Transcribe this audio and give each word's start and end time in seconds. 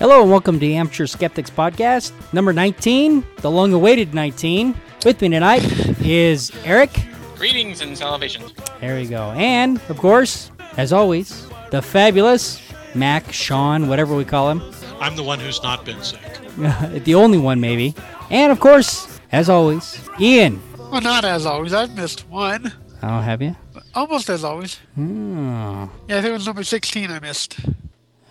Hello 0.00 0.22
and 0.22 0.30
welcome 0.30 0.54
to 0.54 0.60
the 0.60 0.76
Amateur 0.76 1.04
Skeptics 1.04 1.50
Podcast, 1.50 2.12
number 2.32 2.54
19, 2.54 3.22
the 3.42 3.50
long 3.50 3.74
awaited 3.74 4.14
19. 4.14 4.74
With 5.04 5.20
me 5.20 5.28
tonight 5.28 5.62
is 6.00 6.50
Eric. 6.64 6.90
Greetings 7.36 7.82
and 7.82 7.98
salutations. 7.98 8.54
There 8.80 8.96
we 8.96 9.06
go. 9.06 9.32
And, 9.32 9.78
of 9.90 9.98
course, 9.98 10.52
as 10.78 10.94
always, 10.94 11.46
the 11.70 11.82
fabulous 11.82 12.62
Mac, 12.94 13.30
Sean, 13.30 13.88
whatever 13.88 14.16
we 14.16 14.24
call 14.24 14.50
him. 14.50 14.62
I'm 15.00 15.16
the 15.16 15.22
one 15.22 15.38
who's 15.38 15.62
not 15.62 15.84
been 15.84 16.02
sick. 16.02 16.18
the 17.04 17.14
only 17.14 17.36
one, 17.36 17.60
maybe. 17.60 17.94
And, 18.30 18.50
of 18.50 18.58
course, 18.58 19.20
as 19.32 19.50
always, 19.50 20.00
Ian. 20.18 20.62
Well, 20.78 21.02
not 21.02 21.26
as 21.26 21.44
always. 21.44 21.74
I've 21.74 21.94
missed 21.94 22.26
one. 22.30 22.72
Oh, 23.02 23.20
have 23.20 23.42
you? 23.42 23.54
Almost 23.94 24.30
as 24.30 24.44
always. 24.44 24.76
Hmm. 24.94 25.84
Yeah, 26.08 26.16
I 26.16 26.22
think 26.22 26.30
it 26.30 26.32
was 26.32 26.46
number 26.46 26.64
16 26.64 27.10
I 27.10 27.20
missed. 27.20 27.60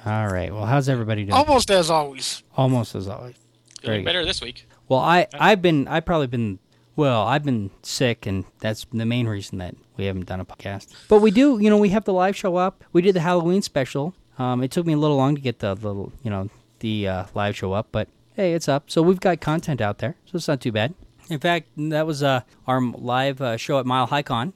All 0.06 0.28
right. 0.28 0.54
Well, 0.54 0.66
how's 0.66 0.88
everybody 0.90 1.24
doing? 1.24 1.34
Almost 1.34 1.70
as 1.72 1.90
always. 1.90 2.44
Almost 2.56 2.96
as 2.96 3.08
always. 3.08 3.36
Very 3.82 3.82
Feeling 3.82 4.00
good. 4.02 4.06
better 4.06 4.26
this 4.26 4.42
week. 4.42 4.68
Well, 4.88 5.00
I 5.00 5.28
I've 5.34 5.62
been 5.62 5.88
I've 5.88 6.06
probably 6.06 6.28
been 6.28 6.60
well 6.96 7.24
I've 7.24 7.44
been 7.44 7.70
sick 7.84 8.26
and 8.26 8.46
that's 8.60 8.86
the 8.92 9.06
main 9.06 9.28
reason 9.28 9.58
that 9.60 9.76
we 9.98 10.06
haven't 10.06 10.26
done 10.26 10.40
a 10.40 10.46
podcast. 10.46 10.88
But 11.08 11.20
we 11.20 11.32
do 11.32 11.60
you 11.62 11.70
know 11.70 11.78
we 11.78 11.90
have 11.90 12.06
the 12.06 12.14
live 12.14 12.36
show 12.36 12.56
up. 12.56 12.84
We 12.94 13.02
did 13.02 13.16
the 13.16 13.20
Halloween 13.22 13.62
special. 13.62 14.14
Um, 14.38 14.64
it 14.64 14.72
took 14.72 14.86
me 14.86 14.94
a 14.94 14.98
little 14.98 15.18
long 15.18 15.36
to 15.36 15.42
get 15.42 15.60
the 15.60 15.76
little 15.76 16.12
you 16.24 16.30
know 16.32 16.50
the 16.80 17.08
uh, 17.08 17.24
live 17.36 17.56
show 17.58 17.74
up, 17.74 17.88
but 17.92 18.08
hey, 18.36 18.54
it's 18.54 18.70
up. 18.70 18.90
So 18.90 19.02
we've 19.02 19.20
got 19.20 19.42
content 19.42 19.82
out 19.82 19.98
there, 19.98 20.16
so 20.26 20.38
it's 20.38 20.48
not 20.48 20.62
too 20.62 20.72
bad. 20.72 20.94
In 21.30 21.40
fact, 21.40 21.68
that 21.78 22.08
was 22.08 22.24
uh, 22.24 22.42
our 22.66 22.82
live 22.82 23.42
uh, 23.42 23.58
show 23.58 23.80
at 23.80 23.86
Mile 23.86 24.08
High 24.08 24.24
Con, 24.24 24.54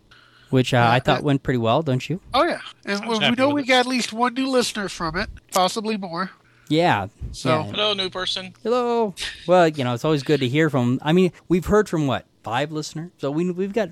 which 0.54 0.74
uh, 0.74 0.88
I 0.90 1.00
thought 1.00 1.24
went 1.24 1.44
pretty 1.44 1.58
well, 1.58 1.82
don't 1.82 2.08
you? 2.10 2.22
Oh, 2.34 2.44
yeah. 2.46 2.60
And 2.86 3.02
I 3.02 3.06
we 3.06 3.10
was 3.10 3.20
we 3.20 3.26
happy 3.26 3.36
know 3.42 3.50
we 3.50 3.62
it. 3.64 3.68
got 3.68 3.80
at 3.82 3.86
least 3.88 4.14
one 4.14 4.34
new 4.36 4.48
listener 4.48 4.88
from 4.88 5.16
it, 5.18 5.30
possibly 5.52 5.98
more. 5.98 6.32
Yeah. 6.70 7.08
So- 7.32 7.50
yeah. 7.50 7.64
Hello, 7.72 7.94
new 7.94 8.10
person. 8.10 8.54
Hello. 8.64 9.16
Well, 9.48 9.68
you 9.68 9.84
know, 9.84 9.94
it's 9.94 10.06
always 10.06 10.24
good 10.24 10.40
to 10.42 10.48
hear 10.48 10.70
from. 10.70 11.00
I 11.02 11.12
mean, 11.12 11.32
we've 11.50 11.66
heard 11.66 11.90
from 11.90 12.08
what 12.08 12.26
five 12.44 12.72
listeners, 12.72 13.12
so 13.18 13.32
we 13.32 13.50
we've 13.52 13.74
got 13.74 13.90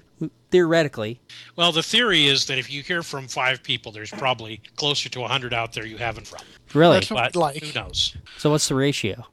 theoretically. 0.51 1.19
Well, 1.55 1.71
the 1.71 1.83
theory 1.83 2.27
is 2.27 2.45
that 2.45 2.57
if 2.57 2.69
you 2.71 2.83
hear 2.83 3.03
from 3.03 3.27
five 3.27 3.63
people, 3.63 3.91
there's 3.91 4.11
probably 4.11 4.61
closer 4.75 5.09
to 5.09 5.19
100 5.19 5.53
out 5.53 5.73
there 5.73 5.85
you 5.85 5.97
haven't 5.97 6.27
from. 6.27 6.41
Really. 6.73 6.95
That's 6.95 7.11
what 7.11 7.33
But 7.33 7.39
like. 7.39 7.63
who 7.63 7.73
knows? 7.79 8.15
So 8.37 8.51
what's 8.51 8.67
the 8.67 8.75
ratio? 8.75 9.25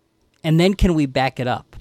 And 0.45 0.59
then 0.61 0.75
can 0.75 0.95
we 0.95 1.07
back 1.07 1.41
it 1.41 1.47
up? 1.48 1.77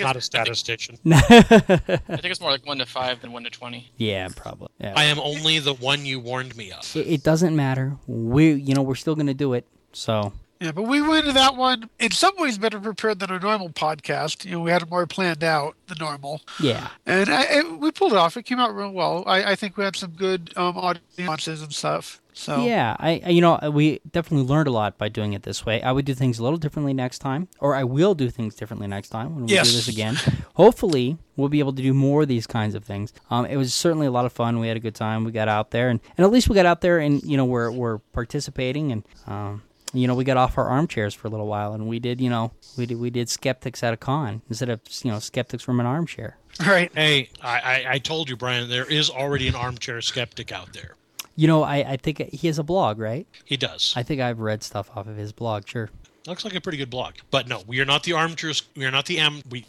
I'm 0.00 0.06
not 0.06 0.16
a 0.16 0.20
statistician. 0.20 0.98
I 1.06 1.20
think 1.20 2.24
it's 2.24 2.40
more 2.40 2.50
like 2.50 2.66
1 2.66 2.78
to 2.78 2.86
5 2.86 3.20
than 3.20 3.32
1 3.32 3.44
to 3.44 3.50
20. 3.50 3.90
Yeah, 3.96 4.28
probably. 4.34 4.68
Yeah. 4.78 4.94
I 4.96 5.04
am 5.04 5.18
only 5.18 5.58
the 5.58 5.74
one 5.74 6.04
you 6.04 6.20
warned 6.20 6.56
me 6.56 6.72
of. 6.72 6.96
it, 6.96 7.06
it 7.06 7.22
doesn't 7.22 7.54
matter. 7.54 7.96
We, 8.06 8.52
you 8.52 8.74
know, 8.74 8.82
we're 8.82 8.94
still 8.94 9.14
going 9.14 9.26
to 9.26 9.34
do 9.34 9.52
it. 9.54 9.66
So 9.92 10.32
Yeah, 10.60 10.72
but 10.72 10.82
we 10.82 11.00
went 11.00 11.20
into 11.26 11.32
that 11.32 11.56
one 11.56 11.88
in 11.98 12.10
some 12.10 12.34
ways 12.36 12.58
better 12.58 12.78
prepared 12.80 13.18
than 13.18 13.30
a 13.30 13.38
normal 13.38 13.70
podcast. 13.70 14.44
You 14.44 14.52
know, 14.52 14.60
we 14.60 14.70
had 14.70 14.82
it 14.82 14.90
more 14.90 15.06
planned 15.06 15.42
out 15.42 15.74
than 15.86 15.98
normal. 15.98 16.42
yeah, 16.60 16.88
And 17.06 17.30
I, 17.30 17.42
it, 17.44 17.78
we 17.80 17.90
pulled 17.92 18.12
it 18.12 18.18
off. 18.18 18.36
It 18.36 18.44
came 18.44 18.60
out 18.60 18.74
real 18.74 18.90
well. 18.92 19.24
I, 19.26 19.52
I 19.52 19.54
think 19.56 19.76
we 19.76 19.84
had 19.84 19.96
some 19.96 20.10
good 20.10 20.52
um, 20.56 20.76
audiences 20.76 21.62
and 21.62 21.72
stuff. 21.72 22.20
So 22.38 22.64
yeah. 22.66 22.94
I, 23.00 23.22
I- 23.24 23.30
you 23.30 23.40
know, 23.40 23.58
we 23.72 24.00
definitely 24.12 24.46
learned 24.46 24.68
a 24.68 24.70
lot 24.70 24.98
by 24.98 25.08
doing 25.08 25.32
it 25.32 25.42
this 25.42 25.64
way. 25.64 25.80
I 25.82 25.90
would 25.90 26.04
do 26.04 26.12
things 26.14 26.38
a 26.38 26.42
little 26.42 26.58
differently 26.58 26.92
next 26.92 27.20
time, 27.20 27.48
or 27.60 27.74
I 27.74 27.82
will 27.84 28.14
do 28.14 28.28
things 28.28 28.54
differently 28.54 28.86
next 28.86 29.08
time 29.08 29.34
when 29.34 29.46
we 29.46 29.52
Yes. 29.54 29.70
do 29.70 29.76
this 29.76 29.88
again. 29.88 30.16
Hopefully, 30.54 31.16
we'll 31.36 31.48
be 31.48 31.60
able 31.60 31.72
to 31.72 31.82
do 31.82 31.94
more 31.94 32.22
of 32.22 32.28
these 32.28 32.46
kinds 32.46 32.74
of 32.74 32.84
things. 32.84 33.12
Um, 33.30 33.46
it 33.46 33.56
was 33.56 33.72
certainly 33.72 34.06
a 34.06 34.10
lot 34.10 34.26
of 34.26 34.32
fun. 34.32 34.58
We 34.60 34.68
had 34.68 34.76
a 34.76 34.80
good 34.80 34.94
time. 34.94 35.24
We 35.24 35.32
got 35.32 35.48
out 35.48 35.70
there, 35.70 35.88
and, 35.88 35.98
and 36.16 36.24
at 36.24 36.30
least 36.30 36.48
we 36.48 36.54
got 36.54 36.66
out 36.66 36.82
there, 36.82 36.98
and 36.98 37.22
you 37.22 37.36
know, 37.36 37.44
we're 37.46 37.70
we're 37.70 37.98
participating, 38.12 38.92
and 38.92 39.02
um, 39.26 39.62
you 39.94 40.06
know, 40.06 40.14
we 40.14 40.24
got 40.24 40.36
off 40.36 40.58
our 40.58 40.68
armchairs 40.68 41.14
for 41.14 41.28
a 41.28 41.30
little 41.30 41.46
while, 41.46 41.72
and 41.72 41.86
we 41.88 41.98
did, 41.98 42.20
you 42.20 42.28
know, 42.28 42.52
we 42.76 42.84
did 42.86 42.98
we 42.98 43.08
did 43.08 43.28
skeptics 43.30 43.82
at 43.82 43.94
a 43.94 43.96
con 43.96 44.42
instead 44.50 44.68
of 44.68 44.80
you 45.02 45.10
know 45.10 45.18
skeptics 45.20 45.62
from 45.62 45.80
an 45.80 45.86
armchair. 45.86 46.36
right. 46.66 46.90
Hey, 46.94 47.30
I, 47.42 47.58
I, 47.60 47.84
I 47.94 47.98
told 47.98 48.28
you, 48.28 48.36
Brian, 48.36 48.68
there 48.68 48.84
is 48.84 49.08
already 49.10 49.48
an 49.48 49.54
armchair 49.54 50.00
skeptic 50.02 50.52
out 50.52 50.72
there. 50.74 50.96
You 51.36 51.46
know, 51.46 51.62
I, 51.62 51.76
I 51.92 51.96
think 51.98 52.18
he 52.32 52.46
has 52.46 52.58
a 52.58 52.64
blog, 52.64 52.98
right? 52.98 53.26
He 53.44 53.56
does. 53.56 53.92
I 53.94 54.02
think 54.02 54.20
I've 54.22 54.40
read 54.40 54.62
stuff 54.62 54.90
off 54.96 55.06
of 55.06 55.16
his 55.16 55.32
blog. 55.32 55.68
Sure. 55.68 55.90
Looks 56.26 56.44
like 56.44 56.54
a 56.54 56.60
pretty 56.60 56.78
good 56.78 56.90
blog. 56.90 57.14
But 57.30 57.46
no, 57.46 57.62
we 57.66 57.78
are 57.80 57.84
not 57.84 58.02
the 58.02 58.14
armchairs. 58.14 58.62
We 58.74 58.84
are 58.84 58.90
not 58.90 59.06
the 59.06 59.18
am. 59.18 59.42
We. 59.48 59.64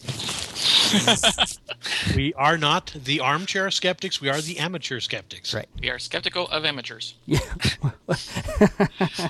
we 2.15 2.33
are 2.33 2.57
not 2.57 2.95
the 2.95 3.19
armchair 3.19 3.69
skeptics. 3.69 4.19
We 4.19 4.29
are 4.29 4.41
the 4.41 4.57
amateur 4.57 4.99
skeptics. 4.99 5.53
Right. 5.53 5.67
We 5.79 5.89
are 5.89 5.99
skeptical 5.99 6.47
of 6.47 6.65
amateurs. 6.65 7.13
Yeah. 7.25 7.39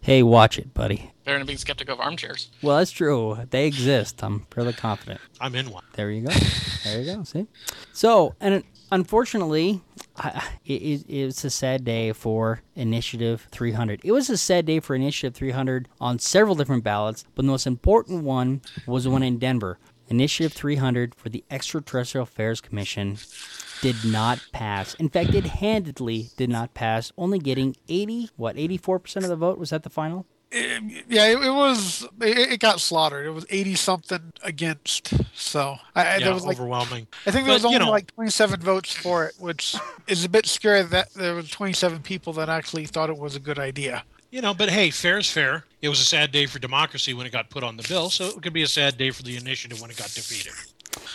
hey, 0.00 0.24
watch 0.24 0.58
it, 0.58 0.74
buddy. 0.74 1.12
Better 1.24 1.38
than 1.38 1.46
being 1.46 1.58
skeptical 1.58 1.94
of 1.94 2.00
armchairs. 2.00 2.50
Well, 2.62 2.78
that's 2.78 2.90
true. 2.90 3.38
They 3.50 3.66
exist. 3.66 4.24
I'm 4.24 4.40
fairly 4.50 4.72
confident. 4.72 5.20
I'm 5.40 5.54
in 5.54 5.70
one. 5.70 5.84
There 5.92 6.10
you 6.10 6.22
go. 6.26 6.32
There 6.84 7.00
you 7.00 7.16
go. 7.16 7.24
See. 7.24 7.48
So, 7.92 8.36
and 8.40 8.62
unfortunately, 8.90 9.82
I, 10.16 10.42
it, 10.64 11.04
it's 11.08 11.44
a 11.44 11.50
sad 11.50 11.84
day 11.84 12.12
for 12.12 12.62
Initiative 12.74 13.46
300. 13.50 14.00
It 14.04 14.12
was 14.12 14.30
a 14.30 14.36
sad 14.36 14.66
day 14.66 14.80
for 14.80 14.94
Initiative 14.94 15.34
300 15.34 15.88
on 16.00 16.18
several 16.18 16.54
different 16.54 16.84
ballots, 16.84 17.24
but 17.34 17.42
the 17.42 17.50
most 17.50 17.66
important 17.66 18.24
one 18.24 18.62
was 18.86 19.04
the 19.04 19.10
one 19.10 19.22
in 19.22 19.38
Denver. 19.38 19.78
Initiative 20.08 20.52
300 20.52 21.14
for 21.14 21.28
the 21.28 21.44
Extraterrestrial 21.50 22.22
Affairs 22.22 22.60
Commission 22.60 23.18
did 23.82 23.96
not 24.04 24.40
pass. 24.52 24.94
In 24.94 25.08
fact, 25.08 25.34
it 25.34 25.44
handedly 25.44 26.30
did 26.36 26.48
not 26.48 26.74
pass, 26.74 27.12
only 27.18 27.38
getting 27.38 27.76
80, 27.88 28.30
what, 28.36 28.56
84% 28.56 29.16
of 29.16 29.28
the 29.28 29.36
vote? 29.36 29.58
Was 29.58 29.70
that 29.70 29.82
the 29.82 29.90
final? 29.90 30.26
Yeah, 30.52 31.26
it, 31.26 31.38
it 31.44 31.50
was. 31.50 32.04
It, 32.20 32.52
it 32.52 32.60
got 32.60 32.80
slaughtered. 32.80 33.26
It 33.26 33.30
was 33.30 33.44
eighty 33.50 33.74
something 33.74 34.32
against. 34.42 35.12
So 35.34 35.76
I, 35.94 36.18
Yeah, 36.18 36.18
there 36.26 36.34
was 36.34 36.44
like 36.46 36.56
overwhelming. 36.58 37.06
I 37.26 37.30
think 37.30 37.44
there 37.46 37.54
was 37.54 37.62
But, 37.62 37.70
you 37.70 37.74
only 37.76 37.86
know- 37.86 37.92
like 37.92 38.14
27 38.14 38.60
votes 38.60 38.92
for 38.92 39.24
it, 39.26 39.34
which 39.38 39.74
is 40.06 40.24
a 40.24 40.28
bit 40.28 40.46
scary 40.46 40.82
that 40.82 41.12
there 41.14 41.34
was 41.34 41.50
27 41.50 42.00
people 42.02 42.32
that 42.34 42.48
actually 42.48 42.86
thought 42.86 43.10
it 43.10 43.18
was 43.18 43.34
a 43.36 43.40
good 43.40 43.58
idea. 43.58 44.04
You 44.30 44.42
know, 44.42 44.54
but 44.54 44.70
hey, 44.70 44.90
fair 44.90 45.18
is 45.18 45.30
fair. 45.30 45.64
It 45.82 45.88
was 45.88 46.00
a 46.00 46.04
sad 46.04 46.32
day 46.32 46.46
for 46.46 46.58
democracy 46.58 47.14
when 47.14 47.26
it 47.26 47.32
got 47.32 47.48
put 47.48 47.62
on 47.62 47.76
the 47.76 47.84
bill, 47.88 48.10
so 48.10 48.26
it 48.26 48.42
could 48.42 48.52
be 48.52 48.62
a 48.62 48.66
sad 48.68 48.98
day 48.98 49.10
for 49.10 49.22
the 49.22 49.36
initiative 49.36 49.80
when 49.80 49.90
it 49.90 49.96
got 49.96 50.12
defeated. 50.12 50.52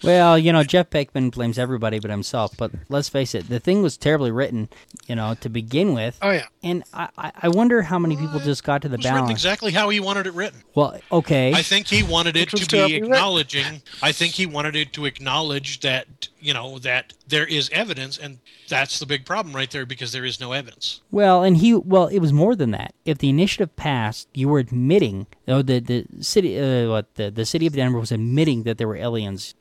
Well, 0.04 0.38
you 0.38 0.52
know, 0.52 0.64
Jeff 0.64 0.90
Peckman 0.90 1.32
blames 1.32 1.60
everybody 1.60 2.00
but 2.00 2.10
himself. 2.12 2.56
But 2.58 2.72
let's 2.90 3.10
face 3.10 3.36
it, 3.36 3.50
the 3.50 3.60
thing 3.60 3.82
was 3.84 3.98
terribly 3.98 4.32
written, 4.32 4.70
you 5.08 5.16
know, 5.16 5.36
to 5.42 5.50
begin 5.50 5.94
with. 5.94 6.18
Oh 6.22 6.32
yeah, 6.32 6.48
And 6.64 6.84
I, 6.94 7.10
I 7.18 7.32
I 7.44 7.48
wonder 7.50 7.84
how 7.84 8.00
many 8.00 8.18
people 8.18 8.40
just 8.40 8.64
got 8.64 8.82
to 8.82 8.90
the 8.90 8.96
It 8.96 9.00
was 9.00 9.06
balance. 9.06 9.32
exactly 9.32 9.72
how 9.72 9.90
he 9.90 10.00
wanted 10.00 10.28
it 10.28 10.34
written. 10.34 10.64
Well, 10.76 11.00
okay. 11.12 11.54
I 11.54 11.62
think 11.62 11.88
he 11.88 12.04
wanted 12.04 12.36
it 12.36 12.52
Which 12.52 12.64
to 12.64 12.68
be 12.68 12.78
terribly 12.78 12.96
written. 13.02 13.14
acknowledging. 13.14 13.82
I 14.02 14.12
think 14.12 14.34
he 14.34 14.46
wanted 14.46 14.76
it 14.76 14.94
to 14.94 15.06
acknowledge 15.06 15.80
that 15.82 16.30
you 16.42 16.54
know 16.54 16.80
that 16.80 17.14
there 17.28 17.46
is 17.46 17.70
evidence, 17.72 18.18
and 18.18 18.40
that's 18.68 19.00
the 19.00 19.06
big 19.06 19.26
problem 19.26 19.56
right 19.56 19.70
there 19.70 19.86
because 19.86 20.12
there 20.12 20.26
is 20.26 20.40
no 20.40 20.52
evidence. 20.52 21.02
Well, 21.12 21.44
and 21.44 21.58
he 21.58 21.74
well, 21.76 22.08
it 22.08 22.20
was 22.20 22.34
more 22.34 22.56
than 22.56 22.72
that. 22.72 22.94
If 23.06 23.20
the 23.20 23.30
initiative 23.30 23.76
passed, 23.76 24.28
you 24.34 24.48
were 24.50 24.60
admitting, 24.60 25.28
oh, 25.48 25.62
the 25.62 25.80
the 25.80 26.06
city, 26.22 26.60
uh, 26.60 26.90
what 26.90 27.16
the 27.16 27.30
the 27.32 27.46
city 27.46 27.68
of 27.68 27.74
Denver 27.74 28.00
was 28.00 28.12
admitting 28.12 28.64
that 28.64 28.78
there 28.78 28.88
were 28.88 28.98
aliens 28.98 29.56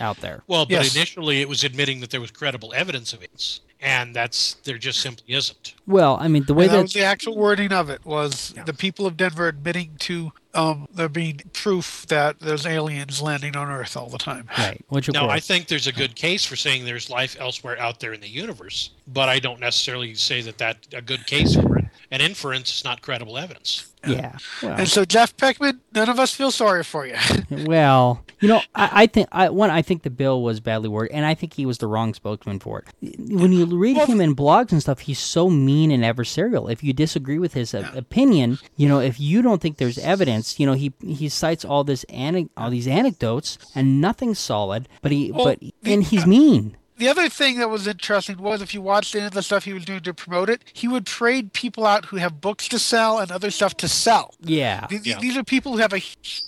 out 0.00 0.18
there. 0.18 0.42
Well, 0.46 0.64
but 0.64 0.72
Yes. 0.72 0.96
initially 0.96 1.40
it 1.40 1.48
was 1.48 1.62
admitting 1.64 2.00
that 2.00 2.10
there 2.10 2.20
was 2.20 2.30
credible 2.30 2.72
evidence 2.74 3.12
of 3.12 3.22
it, 3.22 3.60
and 3.82 4.14
that's 4.14 4.54
there 4.64 4.78
just 4.78 5.00
simply 5.00 5.34
isn't. 5.34 5.74
Well, 5.86 6.16
I 6.20 6.28
mean, 6.28 6.44
the 6.44 6.54
way 6.54 6.64
and 6.64 6.72
that 6.72 6.76
that 6.76 6.82
was 6.82 6.92
the 6.92 7.02
actual 7.02 7.36
wording 7.36 7.72
of 7.72 7.90
it 7.90 8.04
was 8.04 8.54
the 8.64 8.72
people 8.72 9.06
of 9.06 9.16
Denver 9.16 9.48
admitting 9.48 9.96
to 10.00 10.32
um, 10.54 10.86
there 10.94 11.08
being 11.08 11.40
proof 11.52 12.06
that 12.08 12.38
there's 12.38 12.64
aliens 12.64 13.20
landing 13.20 13.56
on 13.56 13.68
Earth 13.68 13.96
all 13.96 14.08
the 14.08 14.18
time. 14.18 14.48
right, 14.56 14.82
which 14.88 15.08
of 15.08 15.14
Now, 15.14 15.28
I 15.28 15.40
think 15.40 15.66
there's 15.66 15.88
a 15.88 15.92
good 15.92 16.14
case 16.14 16.44
for 16.44 16.56
saying 16.56 16.84
there's 16.84 17.10
life 17.10 17.36
elsewhere 17.40 17.78
out 17.78 18.00
there 18.00 18.12
in 18.12 18.20
the 18.20 18.28
universe, 18.28 18.90
but 19.08 19.28
I 19.28 19.40
don't 19.40 19.60
necessarily 19.60 20.14
say 20.14 20.40
that 20.42 20.58
that 20.58 20.76
a 20.92 21.02
good 21.02 21.26
case 21.26 21.56
for 21.56 21.71
it. 21.71 21.71
An 22.12 22.20
inference 22.20 22.72
is 22.76 22.84
not 22.84 23.00
credible 23.00 23.38
evidence. 23.38 23.90
yeah. 24.06 24.36
Well, 24.62 24.74
And 24.78 24.86
so 24.88 25.04
Jeff 25.06 25.34
Peckman, 25.36 25.80
none 25.94 26.10
of 26.10 26.18
us 26.20 26.32
feel 26.34 26.50
sorry 26.50 26.84
for 26.84 27.06
you. 27.06 27.16
Well, 27.66 28.24
you 28.40 28.48
know, 28.48 28.60
I, 28.74 28.90
I 29.02 29.06
think 29.06 29.28
I 29.32 29.48
one 29.48 29.70
I 29.70 29.82
think 29.82 30.02
the 30.02 30.10
bill 30.10 30.42
was 30.42 30.58
badly 30.60 30.88
worded, 30.88 31.14
and 31.14 31.24
I 31.24 31.34
think 31.34 31.54
he 31.54 31.64
was 31.64 31.78
the 31.78 31.86
wrong 31.86 32.12
spokesman 32.12 32.58
for 32.60 32.80
it. 32.80 33.18
When 33.18 33.52
you 33.52 33.64
read 33.66 33.96
him 33.96 34.20
in 34.20 34.34
blogs 34.36 34.72
and 34.72 34.80
stuff, 34.82 35.00
he's 35.00 35.18
so 35.20 35.48
mean 35.48 35.90
and 35.90 36.02
adversarial. 36.04 36.70
If 36.70 36.82
you 36.82 36.92
disagree 36.92 37.38
with 37.38 37.54
his 37.54 37.72
uh, 37.74 37.90
opinion, 37.94 38.58
you 38.76 38.88
know, 38.88 38.98
if 39.00 39.18
you 39.20 39.40
don't 39.42 39.60
think 39.62 39.76
there's 39.78 39.98
evidence, 39.98 40.58
you 40.60 40.66
know, 40.66 40.72
he 40.74 40.92
he 41.02 41.28
cites 41.28 41.64
all 41.64 41.84
this 41.84 42.04
ane- 42.10 42.50
all 42.56 42.68
these 42.70 42.88
anecdotes 42.88 43.58
and 43.74 44.00
nothing 44.00 44.34
solid, 44.34 44.88
but 45.02 45.12
he 45.12 45.30
Well, 45.32 45.44
but 45.44 45.60
the- 45.60 45.72
and 45.84 46.02
he's 46.02 46.26
mean. 46.26 46.76
The 46.98 47.08
other 47.08 47.28
thing 47.28 47.58
that 47.58 47.68
was 47.70 47.86
interesting 47.86 48.36
was 48.38 48.62
if 48.62 48.74
you 48.74 48.82
watched 48.82 49.14
any 49.14 49.24
of 49.26 49.32
the 49.32 49.42
stuff 49.42 49.64
he 49.64 49.72
was 49.72 49.84
doing 49.84 50.00
to 50.00 50.14
promote 50.14 50.48
it, 50.50 50.62
he 50.72 50.86
would 50.86 51.06
trade 51.06 51.52
people 51.52 51.84
out 51.86 52.04
who 52.06 52.16
have 52.16 52.40
books 52.40 52.68
to 52.68 52.78
sell 52.78 53.18
and 53.18 53.32
other 53.32 53.50
stuff 53.50 53.76
to 53.78 53.88
sell. 53.88 54.34
Yeah. 54.40 54.86
Th- 54.88 55.02
Yeah. 55.04 55.18
These 55.18 55.36
are 55.36 55.42
people 55.44 55.72
who 55.72 55.78
have 55.78 55.92
a 55.92 55.98
huge 55.98 56.42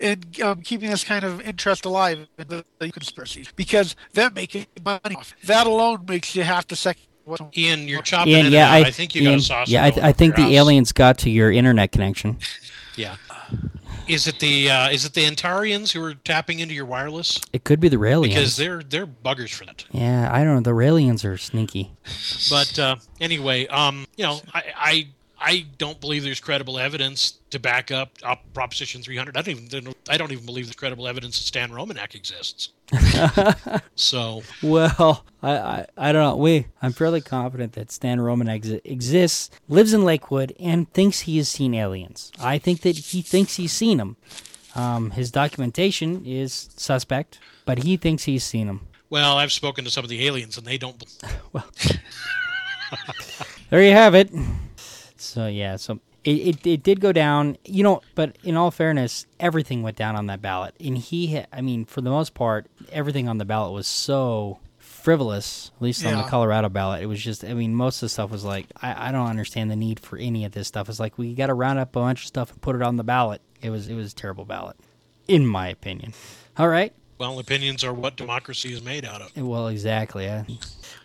in 0.00 0.20
um, 0.42 0.62
keeping 0.62 0.90
this 0.90 1.04
kind 1.04 1.24
of 1.24 1.40
interest 1.42 1.84
alive 1.84 2.26
in 2.38 2.48
the, 2.48 2.64
the 2.80 2.90
conspiracy 2.90 3.46
because 3.54 3.94
they're 4.14 4.30
making 4.30 4.66
money 4.84 5.14
off. 5.14 5.34
That 5.44 5.66
alone 5.68 6.04
makes 6.08 6.34
you 6.34 6.42
have 6.42 6.66
to 6.68 6.76
second. 6.76 7.04
What, 7.24 7.40
Ian, 7.56 7.86
you're 7.86 8.02
chopping 8.02 8.32
Ian, 8.32 8.46
in 8.46 8.52
yeah, 8.52 8.74
and 8.74 8.80
out. 8.82 8.86
I, 8.86 8.88
I 8.88 8.90
think 8.90 9.14
you 9.14 9.22
Ian, 9.22 9.32
got 9.34 9.38
a 9.38 9.42
sausage. 9.42 9.72
yeah, 9.72 9.84
I, 9.84 9.90
all 9.90 10.04
I 10.06 10.12
think 10.12 10.34
the 10.34 10.42
house. 10.42 10.50
aliens 10.52 10.92
got 10.92 11.18
to 11.18 11.30
your 11.30 11.52
internet 11.52 11.92
connection. 11.92 12.38
Yeah. 12.96 13.14
Is 14.12 14.26
it 14.26 14.40
the 14.40 14.70
uh, 14.70 14.90
is 14.90 15.06
it 15.06 15.14
the 15.14 15.24
Antarians 15.24 15.90
who 15.90 16.04
are 16.04 16.12
tapping 16.12 16.58
into 16.58 16.74
your 16.74 16.84
wireless? 16.84 17.40
It 17.54 17.64
could 17.64 17.80
be 17.80 17.88
the 17.88 17.96
Raelians. 17.96 18.28
Because 18.28 18.56
they're 18.56 18.82
they're 18.82 19.06
buggers 19.06 19.54
for 19.54 19.64
that. 19.64 19.86
yeah, 19.90 20.28
I 20.30 20.44
don't 20.44 20.56
know. 20.56 20.60
The 20.60 20.76
Raelians 20.76 21.24
are 21.24 21.38
sneaky. 21.38 21.92
But 22.50 22.78
uh, 22.78 22.96
anyway, 23.22 23.66
um, 23.68 24.06
you 24.16 24.24
know, 24.24 24.40
I, 24.52 24.62
I 24.76 25.06
I 25.44 25.66
don't 25.78 26.00
believe 26.00 26.22
there's 26.22 26.40
credible 26.40 26.78
evidence 26.78 27.38
to 27.50 27.58
back 27.58 27.90
up, 27.90 28.12
up 28.22 28.42
Proposition 28.54 29.02
300. 29.02 29.36
I 29.36 29.42
don't 29.42 29.58
even 29.58 29.94
I 30.08 30.16
don't 30.16 30.30
even 30.32 30.46
believe 30.46 30.66
there's 30.66 30.76
credible 30.76 31.08
evidence 31.08 31.38
that 31.38 31.44
Stan 31.44 31.70
Romanek 31.70 32.14
exists. 32.14 32.70
so 33.96 34.42
Well, 34.62 35.24
I, 35.42 35.52
I, 35.56 35.86
I 35.96 36.12
don't 36.12 36.22
know. 36.22 36.36
We 36.36 36.66
I'm 36.80 36.92
fairly 36.92 37.20
confident 37.20 37.72
that 37.72 37.90
Stan 37.90 38.20
Roman 38.20 38.48
ex- 38.48 38.68
exists, 38.84 39.50
lives 39.68 39.92
in 39.92 40.04
Lakewood, 40.04 40.54
and 40.60 40.90
thinks 40.92 41.20
he 41.20 41.36
has 41.38 41.48
seen 41.48 41.74
aliens. 41.74 42.30
I 42.40 42.58
think 42.58 42.82
that 42.82 42.96
he 42.96 43.22
thinks 43.22 43.56
he's 43.56 43.72
seen 43.72 43.98
them. 43.98 44.16
Um, 44.74 45.10
his 45.10 45.30
documentation 45.30 46.24
is 46.24 46.70
suspect, 46.76 47.38
but 47.66 47.82
he 47.82 47.96
thinks 47.96 48.24
he's 48.24 48.44
seen 48.44 48.68
them. 48.68 48.86
well, 49.10 49.36
I've 49.36 49.52
spoken 49.52 49.84
to 49.84 49.90
some 49.90 50.04
of 50.04 50.10
the 50.10 50.26
aliens 50.26 50.56
and 50.56 50.66
they 50.66 50.78
don't. 50.78 51.02
Well, 51.52 51.66
there 53.70 53.82
you 53.82 53.92
have 53.92 54.14
it. 54.14 54.30
So 55.32 55.46
yeah, 55.46 55.76
so 55.76 55.98
it, 56.24 56.30
it, 56.30 56.66
it 56.66 56.82
did 56.82 57.00
go 57.00 57.10
down, 57.10 57.56
you 57.64 57.82
know. 57.82 58.02
But 58.14 58.36
in 58.44 58.54
all 58.54 58.70
fairness, 58.70 59.24
everything 59.40 59.82
went 59.82 59.96
down 59.96 60.14
on 60.14 60.26
that 60.26 60.42
ballot, 60.42 60.74
and 60.78 60.98
he, 60.98 61.42
I 61.50 61.62
mean, 61.62 61.86
for 61.86 62.02
the 62.02 62.10
most 62.10 62.34
part, 62.34 62.66
everything 62.90 63.28
on 63.28 63.38
the 63.38 63.46
ballot 63.46 63.72
was 63.72 63.86
so 63.86 64.58
frivolous. 64.76 65.70
At 65.76 65.82
least 65.82 66.04
on 66.04 66.18
the 66.18 66.28
Colorado 66.28 66.68
ballot, 66.68 67.02
it 67.02 67.06
was 67.06 67.18
just. 67.18 67.44
I 67.46 67.54
mean, 67.54 67.74
most 67.74 67.96
of 67.96 68.00
the 68.02 68.08
stuff 68.10 68.30
was 68.30 68.44
like, 68.44 68.66
I, 68.82 69.08
I 69.08 69.12
don't 69.12 69.26
understand 69.26 69.70
the 69.70 69.76
need 69.76 70.00
for 70.00 70.18
any 70.18 70.44
of 70.44 70.52
this 70.52 70.68
stuff. 70.68 70.90
It's 70.90 71.00
like 71.00 71.16
we 71.16 71.34
got 71.34 71.46
to 71.46 71.54
round 71.54 71.78
up 71.78 71.96
a 71.96 72.00
bunch 72.00 72.20
of 72.20 72.26
stuff 72.26 72.52
and 72.52 72.60
put 72.60 72.76
it 72.76 72.82
on 72.82 72.96
the 72.96 73.04
ballot. 73.04 73.40
It 73.62 73.70
was 73.70 73.88
it 73.88 73.94
was 73.94 74.12
a 74.12 74.14
terrible 74.14 74.44
ballot, 74.44 74.76
in 75.28 75.46
my 75.46 75.68
opinion. 75.68 76.12
All 76.58 76.68
right. 76.68 76.92
Well, 77.22 77.38
opinions 77.38 77.84
are 77.84 77.94
what 77.94 78.16
democracy 78.16 78.72
is 78.72 78.82
made 78.82 79.04
out 79.04 79.22
of. 79.22 79.36
Well, 79.36 79.68
exactly. 79.68 80.28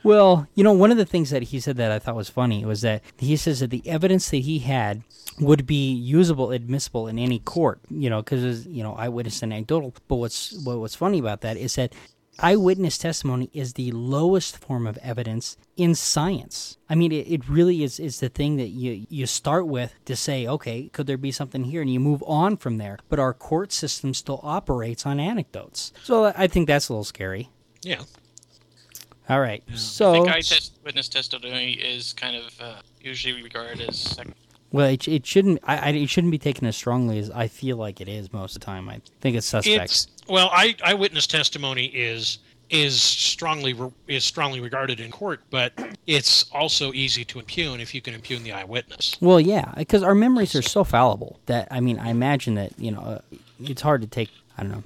Well, 0.01 0.47
you 0.55 0.63
know, 0.63 0.73
one 0.73 0.89
of 0.89 0.97
the 0.97 1.05
things 1.05 1.29
that 1.29 1.43
he 1.43 1.59
said 1.59 1.77
that 1.77 1.91
I 1.91 1.99
thought 1.99 2.15
was 2.15 2.27
funny 2.27 2.65
was 2.65 2.81
that 2.81 3.03
he 3.17 3.35
says 3.35 3.59
that 3.59 3.69
the 3.69 3.87
evidence 3.87 4.31
that 4.31 4.37
he 4.37 4.57
had 4.57 5.03
would 5.39 5.67
be 5.67 5.93
usable, 5.93 6.51
admissible 6.51 7.07
in 7.07 7.19
any 7.19 7.37
court. 7.37 7.79
You 7.91 8.09
know, 8.09 8.23
because 8.23 8.65
you 8.65 8.81
know, 8.81 8.95
eyewitness 8.95 9.43
anecdotal. 9.43 9.93
But 10.07 10.15
what's 10.15 10.53
what, 10.65 10.79
what's 10.79 10.95
funny 10.95 11.19
about 11.19 11.41
that 11.41 11.55
is 11.55 11.75
that 11.75 11.93
eyewitness 12.39 12.97
testimony 12.97 13.49
is 13.53 13.73
the 13.73 13.91
lowest 13.91 14.57
form 14.57 14.87
of 14.87 14.97
evidence 14.99 15.57
in 15.75 15.95
science. 15.95 16.77
I 16.89 16.95
mean, 16.95 17.11
it, 17.11 17.27
it 17.27 17.49
really 17.49 17.83
is 17.83 17.99
is 17.99 18.19
the 18.19 18.29
thing 18.29 18.57
that 18.57 18.67
you 18.69 19.05
you 19.09 19.25
start 19.25 19.67
with 19.67 19.93
to 20.05 20.15
say, 20.15 20.47
okay, 20.47 20.89
could 20.89 21.07
there 21.07 21.17
be 21.17 21.31
something 21.31 21.65
here, 21.65 21.81
and 21.81 21.91
you 21.91 21.99
move 21.99 22.23
on 22.25 22.57
from 22.57 22.77
there. 22.77 22.99
But 23.09 23.19
our 23.19 23.33
court 23.33 23.71
system 23.71 24.13
still 24.13 24.39
operates 24.43 25.05
on 25.05 25.19
anecdotes, 25.19 25.91
so 26.03 26.25
I 26.35 26.47
think 26.47 26.67
that's 26.67 26.89
a 26.89 26.93
little 26.93 27.03
scary. 27.03 27.49
Yeah. 27.83 28.01
All 29.29 29.41
right. 29.41 29.61
I 29.69 29.75
So, 29.75 30.13
think 30.13 30.29
eye 30.29 30.41
test 30.41 31.11
testimony 31.11 31.73
is 31.73 32.13
kind 32.13 32.35
of 32.37 32.61
uh, 32.61 32.75
usually 33.01 33.41
regarded 33.43 33.81
as 33.89 33.99
second. 33.99 34.35
Well, 34.77 34.89
it, 34.89 35.07
it 35.07 35.25
shouldn't. 35.25 35.59
I, 35.63 35.77
I, 35.77 35.89
it 35.89 36.07
shouldn't 36.07 36.29
be 36.29 36.37
taken 36.37 36.67
as 36.67 36.75
strongly 36.75 37.17
as 37.17 37.31
I 37.31 37.47
feel 37.47 37.77
like 37.77 37.99
it 37.99 38.07
is 38.07 38.31
most 38.31 38.55
of 38.55 38.61
the 38.61 38.65
time. 38.67 38.87
I 38.87 39.01
think 39.21 39.35
it's 39.35 39.47
suspect. 39.47 39.85
It's 39.85 40.07
well, 40.29 40.51
I 40.53 40.75
eyewitness 40.83 41.25
testimony 41.25 41.85
is 41.87 42.37
is 42.69 43.01
strongly 43.01 43.73
re- 43.73 43.89
is 44.07 44.23
strongly 44.23 44.59
regarded 44.59 44.99
in 44.99 45.09
court, 45.09 45.41
but 45.49 45.73
it's 46.05 46.45
also 46.51 46.93
easy 46.93 47.25
to 47.25 47.39
impugn 47.39 47.79
if 47.79 47.95
you 47.95 48.01
can 48.01 48.13
impugn 48.13 48.43
the 48.43 48.51
eyewitness. 48.51 49.17
well, 49.19 49.39
yeah, 49.39 49.73
because 49.75 50.03
our 50.03 50.13
memories 50.13 50.53
are 50.53 50.61
so 50.61 50.83
fallible 50.83 51.39
that 51.47 51.67
I 51.71 51.79
mean, 51.79 51.97
I 51.97 52.11
imagine 52.11 52.53
that 52.53 52.77
you 52.77 52.91
know, 52.91 52.99
uh, 52.99 53.19
it's 53.59 53.81
hard 53.81 54.01
to 54.01 54.07
take. 54.07 54.29
I 54.59 54.61
don't 54.61 54.71
know. 54.71 54.83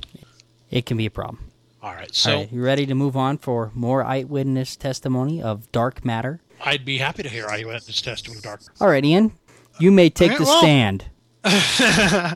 It 0.69 0.85
can 0.85 0.95
be 0.95 1.05
a 1.05 1.11
problem. 1.11 1.51
All 1.83 1.93
right, 1.93 2.15
so 2.15 2.31
All 2.31 2.38
right, 2.38 2.53
you 2.53 2.63
ready 2.63 2.85
to 2.85 2.95
move 2.95 3.17
on 3.17 3.39
for 3.39 3.71
more 3.73 4.05
eyewitness 4.05 4.77
testimony 4.77 5.41
of 5.41 5.69
dark 5.73 6.05
matter? 6.05 6.39
I'd 6.63 6.85
be 6.85 6.97
happy 6.99 7.23
to 7.23 7.29
hear 7.29 7.47
eyewitness 7.47 8.01
testimony 8.01 8.38
of 8.38 8.43
dark. 8.43 8.61
All 8.79 8.88
right, 8.88 9.03
Ian, 9.03 9.33
you 9.79 9.91
may 9.91 10.09
take 10.09 10.31
Okay, 10.31 10.38
the 10.38 10.44
well- 10.44 10.59
stand. 10.59 11.06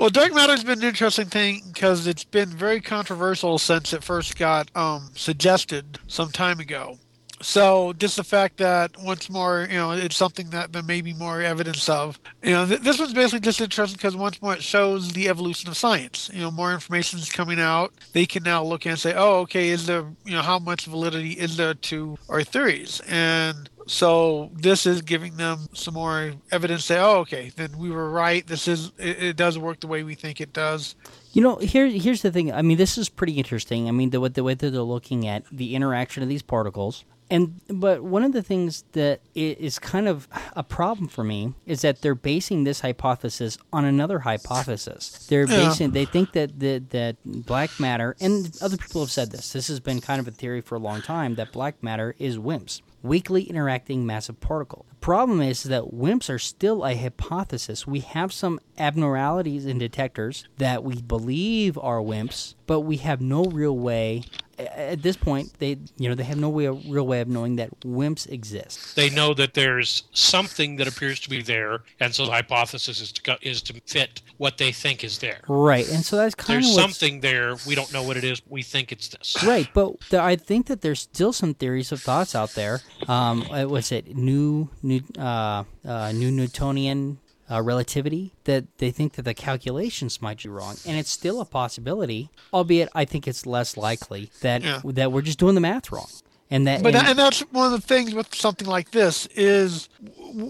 Well, 0.00 0.08
dark 0.08 0.32
matter's 0.32 0.64
been 0.64 0.78
an 0.78 0.84
interesting 0.88 1.26
thing 1.26 1.60
because 1.72 2.06
it's 2.06 2.24
been 2.24 2.48
very 2.48 2.80
controversial 2.80 3.58
since 3.58 3.92
it 3.92 4.02
first 4.02 4.38
got 4.38 4.70
um, 4.74 5.10
suggested 5.14 5.98
some 6.06 6.30
time 6.30 6.58
ago. 6.58 6.98
So 7.42 7.92
just 7.94 8.16
the 8.16 8.24
fact 8.24 8.56
that 8.58 8.92
once 9.02 9.28
more, 9.28 9.66
you 9.70 9.76
know, 9.76 9.90
it's 9.92 10.16
something 10.16 10.50
that 10.50 10.72
there 10.72 10.82
may 10.82 11.00
be 11.02 11.12
more 11.12 11.42
evidence 11.42 11.86
of. 11.88 12.18
You 12.42 12.52
know, 12.52 12.66
th- 12.66 12.80
this 12.80 12.98
one's 12.98 13.12
basically 13.14 13.40
just 13.40 13.60
interesting 13.60 13.96
because 13.96 14.16
once 14.16 14.40
more 14.40 14.54
it 14.54 14.62
shows 14.62 15.12
the 15.12 15.28
evolution 15.28 15.68
of 15.68 15.76
science. 15.76 16.30
You 16.32 16.40
know, 16.40 16.50
more 16.50 16.72
information 16.72 17.18
is 17.18 17.30
coming 17.30 17.60
out. 17.60 17.92
They 18.12 18.24
can 18.26 18.42
now 18.42 18.62
look 18.62 18.86
and 18.86 18.98
say, 18.98 19.14
oh, 19.14 19.40
okay, 19.40 19.68
is 19.68 19.86
there, 19.86 20.04
you 20.24 20.32
know, 20.32 20.42
how 20.42 20.58
much 20.58 20.86
validity 20.86 21.32
is 21.32 21.56
there 21.58 21.74
to 21.74 22.16
our 22.28 22.42
theories? 22.42 23.00
And 23.08 23.68
so 23.90 24.50
this 24.54 24.86
is 24.86 25.02
giving 25.02 25.36
them 25.36 25.66
some 25.72 25.94
more 25.94 26.32
evidence. 26.52 26.84
Say, 26.84 26.96
oh, 26.98 27.18
okay, 27.22 27.50
then 27.56 27.76
we 27.76 27.90
were 27.90 28.08
right. 28.08 28.46
This 28.46 28.68
is 28.68 28.92
it, 28.98 29.20
it 29.22 29.36
does 29.36 29.58
work 29.58 29.80
the 29.80 29.88
way 29.88 30.04
we 30.04 30.14
think 30.14 30.40
it 30.40 30.52
does. 30.52 30.94
You 31.32 31.42
know, 31.42 31.56
here 31.56 31.86
here's 31.88 32.22
the 32.22 32.30
thing. 32.30 32.52
I 32.52 32.62
mean, 32.62 32.78
this 32.78 32.96
is 32.96 33.08
pretty 33.08 33.32
interesting. 33.32 33.88
I 33.88 33.90
mean, 33.90 34.10
the 34.10 34.20
the 34.28 34.44
way 34.44 34.54
that 34.54 34.70
they're 34.70 34.82
looking 34.82 35.26
at 35.26 35.42
the 35.50 35.74
interaction 35.74 36.22
of 36.22 36.28
these 36.28 36.40
particles, 36.42 37.04
and 37.30 37.60
but 37.66 38.04
one 38.04 38.22
of 38.22 38.32
the 38.32 38.44
things 38.44 38.84
that 38.92 39.22
is 39.34 39.80
kind 39.80 40.06
of 40.06 40.28
a 40.54 40.62
problem 40.62 41.08
for 41.08 41.24
me 41.24 41.54
is 41.66 41.82
that 41.82 42.00
they're 42.00 42.14
basing 42.14 42.62
this 42.62 42.82
hypothesis 42.82 43.58
on 43.72 43.84
another 43.84 44.20
hypothesis. 44.20 45.26
They're 45.28 45.48
Yeah. 45.48 45.68
basing. 45.68 45.90
They 45.90 46.04
think 46.04 46.30
that 46.32 46.60
the, 46.60 46.78
that 46.90 47.16
black 47.24 47.80
matter, 47.80 48.14
and 48.20 48.56
other 48.62 48.76
people 48.76 49.00
have 49.00 49.10
said 49.10 49.32
this. 49.32 49.52
This 49.52 49.66
has 49.66 49.80
been 49.80 50.00
kind 50.00 50.20
of 50.20 50.28
a 50.28 50.32
theory 50.32 50.60
for 50.60 50.76
a 50.76 50.80
long 50.80 51.02
time 51.02 51.34
that 51.34 51.50
black 51.50 51.82
matter 51.82 52.14
is 52.20 52.38
WIMPs 52.38 52.82
weakly 53.02 53.42
interacting 53.44 54.06
massive 54.06 54.40
particle. 54.40 54.86
The 55.00 55.06
problem 55.06 55.40
is 55.40 55.62
that 55.62 55.94
WIMPs 55.94 56.28
are 56.28 56.38
still 56.38 56.84
a 56.84 56.94
hypothesis. 56.94 57.86
We 57.86 58.00
have 58.00 58.34
some 58.34 58.60
abnormalities 58.76 59.64
in 59.64 59.78
detectors 59.78 60.44
that 60.58 60.84
we 60.84 61.00
believe 61.00 61.78
are 61.78 62.00
WIMPs, 62.02 62.54
but 62.66 62.80
we 62.80 62.98
have 62.98 63.22
no 63.22 63.44
real 63.44 63.76
way. 63.78 64.24
At 64.58 65.00
this 65.02 65.16
point, 65.16 65.54
they 65.58 65.78
you 65.96 66.10
know 66.10 66.14
they 66.14 66.24
have 66.24 66.36
no 66.36 66.50
way, 66.50 66.68
real 66.68 67.06
way 67.06 67.22
of 67.22 67.28
knowing 67.28 67.56
that 67.56 67.80
WIMPs 67.80 68.30
exist. 68.30 68.94
They 68.94 69.08
know 69.08 69.32
that 69.32 69.54
there's 69.54 70.02
something 70.12 70.76
that 70.76 70.86
appears 70.86 71.18
to 71.20 71.30
be 71.30 71.40
there, 71.40 71.80
and 71.98 72.14
so 72.14 72.26
the 72.26 72.32
hypothesis 72.32 73.00
is 73.00 73.10
to 73.12 73.38
is 73.40 73.62
to 73.62 73.80
fit 73.86 74.20
what 74.36 74.58
they 74.58 74.70
think 74.70 75.02
is 75.02 75.16
there. 75.16 75.40
Right, 75.48 75.88
and 75.90 76.04
so 76.04 76.16
that's 76.18 76.34
kind 76.34 76.56
There's 76.62 76.68
of 76.68 76.74
what's- 76.82 76.98
something 76.98 77.20
there. 77.20 77.56
We 77.66 77.74
don't 77.74 77.90
know 77.90 78.02
what 78.02 78.18
it 78.18 78.24
is. 78.24 78.42
We 78.50 78.60
think 78.60 78.92
it's 78.92 79.08
this. 79.08 79.42
Right, 79.42 79.66
but 79.72 79.98
the, 80.10 80.20
I 80.22 80.36
think 80.36 80.66
that 80.66 80.82
there's 80.82 81.00
still 81.00 81.32
some 81.32 81.54
theories 81.54 81.90
of 81.90 82.02
thoughts 82.02 82.34
out 82.34 82.50
there. 82.50 82.82
Um, 83.08 83.46
uh, 83.50 83.64
what's 83.64 83.90
it? 83.92 84.14
New, 84.14 84.68
new, 84.90 85.02
uh, 85.18 85.64
uh, 85.86 86.12
new 86.12 86.30
Newtonian 86.30 87.18
uh, 87.50 87.60
relativity 87.62 88.32
that 88.44 88.64
they 88.78 88.90
think 88.90 89.14
that 89.14 89.22
the 89.22 89.34
calculations 89.34 90.20
might 90.22 90.42
be 90.42 90.48
wrong, 90.48 90.76
and 90.86 90.96
it's 90.98 91.10
still 91.10 91.40
a 91.40 91.44
possibility. 91.44 92.30
Albeit, 92.52 92.88
I 92.94 93.04
think 93.04 93.26
it's 93.26 93.44
less 93.46 93.76
likely 93.76 94.30
that 94.42 94.62
Yeah. 94.62 94.80
that 94.84 95.10
we're 95.12 95.22
just 95.22 95.38
doing 95.38 95.54
the 95.56 95.60
math 95.60 95.90
wrong, 95.90 96.08
and 96.50 96.66
that. 96.66 96.82
But 96.82 96.94
and- 96.94 97.08
and 97.08 97.18
that's 97.18 97.40
one 97.50 97.66
of 97.72 97.80
the 97.80 97.86
things 97.86 98.14
with 98.14 98.34
something 98.34 98.68
like 98.68 98.90
this 98.92 99.26
is 99.34 99.88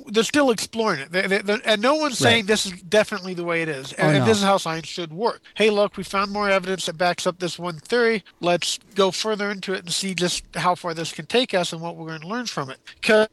they're 0.08 0.22
still 0.24 0.50
exploring 0.50 1.00
it, 1.00 1.12
they, 1.12 1.26
they, 1.26 1.38
they- 1.38 1.60
and 1.64 1.80
no 1.82 1.94
one's 1.94 2.18
saying 2.18 2.36
Right. 2.42 2.46
this 2.46 2.66
is 2.66 2.72
definitely 2.82 3.34
the 3.34 3.44
way 3.44 3.62
it 3.62 3.68
is, 3.68 3.92
Oh, 3.98 4.02
and, 4.06 4.16
and 4.18 4.26
this 4.26 4.38
is 4.38 4.44
how 4.44 4.56
science 4.56 4.86
should 4.88 5.12
work. 5.12 5.40
Hey, 5.54 5.70
look, 5.70 5.96
we 5.96 6.02
found 6.04 6.30
more 6.32 6.48
evidence 6.50 6.86
that 6.86 6.94
backs 6.98 7.26
up 7.26 7.38
this 7.38 7.58
one 7.58 7.78
theory. 7.78 8.24
Let's 8.40 8.78
go 8.94 9.10
further 9.10 9.50
into 9.50 9.72
it 9.74 9.80
and 9.80 9.92
see 9.92 10.14
just 10.14 10.44
how 10.56 10.74
far 10.74 10.94
this 10.94 11.12
can 11.12 11.26
take 11.26 11.54
us 11.54 11.72
and 11.72 11.80
what 11.80 11.96
we're 11.96 12.08
going 12.08 12.20
to 12.22 12.28
learn 12.28 12.46
from 12.46 12.70
it. 12.70 12.78
Because 13.00 13.28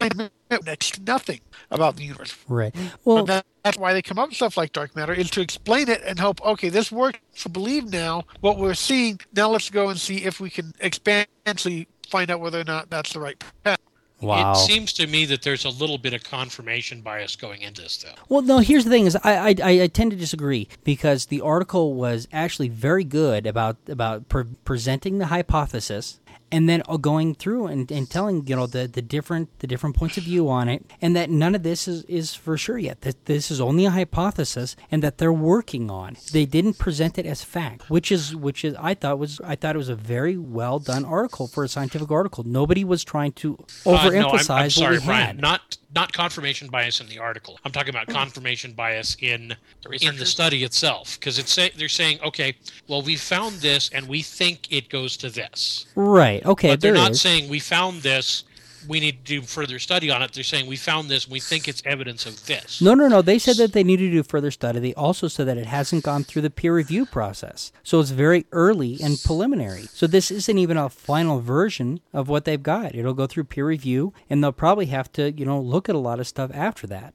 next 0.00 0.94
to 0.94 1.02
nothing 1.02 1.40
about 1.70 1.96
the 1.96 2.04
universe. 2.04 2.34
right. 2.48 2.74
Well, 3.04 3.24
that, 3.26 3.44
that's 3.62 3.76
why 3.76 3.92
they 3.92 4.02
come 4.02 4.18
up 4.18 4.28
with 4.28 4.36
stuff 4.36 4.56
like 4.56 4.72
dark 4.72 4.96
matter 4.96 5.12
is 5.12 5.30
to 5.30 5.40
explain 5.40 5.88
it 5.88 6.02
and 6.04 6.18
hope. 6.18 6.40
Okay, 6.44 6.68
this 6.68 6.90
works. 6.90 7.18
To 7.42 7.48
believe 7.48 7.84
now 7.92 8.24
what 8.40 8.58
we're 8.58 8.74
seeing. 8.74 9.20
Now 9.34 9.50
let's 9.50 9.70
go 9.70 9.88
and 9.90 9.98
see 9.98 10.24
if 10.24 10.40
we 10.40 10.50
can 10.50 10.72
expandly 10.82 11.86
find 12.08 12.30
out 12.30 12.40
whether 12.40 12.58
or 12.60 12.64
not 12.64 12.90
that's 12.90 13.12
the 13.12 13.20
right 13.20 13.42
path. 13.62 13.78
Wow. 14.20 14.52
It 14.52 14.56
seems 14.56 14.92
to 14.94 15.06
me 15.06 15.24
that 15.26 15.42
there's 15.42 15.64
a 15.64 15.70
little 15.70 15.98
bit 15.98 16.12
of 16.14 16.22
confirmation 16.24 17.00
bias 17.00 17.36
going 17.36 17.62
into 17.62 17.82
this, 17.82 17.96
though. 17.98 18.14
Well, 18.28 18.42
no. 18.42 18.58
Here's 18.58 18.84
the 18.84 18.90
thing: 18.90 19.06
is 19.06 19.16
I, 19.16 19.54
I 19.62 19.82
I 19.82 19.86
tend 19.86 20.10
to 20.10 20.16
disagree 20.16 20.68
because 20.84 21.26
the 21.26 21.40
article 21.40 21.94
was 21.94 22.28
actually 22.32 22.68
very 22.68 23.04
good 23.04 23.46
about 23.46 23.76
about 23.88 24.28
pre- 24.28 24.44
presenting 24.64 25.18
the 25.18 25.26
hypothesis 25.26 26.20
and 26.50 26.68
then 26.68 26.82
uh, 26.88 26.96
going 26.96 27.34
through 27.34 27.66
and, 27.66 27.90
and 27.90 28.08
telling 28.10 28.46
you 28.46 28.56
know 28.56 28.66
the, 28.66 28.86
the 28.86 29.02
different 29.02 29.48
the 29.60 29.66
different 29.66 29.96
points 29.96 30.16
of 30.18 30.24
view 30.24 30.48
on 30.48 30.68
it, 30.68 30.84
and 31.02 31.14
that 31.16 31.30
none 31.30 31.54
of 31.54 31.62
this 31.62 31.86
is, 31.88 32.04
is 32.04 32.34
for 32.34 32.56
sure 32.56 32.78
yet. 32.78 33.02
That 33.02 33.26
this 33.26 33.50
is 33.50 33.60
only 33.60 33.84
a 33.86 33.90
hypothesis, 33.90 34.76
and 34.90 35.02
that 35.02 35.18
they're 35.18 35.32
working 35.32 35.90
on. 35.90 36.16
They 36.32 36.46
didn't 36.46 36.78
present 36.78 37.18
it 37.18 37.26
as 37.26 37.42
fact, 37.42 37.90
which 37.90 38.10
is 38.12 38.34
which 38.34 38.64
is 38.64 38.74
I 38.78 38.94
thought 38.94 39.18
was 39.18 39.40
I 39.44 39.56
thought 39.56 39.74
it 39.74 39.78
was 39.78 39.88
a 39.88 39.94
very 39.94 40.36
well 40.36 40.78
done 40.78 41.04
article 41.04 41.46
for 41.48 41.64
a 41.64 41.68
scientific 41.68 42.10
article. 42.10 42.44
Nobody 42.44 42.84
was 42.84 43.04
trying 43.04 43.32
to 43.32 43.58
Uh, 43.86 43.92
no, 43.92 43.96
I'm- 43.96 44.12
overemphasize 44.12 44.50
I'm, 44.50 44.70
sorry, 44.70 44.94
what 44.96 45.00
we 45.02 45.06
Brian. 45.06 45.26
had. 45.26 45.40
Not 45.40 45.76
not 45.94 46.12
confirmation 46.12 46.68
bias 46.68 47.00
in 47.00 47.08
the 47.08 47.18
article. 47.18 47.58
I'm 47.64 47.72
talking 47.72 47.90
about 47.90 48.08
confirmation 48.08 48.72
bias 48.72 49.16
in 49.20 49.54
The 49.82 50.06
in 50.06 50.16
the 50.16 50.26
study 50.26 50.64
itself 50.64 51.18
because 51.18 51.38
it's 51.38 51.52
say, 51.52 51.70
they're 51.76 51.88
saying 51.88 52.18
okay 52.22 52.56
well 52.88 53.02
we 53.02 53.16
found 53.16 53.56
this 53.56 53.90
and 53.94 54.06
we 54.08 54.22
think 54.22 54.70
it 54.70 54.88
goes 54.90 55.16
to 55.18 55.30
this 55.30 55.86
Right. 55.94 56.44
Okay. 56.44 56.70
but 56.70 56.80
they're 56.80 56.92
not 56.92 57.12
is. 57.12 57.20
saying 57.20 57.48
we 57.48 57.58
found 57.60 58.02
this 58.02 58.44
we 58.86 59.00
need 59.00 59.24
to 59.24 59.40
do 59.40 59.42
further 59.42 59.78
study 59.78 60.10
on 60.10 60.22
it 60.22 60.32
they're 60.32 60.44
saying 60.44 60.66
we 60.66 60.76
found 60.76 61.08
this 61.08 61.28
we 61.28 61.40
think 61.40 61.66
it's 61.68 61.82
evidence 61.84 62.26
of 62.26 62.46
this 62.46 62.80
No, 62.80 62.94
no, 62.94 63.08
no. 63.08 63.22
They 63.22 63.38
said 63.38 63.56
that 63.56 63.72
they 63.72 63.84
need 63.84 63.98
to 63.98 64.10
do 64.10 64.22
further 64.22 64.50
study. 64.50 64.78
They 64.78 64.94
also 64.94 65.28
said 65.28 65.46
that 65.48 65.58
it 65.58 65.66
hasn't 65.66 66.04
gone 66.04 66.24
through 66.24 66.42
the 66.42 66.50
peer 66.50 66.74
review 66.74 67.06
process. 67.06 67.72
So 67.82 68.00
it's 68.00 68.10
very 68.10 68.46
early 68.52 68.98
and 69.02 69.18
preliminary. 69.22 69.82
So 69.92 70.06
this 70.06 70.30
isn't 70.30 70.58
even 70.58 70.76
a 70.76 70.88
final 70.88 71.40
version 71.40 72.00
of 72.12 72.28
what 72.28 72.44
they've 72.44 72.62
got. 72.62 72.94
It'll 72.94 73.14
go 73.14 73.26
through 73.26 73.44
peer 73.44 73.66
review 73.66 74.12
and 74.30 74.42
they'll 74.42 74.52
probably 74.52 74.86
have 74.86 75.12
to, 75.12 75.32
you 75.32 75.44
know, 75.44 75.60
look 75.60 75.88
at 75.88 75.94
a 75.94 75.98
lot 75.98 76.20
of 76.20 76.26
stuff 76.26 76.50
after 76.54 76.86
that. 76.88 77.14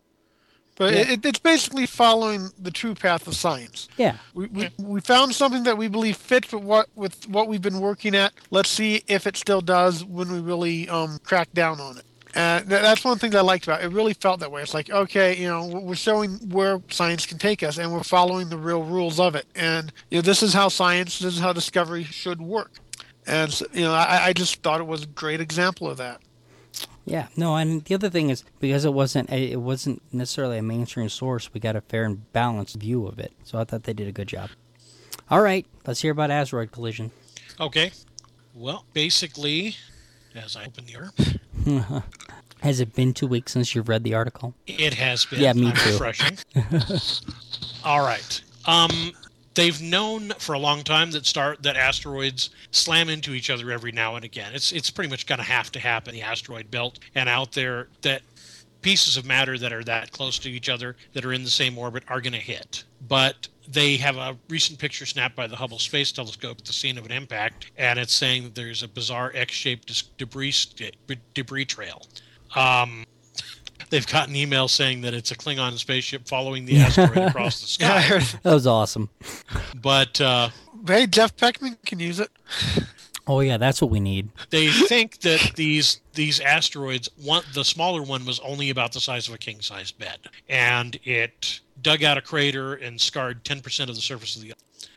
But 0.76 0.94
Yeah. 0.94 1.12
it, 1.12 1.26
it's 1.26 1.40
basically 1.40 1.86
following 1.86 2.50
the 2.60 2.72
true 2.72 2.96
path 2.96 3.28
of 3.28 3.36
science. 3.36 3.88
Yeah. 3.98 4.18
We, 4.34 4.48
we, 4.48 4.70
we 4.78 5.02
found 5.02 5.36
something 5.36 5.64
that 5.64 5.78
we 5.78 5.88
believe 5.88 6.18
fits 6.18 6.52
with 6.52 6.64
what 6.64 6.88
with 6.96 7.28
what 7.28 7.48
we've 7.48 7.62
been 7.62 7.80
working 7.80 8.16
at. 8.16 8.34
Let's 8.50 8.70
see 8.70 9.04
if 9.08 9.28
it 9.28 9.38
still 9.38 9.62
does 9.62 10.04
when 10.04 10.32
we 10.32 10.40
really 10.40 10.90
um, 10.90 11.20
crack 11.24 11.52
down 11.54 11.80
on 11.80 11.98
it. 11.98 12.06
And 12.36 12.66
that's 12.68 13.06
one 13.06 13.20
thing 13.20 13.30
that 13.32 13.38
I 13.38 13.42
liked 13.42 13.66
about 13.68 13.82
it. 13.84 13.86
It 13.86 13.90
really 13.94 14.16
felt 14.16 14.40
that 14.40 14.52
way. 14.52 14.64
It's 14.64 14.74
like, 14.74 14.90
okay, 14.90 15.38
you 15.38 15.48
know, 15.48 15.68
we're 15.68 15.94
showing 15.94 16.32
where 16.50 16.82
science 16.90 17.28
can 17.28 17.38
take 17.38 17.62
us, 17.62 17.78
and 17.78 17.94
we're 17.94 18.02
following 18.02 18.50
the 18.50 18.58
real 18.58 18.82
rules 18.82 19.20
of 19.20 19.36
it. 19.36 19.46
And 19.54 19.94
you 20.10 20.18
know, 20.18 20.22
this 20.24 20.42
is 20.42 20.52
how 20.52 20.70
science, 20.70 21.20
this 21.20 21.36
is 21.36 21.40
how 21.40 21.54
discovery 21.54 22.04
should 22.04 22.42
work. 22.42 22.72
And 23.28 23.62
you 23.72 23.84
know, 23.84 23.94
I, 23.94 24.26
I 24.30 24.34
just 24.34 24.64
thought 24.64 24.80
it 24.82 24.88
was 24.88 25.04
a 25.04 25.08
great 25.08 25.42
example 25.42 25.88
of 25.88 25.98
that. 25.98 26.22
Yeah, 27.06 27.28
no, 27.36 27.56
and 27.58 27.84
the 27.84 27.96
other 27.96 28.10
thing 28.10 28.30
is 28.30 28.44
because 28.62 28.86
it 28.86 28.94
wasn't 28.94 29.30
a, 29.30 29.52
it 29.52 29.60
wasn't 29.60 30.02
necessarily 30.14 30.58
a 30.58 30.62
mainstream 30.62 31.10
source, 31.10 31.54
we 31.54 31.60
got 31.60 31.76
a 31.76 31.82
fair 31.82 32.06
and 32.06 32.32
balanced 32.32 32.76
view 32.78 33.06
of 33.08 33.20
it. 33.20 33.34
So 33.44 33.60
I 33.60 33.66
thought 33.66 33.84
they 33.84 33.94
did 33.94 34.08
a 34.08 34.12
good 34.14 34.28
job. 34.30 34.50
All 35.30 35.42
right, 35.42 35.66
let's 35.86 36.02
hear 36.02 36.12
about 36.12 36.32
asteroid 36.32 36.72
collision. 36.72 37.12
okay 37.60 37.92
well 38.56 38.86
basically 38.94 39.76
as 40.36 40.56
i 40.56 40.66
open 40.66 40.86
the 40.86 40.96
article 40.96 42.04
Has 42.62 42.80
it 42.80 42.94
been 42.96 43.14
two 43.14 43.28
weeks 43.28 43.52
since 43.52 43.74
you've 43.76 43.90
read 43.90 44.04
the 44.04 44.14
article? 44.14 44.54
It 44.68 44.94
has 44.94 45.26
been. 45.26 45.42
Yeah, 45.42 45.52
me 45.54 45.68
I'm 45.68 45.76
too. 45.76 45.92
refreshing. 45.92 46.38
All 47.84 48.00
right. 48.06 48.42
Um, 48.66 49.12
they've 49.56 49.82
known 49.82 50.30
for 50.40 50.54
a 50.54 50.60
long 50.60 50.84
time 50.84 51.12
that 51.12 51.26
star 51.26 51.56
that 51.62 51.78
asteroids 51.78 52.50
slam 52.72 53.10
into 53.10 53.34
each 53.34 53.50
other 53.50 53.72
every 53.72 53.92
now 53.92 54.16
and 54.16 54.26
again. 54.26 54.54
It's 54.54 54.72
it's 54.72 54.90
pretty 54.90 55.10
much 55.10 55.26
going 55.26 55.40
to 55.40 55.46
have 55.46 55.72
to 55.74 55.80
happen. 55.80 56.14
The 56.14 56.22
asteroid 56.22 56.72
belt 56.72 57.00
and 57.16 57.30
out 57.30 57.54
there 57.54 57.88
that 58.02 58.22
pieces 58.82 59.18
of 59.18 59.26
matter 59.26 59.58
that 59.58 59.72
are 59.74 59.84
that 59.84 60.12
close 60.12 60.38
to 60.40 60.50
each 60.50 60.70
other 60.70 60.96
that 61.14 61.26
are 61.26 61.34
in 61.34 61.44
the 61.44 61.50
same 61.50 61.78
orbit 61.78 62.04
are 62.08 62.22
going 62.22 62.34
to 62.34 62.40
hit. 62.40 62.84
But 63.08 63.48
they 63.68 63.96
have 63.98 64.18
a 64.18 64.38
recent 64.50 64.78
picture 64.78 65.06
snapped 65.06 65.36
by 65.36 65.48
the 65.48 65.56
Hubble 65.56 65.80
Space 65.80 66.12
Telescope 66.12 66.58
at 66.60 66.66
the 66.66 66.74
scene 66.74 66.98
of 66.98 67.06
an 67.06 67.12
impact, 67.12 67.72
and 67.78 67.98
it's 67.98 68.14
saying 68.14 68.44
that 68.44 68.56
there's 68.56 68.84
a 68.84 68.88
bizarre 68.88 69.32
X-shaped 69.34 70.18
debris 70.18 70.54
debris 71.34 71.66
trail. 71.66 72.06
Um, 72.56 73.06
they've 73.94 74.08
got 74.08 74.28
an 74.28 74.36
email 74.36 74.68
saying 74.68 75.02
that 75.02 75.14
it's 75.14 75.30
a 75.30 75.36
Klingon 75.36 75.78
spaceship 75.78 76.28
following 76.28 76.66
the 76.66 76.78
asteroid 76.80 77.18
across 77.30 77.62
the 77.62 77.68
sky. 77.68 78.02
heard. 78.02 78.24
That 78.42 78.54
was 78.54 78.66
awesome. 78.66 79.10
But 79.80 80.20
uh, 80.20 80.50
Hey, 80.88 81.06
Jeff 81.06 81.38
Peckman 81.38 81.78
can 81.86 82.00
use 82.00 82.20
it. 82.20 82.32
Oh 83.28 83.40
yeah, 83.40 83.58
that's 83.58 83.82
what 83.82 83.92
we 83.92 84.00
need. 84.00 84.30
they 84.50 84.70
think 84.70 85.20
that 85.22 85.52
these 85.56 86.02
these 86.14 86.40
asteroids, 86.42 87.08
one 87.24 87.44
the 87.54 87.64
smaller 87.64 88.02
one 88.02 88.26
was 88.26 88.40
only 88.40 88.70
about 88.72 88.92
the 88.94 89.00
size 89.00 89.28
of 89.30 89.34
a 89.34 89.38
king-sized 89.38 89.98
bed, 89.98 90.18
and 90.50 91.00
it 91.04 91.62
dug 91.82 92.04
out 92.04 92.18
a 92.18 92.22
crater 92.22 92.74
and 92.74 93.00
scarred 93.00 93.44
10% 93.46 93.90
of 93.90 93.96
the 93.96 94.02
surface 94.02 94.36
of 94.36 94.42
the 94.42 94.54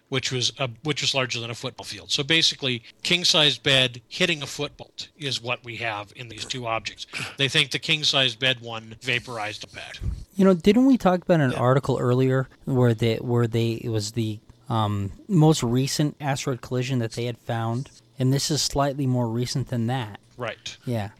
which 0.08 0.30
was 0.30 0.52
a, 0.58 0.68
which 0.84 1.02
was 1.02 1.14
larger 1.14 1.40
than 1.40 1.50
a 1.50 1.54
football 1.54 1.84
field. 1.84 2.10
So 2.10 2.22
basically, 2.22 2.82
king-sized 3.02 3.62
bed 3.62 4.00
hitting 4.08 4.42
a 4.42 4.46
football 4.46 4.90
is 5.18 5.42
what 5.42 5.64
we 5.64 5.76
have 5.76 6.12
in 6.14 6.28
these 6.28 6.44
two 6.44 6.66
objects. 6.66 7.06
They 7.36 7.48
think 7.48 7.70
the 7.70 7.78
king-sized 7.78 8.38
bed 8.38 8.60
one 8.60 8.94
vaporized 9.02 9.64
a 9.64 9.68
bed. 9.68 9.98
You 10.36 10.44
know, 10.44 10.54
didn't 10.54 10.86
we 10.86 10.96
talk 10.96 11.22
about 11.22 11.40
an 11.40 11.54
article 11.54 11.98
earlier 11.98 12.48
where 12.64 12.94
they 12.94 13.16
where 13.16 13.46
they 13.46 13.72
it 13.72 13.88
was 13.88 14.12
the 14.12 14.38
um, 14.68 15.12
most 15.28 15.62
recent 15.62 16.16
asteroid 16.20 16.60
collision 16.60 16.98
that 16.98 17.12
they 17.12 17.24
had 17.24 17.38
found, 17.38 17.90
and 18.18 18.32
this 18.32 18.50
is 18.50 18.62
slightly 18.62 19.06
more 19.06 19.28
recent 19.28 19.68
than 19.68 19.86
that. 19.86 20.18
Right. 20.36 20.76
Yeah, 20.84 21.10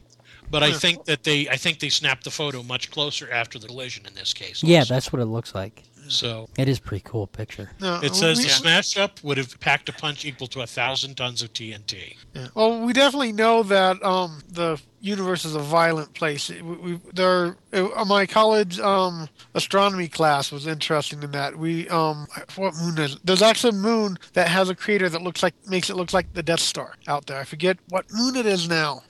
But 0.51 0.63
I 0.63 0.71
think 0.71 1.05
that 1.05 1.23
they 1.23 1.49
I 1.49 1.57
think 1.57 1.79
they 1.79 1.89
snapped 1.89 2.23
the 2.23 2.31
photo 2.31 2.61
much 2.63 2.91
closer 2.91 3.29
after 3.31 3.57
the 3.57 3.67
collision 3.67 4.05
in 4.05 4.13
this 4.13 4.33
case. 4.33 4.63
yeah, 4.63 4.83
that's 4.83 5.11
what 5.11 5.21
it 5.21 5.25
looks 5.25 5.55
like. 5.55 5.83
So 6.09 6.49
It 6.57 6.67
is 6.67 6.77
a 6.79 6.81
pretty 6.81 7.03
cool 7.05 7.27
picture. 7.27 7.71
No, 7.79 7.99
it 8.01 8.15
says 8.15 8.37
we- 8.37 8.43
the 8.45 8.49
smash 8.49 8.97
up 8.97 9.23
would 9.23 9.37
have 9.37 9.59
packed 9.59 9.89
a 9.89 9.93
punch 9.93 10.25
equal 10.25 10.47
to 10.47 10.61
a 10.61 10.67
thousand 10.67 11.15
tons 11.15 11.41
of 11.41 11.53
TNT. 11.53 12.15
Yeah. 12.33 12.47
Well, 12.55 12.81
we 12.81 12.93
definitely 12.93 13.31
know 13.33 13.63
that 13.63 14.03
um, 14.03 14.41
the 14.49 14.79
universe 15.07 15.45
is 15.45 15.55
a 15.55 15.59
violent 15.59 16.13
place. 16.13 16.49
We, 16.49 16.61
we, 16.61 16.99
there, 17.13 17.57
uh, 17.73 18.05
my 18.05 18.25
college 18.25 18.79
um, 18.79 19.27
astronomy 19.55 20.07
class 20.07 20.51
was 20.51 20.67
interesting 20.67 21.23
in 21.23 21.31
that 21.31 21.57
we 21.57 21.87
um, 21.89 22.27
what 22.55 22.75
moon 22.75 22.97
is? 22.99 23.15
it? 23.15 23.19
There's 23.23 23.41
actually 23.41 23.77
a 23.77 23.81
moon 23.81 24.17
that 24.33 24.47
has 24.49 24.69
a 24.69 24.75
crater 24.75 25.09
that 25.09 25.21
looks 25.21 25.41
like 25.41 25.53
makes 25.67 25.89
it 25.89 25.95
look 25.95 26.13
like 26.13 26.31
the 26.33 26.43
Death 26.43 26.59
Star 26.59 26.93
out 27.07 27.25
there. 27.25 27.39
I 27.39 27.43
forget 27.43 27.77
what 27.89 28.05
moon 28.11 28.35
it 28.35 28.45
is 28.45 28.67
now, 28.69 29.01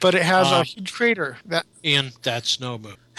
but 0.00 0.14
it 0.14 0.22
has 0.22 0.46
Uh, 0.52 0.60
a 0.60 0.64
huge 0.64 0.92
crater 0.92 1.38
that. 1.46 1.66
And 1.82 2.12
that's 2.22 2.60
no 2.60 2.78
moon. 2.78 2.96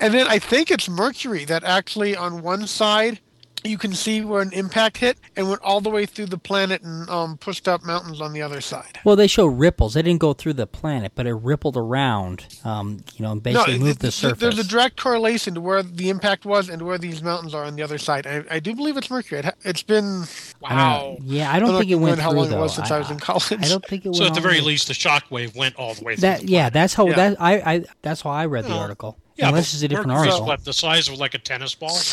And 0.00 0.14
then 0.14 0.26
I 0.26 0.38
think 0.38 0.70
it's 0.70 0.88
Mercury 0.88 1.44
that 1.44 1.62
actually 1.64 2.16
on 2.16 2.42
one 2.42 2.66
side 2.66 3.20
you 3.64 3.78
can 3.78 3.92
see 3.94 4.20
where 4.24 4.42
an 4.42 4.52
impact 4.52 4.96
hit 4.98 5.18
and 5.36 5.48
went 5.48 5.60
all 5.62 5.80
the 5.80 5.90
way 5.90 6.04
through 6.06 6.26
the 6.26 6.38
planet 6.38 6.82
and 6.82 7.08
um, 7.08 7.36
pushed 7.36 7.68
up 7.68 7.84
mountains 7.84 8.20
on 8.20 8.32
the 8.32 8.42
other 8.42 8.60
side. 8.60 8.98
Well, 9.04 9.16
they 9.16 9.26
show 9.26 9.46
ripples. 9.46 9.94
They 9.94 10.02
didn't 10.02 10.20
go 10.20 10.32
through 10.32 10.54
the 10.54 10.66
planet, 10.66 11.12
but 11.14 11.26
it 11.26 11.34
rippled 11.34 11.76
around. 11.76 12.46
Um, 12.64 13.04
you 13.16 13.24
know, 13.24 13.32
and 13.32 13.42
basically 13.42 13.74
it- 13.76 13.80
moved 13.80 14.00
the 14.00 14.08
it- 14.08 14.12
surface. 14.12 14.38
There's 14.40 14.58
a 14.58 14.64
direct 14.68 15.00
correlation 15.00 15.54
to 15.54 15.60
where 15.60 15.82
the 15.82 16.08
impact 16.10 16.44
was 16.44 16.68
and 16.68 16.82
where 16.82 16.98
these 16.98 17.22
mountains 17.22 17.54
are 17.54 17.64
on 17.64 17.76
the 17.76 17.82
other 17.82 17.98
side. 17.98 18.26
I, 18.26 18.44
I 18.50 18.58
do 18.60 18.74
believe 18.74 18.96
it's 18.96 19.10
Mercury. 19.10 19.40
It, 19.40 19.54
it's 19.62 19.82
been 19.82 20.24
I 20.64 21.00
don't. 21.00 21.22
Yeah, 21.22 21.52
I 21.52 21.58
don't 21.58 21.70
I'm 21.70 21.78
think 21.78 21.90
it 21.90 21.94
not 21.96 22.02
went 22.02 22.18
remembering 22.18 22.22
how 22.24 22.30
through 22.30 22.38
long 22.40 22.50
though. 22.50 22.58
it 22.58 22.62
was 22.62 22.74
since 22.74 22.90
I, 22.90 22.98
was 22.98 23.10
in 23.10 23.18
college. 23.18 23.52
I 23.52 23.68
don't 23.68 23.84
think 23.86 24.04
it 24.04 24.08
went. 24.08 24.16
So 24.16 24.26
at 24.26 24.34
the 24.34 24.40
very 24.40 24.58
way- 24.58 24.66
least, 24.66 24.88
the 24.88 24.94
shockwave 24.94 25.54
went 25.56 25.76
all 25.76 25.94
the 25.94 26.04
way 26.04 26.16
through. 26.16 26.22
That 26.22 26.40
the 26.40 26.48
yeah, 26.48 26.70
that's 26.70 26.94
how 26.94 27.06
Yeah. 27.06 27.14
that 27.14 27.40
I, 27.40 27.54
I 27.74 27.84
that's 28.02 28.22
how 28.22 28.30
I 28.30 28.46
read 28.46 28.64
the 28.64 28.72
article. 28.74 29.18
Yeah, 29.36 29.48
Unless 29.48 29.70
but 29.70 29.74
it's 29.76 29.82
a 29.82 29.88
different 29.88 30.08
Mercury's 30.08 30.32
article. 30.34 30.46
What 30.46 30.64
the 30.64 30.72
size 30.74 31.08
of 31.08 31.18
like 31.18 31.32
a 31.34 31.38
tennis 31.38 31.74
ball? 31.74 31.96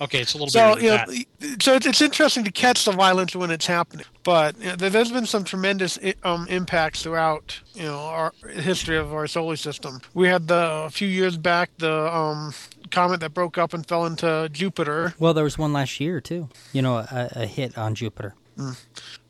Okay, 0.00 0.20
it's 0.20 0.34
a 0.34 0.36
little 0.36 0.50
so 0.50 0.74
bigger 0.74 1.12
you 1.12 1.24
know, 1.40 1.54
so 1.60 1.74
it's, 1.74 1.86
it's 1.86 2.02
interesting 2.02 2.44
to 2.44 2.52
catch 2.52 2.84
the 2.84 2.92
violence 2.92 3.34
when 3.34 3.50
it's 3.50 3.66
happening. 3.66 4.04
But 4.24 4.58
you 4.58 4.66
know, 4.66 4.76
there, 4.76 4.90
there's 4.90 5.10
been 5.10 5.26
some 5.26 5.44
tremendous 5.44 5.98
um, 6.22 6.46
impacts 6.48 7.02
throughout 7.02 7.60
you 7.74 7.84
know 7.84 7.98
our 7.98 8.32
history 8.54 8.98
of 8.98 9.14
our 9.14 9.26
solar 9.26 9.56
system. 9.56 10.00
We 10.12 10.28
had 10.28 10.48
the 10.48 10.84
a 10.86 10.90
few 10.90 11.08
years 11.08 11.38
back 11.38 11.70
the 11.78 12.14
um, 12.14 12.52
comet 12.90 13.20
that 13.20 13.32
broke 13.32 13.56
up 13.56 13.72
and 13.72 13.86
fell 13.86 14.04
into 14.04 14.48
Jupiter. 14.52 15.14
Well, 15.18 15.32
there 15.32 15.44
was 15.44 15.56
one 15.56 15.72
last 15.72 15.98
year 15.98 16.20
too. 16.20 16.48
You 16.72 16.82
know, 16.82 16.98
a, 16.98 17.30
a 17.32 17.46
hit 17.46 17.78
on 17.78 17.94
Jupiter. 17.94 18.34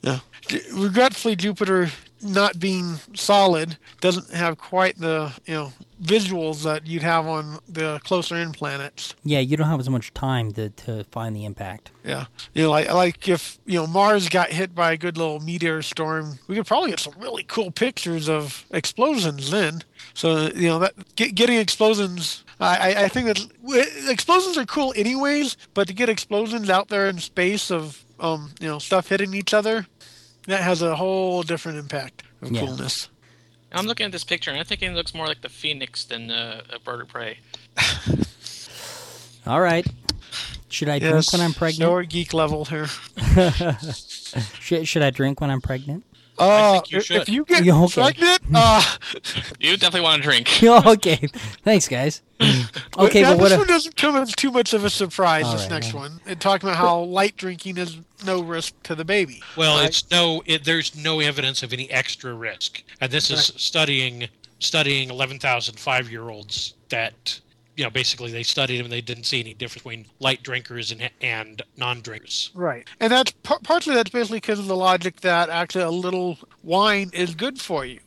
Yeah. 0.02 0.20
Regretfully, 0.72 1.36
Jupiter 1.36 1.90
not 2.22 2.58
being 2.58 2.96
solid 3.14 3.76
doesn't 4.00 4.30
have 4.32 4.58
quite 4.58 4.98
the 4.98 5.32
you 5.46 5.54
know 5.54 5.72
visuals 6.02 6.62
that 6.62 6.86
you'd 6.86 7.02
have 7.02 7.26
on 7.26 7.58
the 7.68 8.00
closer 8.04 8.36
in 8.36 8.52
planets. 8.52 9.14
Yeah, 9.24 9.38
you 9.40 9.56
don't 9.56 9.68
have 9.68 9.80
as 9.80 9.88
much 9.88 10.12
time 10.14 10.52
to, 10.52 10.68
to 10.70 11.04
find 11.04 11.34
the 11.34 11.44
impact. 11.44 11.90
Yeah, 12.04 12.26
you 12.54 12.64
know, 12.64 12.70
like 12.70 12.92
like 12.92 13.28
if 13.28 13.58
you 13.66 13.78
know 13.78 13.86
Mars 13.86 14.28
got 14.28 14.50
hit 14.50 14.74
by 14.74 14.92
a 14.92 14.96
good 14.96 15.16
little 15.18 15.40
meteor 15.40 15.82
storm, 15.82 16.38
we 16.48 16.54
could 16.56 16.66
probably 16.66 16.90
get 16.90 17.00
some 17.00 17.14
really 17.18 17.42
cool 17.44 17.70
pictures 17.70 18.28
of 18.28 18.64
explosions 18.70 19.50
then. 19.50 19.82
So 20.14 20.48
you 20.54 20.68
know 20.68 20.78
that 20.80 20.94
get, 21.16 21.34
getting 21.34 21.56
explosions. 21.58 22.44
I, 22.58 22.94
I- 22.94 23.02
I 23.04 23.08
think 23.08 23.26
that 23.26 24.08
explosions 24.08 24.56
are 24.56 24.64
cool 24.64 24.92
anyways, 24.96 25.56
but 25.74 25.86
to 25.88 25.92
get 25.94 26.08
explosions 26.08 26.70
out 26.70 26.88
there 26.88 27.06
in 27.08 27.18
space 27.18 27.70
of 27.70 28.02
um 28.18 28.52
you 28.60 28.66
know 28.68 28.78
stuff 28.78 29.08
hitting 29.08 29.34
each 29.34 29.52
other, 29.52 29.86
that 30.46 30.62
has 30.62 30.82
a 30.82 30.96
whole 30.96 31.42
different 31.42 31.78
impact 31.78 32.22
of 32.42 32.50
Yeah. 32.52 32.60
coolness. 32.66 33.08
I'm 33.72 33.86
looking 33.86 34.06
at 34.06 34.12
this 34.12 34.24
picture 34.24 34.50
and 34.50 34.58
I'm 34.58 34.64
thinking 34.66 34.92
it 34.92 34.94
looks 34.94 35.12
more 35.14 35.26
like 35.26 35.42
the 35.42 35.48
phoenix 35.48 36.04
than 36.04 36.30
uh, 36.30 36.62
a 36.72 36.78
bird 36.78 37.00
of 37.02 37.08
prey. 37.08 37.38
All 39.46 39.60
right. 39.60 39.86
Should 40.68 40.88
I 40.88 40.98
drink 40.98 41.32
when 41.32 41.40
I'm 41.40 41.52
pregnant? 41.52 41.88
Lower 41.88 42.02
geek 42.04 42.32
level 42.34 42.64
here. 42.64 42.86
Should, 44.60 44.88
should 44.88 45.02
I 45.02 45.10
drink 45.10 45.40
when 45.40 45.50
I'm 45.50 45.60
pregnant? 45.60 46.04
Uh, 46.38 46.72
think 46.74 46.90
you 46.90 46.98
if- 46.98 47.04
should. 47.04 47.16
If 47.22 47.28
you 47.28 47.44
get 47.44 47.64
Yeah, 47.64 47.82
okay. 47.84 47.94
pregnant, 48.02 48.40
uh, 48.54 48.82
You 49.60 49.76
definitely 49.76 50.02
want 50.02 50.22
to 50.22 50.28
drink. 50.28 50.62
okay. 50.62 51.16
Thanks, 51.62 51.88
guys. 51.88 52.22
Okay, 52.98 53.22
now 53.22 53.30
but 53.32 53.38
what? 53.38 53.42
this 53.44 53.52
If, 53.52 53.58
one 53.58 53.66
doesn't 53.68 53.96
come 53.96 54.16
as 54.16 54.32
too 54.34 54.50
much 54.50 54.74
of 54.74 54.84
a 54.84 54.90
surprise. 54.90 55.44
All 55.46 55.52
this 55.52 55.62
right, 55.62 55.70
next 55.70 55.94
well. 55.94 56.02
one, 56.02 56.20
it 56.26 56.38
talking 56.40 56.68
about 56.68 56.78
how 56.78 57.00
light 57.00 57.36
drinking 57.36 57.78
is 57.78 57.96
no 58.26 58.42
risk 58.42 58.74
to 58.84 58.94
the 58.94 59.04
baby. 59.04 59.42
Well, 59.56 59.78
Right. 59.78 59.88
it's 59.88 60.10
no. 60.10 60.42
It, 60.44 60.64
there's 60.64 60.94
no 60.94 61.20
evidence 61.20 61.62
of 61.62 61.72
any 61.72 61.90
extra 61.90 62.34
risk, 62.34 62.82
and 63.00 63.10
this 63.10 63.30
is 63.30 63.52
studying 63.56 64.28
studying 64.58 65.10
11,000 65.10 65.78
five 65.78 66.10
year 66.10 66.28
olds 66.28 66.74
that 66.90 67.40
you 67.76 67.84
know 67.84 67.90
basically 67.90 68.30
they 68.32 68.42
studied 68.42 68.78
them 68.78 68.86
and 68.86 68.92
they 68.92 69.00
didn't 69.00 69.24
see 69.24 69.40
any 69.40 69.54
difference 69.54 69.82
between 69.82 70.06
light 70.18 70.42
drinkers 70.42 70.90
and 70.90 71.10
and 71.20 71.62
non-drinkers. 71.76 72.50
Right, 72.54 72.86
and 73.00 73.12
that's 73.12 73.32
par- 73.42 73.60
partly 73.62 73.94
that's 73.94 74.10
basically 74.10 74.38
because 74.38 74.58
of 74.58 74.66
the 74.66 74.76
logic 74.76 75.20
that 75.20 75.48
actually 75.50 75.84
a 75.84 75.90
little 75.90 76.38
wine 76.62 77.10
is 77.12 77.34
good 77.34 77.60
for 77.60 77.84
you. 77.84 78.00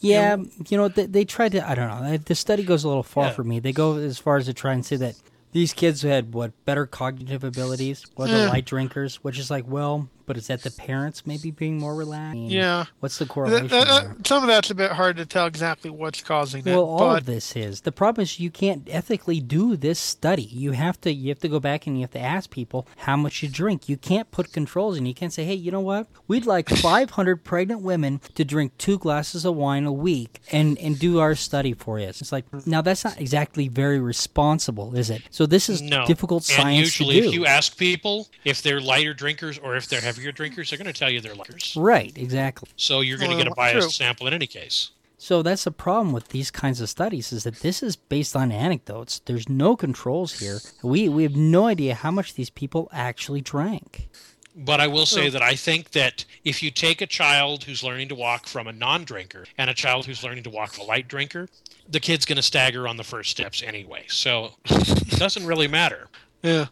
Yeah, 0.00 0.34
um, 0.34 0.50
you 0.68 0.76
know, 0.76 0.86
they, 0.88 1.06
they 1.06 1.24
tried 1.24 1.52
to. 1.52 1.68
I 1.68 1.74
don't 1.74 1.88
know. 1.88 2.16
The 2.18 2.34
study 2.36 2.62
goes 2.62 2.84
a 2.84 2.88
little 2.88 3.02
far 3.02 3.24
Yeah. 3.26 3.32
for 3.32 3.42
me. 3.44 3.58
They 3.58 3.72
go 3.72 3.96
as 3.96 4.18
far 4.18 4.36
as 4.36 4.46
to 4.46 4.54
try 4.54 4.72
and 4.72 4.86
say 4.86 4.94
that 4.96 5.16
these 5.50 5.72
kids 5.72 6.02
had 6.02 6.32
what 6.34 6.52
better 6.64 6.86
cognitive 6.86 7.42
abilities, 7.42 8.04
were 8.16 8.28
the 8.28 8.36
Yeah. 8.36 8.48
light 8.48 8.64
drinkers, 8.64 9.16
which 9.24 9.38
is 9.40 9.50
like, 9.50 9.64
well, 9.66 10.08
but 10.28 10.36
is 10.36 10.46
that 10.46 10.62
the 10.62 10.70
parents 10.70 11.26
maybe 11.26 11.50
being 11.50 11.78
more 11.78 11.96
relaxed? 11.96 12.36
I 12.36 12.38
mean, 12.38 12.50
Yeah. 12.50 12.84
What's 13.00 13.18
the 13.18 13.26
correlation? 13.26 13.68
th- 13.68 13.86
uh, 13.88 14.00
there? 14.02 14.16
some 14.24 14.44
of 14.44 14.48
that's 14.48 14.70
a 14.70 14.74
bit 14.76 14.92
hard 14.92 15.16
to 15.16 15.26
tell 15.26 15.46
exactly 15.46 15.90
what's 15.90 16.22
causing 16.22 16.60
it. 16.60 16.66
Well, 16.70 16.84
all 16.84 16.98
but 16.98 17.20
of 17.22 17.26
this 17.26 17.56
is 17.56 17.80
the 17.80 17.90
problem 17.92 18.22
is 18.22 18.38
you 18.38 18.50
can't 18.50 18.86
ethically 18.88 19.40
do 19.40 19.74
this 19.76 19.98
study. 19.98 20.42
You 20.42 20.72
have 20.72 21.00
to 21.00 21.12
you 21.12 21.30
have 21.30 21.40
to 21.40 21.48
go 21.48 21.58
back 21.58 21.86
and 21.88 21.96
you 21.96 22.02
have 22.02 22.12
to 22.12 22.20
ask 22.20 22.50
people 22.50 22.86
how 22.98 23.16
much 23.16 23.42
you 23.42 23.48
drink. 23.48 23.88
You 23.88 23.96
can't 23.96 24.30
put 24.30 24.52
controls 24.52 24.96
in. 24.98 25.06
You 25.06 25.14
can't 25.14 25.32
say, 25.32 25.44
hey, 25.44 25.54
you 25.54 25.72
know 25.72 25.80
what? 25.80 26.06
We'd 26.28 26.46
like 26.46 26.68
500 26.92 27.42
pregnant 27.42 27.80
women 27.82 28.20
to 28.34 28.44
drink 28.44 28.76
two 28.78 28.98
glasses 28.98 29.44
of 29.44 29.56
wine 29.56 29.84
a 29.86 29.92
week 29.92 30.40
and 30.52 30.78
and 30.78 30.98
do 30.98 31.18
our 31.18 31.34
study 31.34 31.72
for 31.72 31.98
us. 31.98 32.20
It's 32.20 32.32
like 32.32 32.44
now 32.66 32.82
that's 32.82 33.04
not 33.04 33.18
exactly 33.20 33.68
very 33.68 33.98
responsible, 33.98 34.94
is 34.94 35.08
it? 35.10 35.22
So 35.30 35.46
this 35.46 35.68
is 35.70 35.80
No. 35.80 36.04
difficult 36.06 36.48
and 36.50 36.56
science 36.58 36.78
usually, 37.00 37.14
to 37.16 37.22
do. 37.22 37.28
if 37.28 37.34
you 37.34 37.46
ask 37.46 37.76
people 37.78 38.28
if 38.44 38.60
they're 38.62 38.80
lighter 38.80 39.14
drinkers 39.14 39.56
or 39.58 39.76
if 39.76 39.88
they're 39.88 40.00
heavier 40.18 40.32
drinkers, 40.32 40.70
they're 40.70 40.78
going 40.78 40.92
to 40.92 40.98
tell 40.98 41.10
you 41.10 41.20
they're 41.20 41.34
lighters. 41.34 41.74
right, 41.76 42.12
exactly. 42.16 42.68
So 42.76 43.00
you're 43.00 43.18
going 43.18 43.30
to 43.30 43.36
Well, 43.36 43.44
get 43.44 43.52
a 43.52 43.54
biased 43.54 43.80
true. 43.80 43.90
sample 43.90 44.26
in 44.26 44.34
any 44.34 44.46
case. 44.46 44.90
So 45.20 45.42
that's 45.42 45.64
the 45.64 45.72
problem 45.72 46.12
with 46.12 46.28
these 46.28 46.50
kinds 46.50 46.80
of 46.80 46.88
studies 46.88 47.32
is 47.32 47.42
that 47.44 47.56
this 47.56 47.82
is 47.82 47.96
based 47.96 48.36
on 48.36 48.52
anecdotes. 48.52 49.20
There's 49.24 49.48
no 49.48 49.74
controls 49.76 50.38
here. 50.38 50.60
We 50.82 51.08
we 51.08 51.24
have 51.24 51.34
no 51.34 51.66
idea 51.66 51.94
how 51.96 52.12
much 52.12 52.34
these 52.34 52.50
people 52.50 52.88
actually 52.92 53.40
drank. 53.40 54.08
But 54.54 54.80
I 54.80 54.86
will 54.88 55.06
say 55.06 55.28
that 55.28 55.42
I 55.42 55.54
think 55.54 55.90
that 55.92 56.24
if 56.44 56.62
you 56.64 56.70
take 56.72 57.00
a 57.00 57.06
child 57.06 57.64
who's 57.64 57.82
learning 57.84 58.08
to 58.08 58.16
walk 58.16 58.46
from 58.48 58.66
a 58.66 58.72
non-drinker 58.72 59.44
and 59.56 59.70
a 59.70 59.74
child 59.74 60.06
who's 60.06 60.24
learning 60.24 60.42
to 60.44 60.50
walk 60.50 60.72
from 60.72 60.84
a 60.84 60.86
light 60.88 61.06
drinker, 61.06 61.48
the 61.88 62.00
kid's 62.00 62.24
going 62.24 62.36
to 62.36 62.42
stagger 62.42 62.88
on 62.88 62.96
the 62.96 63.04
first 63.04 63.30
steps 63.30 63.62
anyway. 63.62 64.04
So 64.08 64.54
it 64.64 65.18
doesn't 65.18 65.46
really 65.46 65.68
matter. 65.68 66.08
Yeah. 66.42 66.66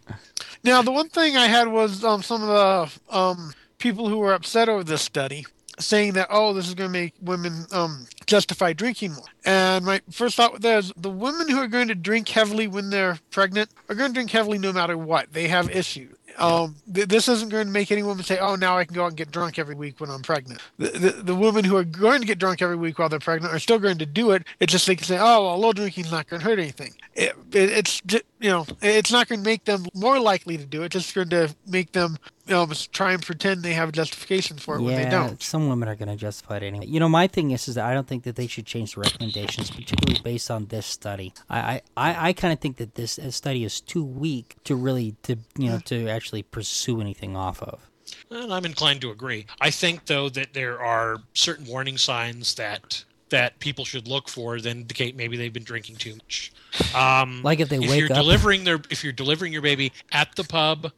Now, 0.63 0.83
the 0.83 0.93
one 0.93 1.09
thing 1.09 1.37
I 1.37 1.47
had 1.47 1.69
was 1.69 2.05
um, 2.05 2.23
some 2.23 2.43
of 2.43 2.49
the 2.49 3.17
um, 3.17 3.53
people 3.79 4.09
who 4.09 4.19
were 4.19 4.33
upset 4.33 4.69
over 4.69 4.85
this 4.85 5.03
study 5.03 5.47
saying 5.79 6.15
that, 6.15 6.29
oh, 6.31 6.53
this 6.53 6.69
is 6.69 6.75
going 6.75 6.89
to 6.89 6.93
make 6.93 7.15
women 7.21 7.67
um, 7.73 8.07
justify 8.27 8.73
drinking 8.73 9.13
more. 9.13 9.27
And 9.45 9.85
my 9.85 10.01
first 10.11 10.37
thought 10.37 10.63
was 10.63 10.93
the 10.97 11.11
women 11.11 11.49
who 11.49 11.59
are 11.59 11.69
going 11.69 11.89
to 11.89 11.95
drink 11.95 12.29
heavily 12.29 12.67
when 12.67 12.91
they're 12.91 13.19
pregnant 13.31 13.71
are 13.89 13.95
going 13.95 14.11
to 14.11 14.15
drink 14.15 14.31
heavily 14.31 14.59
no 14.59 14.73
matter 14.73 14.97
what. 14.97 15.33
They 15.33 15.49
have 15.49 15.71
issues. 15.71 16.17
Um, 16.39 16.77
th- 16.93 17.09
this 17.09 17.29
isn't 17.29 17.49
going 17.49 17.67
to 17.67 17.73
make 17.73 17.91
any 17.91 18.03
woman 18.03 18.23
say, 18.23 18.39
"Oh, 18.39 18.57
now 18.57 18.77
I 18.77 18.85
can 18.85 18.95
go 18.95 19.05
out 19.05 19.09
and 19.09 19.17
get 19.17 19.31
drunk 19.31 19.59
every 19.59 19.75
week 19.75 20.01
when 20.01 20.11
I'm 20.11 20.21
pregnant." 20.21 20.61
The, 20.79 20.89
the, 20.91 21.11
the 21.23 21.35
women 21.35 21.65
who 21.65 21.77
are 21.77 21.85
going 21.85 22.21
to 22.21 22.27
get 22.27 22.39
drunk 22.39 22.61
every 22.61 22.77
week 22.77 22.99
while 22.99 23.09
they're 23.09 23.19
pregnant 23.19 23.55
are 23.55 23.59
still 23.59 23.79
going 23.79 23.99
to 23.99 24.07
do 24.07 24.33
it. 24.33 24.45
It's 24.61 24.73
just 24.73 24.87
they 24.87 24.97
can 24.97 25.07
say, 25.07 25.17
"Oh, 25.19 25.45
well, 25.45 25.55
a 25.55 25.57
little 25.57 25.73
drinking's 25.73 26.11
not 26.11 26.29
going 26.29 26.41
to 26.41 26.47
hurt 26.47 26.59
anything." 26.59 26.95
It, 27.15 27.35
it, 27.53 27.71
it's 27.71 28.03
you 28.47 28.53
know, 28.53 28.65
it's 28.81 29.11
not 29.11 29.27
going 29.27 29.41
to 29.41 29.45
make 29.45 29.65
them 29.65 29.87
more 29.93 30.21
likely 30.21 30.57
to 30.57 30.65
do 30.65 30.83
it. 30.83 30.95
It's 30.95 31.07
just 31.07 31.17
going 31.17 31.31
to 31.31 31.53
make 31.67 31.91
them 31.91 32.17
you 32.47 32.55
know, 32.55 32.65
just 32.67 32.93
try 32.93 33.13
and 33.13 33.21
pretend 33.21 33.65
they 33.65 33.73
have 33.73 33.89
a 33.89 33.93
justification 33.93 34.57
for 34.57 34.77
it 34.77 34.83
when 34.83 34.95
they 34.95 35.11
don't. 35.11 35.43
some 35.43 35.69
women 35.69 35.89
are 35.89 35.97
going 35.97 36.09
to 36.09 36.15
justify 36.15 36.59
it 36.59 36.63
anyway. 36.63 36.87
You 36.87 37.01
know, 37.01 37.09
my 37.09 37.27
thing 37.27 37.51
is, 37.51 37.67
is 37.67 37.75
that 37.75 37.85
I 37.85 37.93
don't 37.93 38.07
think 38.07 38.23
that 38.23 38.37
they 38.37 38.47
should 38.47 38.65
change 38.65 38.95
the 38.95 39.01
recommendations, 39.01 39.69
particularly 39.69 40.21
based 40.23 40.49
on 40.49 40.67
this 40.67 40.87
study. 40.87 41.35
I, 41.51 41.59
I, 41.59 41.83
I, 41.97 42.29
I 42.29 42.33
kind 42.35 42.53
of 42.53 42.61
think 42.61 42.77
that 42.77 42.95
this 42.95 43.19
uh, 43.19 43.33
study 43.33 43.65
is 43.65 43.81
too 43.81 44.05
weak 44.05 44.55
to 44.63 44.77
really 44.77 45.17
to 45.25 45.39
you 45.59 45.71
know 45.71 45.81
to 45.87 46.09
actually 46.09 46.45
pursue 46.45 47.01
anything 47.01 47.37
off 47.37 47.61
of. 47.61 47.91
And 48.31 48.55
I'm 48.55 48.65
inclined 48.65 49.01
to 49.01 49.11
agree. 49.11 49.47
I 49.61 49.71
think 49.71 50.07
though 50.07 50.29
that 50.29 50.55
there 50.55 50.81
are 50.81 51.17
certain 51.35 51.67
warning 51.67 51.99
signs 51.99 52.55
that 52.55 53.05
that 53.31 53.59
people 53.59 53.85
should 53.85 54.07
look 54.07 54.29
for 54.29 54.61
that 54.61 54.69
indicate 54.71 55.17
maybe 55.17 55.37
they've 55.37 55.53
been 55.53 55.65
drinking 55.65 55.97
too 55.97 56.13
much. 56.15 56.53
Um, 56.95 57.43
Like 57.43 57.61
if 57.61 57.69
they 57.69 57.77
if 57.77 57.89
wake 57.91 57.99
you're 58.01 58.13
up- 58.13 58.17
delivering 58.17 58.65
their 58.65 58.81
if 58.91 59.03
you're 59.03 59.13
delivering 59.13 59.53
your 59.53 59.63
baby 59.63 59.93
at 60.13 60.35
the 60.37 60.45
pub, 60.45 60.93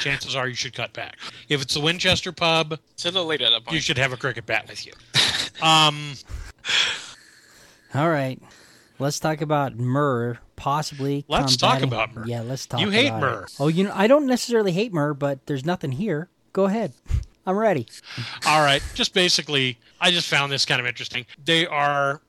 chances 0.00 0.36
are 0.36 0.46
you 0.48 0.54
should 0.54 0.74
cut 0.74 0.92
back. 0.92 1.16
If 1.48 1.60
it's 1.62 1.74
the 1.74 1.80
Winchester 1.80 2.30
pub, 2.32 2.78
It's 2.92 3.04
a 3.04 3.08
little 3.10 3.26
late 3.26 3.40
at 3.42 3.50
that 3.64 3.72
you 3.72 3.80
should 3.80 3.98
have 3.98 4.12
a 4.12 4.16
cricket 4.16 4.46
bat 4.46 4.68
with 4.68 4.86
you. 4.86 4.92
Um, 5.62 6.14
All 7.94 8.08
right, 8.08 8.40
let's 8.98 9.20
talk 9.20 9.40
about 9.42 9.76
myrrh. 9.76 10.38
Possibly. 10.56 11.24
Let's 11.28 11.56
talk 11.56 11.82
about 11.82 12.14
myrrh. 12.14 12.24
Yeah, 12.26 12.40
let's 12.42 12.66
talk. 12.66 12.80
You 12.80 12.90
hate 12.90 13.08
about 13.08 13.20
myrrh. 13.20 13.42
It. 13.44 13.54
Oh, 13.60 13.68
you 13.68 13.84
know, 13.84 13.92
I 13.94 14.06
don't 14.06 14.26
necessarily 14.26 14.72
hate 14.72 14.92
myrrh, 14.92 15.14
but 15.14 15.46
there's 15.46 15.64
nothing 15.64 15.92
here. 15.92 16.28
Go 16.52 16.64
ahead. 16.64 16.92
I'm 17.46 17.56
ready. 17.56 17.86
all 18.46 18.62
right, 18.62 18.82
just 18.94 19.14
basically, 19.14 19.78
I 20.00 20.10
just 20.10 20.28
found 20.28 20.52
this 20.52 20.64
kind 20.64 20.80
of 20.80 20.86
interesting. 20.86 21.26
They 21.44 21.66
are 21.66 22.20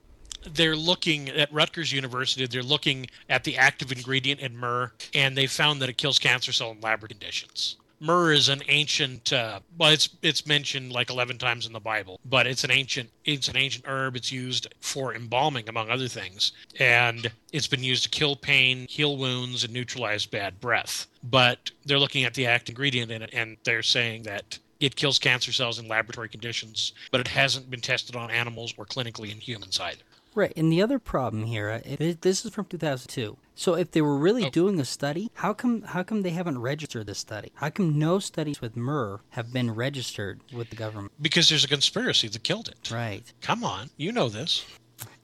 they're 0.52 0.76
looking 0.76 1.30
at 1.30 1.52
Rutgers 1.52 1.92
University. 1.92 2.46
They're 2.46 2.62
looking 2.62 3.06
at 3.28 3.44
the 3.44 3.56
active 3.56 3.92
ingredient 3.92 4.40
in 4.40 4.56
myrrh, 4.56 4.92
and 5.14 5.36
they 5.36 5.46
found 5.46 5.80
that 5.82 5.88
it 5.88 5.96
kills 5.96 6.18
cancer 6.18 6.52
cell 6.52 6.72
in 6.72 6.80
lab 6.80 7.06
conditions. 7.08 7.76
Myrrh 8.00 8.32
is 8.32 8.48
an 8.48 8.62
ancient. 8.68 9.32
Uh, 9.32 9.60
well, 9.78 9.90
it's 9.90 10.10
it's 10.20 10.46
mentioned 10.46 10.92
like 10.92 11.10
eleven 11.10 11.38
times 11.38 11.66
in 11.66 11.72
the 11.72 11.80
Bible, 11.80 12.20
but 12.24 12.46
it's 12.46 12.64
an 12.64 12.70
ancient 12.70 13.08
it's 13.24 13.48
an 13.48 13.56
ancient 13.56 13.86
herb. 13.86 14.16
It's 14.16 14.30
used 14.30 14.74
for 14.80 15.14
embalming, 15.14 15.68
among 15.68 15.88
other 15.90 16.08
things, 16.08 16.52
and 16.78 17.30
it's 17.52 17.68
been 17.68 17.82
used 17.82 18.02
to 18.04 18.10
kill 18.10 18.36
pain, 18.36 18.86
heal 18.90 19.16
wounds, 19.16 19.64
and 19.64 19.72
neutralize 19.72 20.26
bad 20.26 20.60
breath. 20.60 21.06
But 21.22 21.70
they're 21.86 21.98
looking 21.98 22.24
at 22.24 22.34
the 22.34 22.46
active 22.46 22.74
ingredient 22.74 23.10
in 23.10 23.22
it, 23.22 23.30
and 23.32 23.56
they're 23.64 23.82
saying 23.82 24.24
that 24.24 24.58
it 24.84 24.96
kills 24.96 25.18
cancer 25.18 25.52
cells 25.52 25.78
in 25.78 25.88
laboratory 25.88 26.28
conditions, 26.28 26.92
but 27.10 27.20
it 27.20 27.28
hasn't 27.28 27.70
been 27.70 27.80
tested 27.80 28.16
on 28.16 28.30
animals 28.30 28.74
or 28.76 28.84
clinically 28.84 29.30
in 29.32 29.38
humans 29.38 29.78
either. 29.80 30.02
Right, 30.36 30.52
and 30.56 30.72
the 30.72 30.82
other 30.82 30.98
problem 30.98 31.44
here, 31.44 31.70
uh, 31.70 31.80
it, 31.84 32.22
this 32.22 32.44
is 32.44 32.50
from 32.52 32.64
2002. 32.66 33.36
So 33.54 33.74
if 33.74 33.92
they 33.92 34.02
were 34.02 34.16
really 34.16 34.46
Oh. 34.46 34.50
doing 34.50 34.80
a 34.80 34.84
study, 34.84 35.30
how 35.34 35.52
come 35.54 35.82
how 35.82 36.02
come 36.02 36.22
they 36.22 36.30
haven't 36.30 36.58
registered 36.58 37.06
this 37.06 37.20
study? 37.20 37.52
How 37.54 37.70
come 37.70 37.98
no 38.00 38.18
studies 38.18 38.60
with 38.60 38.76
myrrh 38.76 39.20
have 39.30 39.52
been 39.52 39.70
registered 39.72 40.40
with 40.52 40.70
the 40.70 40.76
government? 40.76 41.12
Because 41.22 41.48
there's 41.48 41.62
a 41.64 41.68
conspiracy 41.68 42.26
that 42.26 42.42
killed 42.42 42.66
it. 42.68 42.90
Right. 42.90 43.22
Come 43.42 43.62
on, 43.62 43.90
you 43.96 44.10
know 44.10 44.28
this. 44.28 44.64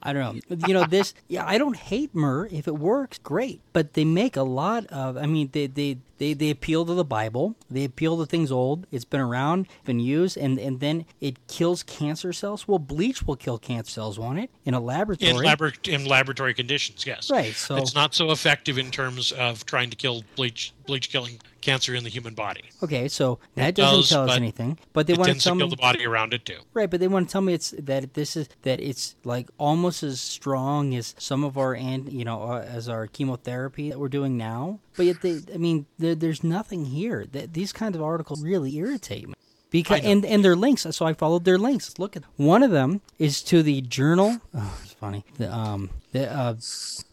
I 0.01 0.13
don't 0.13 0.41
know. 0.49 0.67
You 0.67 0.73
know 0.73 0.85
this. 0.85 1.13
Yeah, 1.27 1.45
I 1.45 1.57
don't 1.57 1.75
hate 1.75 2.15
myrrh 2.15 2.47
if 2.51 2.67
it 2.67 2.77
works. 2.77 3.17
Great, 3.17 3.61
but 3.73 3.93
they 3.93 4.05
make 4.05 4.37
a 4.37 4.43
lot 4.43 4.85
of. 4.87 5.17
I 5.17 5.25
mean, 5.25 5.49
they 5.51 5.67
they 5.67 5.97
they, 6.21 6.33
they 6.33 6.51
appeal 6.51 6.85
to 6.85 6.93
the 6.93 7.03
Bible. 7.03 7.55
They 7.67 7.83
appeal 7.83 8.15
to 8.19 8.27
things 8.27 8.51
old. 8.51 8.85
It's 8.91 9.05
been 9.05 9.19
around, 9.21 9.67
been 9.85 9.99
used, 9.99 10.37
and 10.37 10.59
and 10.59 10.79
then 10.79 11.05
it 11.19 11.47
kills 11.47 11.81
cancer 11.81 12.31
cells. 12.31 12.67
Well, 12.67 12.77
bleach 12.77 13.23
will 13.23 13.35
kill 13.35 13.57
cancer 13.57 13.89
cells, 13.91 14.19
won't 14.19 14.37
it? 14.37 14.51
In 14.63 14.75
a 14.75 14.79
laboratory. 14.79 15.31
In, 15.31 15.37
labor- 15.37 15.73
in 15.87 16.05
laboratory 16.05 16.53
conditions, 16.53 17.07
yes. 17.07 17.31
Right, 17.31 17.55
so- 17.55 17.75
it's 17.77 17.95
not 17.95 18.13
so 18.13 18.29
effective 18.29 18.77
in 18.77 18.91
terms 18.91 19.31
of 19.31 19.65
trying 19.65 19.89
to 19.89 19.95
kill 19.95 20.23
bleach, 20.35 20.73
bleach 20.85 21.09
killing 21.09 21.39
cancer 21.61 21.93
in 21.95 22.03
the 22.03 22.09
human 22.09 22.33
body. 22.33 22.63
Okay, 22.83 23.07
so 23.07 23.39
that 23.55 23.69
It 23.69 23.75
doesn't 23.75 23.99
does, 24.01 24.09
tell 24.09 24.29
us 24.29 24.35
anything. 24.35 24.77
But 24.93 25.07
they 25.07 25.13
it 25.13 25.19
want 25.19 25.27
to 25.27 25.31
tends 25.33 25.43
to 25.43 25.49
tell 25.49 25.57
kill 25.57 25.67
me 25.67 25.71
the 25.71 25.77
body 25.77 26.05
around 26.05 26.33
it 26.33 26.43
too. 26.45 26.57
right. 26.73 26.89
But 26.89 26.99
they 26.99 27.07
want 27.07 27.27
to 27.29 27.31
tell 27.31 27.41
me 27.41 27.53
it's 27.53 27.71
that 27.77 28.13
this 28.13 28.35
is 28.35 28.49
that 28.63 28.79
it's 28.79 29.15
like 29.23 29.49
almost 29.57 30.03
as 30.03 30.19
strong 30.19 30.93
as 30.95 31.15
some 31.17 31.43
of 31.43 31.57
our 31.57 31.75
and 31.75 32.11
you 32.11 32.25
know 32.25 32.41
uh, 32.43 32.65
as 32.67 32.89
our 32.89 33.07
chemotherapy 33.07 33.89
that 33.89 33.99
we're 33.99 34.09
doing 34.09 34.37
now. 34.37 34.79
But 34.95 35.05
yet 35.05 35.21
they, 35.21 35.39
I 35.53 35.57
mean, 35.57 35.85
there, 35.97 36.15
there's 36.15 36.43
nothing 36.43 36.85
here. 36.85 37.25
That 37.31 37.53
these 37.53 37.71
kinds 37.71 37.95
of 37.95 38.03
articles 38.03 38.43
really 38.43 38.75
irritate 38.77 39.27
me. 39.27 39.33
Because 39.69 40.01
and 40.03 40.25
and 40.25 40.43
their 40.43 40.55
links, 40.55 40.85
so 40.91 41.05
I 41.05 41.13
followed 41.13 41.45
their 41.45 41.57
links. 41.57 41.97
Look 41.97 42.17
at 42.17 42.23
one 42.35 42.61
of 42.61 42.71
them 42.71 43.01
is 43.17 43.41
to 43.43 43.63
the 43.63 43.79
journal. 43.81 44.39
Oh, 44.53 44.81
funny. 45.01 45.25
The 45.37 45.53
um 45.53 45.89
the 46.11 46.31
uh 46.31 46.53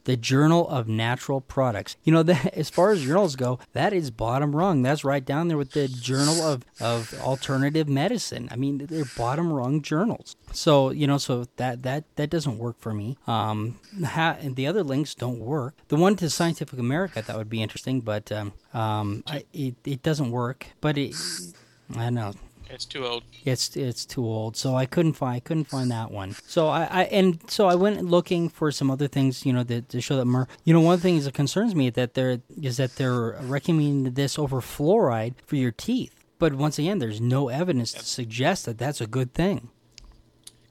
the 0.05 0.17
Journal 0.17 0.69
of 0.69 0.87
Natural 0.87 1.41
Products. 1.41 1.97
You 2.05 2.13
know, 2.13 2.23
that, 2.33 2.55
as 2.55 2.71
far 2.71 2.91
as 2.91 3.03
journals 3.03 3.35
go, 3.35 3.59
that 3.73 3.93
is 3.93 4.11
bottom 4.11 4.55
rung. 4.55 4.83
That's 4.83 5.05
right 5.05 5.25
down 5.25 5.49
there 5.49 5.57
with 5.57 5.73
the 5.73 5.89
Journal 5.89 6.41
of, 6.43 6.65
of 6.81 7.15
Alternative 7.21 7.89
Medicine. 7.89 8.49
I 8.51 8.57
mean, 8.57 8.79
they're 8.79 9.05
bottom 9.17 9.53
rung 9.53 9.83
journals. 9.83 10.37
So 10.53 10.91
you 10.91 11.07
know, 11.07 11.19
so 11.19 11.47
that 11.57 11.83
that 11.83 12.05
that 12.17 12.31
doesn't 12.31 12.59
work 12.59 12.79
for 12.79 12.93
me. 12.93 13.17
Um, 13.27 13.81
ha, 14.05 14.37
and 14.41 14.55
the 14.55 14.67
other 14.67 14.85
links 14.85 15.15
don't 15.15 15.41
work. 15.41 15.75
The 15.89 15.97
one 15.97 16.15
to 16.17 16.29
Scientific 16.31 16.79
America 16.79 17.23
that 17.27 17.37
would 17.37 17.51
be 17.51 17.63
interesting, 17.63 18.01
but 18.01 18.31
um, 18.31 18.53
um, 18.75 19.25
I, 19.27 19.45
it 19.53 19.77
it 19.85 20.03
doesn't 20.03 20.31
work. 20.31 20.67
But 20.83 20.99
it, 20.99 21.17
I 21.97 22.05
don't 22.05 22.15
know. 22.15 22.33
It's 22.71 22.85
too 22.85 23.07
old. 23.07 23.25
It's 23.45 23.77
it's 23.77 24.05
too 24.05 24.25
old, 24.25 24.57
so 24.57 24.75
I 24.75 24.87
couldn't 24.87 25.15
find 25.15 25.37
I 25.37 25.41
couldn't 25.41 25.65
find 25.65 25.91
that 25.91 26.11
one. 26.11 26.35
So 26.47 26.69
I, 26.69 26.85
I 26.85 27.03
and 27.05 27.39
so 27.51 27.67
I 27.67 27.75
went 27.75 28.05
looking 28.05 28.49
for 28.49 28.71
some 28.71 28.91
other 28.91 29.09
things, 29.09 29.47
you 29.47 29.53
know, 29.53 29.63
that 29.65 29.89
to 29.91 30.01
show 30.01 30.17
that 30.17 30.27
myrrh. 30.27 30.47
You 30.65 30.75
know, 30.75 30.81
one 30.81 30.95
of 30.95 31.03
the 31.03 31.09
things 31.09 31.25
that 31.25 31.35
concerns 31.35 31.75
me 31.75 31.91
that 31.91 32.15
they're 32.15 32.41
is 32.61 32.77
that 32.77 32.97
they're 32.97 33.39
recommending 33.43 34.15
this 34.15 34.39
over 34.39 34.61
fluoride 34.61 35.35
for 35.47 35.57
your 35.57 35.73
teeth. 35.73 36.15
But 36.39 36.55
once 36.55 36.79
again, 36.79 36.99
there's 36.99 37.21
no 37.21 37.49
evidence 37.49 37.93
to 37.93 38.05
suggest 38.05 38.67
that 38.67 38.79
that's 38.79 39.01
a 39.01 39.07
good 39.07 39.35
thing. 39.35 39.71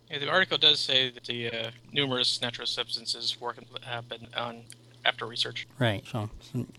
Yeah, 0.10 0.20
the 0.20 0.30
article 0.30 0.58
does 0.58 0.80
say 0.80 1.10
that 1.10 1.26
the 1.26 1.52
uh, 1.52 1.72
numerous 1.92 2.42
natural 2.42 2.68
substances 2.68 3.40
work 3.42 3.58
have 3.84 4.08
been 4.08 4.28
on 4.38 4.64
after 5.04 5.26
research. 5.26 5.68
Right. 5.80 6.06
So, 6.10 6.30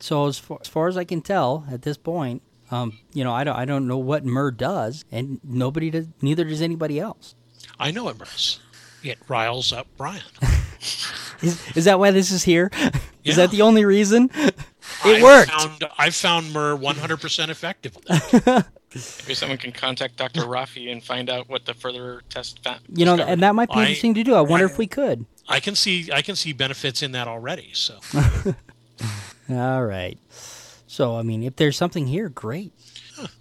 so 0.01 0.27
as 0.27 0.39
far, 0.39 0.59
as 0.61 0.69
far 0.69 0.89
as 0.89 0.97
I 0.97 1.05
can 1.05 1.21
tell 1.21 1.67
at 1.71 1.83
this 1.83 1.97
point, 1.97 2.43
um, 2.71 2.99
you 3.13 3.25
know, 3.25 3.33
I 3.33 3.45
don't, 3.45 3.57
I 3.57 3.65
don't 3.65 3.87
know 3.87 3.99
what 3.99 4.25
myrrh 4.25 4.51
does, 4.51 5.05
and 5.11 5.41
nobody 5.45 5.91
does. 5.91 6.07
Neither 6.23 6.45
does 6.45 6.63
anybody 6.63 6.99
else. 7.01 7.35
I 7.79 7.91
know 7.91 8.09
it 8.09 8.19
does. 8.19 8.61
It 9.03 9.19
riles 9.29 9.73
up 9.73 9.87
Brian. 9.97 10.23
Is, 11.41 11.77
is 11.77 11.85
that 11.85 12.01
why 12.01 12.11
this 12.11 12.33
is 12.33 12.43
here? 12.43 12.69
Yeah. 12.75 12.91
is 13.25 13.37
that 13.37 13.53
the 13.53 13.63
only 13.63 13.85
reason? 13.85 14.29
It 14.35 14.55
I 15.05 15.23
worked. 15.23 15.53
Found, 15.53 15.85
I 15.97 16.11
found 16.11 16.53
myrrh 16.53 16.77
100% 16.77 17.49
effective. 17.49 17.97
Maybe 18.09 19.35
someone 19.35 19.59
can 19.59 19.71
contact 19.71 20.17
Dr. 20.17 20.41
Rafi 20.41 20.91
and 20.91 21.03
find 21.03 21.31
out 21.31 21.49
what 21.49 21.65
the 21.65 21.75
further 21.75 22.23
test 22.29 22.65
found. 22.65 22.81
You 22.93 23.05
know, 23.05 23.17
and 23.17 23.41
that 23.43 23.55
might 23.55 23.69
be 23.69 23.77
I- 23.77 23.83
interesting 23.83 24.15
to 24.15 24.25
do. 24.25 24.35
I 24.35 24.41
wonder 24.41 24.67
if 24.67 24.79
we 24.79 24.89
could. 24.89 25.27
I 25.49 25.61
can 25.61 25.75
see 25.75 26.11
I 26.13 26.23
can 26.23 26.37
see 26.37 26.53
benefits 26.53 27.03
in 27.03 27.13
that 27.13 27.29
already. 27.29 27.71
So 27.73 27.99
All 29.51 29.85
right. 29.85 30.19
So, 30.99 31.17
I 31.17 31.23
mean, 31.23 31.45
if 31.45 31.55
there's 31.55 31.77
something 31.77 32.09
here, 32.09 32.29
great. 32.29 32.73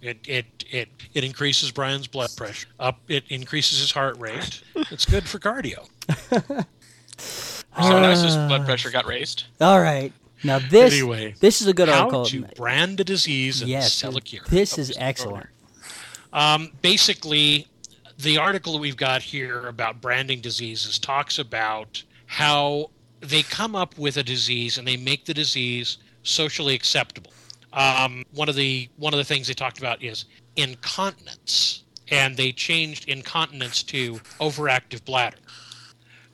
it 0.00 0.18
it 0.28 0.46
it 0.70 0.88
it 1.12 1.24
increases 1.24 1.72
Brian's 1.72 2.06
blood 2.06 2.30
pressure. 2.36 2.68
Up 2.78 3.00
it 3.08 3.24
increases 3.30 3.80
his 3.80 3.90
heart 3.90 4.16
rate. 4.20 4.62
It's 4.92 5.04
good 5.04 5.24
for 5.28 5.40
cardio. 5.40 5.88
So 7.18 8.00
now 8.00 8.10
his 8.10 8.36
blood 8.36 8.64
pressure 8.64 8.92
got 8.92 9.06
raised. 9.06 9.46
All 9.60 9.80
right. 9.80 10.12
Now 10.44 10.60
this 10.60 10.94
Anyway, 10.94 11.34
this 11.40 11.60
is 11.60 11.66
a 11.66 11.74
good 11.74 11.88
How 11.88 12.02
article. 12.04 12.26
to 12.26 12.42
brand 12.54 13.00
a 13.00 13.04
disease 13.04 13.60
and 13.60 13.68
yes, 13.68 13.92
sell 13.92 14.16
a 14.16 14.20
cure. 14.20 14.44
this 14.48 14.78
is 14.78 14.96
excellent. 14.96 15.48
Um, 16.32 16.70
basically, 16.80 17.66
the 18.18 18.38
article 18.38 18.74
that 18.74 18.78
we've 18.78 18.96
got 18.96 19.20
here 19.20 19.66
about 19.66 20.00
branding 20.00 20.40
diseases 20.40 20.96
talks 20.96 21.40
about 21.40 22.04
how 22.26 22.90
they 23.20 23.42
come 23.42 23.74
up 23.74 23.98
with 23.98 24.16
a 24.16 24.22
disease 24.22 24.78
and 24.78 24.86
they 24.86 24.96
make 24.96 25.24
the 25.24 25.34
disease 25.34 25.98
socially 26.22 26.76
acceptable. 26.76 27.32
Um, 27.72 28.24
one 28.32 28.48
of 28.48 28.54
the 28.56 28.88
one 28.96 29.12
of 29.12 29.18
the 29.18 29.24
things 29.24 29.48
they 29.48 29.54
talked 29.54 29.78
about 29.78 30.02
is 30.02 30.24
incontinence, 30.56 31.84
and 32.10 32.36
they 32.36 32.52
changed 32.52 33.08
incontinence 33.08 33.82
to 33.84 34.14
overactive 34.40 35.04
bladder. 35.04 35.38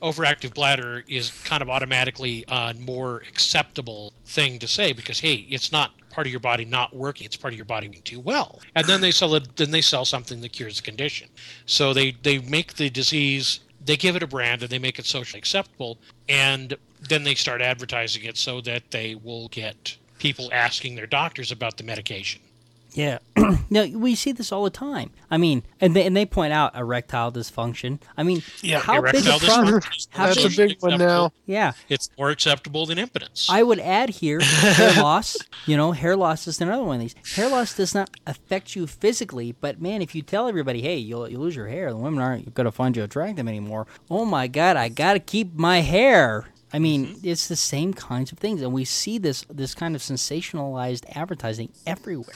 Overactive 0.02 0.52
bladder 0.52 1.02
is 1.08 1.30
kind 1.44 1.62
of 1.62 1.70
automatically 1.70 2.44
a 2.48 2.74
more 2.78 3.22
acceptable 3.28 4.12
thing 4.26 4.58
to 4.58 4.68
say 4.68 4.92
because 4.92 5.20
hey, 5.20 5.46
it's 5.48 5.72
not 5.72 5.92
part 6.10 6.26
of 6.26 6.30
your 6.30 6.40
body 6.40 6.64
not 6.64 6.94
working; 6.94 7.24
it's 7.24 7.36
part 7.36 7.52
of 7.52 7.58
your 7.58 7.64
body 7.64 7.88
being 7.88 8.02
too 8.02 8.20
well. 8.20 8.60
And 8.74 8.86
then 8.86 9.00
they 9.00 9.10
sell 9.10 9.34
it. 9.34 9.56
Then 9.56 9.70
they 9.70 9.80
sell 9.80 10.04
something 10.04 10.40
that 10.42 10.52
cures 10.52 10.76
the 10.76 10.82
condition. 10.82 11.28
So 11.66 11.92
they 11.92 12.12
they 12.22 12.38
make 12.38 12.74
the 12.74 12.90
disease 12.90 13.60
they 13.84 13.96
give 13.96 14.16
it 14.16 14.22
a 14.22 14.26
brand 14.26 14.62
and 14.62 14.70
they 14.70 14.78
make 14.78 14.98
it 14.98 15.04
socially 15.04 15.38
acceptable 15.38 15.98
and 16.28 16.74
then 17.08 17.22
they 17.22 17.34
start 17.34 17.60
advertising 17.60 18.24
it 18.24 18.36
so 18.36 18.60
that 18.62 18.90
they 18.90 19.14
will 19.14 19.48
get 19.48 19.96
people 20.18 20.48
asking 20.53 20.94
their 20.96 21.07
doctors 21.07 21.50
about 21.53 21.77
the 21.77 21.85
medication 21.85 22.40
Yeah. 22.92 23.18
no, 23.70 23.87
we 23.88 24.14
see 24.14 24.31
this 24.33 24.53
all 24.53 24.62
the 24.62 24.70
time. 24.70 25.11
I 25.29 25.37
mean, 25.37 25.64
and 25.81 25.96
they, 25.96 26.07
and 26.07 26.16
they 26.16 26.24
point 26.24 26.53
out 26.53 26.77
erectile 26.77 27.33
dysfunction. 27.33 27.98
I 28.16 28.22
mean, 28.22 28.40
Yeah, 28.62 28.79
how 28.79 29.03
big 29.03 29.14
Erectile 29.27 29.37
a 29.37 29.40
problem? 29.40 29.81
dysfunction 29.81 29.96
is 29.96 30.09
how 30.12 30.24
more 30.24 30.27
That's 30.29 30.37
a 30.38 30.42
socially 30.42 30.68
big 30.68 30.83
one 30.83 30.98
now. 30.98 31.33
Yeah, 31.46 31.72
it's 31.88 32.09
more 32.16 32.31
acceptable 32.31 32.87
than 32.87 32.98
impotence 33.00 33.48
I 33.50 33.64
would 33.64 33.81
add 33.81 34.11
here 34.11 34.38
hair 34.40 34.94
loss. 35.03 35.37
You 35.66 35.77
know, 35.77 35.90
hair 35.90 36.14
loss 36.14 36.46
is 36.46 36.61
another 36.61 36.85
one 36.85 36.96
of 36.96 37.00
these. 37.00 37.16
Hair 37.35 37.48
loss 37.48 37.74
does 37.74 37.94
not 37.96 38.11
affect 38.29 38.77
you 38.77 38.87
physically, 38.87 39.50
but 39.61 39.81
man, 39.83 40.00
if 40.00 40.14
you 40.14 40.22
tell 40.22 40.46
everybody, 40.46 40.81
hey, 40.81 40.96
you'll 40.96 41.29
you 41.29 41.38
lose 41.38 41.57
your 41.57 41.66
hair, 41.66 41.90
the 41.90 41.96
women 41.96 42.20
aren't 42.22 42.55
going 42.55 42.66
to 42.66 42.72
find 42.72 42.96
you 42.96 43.03
attractive 43.03 43.48
anymore. 43.48 43.88
Oh 44.09 44.24
my 44.24 44.46
God, 44.46 44.77
I 44.77 44.88
got 44.88 45.14
to 45.14 45.18
keep 45.20 45.55
my 45.57 45.81
hair. 45.81 46.46
I 46.74 46.78
mean, 46.80 47.06
Mm-hmm. 47.06 47.28
it's 47.28 47.46
the 47.48 47.56
same 47.56 47.94
kinds 47.94 48.32
of 48.32 48.38
things, 48.38 48.60
and 48.62 48.72
we 48.72 48.84
see 48.84 49.16
this 49.18 49.44
this 49.48 49.74
kind 49.74 49.94
of 49.96 50.02
sensationalized 50.02 51.04
advertising 51.16 51.70
everywhere. 51.87 52.34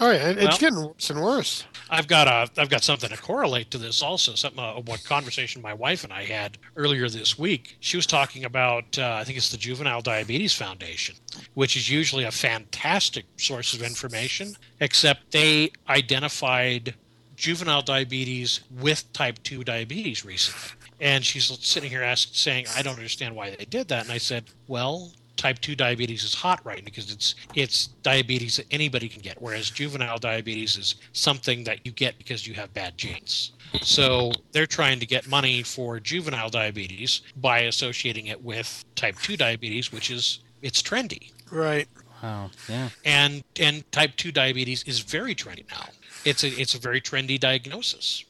Oh 0.00 0.12
yeah, 0.12 0.28
it's 0.28 0.42
Well- 0.44 0.58
getting 0.58 0.84
worse 0.84 1.10
and 1.10 1.20
worse. 1.22 1.64
I've 1.90 2.06
got 2.06 2.28
a 2.28 2.48
I've 2.60 2.68
got 2.68 2.84
something 2.84 3.08
to 3.10 3.16
correlate 3.16 3.70
to 3.72 3.78
this 3.78 4.02
also. 4.02 4.34
Something 4.34 4.60
uh, 4.62 4.74
what 4.90 5.02
conversation 5.04 5.62
my 5.62 5.72
wife 5.74 6.04
and 6.04 6.12
I 6.12 6.24
had 6.24 6.58
earlier 6.76 7.08
this 7.08 7.38
week. 7.38 7.78
She 7.80 7.96
was 7.96 8.06
talking 8.06 8.44
about 8.44 8.96
uh, 8.98 9.14
I 9.20 9.24
think 9.24 9.38
it's 9.38 9.50
the 9.50 9.56
Juvenile 9.56 10.02
Diabetes 10.02 10.52
Foundation, 10.54 11.14
which 11.54 11.74
is 11.76 11.88
usually 11.90 12.24
a 12.24 12.30
fantastic 12.30 13.24
source 13.38 13.72
of 13.74 13.82
information. 13.82 14.54
Except 14.80 15.32
they 15.32 15.70
identified 15.88 16.94
juvenile 17.36 17.82
diabetes 17.82 18.60
with 18.70 19.10
type 19.12 19.42
two 19.44 19.64
diabetes 19.64 20.24
recently, 20.24 20.76
and 21.00 21.24
she's 21.24 21.46
sitting 21.64 21.90
here 21.90 22.02
asking, 22.02 22.34
saying, 22.34 22.66
"I 22.76 22.82
don't 22.82 22.96
understand 22.96 23.34
why 23.34 23.50
they 23.50 23.64
did 23.64 23.88
that." 23.88 24.04
And 24.04 24.12
I 24.12 24.18
said, 24.18 24.44
"Well." 24.66 25.12
Type 25.36 25.60
2 25.60 25.76
diabetes 25.76 26.24
is 26.24 26.34
hot 26.34 26.60
right 26.66 26.78
now 26.78 26.84
because 26.84 27.12
it's 27.12 27.36
it's 27.54 27.86
diabetes 28.02 28.56
that 28.56 28.66
anybody 28.72 29.08
can 29.08 29.22
get, 29.22 29.40
whereas 29.40 29.70
juvenile 29.70 30.18
diabetes 30.18 30.76
is 30.76 30.96
something 31.12 31.62
that 31.62 31.86
you 31.86 31.92
get 31.92 32.18
because 32.18 32.44
you 32.44 32.54
have 32.54 32.74
bad 32.74 32.98
genes. 32.98 33.52
So 33.82 34.32
they're 34.50 34.66
trying 34.66 34.98
to 34.98 35.06
get 35.06 35.28
money 35.28 35.62
for 35.62 36.00
juvenile 36.00 36.48
diabetes 36.48 37.20
by 37.36 37.60
associating 37.60 38.26
it 38.26 38.42
with 38.42 38.84
type 38.96 39.16
2 39.22 39.36
diabetes, 39.36 39.92
which 39.92 40.10
is 40.10 40.40
it's 40.62 40.82
trendy. 40.82 41.30
Right. 41.52 41.86
Wow. 42.22 42.50
Yeah. 42.68 42.88
And 43.04 43.44
and 43.60 43.90
type 43.92 44.16
2 44.16 44.32
diabetes 44.32 44.82
is 44.84 45.00
very 45.00 45.34
trendy 45.34 45.70
now. 45.70 45.88
It's 46.24 46.42
a 46.42 46.48
it's 46.48 46.74
a 46.74 46.78
very 46.78 47.00
trendy 47.00 47.38
diagnosis. 47.38 48.24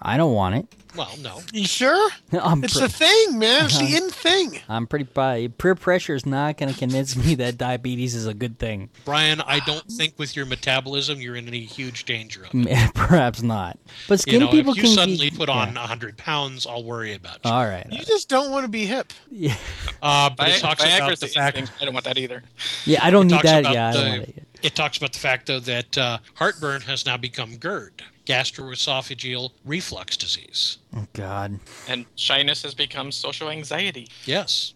I 0.00 0.16
don't 0.18 0.34
want 0.34 0.54
it. 0.56 0.66
Well, 0.94 1.10
no. 1.20 1.40
You 1.52 1.64
sure? 1.66 2.10
I'm, 2.32 2.64
It's 2.64 2.72
pre- 2.74 2.82
the 2.82 2.88
thing, 2.88 3.38
man. 3.38 3.66
It's 3.66 3.76
Uh-huh. 3.76 3.86
the 3.86 3.96
in 3.96 4.08
thing. 4.10 4.60
I'm 4.68 4.86
pretty 4.86 5.04
pri- 5.04 5.48
peer 5.48 5.74
pressure 5.74 6.14
is 6.14 6.24
not 6.24 6.56
going 6.56 6.72
to 6.72 6.78
convince 6.78 7.16
me 7.16 7.34
that 7.36 7.58
diabetes 7.58 8.14
is 8.14 8.26
a 8.26 8.32
good 8.34 8.58
thing. 8.58 8.88
Brian, 9.04 9.40
I 9.42 9.60
don't 9.60 9.84
think 9.90 10.14
with 10.18 10.34
your 10.36 10.46
metabolism 10.46 11.20
you're 11.20 11.36
in 11.36 11.48
any 11.48 11.60
huge 11.60 12.04
danger 12.06 12.44
of 12.44 12.50
it. 12.54 12.94
Perhaps 12.94 13.42
not. 13.42 13.78
But 14.08 14.20
skinny 14.20 14.38
You 14.38 14.44
know, 14.44 14.50
people 14.50 14.72
if 14.72 14.76
you 14.78 14.82
can 14.84 14.92
suddenly 14.92 15.30
be, 15.30 15.36
put 15.36 15.48
yeah. 15.48 15.56
on 15.56 15.74
100 15.74 16.16
pounds, 16.16 16.66
I'll 16.66 16.84
worry 16.84 17.12
about 17.14 17.40
you. 17.44 17.50
All 17.50 17.66
right. 17.66 17.86
You 17.90 18.02
just 18.04 18.28
don't 18.30 18.50
want 18.50 18.64
to 18.64 18.70
be 18.70 18.86
hip. 18.86 19.12
Yeah. 19.30 19.54
Uh, 20.02 20.30
but 20.30 20.46
Vi- 20.46 20.52
it 20.56 20.60
talks 20.60 20.82
Viagra's 20.84 20.98
about 20.98 21.18
the 21.20 21.26
the 21.26 21.32
fact 21.32 21.56
thing. 21.56 21.68
I 21.80 21.84
don't 21.84 21.94
want 21.94 22.04
that 22.06 22.16
either. 22.18 22.42
Yeah, 22.86 23.00
I 23.04 23.10
don't 23.10 23.26
It 23.30 23.34
need 23.34 23.42
that. 23.42 23.60
about 23.60 23.74
Yeah, 23.74 23.88
I 23.88 23.92
don't 23.92 24.04
the- 24.04 24.10
want 24.10 24.22
it. 24.28 24.42
It 24.62 24.74
talks 24.74 24.96
about 24.96 25.12
the 25.12 25.18
fact, 25.18 25.46
though, 25.46 25.60
that 25.60 25.98
uh, 25.98 26.18
heartburn 26.34 26.80
has 26.82 27.04
now 27.04 27.18
become 27.18 27.56
GERD, 27.58 28.02
gastroesophageal 28.26 29.50
reflux 29.64 30.16
disease. 30.16 30.78
Oh 30.94 31.06
God. 31.12 31.60
And 31.88 32.06
shyness 32.16 32.62
has 32.64 32.74
become 32.74 33.10
social 33.12 33.48
anxiety. 33.50 34.08
Yes. 34.24 34.74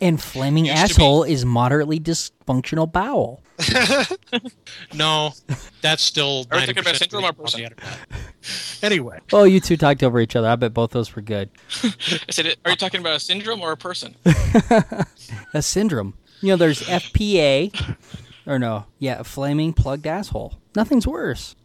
And 0.00 0.22
flaming 0.22 0.66
Used 0.66 0.76
be- 0.76 0.80
asshole 0.80 1.22
is 1.24 1.44
moderately 1.46 1.98
dysfunctional 1.98 2.90
bowel. 2.90 3.42
No, 4.94 5.32
that's 5.80 6.02
still. 6.02 6.46
Are 6.50 6.58
we 6.60 6.66
talking 6.66 6.74
90% 6.76 6.80
about 6.82 6.96
syndrome 6.96 7.24
or 7.24 7.28
on 7.28 7.34
person? 7.34 7.68
Anyway, 8.82 9.18
Oh, 9.32 9.44
you 9.44 9.60
two 9.60 9.76
talked 9.76 10.02
over 10.02 10.20
each 10.20 10.36
other. 10.36 10.48
I 10.48 10.56
bet 10.56 10.74
both 10.74 10.90
those 10.90 11.14
were 11.16 11.22
good. 11.22 11.48
I 11.82 11.92
said, 12.30 12.54
are 12.64 12.70
you 12.72 12.76
talking 12.76 13.00
about 13.00 13.16
a 13.16 13.20
syndrome 13.20 13.60
or 13.62 13.72
a 13.72 13.76
person? 13.76 14.14
A 15.54 15.62
syndrome. 15.62 16.14
You 16.42 16.50
know, 16.50 16.56
there's 16.56 16.82
FPA, 16.82 17.96
or 18.46 18.58
no, 18.58 18.84
yeah, 18.98 19.20
a 19.20 19.24
flaming 19.24 19.72
plugged 19.72 20.06
asshole. 20.06 20.58
Nothing's 20.74 21.06
worse. 21.06 21.56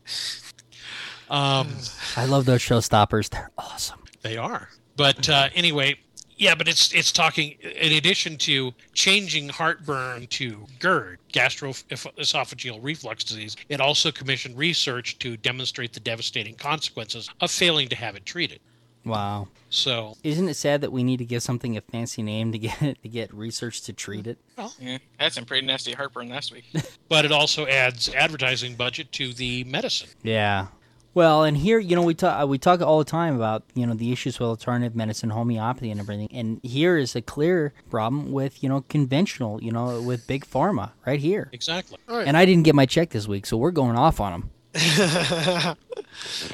Um, 1.31 1.69
I 2.15 2.25
love 2.25 2.45
those 2.45 2.61
showstoppers. 2.61 3.29
They're 3.29 3.51
awesome. 3.57 3.99
they 4.21 4.37
are. 4.37 4.69
But 4.97 5.27
uh, 5.29 5.49
anyway, 5.55 5.95
yeah. 6.37 6.53
But 6.55 6.67
it's 6.67 6.93
it's 6.93 7.11
talking 7.11 7.51
in 7.61 7.93
addition 7.93 8.37
to 8.39 8.73
changing 8.93 9.49
heartburn 9.49 10.27
to 10.27 10.65
GERD, 10.79 11.17
gastroesophageal 11.33 12.79
reflux 12.81 13.23
disease. 13.23 13.55
It 13.69 13.79
also 13.81 14.11
commissioned 14.11 14.57
research 14.57 15.17
to 15.19 15.37
demonstrate 15.37 15.93
the 15.93 15.99
devastating 16.01 16.55
consequences 16.55 17.29
of 17.39 17.49
failing 17.49 17.87
to 17.89 17.95
have 17.95 18.15
it 18.15 18.25
treated. 18.25 18.59
Wow. 19.03 19.47
So 19.69 20.15
Isn't 20.23 20.47
it 20.49 20.55
sad 20.55 20.81
that 20.81 20.91
we 20.91 21.03
need 21.03 21.17
to 21.17 21.25
give 21.25 21.41
something 21.41 21.75
a 21.77 21.81
fancy 21.81 22.21
name 22.21 22.51
to 22.51 22.59
get 22.59 23.01
to 23.01 23.09
get 23.09 23.33
research 23.33 23.81
to 23.83 23.93
treat 23.93 24.27
it? 24.27 24.37
Yeah, 24.79 24.97
I 25.19 25.23
had 25.23 25.33
some 25.33 25.45
pretty 25.45 25.65
nasty 25.65 25.93
heartburn 25.93 26.29
last 26.29 26.51
week. 26.51 26.65
but 27.09 27.25
it 27.25 27.31
also 27.31 27.65
adds 27.65 28.09
advertising 28.09 28.75
budget 28.75 29.11
to 29.13 29.33
the 29.33 29.63
medicine. 29.63 30.09
Yeah. 30.23 30.67
Well, 31.13 31.43
and 31.43 31.57
here, 31.57 31.77
you 31.77 31.95
know, 31.95 32.03
we 32.03 32.13
talk 32.13 32.47
we 32.47 32.57
talk 32.57 32.81
all 32.81 32.99
the 32.99 33.03
time 33.05 33.35
about 33.35 33.63
you 33.73 33.85
know 33.85 33.93
the 33.93 34.11
issues 34.13 34.39
with 34.39 34.47
alternative 34.47 34.95
medicine, 34.95 35.29
homeopathy, 35.29 35.91
and 35.91 35.99
everything. 35.99 36.29
And 36.31 36.59
here 36.63 36.97
is 36.97 37.15
a 37.15 37.21
clear 37.21 37.73
problem 37.89 38.31
with 38.31 38.63
you 38.63 38.69
know 38.69 38.81
conventional, 38.87 39.61
you 39.61 39.71
know, 39.71 40.01
with 40.01 40.25
big 40.27 40.45
pharma 40.45 40.91
right 41.05 41.19
here. 41.19 41.49
Exactly. 41.51 41.97
Right. 42.07 42.25
And 42.27 42.37
I 42.37 42.45
didn't 42.45 42.63
get 42.63 42.75
my 42.75 42.85
check 42.85 43.09
this 43.09 43.27
week, 43.27 43.45
so 43.45 43.57
we're 43.57 43.71
going 43.71 43.97
off 43.97 44.19
on 44.21 44.31
them. 44.31 44.49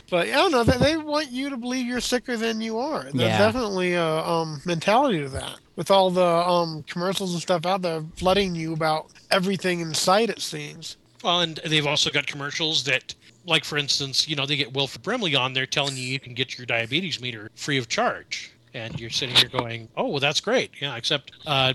But 0.10 0.28
I 0.28 0.32
don't 0.32 0.52
know. 0.52 0.64
They, 0.64 0.78
they 0.78 0.98
want 0.98 1.32
you 1.32 1.50
to 1.50 1.58
believe 1.58 1.86
you're 1.86 2.00
sicker 2.00 2.38
than 2.38 2.62
you 2.62 2.80
are. 2.80 3.04
There's 3.04 3.16
Yeah. 3.16 3.38
definitely 3.38 3.94
a 3.94 4.06
um, 4.06 4.62
mentality 4.66 5.20
to 5.20 5.30
that. 5.30 5.60
With 5.76 5.92
all 5.92 6.10
the 6.10 6.26
um, 6.26 6.84
commercials 6.84 7.34
and 7.34 7.42
stuff 7.42 7.66
out 7.66 7.82
there 7.82 8.04
flooding 8.16 8.56
you 8.56 8.74
about 8.74 9.08
everything 9.32 9.80
in 9.82 9.94
sight, 9.94 10.30
it 10.30 10.40
seems. 10.42 10.98
Well, 11.24 11.42
and 11.42 11.58
they've 11.66 11.86
also 11.86 12.10
got 12.10 12.28
commercials 12.28 12.84
that 12.86 13.14
like 13.48 13.64
for 13.64 13.78
instance, 13.78 14.28
you 14.28 14.36
know, 14.36 14.46
they 14.46 14.56
get 14.56 14.74
Wilford 14.74 15.02
Brimley 15.02 15.36
on 15.36 15.54
there 15.54 15.66
telling 15.66 15.96
you 15.96 16.04
you 16.04 16.20
can 16.20 16.34
get 16.34 16.58
your 16.58 16.66
diabetes 16.66 17.20
meter 17.20 17.50
free 17.56 17.78
of 17.78 17.88
charge, 17.88 18.52
and 18.74 19.00
you're 19.00 19.10
sitting 19.10 19.36
here 19.36 19.50
going, 19.50 19.88
"Oh, 19.98 20.08
well, 20.08 20.20
that's 20.20 20.42
great." 20.42 20.72
Yeah, 20.80 20.96
except, 20.96 21.32
uh, 21.48 21.74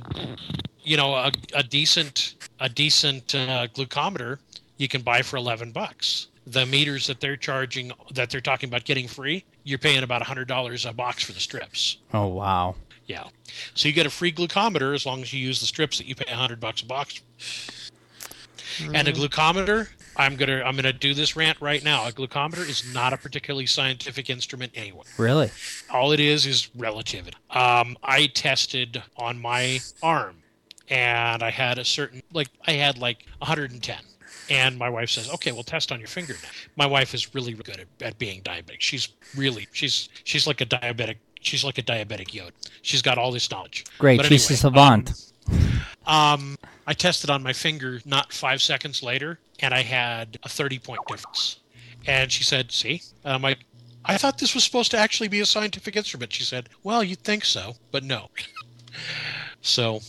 you 0.83 0.97
know, 0.97 1.15
a, 1.15 1.33
a 1.55 1.63
decent 1.63 2.35
a 2.61 2.69
decent 2.69 3.35
uh, 3.35 3.67
glucometer 3.75 4.39
you 4.77 4.87
can 4.87 5.03
buy 5.03 5.23
for 5.23 5.39
eleven 5.39 5.73
bucks. 5.73 6.29
The 6.47 6.67
meters 6.67 7.07
that 7.07 7.21
they're 7.21 7.37
charging, 7.37 7.93
that 8.13 8.29
they're 8.31 8.41
talking 8.41 8.69
about 8.69 8.85
getting 8.85 9.09
free, 9.09 9.45
you're 9.65 9.79
paying 9.79 10.03
about 10.03 10.23
hundred 10.23 10.49
dollars 10.49 10.85
a 10.85 10.93
box 10.93 11.25
for 11.25 11.33
the 11.33 11.41
strips. 11.41 11.99
Oh 12.13 12.27
wow. 12.27 12.77
Yeah, 13.07 13.25
so 13.75 13.89
you 13.89 13.95
get 13.95 14.07
a 14.07 14.11
free 14.11 14.33
glucometer 14.33 14.95
as 14.95 15.05
long 15.05 15.23
as 15.23 15.33
you 15.33 15.41
use 15.41 15.59
the 15.59 15.67
strips 15.67 15.99
that 15.99 16.07
you 16.07 16.15
pay 16.15 16.33
hundred 16.33 16.61
bucks 16.61 16.83
a 16.83 16.87
box. 16.87 17.21
And 18.95 19.07
a 19.09 19.13
glucometer, 19.13 19.89
I'm 20.17 20.37
gonna 20.37 20.63
I'm 20.63 20.77
gonna 20.77 20.93
do 20.93 21.15
this 21.15 21.37
rant 21.37 21.61
right 21.61 21.83
now. 21.83 22.07
A 22.07 22.13
glucometer 22.13 22.69
is 22.69 22.93
not 22.93 23.13
a 23.13 23.17
particularly 23.17 23.67
scientific 23.67 24.29
instrument 24.29 24.73
anyway. 24.75 25.05
Really? 25.19 25.51
All 25.91 26.13
it 26.13 26.21
is 26.21 26.47
is 26.47 26.69
relativity. 26.77 27.37
Um, 27.51 27.97
I 28.03 28.27
tested 28.27 29.03
on 29.17 29.41
my 29.41 29.81
arm, 30.03 30.37
and 30.89 31.43
I 31.43 31.51
had 31.51 31.79
a 31.79 31.85
certain 31.85 32.23
like 32.33 32.49
I 32.67 32.73
had 32.73 32.99
like 32.99 33.25
110. 33.39 33.97
And 34.51 34.77
my 34.77 34.89
wife 34.89 35.09
says, 35.11 35.31
"Okay, 35.31 35.53
we'll 35.53 35.63
test 35.63 35.93
on 35.93 35.99
your 35.99 36.09
finger 36.09 36.35
now." 36.43 36.49
My 36.77 36.87
wife 36.87 37.15
is 37.15 37.35
really 37.35 37.55
good 37.55 37.81
at, 37.81 37.87
at 38.03 38.19
being 38.19 38.43
diabetic. 38.43 38.81
She's 38.81 39.09
really 39.37 39.67
she's 39.73 40.09
she's 40.25 40.47
like 40.47 40.61
a 40.61 40.67
diabetic. 40.67 41.17
She's 41.41 41.65
like 41.65 41.79
a 41.79 41.83
diabetic 41.83 42.29
Yoda. 42.29 42.51
She's 42.83 43.03
got 43.03 43.19
all 43.19 43.33
this 43.33 43.51
knowledge. 43.51 43.85
Great. 43.99 44.19
But 44.19 44.27
She's 44.27 44.45
a 44.51 44.53
anyway, 44.53 44.59
savant. 44.59 45.33
Um, 46.07 46.57
I 46.87 46.95
tested 46.95 47.31
on 47.31 47.43
my 47.43 47.53
finger 47.53 48.01
not 48.05 48.33
five 48.33 48.61
seconds 48.61 49.03
later, 49.03 49.39
and 49.61 49.73
I 49.75 49.83
had 49.83 50.39
a 50.43 50.49
30 50.49 50.79
point 50.79 51.01
difference. 51.07 51.61
And 52.07 52.31
she 52.33 52.45
said, 52.45 52.73
See? 52.73 53.03
And 53.25 53.35
I'm 53.35 53.43
like, 53.43 53.59
I 54.05 54.17
thought 54.17 54.39
this 54.39 54.55
was 54.55 54.65
supposed 54.65 54.91
to 54.91 54.99
actually 54.99 55.29
be 55.29 55.41
a 55.41 55.47
scientific 55.47 55.97
instrument. 55.97 56.33
She 56.33 56.45
said, 56.45 56.69
Well, 56.83 57.05
you'd 57.05 57.21
think 57.21 57.45
so, 57.45 57.75
but 57.91 58.03
no. 58.03 58.31
so, 59.63 60.01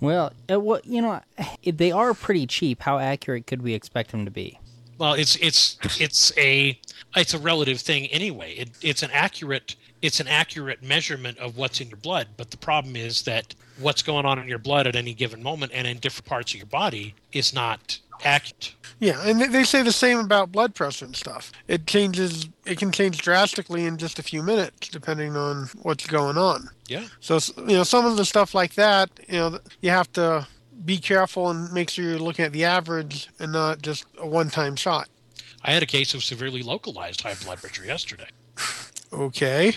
well, 0.00 0.32
uh, 0.50 0.58
well, 0.58 0.80
you 0.84 1.00
know, 1.00 1.20
they 1.64 1.92
are 1.92 2.14
pretty 2.14 2.46
cheap. 2.46 2.82
How 2.82 2.98
accurate 2.98 3.46
could 3.46 3.62
we 3.62 3.74
expect 3.74 4.10
them 4.10 4.24
to 4.24 4.30
be? 4.30 4.58
well, 4.98 5.14
it's 5.14 5.36
it's 5.36 5.78
it's 6.00 6.32
a 6.38 6.78
it's 7.16 7.34
a 7.34 7.38
relative 7.38 7.80
thing 7.80 8.06
anyway. 8.06 8.54
It, 8.54 8.70
it's 8.82 9.02
an 9.02 9.10
accurate 9.12 9.76
it's 10.04 10.20
an 10.20 10.28
accurate 10.28 10.82
measurement 10.82 11.38
of 11.38 11.56
what's 11.56 11.80
in 11.80 11.88
your 11.88 11.96
blood. 11.96 12.28
But 12.36 12.50
the 12.50 12.58
problem 12.58 12.94
is 12.94 13.22
that 13.22 13.54
what's 13.78 14.02
going 14.02 14.26
on 14.26 14.38
in 14.38 14.46
your 14.46 14.58
blood 14.58 14.86
at 14.86 14.96
any 14.96 15.14
given 15.14 15.42
moment 15.42 15.72
and 15.74 15.86
in 15.86 15.96
different 15.96 16.26
parts 16.26 16.52
of 16.52 16.58
your 16.58 16.66
body 16.66 17.14
is 17.32 17.54
not 17.54 17.98
accurate. 18.22 18.74
Yeah, 19.00 19.26
and 19.26 19.40
they- 19.40 19.64
say 19.64 19.82
the 19.82 19.92
same 19.92 20.18
about 20.18 20.52
blood 20.52 20.74
pressure 20.74 21.06
and 21.06 21.16
stuff. 21.16 21.52
It 21.68 21.86
changes. 21.86 22.48
It 22.66 22.76
can 22.76 22.92
change 22.92 23.22
drastically 23.22 23.86
in 23.86 23.96
just 23.96 24.18
a 24.18 24.22
few 24.22 24.42
minutes, 24.42 24.88
depending 24.90 25.36
on 25.36 25.70
what's 25.80 26.06
going 26.06 26.36
on. 26.36 26.68
Yeah. 26.86 27.06
So 27.20 27.38
you 27.56 27.76
know, 27.78 27.82
some 27.82 28.04
of 28.04 28.18
the 28.18 28.26
stuff 28.26 28.54
like 28.54 28.74
that, 28.74 29.08
you 29.26 29.38
know, 29.38 29.58
you 29.80 29.88
have 29.88 30.12
to 30.12 30.46
be 30.84 30.98
careful 30.98 31.48
and 31.48 31.72
make 31.72 31.88
sure 31.88 32.04
you're 32.04 32.18
looking 32.18 32.44
at 32.44 32.52
the 32.52 32.64
average 32.66 33.30
and 33.38 33.52
not 33.52 33.80
just 33.80 34.04
a 34.18 34.26
one-time 34.26 34.76
shot. 34.76 35.08
I 35.62 35.72
had 35.72 35.82
a 35.82 35.86
case 35.86 36.12
of 36.12 36.22
severely 36.22 36.62
localized 36.62 37.22
high 37.22 37.36
blood 37.42 37.58
pressure 37.62 37.86
yesterday. 37.86 38.28
Okay. 39.14 39.74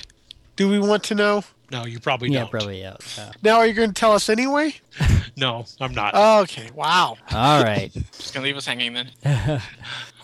Do 0.57 0.67
we 0.69 0.79
want 0.79 1.05
to 1.05 1.15
know? 1.15 1.43
No, 1.71 1.85
you 1.85 1.99
probably 1.99 2.29
yeah, 2.29 2.39
don't. 2.39 2.47
Yeah, 2.47 2.51
probably. 2.51 2.81
Yeah. 2.81 2.97
yeah. 3.17 3.31
Now, 3.43 3.57
are 3.57 3.67
you 3.67 3.73
going 3.73 3.89
to 3.89 3.93
tell 3.99 4.11
us 4.11 4.29
anyway? 4.29 4.75
No, 5.39 5.65
I'm 5.79 5.93
not. 5.93 6.15
Okay. 6.49 6.71
Wow. 6.73 7.15
All 7.31 7.63
right. 7.63 7.93
Just 8.13 8.33
gonna 8.33 8.43
leave 8.43 8.57
us 8.57 8.65
hanging 8.65 8.93
then. 8.93 9.11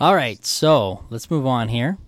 All 0.00 0.16
right. 0.16 0.44
So 0.44 1.04
let's 1.08 1.30
move 1.30 1.46
on 1.46 1.68
here. 1.68 1.98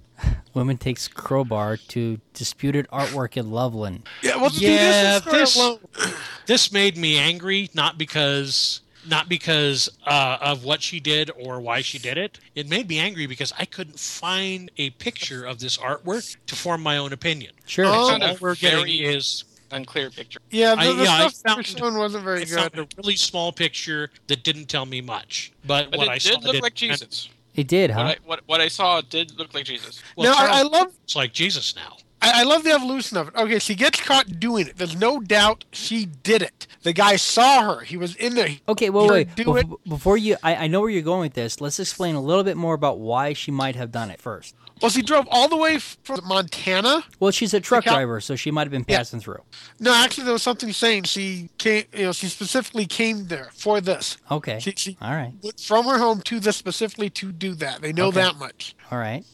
Women 0.54 0.76
takes 0.76 1.06
crowbar 1.06 1.76
to 1.76 2.20
disputed 2.34 2.88
artwork 2.88 3.36
in 3.36 3.52
Loveland. 3.52 4.08
Yeah. 4.24 4.38
Well, 4.38 4.50
Yeah, 4.54 5.20
this, 5.20 5.54
this- 5.54 6.14
this 6.46 6.72
made 6.72 6.96
me 6.96 7.16
angry, 7.16 7.70
not 7.74 7.96
because 7.96 8.80
not 9.08 9.28
because 9.28 9.88
uh, 10.06 10.38
of 10.40 10.64
what 10.64 10.82
she 10.82 11.00
did 11.00 11.30
or 11.38 11.60
why 11.60 11.80
she 11.82 11.98
did 11.98 12.18
it. 12.18 12.38
It 12.54 12.68
made 12.68 12.88
me 12.88 12.98
angry 12.98 13.26
because 13.26 13.52
I 13.58 13.64
couldn't 13.64 13.98
find 13.98 14.70
a 14.76 14.90
picture 14.90 15.44
of 15.44 15.58
this 15.58 15.76
artwork 15.78 16.36
to 16.46 16.54
form 16.56 16.82
my 16.82 16.96
own 16.98 17.12
opinion. 17.12 17.52
Sure. 17.66 17.86
Oh. 17.86 18.08
Found 18.08 18.22
a 18.22 18.30
All 18.30 18.36
we're 18.40 18.54
getting 18.54 18.78
very 18.80 18.92
is 19.04 19.44
unclear 19.72 20.10
picture. 20.10 20.40
Yeah, 20.50 20.74
the, 20.74 20.80
I- 20.80 20.84
yeah, 20.84 20.90
I 20.90 21.28
stuff 21.28 21.42
that 21.44 21.56
was 21.58 21.66
found- 21.66 21.78
shown 21.78 21.98
wasn't 21.98 22.24
very 22.24 22.42
I 22.42 22.44
good. 22.44 22.58
found 22.58 22.78
a 22.78 22.86
really 22.98 23.16
small 23.16 23.52
picture 23.52 24.10
that 24.28 24.42
didn't 24.44 24.66
tell 24.66 24.86
me 24.86 25.00
much. 25.00 25.52
But, 25.66 25.90
But 25.90 25.98
what 25.98 26.08
it 26.08 26.10
I 26.10 26.14
did 26.18 26.22
saw 26.34 26.38
look 26.40 26.52
did- 26.52 26.62
like 26.62 26.74
Jesus. 26.74 27.28
It 27.54 27.68
did, 27.68 27.88
What 27.90 27.96
huh? 27.98 28.02
I 28.02 28.16
what, 28.26 28.40
what 28.44 28.60
I 28.60 28.68
saw 28.68 29.00
did 29.00 29.38
look 29.38 29.54
like 29.54 29.64
Jesus. 29.64 30.02
Well, 30.14 30.30
now, 30.30 30.38
I, 30.38 30.58
I 30.58 30.62
love 30.62 30.88
It's 31.04 31.16
like 31.16 31.32
Jesus 31.32 31.74
now. 31.74 31.96
I, 32.22 32.40
I 32.40 32.42
love 32.44 32.64
the 32.64 32.70
evolution 32.72 33.16
of 33.18 33.28
it. 33.28 33.34
Okay, 33.36 33.58
she 33.58 33.74
gets 33.74 34.00
caught 34.00 34.40
doing 34.40 34.66
it. 34.66 34.76
There's 34.76 34.96
no 34.96 35.20
doubt 35.20 35.64
she 35.72 36.06
did 36.06 36.42
it. 36.42 36.66
The 36.82 36.92
guy 36.92 37.16
saw 37.16 37.74
her. 37.74 37.80
He 37.84 37.96
was 37.96 38.16
in 38.16 38.34
there. 38.34 38.48
Okay, 38.68 38.90
well, 38.90 39.08
wait. 39.08 39.34
do 39.34 39.44
bef- 39.44 39.62
it- 39.62 39.88
Before 39.88 40.16
you, 40.16 40.36
I, 40.42 40.54
I 40.56 40.66
know 40.66 40.80
where 40.80 40.90
you're 40.90 41.02
going 41.02 41.20
with 41.20 41.34
this. 41.34 41.60
Let's 41.60 41.78
explain 41.78 42.14
a 42.14 42.20
little 42.20 42.44
bit 42.44 42.56
more 42.56 42.74
about 42.74 42.98
why 42.98 43.32
she 43.32 43.50
might 43.50 43.76
have 43.76 43.92
done 43.92 44.10
it 44.10 44.20
first. 44.20 44.54
Well, 44.82 44.90
she 44.90 45.00
drove 45.02 45.26
all 45.30 45.48
the 45.48 45.56
way 45.56 45.78
from 45.78 46.20
Montana. 46.26 47.02
Well, 47.18 47.30
she's 47.30 47.54
a 47.54 47.60
truck 47.60 47.84
Cal- 47.84 47.94
driver, 47.94 48.20
so 48.20 48.36
she 48.36 48.50
might 48.50 48.62
have 48.62 48.70
been 48.72 48.84
Yeah. 48.86 48.98
passing 48.98 49.20
through. 49.20 49.42
No, 49.80 49.92
actually, 49.94 50.24
there 50.24 50.32
was 50.34 50.42
something 50.42 50.70
saying 50.72 51.04
she 51.04 51.48
came. 51.58 51.84
You 51.94 52.04
know, 52.06 52.12
she 52.12 52.26
specifically 52.28 52.86
came 52.86 53.26
there 53.28 53.48
for 53.54 53.80
this. 53.80 54.18
Okay. 54.30 54.58
She, 54.60 54.74
she 54.76 54.96
All 55.00 55.12
right. 55.14 55.32
went 55.42 55.58
from 55.60 55.86
her 55.86 55.98
home 55.98 56.20
to 56.22 56.40
this 56.40 56.56
specifically 56.56 57.08
to 57.10 57.32
do 57.32 57.54
that. 57.54 57.80
They 57.80 57.92
know 57.92 58.08
Okay. 58.08 58.20
that 58.20 58.36
much. 58.36 58.74
All 58.90 58.98
right. 58.98 59.24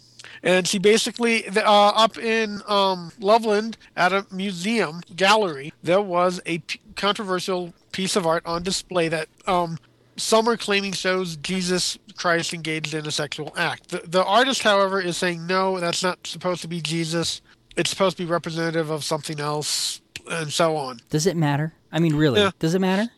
And 0.43 0.67
she 0.67 0.79
basically, 0.79 1.47
uh, 1.49 1.63
up 1.63 2.19
in 2.19 2.61
um, 2.69 3.13
Loveland 3.21 3.77
at 3.97 4.13
a 4.13 4.27
museum 4.31 5.01
gallery, 5.15 5.73
there 5.83 6.01
was 6.01 6.41
a 6.47 6.59
p- 6.59 6.81
controversial 6.97 7.73
piece 7.93 8.17
of 8.17 8.27
art 8.27 8.45
on 8.47 8.63
display 8.63 9.09
that 9.09 9.29
um, 9.47 9.79
some 10.17 10.49
are 10.49 10.57
claiming 10.57 10.93
shows 10.93 11.37
Jesus 11.37 11.99
Christ 12.17 12.55
engaged 12.55 12.95
in 12.95 13.07
a 13.07 13.11
sexual 13.11 13.53
act. 13.57 13.89
The, 13.89 13.99
the 14.05 14.25
artist, 14.25 14.63
however, 14.63 15.01
is 15.01 15.17
saying 15.17 15.47
no, 15.47 15.79
that's 15.81 16.03
not 16.03 16.27
supposed 16.27 16.63
to 16.63 16.69
be 16.69 16.81
Jesus. 16.81 17.41
It's 17.77 17.91
supposed 17.91 18.17
to 18.19 18.25
be 18.25 18.31
representative 18.31 18.91
of 18.91 19.03
something 19.05 19.41
else, 19.41 20.03
and 20.31 20.53
so 20.53 20.77
on. 20.77 21.01
Does 21.11 21.27
it 21.27 21.37
matter? 21.37 21.73
I 21.91 21.99
mean, 21.99 22.15
really? 22.15 22.41
Yeah. 22.41 22.51
Does 22.59 22.75
it 22.75 22.81
matter? 22.81 23.11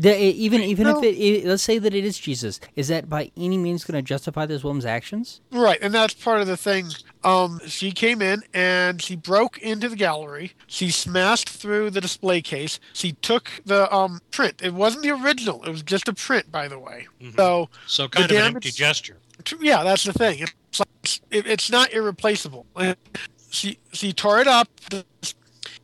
The, 0.00 0.16
even 0.16 0.60
even 0.62 0.86
No. 0.86 0.98
if 0.98 1.04
it, 1.04 1.18
it, 1.18 1.44
let's 1.44 1.62
say 1.64 1.78
that 1.78 1.92
it 1.92 2.04
is 2.04 2.16
Jesus, 2.18 2.60
is 2.76 2.86
that 2.86 3.08
by 3.08 3.32
any 3.36 3.58
means 3.58 3.84
going 3.84 3.96
to 3.98 4.02
justify 4.06 4.46
this 4.46 4.62
woman's 4.62 4.86
actions? 4.86 5.40
Right, 5.50 5.78
and 5.82 5.92
that's 5.92 6.14
part 6.14 6.40
of 6.40 6.46
the 6.46 6.56
thing. 6.56 6.86
Um, 7.24 7.60
she 7.66 7.90
came 7.90 8.22
in 8.22 8.42
and 8.54 9.02
she 9.02 9.16
broke 9.16 9.58
into 9.58 9.88
the 9.88 9.96
gallery. 9.96 10.52
She 10.68 10.92
smashed 10.92 11.48
through 11.48 11.90
the 11.90 12.00
display 12.00 12.40
case. 12.42 12.78
She 12.92 13.12
took 13.12 13.50
the 13.66 13.92
um, 13.92 14.20
print. 14.30 14.60
It 14.62 14.72
wasn't 14.72 15.02
the 15.02 15.10
original. 15.10 15.64
It 15.64 15.70
was 15.70 15.82
just 15.82 16.06
a 16.06 16.12
print, 16.14 16.52
by 16.52 16.68
the 16.68 16.78
way. 16.78 17.08
So, 17.36 17.68
So 17.86 18.06
kind 18.08 18.30
of 18.30 18.36
an 18.36 18.54
empty 18.54 18.70
gesture. 18.70 19.16
t- 19.42 19.56
yeah, 19.60 19.82
that's 19.82 20.04
the 20.04 20.12
thing. 20.12 20.46
It's 20.70 20.78
like, 20.78 20.88
it, 21.32 21.46
it's 21.48 21.70
not 21.70 21.92
irreplaceable. 21.92 22.66
She 23.50 23.78
she 23.92 24.12
tore 24.12 24.40
it 24.40 24.46
up, 24.46 24.68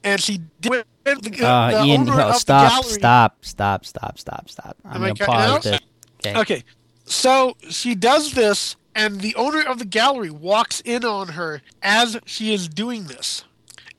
and 0.05 0.21
she 0.21 0.39
did. 0.61 0.85
The, 1.05 1.15
the 1.17 1.47
Uh, 1.47 1.85
Ian, 1.85 2.05
no, 2.07 2.13
stop, 2.41 2.71
stop, 3.01 3.45
stop, 3.45 3.85
stop, 3.87 4.19
stop, 4.19 4.49
stop. 4.51 4.77
I'm 4.85 5.01
going 5.01 5.15
to 5.15 5.25
pause 5.27 5.67
it. 5.67 5.83
Okay. 6.27 6.41
Okay, 6.41 6.65
so 7.05 7.57
she 7.69 7.95
does 7.95 8.33
this, 8.33 8.77
and 8.95 9.21
the 9.21 9.35
owner 9.35 9.61
of 9.63 9.79
the 9.79 9.85
gallery 9.85 10.31
walks 10.31 10.81
in 10.81 11.05
on 11.05 11.29
her 11.29 11.61
as 11.83 12.19
she 12.25 12.55
is 12.55 12.69
doing 12.69 13.05
this, 13.05 13.45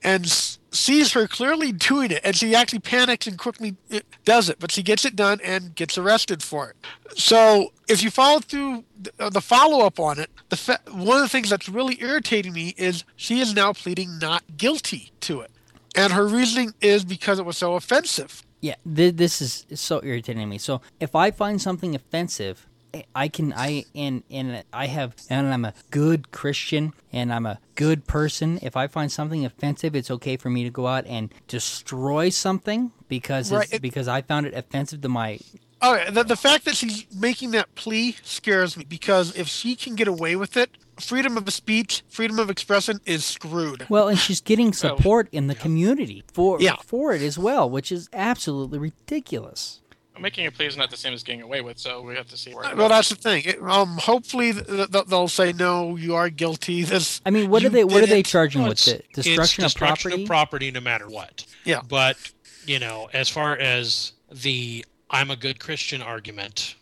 and 0.02 0.26
sees 0.72 1.12
her 1.12 1.26
clearly 1.28 1.70
doing 1.72 2.10
it, 2.10 2.20
and 2.24 2.34
she 2.36 2.54
actually 2.54 2.80
panics 2.80 3.26
and 3.28 3.38
quickly 3.38 3.76
uh, 3.92 4.00
does 4.24 4.48
it, 4.48 4.58
but 4.58 4.70
she 4.72 4.82
gets 4.82 5.04
it 5.04 5.14
done 5.16 5.40
and 5.44 5.74
gets 5.76 5.96
arrested 5.96 6.42
for 6.42 6.70
it. 6.70 6.76
So 7.18 7.72
if 7.88 8.02
you 8.02 8.10
follow 8.10 8.40
through 8.40 8.84
uh, 9.20 9.30
the 9.30 9.40
follow 9.40 9.86
up 9.86 9.98
on 10.00 10.18
it, 10.18 10.28
the 10.48 10.56
fa- 10.56 10.80
one 10.90 11.16
of 11.16 11.22
the 11.22 11.28
things 11.28 11.48
that's 11.48 11.68
really 11.68 11.96
irritating 12.02 12.52
me 12.52 12.74
is 12.76 13.04
she 13.14 13.40
is 13.40 13.54
now 13.54 13.72
pleading 13.72 14.18
not 14.18 14.42
guilty 14.58 15.12
to 15.20 15.40
it, 15.40 15.50
and 15.96 16.12
her 16.12 16.26
reasoning 16.26 16.72
is 16.80 17.04
because 17.04 17.38
it 17.38 17.44
was 17.46 17.56
so 17.56 17.74
offensive. 17.74 18.42
Yeah, 18.60 18.74
th- 18.94 19.16
this 19.16 19.40
is 19.42 19.66
so 19.74 20.00
irritating 20.02 20.40
to 20.40 20.46
me. 20.46 20.58
So 20.58 20.80
if 21.00 21.14
I 21.14 21.30
find 21.30 21.60
something 21.60 21.94
offensive, 21.94 22.66
I- 22.94 23.04
I 23.14 23.28
can 23.28 23.52
I 23.52 23.84
and 23.94 24.22
and 24.30 24.64
I 24.72 24.86
have 24.86 25.14
and 25.28 25.46
I'm 25.52 25.64
a 25.64 25.74
good 25.90 26.30
Christian 26.30 26.92
and 27.12 27.32
I'm 27.32 27.46
a 27.46 27.58
good 27.74 28.06
person. 28.06 28.58
If 28.62 28.76
I 28.76 28.86
find 28.86 29.10
something 29.12 29.44
offensive, 29.44 29.94
it's 29.94 30.10
okay 30.10 30.36
for 30.36 30.48
me 30.50 30.64
to 30.64 30.70
go 30.70 30.86
out 30.86 31.06
and 31.06 31.32
destroy 31.48 32.28
something 32.30 32.92
because 33.08 33.52
Right, 33.52 33.68
it's, 33.70 33.78
because 33.80 34.08
I 34.08 34.22
found 34.22 34.46
it 34.46 34.54
offensive 34.54 35.00
to 35.02 35.08
my 35.08 35.38
All 35.82 35.92
right, 35.92 36.12
the, 36.12 36.24
the 36.24 36.36
fact 36.36 36.64
that 36.64 36.74
she's 36.74 37.06
making 37.14 37.50
that 37.52 37.74
plea 37.74 38.16
scares 38.22 38.76
me 38.76 38.84
because 38.88 39.36
if 39.36 39.46
she 39.46 39.76
can 39.76 39.94
get 39.94 40.08
away 40.08 40.34
with 40.34 40.56
it, 40.56 40.70
freedom 40.98 41.36
of 41.36 41.52
speech, 41.52 42.02
freedom 42.08 42.38
of 42.38 42.48
expression 42.48 42.98
is 43.04 43.24
screwed. 43.24 43.86
well, 43.90 44.08
and 44.08 44.18
she's 44.18 44.40
getting 44.40 44.72
support 44.72 45.28
in 45.32 45.48
the 45.48 45.54
community 45.54 46.24
for 46.32 46.58
Yeah. 46.60 46.76
for 46.84 47.12
it 47.12 47.20
as 47.20 47.38
well, 47.38 47.68
which 47.68 47.92
is 47.92 48.08
absolutely 48.14 48.78
ridiculous. 48.78 49.80
Making 50.18 50.46
a 50.46 50.50
plea 50.50 50.64
is 50.64 50.78
not 50.78 50.90
the 50.90 50.96
same 50.96 51.12
as 51.12 51.22
getting 51.22 51.42
away 51.42 51.60
with, 51.60 51.78
so 51.78 52.00
we 52.00 52.14
have 52.14 52.26
to 52.28 52.38
see 52.38 52.54
where. 52.54 52.74
Well, 52.74 52.88
that's 52.88 53.10
the 53.10 53.16
thing. 53.16 53.42
It- 53.44 53.60
um, 53.62 53.98
hopefully 53.98 54.54
th- 54.54 54.90
th- 54.90 55.04
they'll 55.08 55.28
say 55.28 55.52
no, 55.52 55.94
you 55.96 56.14
are 56.14 56.30
guilty. 56.30 56.82
This, 56.84 57.20
I 57.26 57.30
mean, 57.30 57.50
what 57.50 57.62
are 57.64 57.68
they? 57.68 57.84
What 57.84 58.02
are 58.02 58.06
they 58.06 58.22
charging 58.22 58.62
No, 58.62 58.68
with 58.70 58.88
it? 58.88 59.04
Destruction, 59.12 59.62
it's 59.62 59.74
destruction 59.74 60.12
of 60.12 60.14
property. 60.14 60.22
of 60.22 60.26
property 60.26 60.70
no 60.70 60.80
matter 60.80 61.06
what. 61.06 61.44
Yeah. 61.64 61.82
But, 61.86 62.16
you 62.64 62.78
know, 62.78 63.10
as 63.12 63.28
far 63.28 63.58
as 63.58 64.12
the 64.32 64.86
I'm 65.10 65.30
a 65.30 65.36
good 65.36 65.60
Christian 65.60 66.02
argument, 66.02 66.74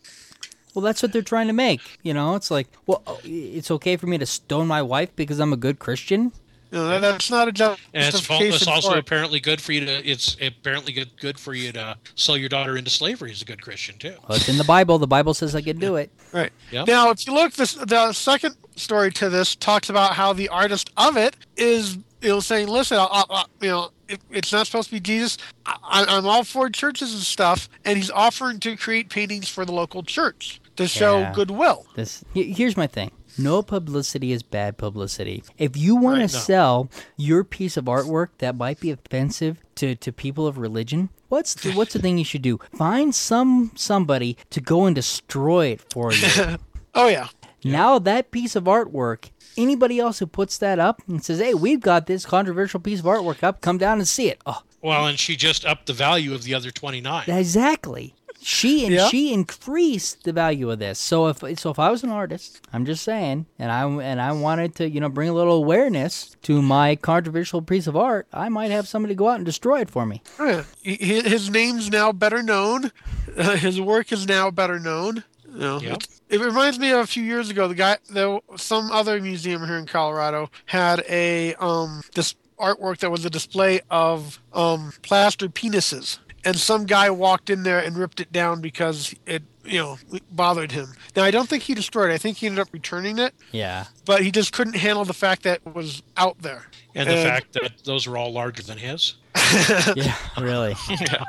well, 0.75 0.83
that's 0.83 1.03
what 1.03 1.13
they're 1.13 1.23
trying 1.23 1.47
to 1.47 1.53
make. 1.53 1.81
You 2.03 2.15
know, 2.15 2.35
it's 2.35 2.51
like, 2.51 2.67
well, 2.87 3.03
it's 3.23 3.71
okay 3.71 3.97
for 3.97 4.07
me 4.07 4.19
to 4.19 4.27
stone 4.27 4.67
my 4.67 4.83
wife 4.83 5.15
because 5.15 5.39
I'm 5.39 5.53
a 5.53 5.57
good 5.57 5.79
Christian. 5.79 6.33
you 6.73 6.79
know, 6.79 6.89
that, 6.89 7.01
that's 7.01 7.31
not 7.31 7.47
a 7.47 7.51
and 7.71 7.79
it's, 7.93 8.21
fal- 8.21 8.41
justification. 8.41 8.55
it's 8.55 8.67
also 8.67 8.93
it. 8.93 8.99
apparently 8.99 9.39
good 9.39 9.61
for 9.61 9.71
you 9.71 9.85
to. 9.87 10.05
It's 10.05 10.37
apparently 10.43 10.93
good 10.93 11.17
good 11.21 11.39
for 11.39 11.55
you 11.55 11.71
to 11.73 11.97
sell 12.17 12.37
your 12.37 12.49
daughter 12.49 12.77
into 12.77 12.91
slavery 12.91 13.31
as 13.31 13.43
a 13.43 13.45
good 13.45 13.63
Christian 13.63 13.97
too. 13.99 14.17
Well, 14.29 14.37
it's 14.37 14.49
in 14.49 14.59
the 14.59 14.65
Bible. 14.65 14.99
The 14.99 15.07
Bible 15.07 15.33
says 15.33 15.55
I 15.55 15.63
can 15.63 15.79
do 15.79 15.97
it. 15.97 16.11
Right. 16.35 16.51
Yep. 16.73 16.89
Now, 16.89 17.11
if 17.11 17.25
you 17.29 17.33
look, 17.33 17.53
this 17.53 17.75
the 17.75 18.13
second 18.13 18.57
story 18.75 19.13
to 19.13 19.31
this 19.31 19.55
talks 19.55 19.89
about 19.89 20.15
how 20.15 20.33
the 20.33 20.49
artist 20.49 20.91
of 20.97 21.17
it 21.17 21.37
is, 21.57 21.97
you 22.23 22.31
know, 22.31 22.41
saying, 22.41 22.67
"Listen, 22.67 22.99
I, 22.99 23.23
I, 23.31 23.45
you 23.61 23.69
know, 23.69 23.91
it, 24.15 24.21
it's 24.31 24.53
not 24.53 24.67
supposed 24.67 24.89
to 24.89 24.95
be 24.95 25.01
Jesus. 25.01 25.37
I, 25.67 26.05
I'm 26.09 26.27
all 26.27 26.45
for 26.45 26.71
churches 26.71 27.13
and 27.13 27.23
stuff," 27.23 27.69
and 27.85 27.97
he's 27.97 28.11
offering 28.11 28.61
to 28.61 28.77
create 28.77 29.11
paintings 29.11 29.49
for 29.49 29.65
the 29.65 29.73
local 29.73 30.03
church 30.03 30.61
to 30.77 30.89
show 30.89 31.21
Yeah. 31.21 31.33
goodwill. 31.35 31.87
This 31.95 32.25
here's 32.35 32.77
my 32.77 32.87
thing. 32.87 33.11
No 33.37 33.63
publicity 33.63 34.31
is 34.31 34.43
bad 34.45 34.77
publicity. 34.79 35.43
If 35.59 35.77
you 35.77 35.97
want 35.97 36.21
Right, 36.21 36.29
to 36.31 36.35
no. 36.37 36.41
sell 36.41 36.91
your 37.17 37.43
piece 37.43 37.77
of 37.77 37.87
artwork 37.87 38.29
that 38.39 38.55
might 38.55 38.79
be 38.79 38.93
offensive 38.93 39.59
to, 39.75 39.97
to 39.97 40.13
people 40.13 40.47
of 40.47 40.57
religion, 40.57 41.09
what's 41.31 41.55
the, 41.55 41.73
what's 41.73 41.95
the 41.95 41.99
thing 41.99 42.17
you 42.17 42.25
should 42.25 42.43
do? 42.43 42.61
Find 42.79 43.13
some 43.13 43.73
somebody 43.75 44.37
to 44.51 44.61
go 44.61 44.87
and 44.87 44.95
destroy 44.95 45.67
it 45.69 45.81
for 45.93 46.13
you. 46.13 46.59
Oh 46.97 47.09
yeah, 47.09 47.27
Now 47.65 47.99
that 47.99 48.31
piece 48.31 48.55
of 48.55 48.65
artwork, 48.65 49.31
anybody 49.57 49.99
else 49.99 50.19
who 50.19 50.27
puts 50.27 50.59
that 50.59 50.79
up 50.79 51.03
and 51.09 51.25
says, 51.25 51.39
"Hey, 51.41 51.55
we've 51.55 51.81
got 51.81 52.07
this 52.07 52.25
controversial 52.27 52.81
piece 52.81 53.01
of 53.01 53.05
artwork 53.07 53.43
up. 53.43 53.61
Come 53.61 53.79
down 53.79 53.99
and 53.99 54.09
see 54.09 54.29
it." 54.29 54.41
Oh, 54.47 54.63
Well, 54.83 55.07
and 55.07 55.19
she 55.19 55.37
just 55.37 55.65
upped 55.65 55.87
the 55.87 55.93
value 55.93 56.35
of 56.35 56.43
the 56.45 56.55
other 56.55 56.71
twenty 56.71 57.01
nine. 57.01 57.25
exactly. 57.29 58.15
She 58.47 58.85
and 58.85 58.95
Yeah. 58.95 59.09
she 59.09 59.33
increased 59.33 60.25
the 60.25 60.33
value 60.33 60.71
of 60.71 60.79
this. 60.79 60.99
So 60.99 61.29
if 61.29 61.39
so, 61.59 61.71
if 61.71 61.79
I 61.79 61.91
was 61.91 62.03
an 62.03 62.11
artist, 62.11 62.61
I'm 62.75 62.85
just 62.85 63.03
saying, 63.03 63.47
and 63.59 63.73
I 63.73 63.85
and 63.87 64.21
I 64.21 64.33
wanted 64.33 64.75
to, 64.75 64.91
you 64.91 65.01
know, 65.01 65.09
bring 65.09 65.31
a 65.31 65.33
little 65.33 65.55
awareness 65.55 66.37
to 66.43 66.61
my 66.61 66.95
controversial 66.97 67.63
piece 67.63 67.87
of 67.87 67.97
art, 67.97 68.27
I 68.35 68.51
might 68.51 68.71
have 68.71 68.87
somebody 68.87 69.15
go 69.15 69.31
out 69.31 69.37
and 69.37 69.47
destroy 69.47 69.81
it 69.81 69.89
for 69.89 70.05
me. 70.05 70.21
Yeah. 70.39 70.65
He- 70.83 71.23
his 71.23 71.49
name's 71.49 71.91
now 71.91 72.13
better 72.13 72.43
known. 72.43 72.93
Uh, 73.35 73.57
his 73.57 73.81
work 73.81 74.13
is 74.13 74.27
now 74.29 74.51
better 74.51 74.79
known. 74.79 75.25
You 75.55 75.61
know, 75.61 75.81
Yep. 75.81 76.03
It 76.31 76.41
reminds 76.41 76.79
me 76.79 76.91
of 76.91 77.01
a 77.01 77.07
few 77.07 77.23
years 77.23 77.49
ago. 77.51 77.69
The 77.69 77.75
guy, 77.75 77.99
the 78.11 78.41
some 78.57 78.91
other 78.91 79.21
museum 79.21 79.65
here 79.67 79.77
in 79.79 79.87
Colorado 79.87 80.51
had 80.67 81.05
a 81.09 81.55
um 81.57 82.03
this 82.15 82.35
artwork 82.59 82.99
that 82.99 83.11
was 83.11 83.25
a 83.25 83.31
display 83.31 83.81
of 83.91 84.41
um 84.53 84.93
plaster 85.03 85.49
penises, 85.49 86.19
and 86.45 86.57
some 86.57 86.87
guy 86.87 87.09
walked 87.11 87.51
in 87.51 87.63
there 87.63 87.79
and 87.79 87.97
ripped 87.97 88.21
it 88.21 88.33
down 88.33 88.61
because 88.61 89.15
it 89.27 89.43
you 89.65 89.79
know 89.79 89.99
bothered 90.33 90.73
him. 90.73 90.89
Now 91.15 91.23
I 91.25 91.31
don't 91.31 91.49
think 91.49 91.63
he 91.63 91.75
destroyed 91.75 92.11
it. 92.11 92.15
I 92.15 92.19
think 92.19 92.39
he 92.39 92.47
ended 92.47 92.61
up 92.61 92.69
returning 92.73 93.19
it, 93.19 93.33
Yeah. 93.53 93.85
but 94.05 94.23
he 94.23 94.31
just 94.33 94.53
couldn't 94.53 94.77
handle 94.77 95.05
the 95.05 95.15
fact 95.15 95.43
that 95.45 95.61
it 95.65 95.75
was 95.75 96.03
out 96.17 96.39
there. 96.41 96.65
And 96.97 97.09
the 97.09 97.15
fact 97.15 97.53
that 97.55 97.73
those 97.85 98.07
are 98.07 98.17
all 98.17 98.33
larger 98.33 98.63
than 98.63 98.79
his. 98.79 99.15
Yeah. 99.97 100.15
Really. 100.41 100.75
yeah. 100.89 101.23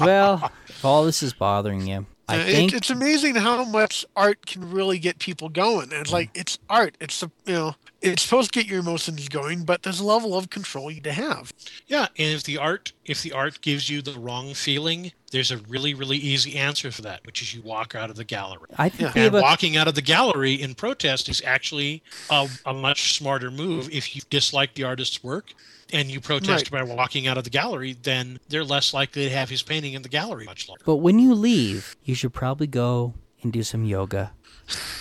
well, 0.00 0.50
if 0.68 0.84
all 0.84 1.04
this 1.04 1.22
is 1.22 1.32
bothering 1.32 1.86
you, 1.86 2.06
I 2.32 2.36
it- 2.38 2.52
think 2.52 2.72
it's 2.72 2.90
amazing 2.90 3.36
how 3.36 3.64
much 3.64 4.04
art 4.16 4.46
can 4.46 4.70
really 4.70 4.98
get 4.98 5.18
people 5.18 5.48
going. 5.48 5.92
And 5.92 6.00
it's 6.00 6.12
like 6.12 6.32
mm. 6.34 6.40
it's 6.40 6.58
art. 6.68 6.96
It's 7.00 7.22
a, 7.22 7.30
you 7.46 7.54
know 7.54 7.74
it's 8.02 8.22
supposed 8.22 8.52
to 8.52 8.58
get 8.58 8.68
your 8.68 8.80
emotions 8.80 9.28
going, 9.28 9.64
but 9.64 9.82
there's 9.82 10.00
a 10.00 10.04
level 10.04 10.36
of 10.36 10.50
control 10.50 10.90
you 10.90 11.00
to 11.02 11.12
have. 11.12 11.52
Yeah, 11.86 12.08
and 12.18 12.34
if 12.34 12.42
the 12.42 12.58
art 12.58 12.92
if 13.04 13.22
the 13.22 13.32
art 13.32 13.60
gives 13.60 13.88
you 13.88 14.02
the 14.02 14.18
wrong 14.18 14.54
feeling, 14.54 15.12
there's 15.30 15.50
a 15.50 15.58
really 15.58 15.94
really 15.94 16.16
easy 16.16 16.56
answer 16.56 16.90
for 16.90 17.02
that, 17.02 17.24
which 17.24 17.40
is 17.40 17.54
you 17.54 17.62
walk 17.62 17.94
out 17.94 18.10
of 18.10 18.16
the 18.16 18.24
gallery. 18.24 18.68
I 18.76 18.88
think 18.88 19.14
Yeah. 19.14 19.26
And 19.26 19.34
a, 19.36 19.40
walking 19.40 19.76
out 19.76 19.88
of 19.88 19.94
the 19.94 20.02
gallery 20.02 20.54
in 20.54 20.74
protest 20.74 21.28
is 21.28 21.40
actually 21.44 22.02
a, 22.30 22.48
a 22.66 22.74
much 22.74 23.16
smarter 23.16 23.50
move. 23.50 23.88
If 23.90 24.14
you 24.16 24.22
dislike 24.28 24.74
the 24.74 24.84
artist's 24.84 25.22
work 25.22 25.54
and 25.92 26.10
you 26.10 26.20
protest 26.20 26.70
by 26.70 26.82
walking 26.82 27.26
out 27.26 27.36
of 27.38 27.44
the 27.44 27.50
gallery, 27.50 27.96
then 28.02 28.40
they're 28.48 28.64
less 28.64 28.92
likely 28.94 29.24
to 29.24 29.30
have 29.30 29.50
his 29.50 29.62
painting 29.62 29.92
in 29.94 30.02
the 30.02 30.08
gallery 30.08 30.44
much 30.46 30.68
longer. 30.68 30.82
but 30.86 30.96
when 30.96 31.18
you 31.18 31.34
leave, 31.34 31.96
you 32.04 32.14
should 32.14 32.32
probably 32.32 32.66
go 32.66 33.14
and 33.42 33.52
do 33.52 33.62
some 33.62 33.84
yoga. 33.84 34.32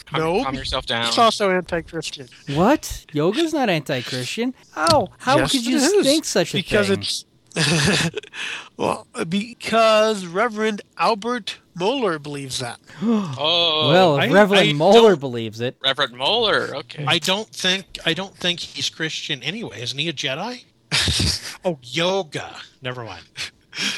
Calm, 0.06 0.19
No. 0.21 0.43
calm 0.43 0.56
yourself 0.56 0.86
down. 0.86 1.08
It's 1.08 1.17
also 1.17 1.51
anti-Christian. 1.51 2.27
What? 2.54 3.06
Yoga's 3.13 3.54
not 3.54 3.69
anti-Christian. 3.69 4.54
How? 4.71 5.10
How 5.19 5.38
Yes, 5.38 5.51
could 5.51 5.65
you 5.65 6.04
think 6.04 6.25
such 6.25 6.54
a 6.54 6.58
because 6.58 6.88
thing? 6.88 6.95
Because 6.97 7.25
it's 7.25 7.25
well 8.77 9.08
because 9.30 10.25
Reverend 10.25 10.82
Albert 10.97 11.60
Mohler 11.77 12.21
believes 12.21 12.60
that. 12.60 12.80
Oh, 13.04 13.89
well, 13.89 14.19
I- 14.19 14.30
Reverend 14.30 14.69
I 14.69 14.73
Mohler 14.73 15.19
believes 15.19 15.60
it. 15.62 15.75
Reverend 15.84 16.13
Mohler. 16.15 16.73
Okay. 16.73 17.06
I 17.08 17.17
don't 17.19 17.47
think 17.49 17.86
I 18.06 18.13
don't 18.13 18.36
think 18.36 18.60
he's 18.60 18.89
Christian 18.89 19.41
anyway. 19.43 19.82
Isn't 19.82 19.97
he 19.99 20.08
a 20.10 20.13
Jedi? 20.13 20.63
oh, 21.65 21.77
yoga. 21.84 22.56
Never 22.82 23.04
mind. 23.04 23.23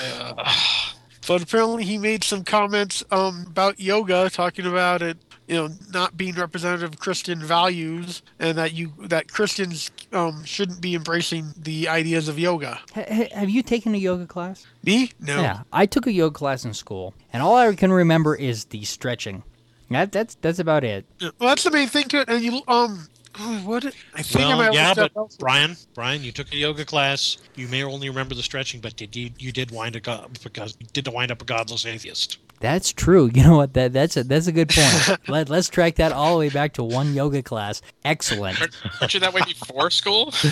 Uh, 0.03 0.53
But 1.27 1.41
apparently 1.41 1.85
he 1.85 1.97
made 1.97 2.23
some 2.23 2.43
comments 2.43 3.03
um, 3.11 3.45
about 3.47 3.79
yoga, 3.79 4.29
talking 4.29 4.65
about 4.65 5.01
it, 5.01 5.17
you 5.47 5.55
know, 5.55 5.69
not 5.93 6.17
being 6.17 6.35
representative 6.35 6.93
of 6.93 6.99
Christian 6.99 7.39
values, 7.39 8.21
and 8.39 8.57
that 8.57 8.73
you 8.73 8.91
that 9.03 9.31
Christians 9.31 9.89
um, 10.11 10.43
shouldn't 10.43 10.81
be 10.81 10.95
embracing 10.95 11.53
the 11.57 11.87
ideas 11.87 12.27
of 12.27 12.37
yoga. 12.39 12.79
Ha- 12.93 13.05
ha- 13.07 13.29
have 13.33 13.49
you 13.49 13.63
taken 13.63 13.95
a 13.95 13.97
yoga 13.97 14.25
class? 14.25 14.65
Me? 14.83 15.11
No. 15.19 15.41
Yeah, 15.41 15.61
I 15.71 15.85
took 15.85 16.07
a 16.07 16.11
yoga 16.11 16.33
class 16.33 16.65
in 16.65 16.73
school, 16.73 17.13
and 17.31 17.41
all 17.41 17.55
I 17.55 17.73
can 17.75 17.91
remember 17.91 18.35
is 18.35 18.65
the 18.65 18.83
stretching. 18.83 19.43
That, 19.89 20.11
that's 20.11 20.35
that's 20.35 20.59
about 20.59 20.83
it. 20.83 21.05
Well, 21.21 21.31
that's 21.39 21.63
the 21.63 21.71
main 21.71 21.87
thing 21.87 22.07
to 22.09 22.21
it. 22.21 22.29
And 22.29 22.43
you 22.43 22.61
um, 22.67 23.07
oh, 23.39 23.61
what? 23.65 23.85
I 24.15 24.21
think 24.21 24.45
I 24.45 24.47
Well, 24.49 24.57
might 24.57 24.73
yeah, 24.73 24.93
but 24.93 25.15
looked 25.15 25.33
up- 25.33 25.39
Brian, 25.39 25.75
Brian, 25.93 26.23
you 26.23 26.31
took 26.31 26.51
a 26.53 26.55
yoga 26.57 26.85
class. 26.85 27.37
You 27.55 27.67
may 27.67 27.83
only 27.83 28.09
remember 28.09 28.35
the 28.35 28.43
stretching, 28.43 28.79
but 28.81 28.95
did 28.95 29.15
you, 29.15 29.31
you 29.39 29.51
did 29.51 29.71
wind 29.71 29.95
up 30.07 30.43
because 30.43 30.75
you 30.79 30.87
did 30.93 31.07
wind 31.07 31.31
up 31.31 31.41
a 31.41 31.45
godless 31.45 31.85
atheist. 31.85 32.37
That's 32.59 32.93
true. 32.93 33.29
You 33.33 33.43
know 33.43 33.57
what? 33.57 33.73
That 33.73 33.91
that's 33.91 34.15
a 34.15 34.23
that's 34.23 34.47
a 34.47 34.53
good 34.53 34.69
point. 34.69 35.19
Let 35.27 35.49
let's 35.49 35.67
track 35.67 35.95
that 35.95 36.13
all 36.13 36.33
the 36.33 36.39
way 36.39 36.49
back 36.49 36.73
to 36.75 36.83
one 36.83 37.13
yoga 37.13 37.43
class. 37.43 37.81
Excellent. 38.05 38.59
aren't, 38.61 38.73
aren't 39.01 39.13
you 39.13 39.19
that 39.19 39.33
way 39.33 39.41
before 39.45 39.89
school? 39.91 40.33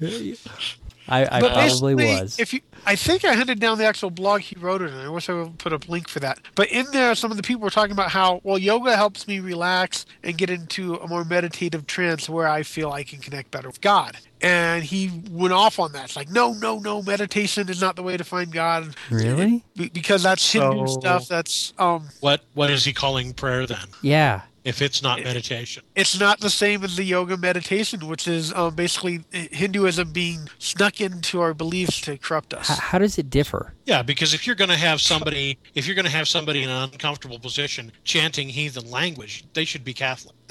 I, 1.08 1.36
I 1.36 1.40
But 1.40 1.52
probably 1.52 1.94
was. 1.94 2.38
If 2.38 2.52
you, 2.52 2.60
I 2.84 2.96
think 2.96 3.24
I 3.24 3.34
hunted 3.34 3.60
down 3.60 3.78
the 3.78 3.84
actual 3.84 4.10
blog 4.10 4.40
he 4.40 4.56
wrote 4.58 4.82
it, 4.82 4.90
and 4.90 5.00
I 5.00 5.08
wish 5.08 5.28
I 5.28 5.34
would 5.34 5.58
put 5.58 5.72
a 5.72 5.90
link 5.90 6.08
for 6.08 6.20
that. 6.20 6.38
But 6.54 6.68
in 6.70 6.86
there, 6.92 7.14
some 7.14 7.30
of 7.30 7.36
the 7.36 7.42
people 7.42 7.62
were 7.62 7.70
talking 7.70 7.92
about 7.92 8.10
how 8.10 8.40
well 8.44 8.58
yoga 8.58 8.96
helps 8.96 9.26
me 9.28 9.40
relax 9.40 10.06
and 10.22 10.36
get 10.36 10.50
into 10.50 10.94
a 10.96 11.06
more 11.08 11.24
meditative 11.24 11.86
trance 11.86 12.28
where 12.28 12.48
I 12.48 12.62
feel 12.62 12.90
I 12.90 13.02
can 13.04 13.20
connect 13.20 13.50
better 13.50 13.68
with 13.68 13.80
God. 13.80 14.16
And 14.42 14.84
he 14.84 15.22
went 15.30 15.54
off 15.54 15.78
on 15.78 15.92
that. 15.92 16.04
It's 16.06 16.16
like, 16.16 16.30
no, 16.30 16.52
no, 16.52 16.78
no, 16.78 17.02
meditation 17.02 17.68
is 17.68 17.80
not 17.80 17.96
the 17.96 18.02
way 18.02 18.16
to 18.16 18.24
find 18.24 18.52
God. 18.52 18.94
Really? 19.10 19.64
Be- 19.76 19.88
Because 19.88 20.22
that's 20.22 20.52
Hindu 20.52 20.86
So- 20.86 21.00
stuff. 21.00 21.28
That's 21.28 21.72
um, 21.78 22.08
What 22.20 22.42
what 22.54 22.70
is 22.70 22.84
he 22.84 22.92
calling 22.92 23.32
prayer 23.32 23.66
then? 23.66 23.86
Yeah. 24.02 24.42
If 24.66 24.82
it's 24.82 25.00
not 25.00 25.22
meditation, 25.22 25.84
it's 25.94 26.18
not 26.18 26.40
the 26.40 26.50
same 26.50 26.82
as 26.82 26.96
the 26.96 27.04
yoga 27.04 27.36
meditation, 27.36 28.06
which 28.08 28.26
is 28.26 28.52
um, 28.52 28.74
basically 28.74 29.24
Hinduism 29.30 30.10
being 30.12 30.48
snuck 30.58 31.00
into 31.00 31.40
our 31.40 31.54
beliefs 31.54 32.00
to 32.02 32.18
corrupt 32.18 32.52
us. 32.52 32.68
H- 32.68 32.78
how 32.78 32.98
does 32.98 33.16
it 33.16 33.30
differ? 33.30 33.74
yeah, 33.84 34.02
because 34.02 34.34
if 34.34 34.44
you're 34.44 34.56
going 34.56 34.70
to 34.70 34.76
have 34.76 35.00
somebody, 35.00 35.56
if 35.76 35.86
you're 35.86 35.94
going 35.94 36.04
to 36.04 36.10
have 36.10 36.26
somebody 36.26 36.64
in 36.64 36.68
an 36.68 36.82
uncomfortable 36.92 37.38
position 37.38 37.92
chanting 38.02 38.48
heathen 38.48 38.90
language, 38.90 39.44
they 39.54 39.64
should 39.64 39.84
be 39.84 39.94
Catholic. 39.94 40.34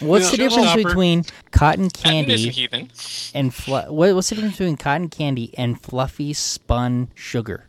What's 0.00 0.32
the 0.32 0.36
difference 0.36 0.68
Showstopper. 0.70 0.84
between 0.88 1.24
cotton 1.52 1.88
That 2.02 2.28
is 2.28 2.46
a 2.46 2.50
candy 2.50 2.90
and 3.32 3.54
fl- 3.54 3.76
what, 3.88 4.14
what's 4.14 4.28
the 4.28 4.34
difference 4.34 4.58
between 4.58 4.76
cotton 4.76 5.08
candy 5.08 5.54
and 5.56 5.80
fluffy 5.80 6.32
spun 6.32 7.08
sugar? 7.14 7.68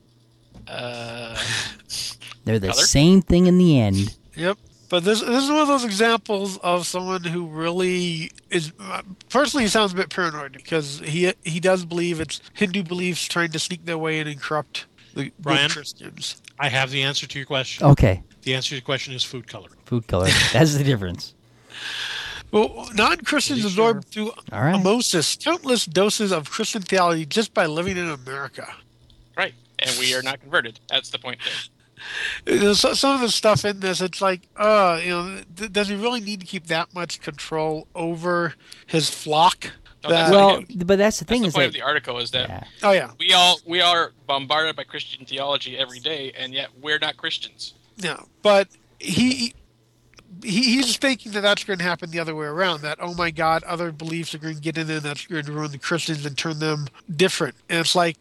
Uh, 0.68 1.38
They're 2.44 2.58
the 2.60 2.70
Color? 2.70 2.82
same 2.82 3.22
thing 3.22 3.46
in 3.46 3.58
the 3.60 3.80
end. 3.80 4.18
Yep. 4.36 4.58
But 4.90 5.04
this 5.04 5.20
this 5.22 5.44
is 5.44 5.50
one 5.50 5.60
of 5.60 5.68
those 5.68 5.84
examples 5.84 6.58
of 6.60 6.88
someone 6.88 7.24
who 7.24 7.48
really 7.48 8.32
is 8.50 8.72
uh, 8.80 9.02
personally 9.30 9.66
he 9.66 9.70
sounds 9.70 9.92
a 9.92 9.96
bit 9.96 10.10
paranoid 10.10 10.54
because 10.54 11.00
he 11.00 11.34
he 11.44 11.60
does 11.60 11.84
believe 11.84 12.22
it's 12.22 12.40
Hindu 12.54 12.84
beliefs 12.84 13.26
trying 13.26 13.52
to 13.52 13.60
sneak 13.60 13.84
their 13.86 13.98
way 13.98 14.20
in 14.20 14.28
and 14.28 14.40
corrupt 14.42 14.86
the 15.14 15.32
Brian? 15.40 15.70
Christians. 15.70 16.42
I 16.60 16.70
have 16.70 16.90
the 16.92 17.04
answer 17.04 17.28
to 17.28 17.38
your 17.40 17.46
question. 17.46 17.86
Okay, 17.86 18.24
The 18.44 18.56
answer 18.56 18.70
to 18.70 18.76
your 18.76 18.82
question 18.84 19.14
is 19.14 19.24
food 19.24 19.46
color. 19.48 19.70
food 19.86 20.08
color. 20.08 20.28
That's 20.54 20.76
the 20.76 20.84
difference. 20.84 21.34
Well, 22.52 22.88
non-Christians 22.96 23.60
Pretty 23.62 23.74
absorb 23.74 24.06
through 24.06 24.32
All 24.54 24.62
right. 24.64 24.76
osmosis 24.76 25.36
countless 25.36 25.86
doses 25.86 26.32
of 26.32 26.50
Christian 26.50 26.82
theology 26.82 27.26
just 27.26 27.54
by 27.54 27.66
living 27.66 27.98
in 27.98 28.10
America. 28.10 28.68
right. 29.38 29.54
and 29.80 29.92
we 30.00 30.16
are 30.16 30.22
not 30.24 30.40
converted. 30.40 30.80
That's 30.90 31.10
the 31.10 31.20
point. 31.20 31.40
There. 31.44 31.54
There's 32.46 32.80
so- 32.80 32.94
some 32.94 33.16
of 33.16 33.22
the 33.22 33.30
stuff 33.30 33.66
in 33.66 33.80
this, 33.80 34.02
it's 34.02 34.22
like, 34.22 34.42
uh, 34.56 35.00
you 35.04 35.10
know, 35.10 35.42
th- 35.56 35.72
does 35.72 35.88
he 35.90 35.96
really 35.96 36.22
need 36.22 36.40
to 36.42 36.46
keep 36.46 36.68
that 36.68 36.94
much 36.94 37.22
control 37.22 37.88
over 37.96 38.54
his 38.86 39.10
flock? 39.10 39.72
No, 40.04 40.10
That- 40.10 40.32
well, 40.32 40.58
he 40.60 40.76
did. 40.76 40.88
but 40.88 40.98
that's 40.98 41.20
the 41.20 41.26
That's 41.26 41.30
thing 41.34 41.42
the 41.42 41.48
is 41.50 41.54
point 41.54 41.64
that 41.64 41.68
of 41.70 41.74
the 41.74 41.82
article 41.82 42.20
is 42.20 42.32
that 42.32 42.50
yeah. 42.50 42.64
oh 42.84 42.92
yeah, 42.92 43.12
we 43.20 43.34
all 43.34 43.60
we 43.66 43.82
are 43.82 44.14
bombarded 44.28 44.76
by 44.76 44.84
Christian 44.84 45.26
theology 45.26 45.78
every 45.78 46.00
day, 46.00 46.32
and 46.38 46.54
yet 46.54 46.70
we're 46.82 47.00
not 47.00 47.18
Christians. 47.18 47.74
yeah. 47.98 48.18
But 48.44 48.68
he, 49.00 49.54
he 50.44 50.62
he's 50.62 50.98
thinking 50.98 51.32
that 51.34 51.42
that's 51.42 51.64
going 51.64 51.80
to 51.80 51.84
happen 51.86 52.12
the 52.12 52.20
other 52.20 52.36
way 52.36 52.46
around. 52.46 52.82
That 52.84 53.00
oh 53.02 53.16
my 53.16 53.32
God, 53.32 53.64
other 53.64 53.92
beliefs 53.92 54.34
are 54.36 54.38
going 54.38 54.56
to 54.56 54.62
get 54.62 54.78
in 54.78 54.86
there. 54.88 55.00
That's 55.00 55.26
going 55.26 55.46
to 55.46 55.52
ruin 55.52 55.72
the 55.72 55.80
Christians 55.80 56.26
and 56.26 56.38
turn 56.38 56.60
them 56.60 56.88
different. 57.14 57.56
And 57.70 57.80
it's 57.80 57.96
like. 57.96 58.18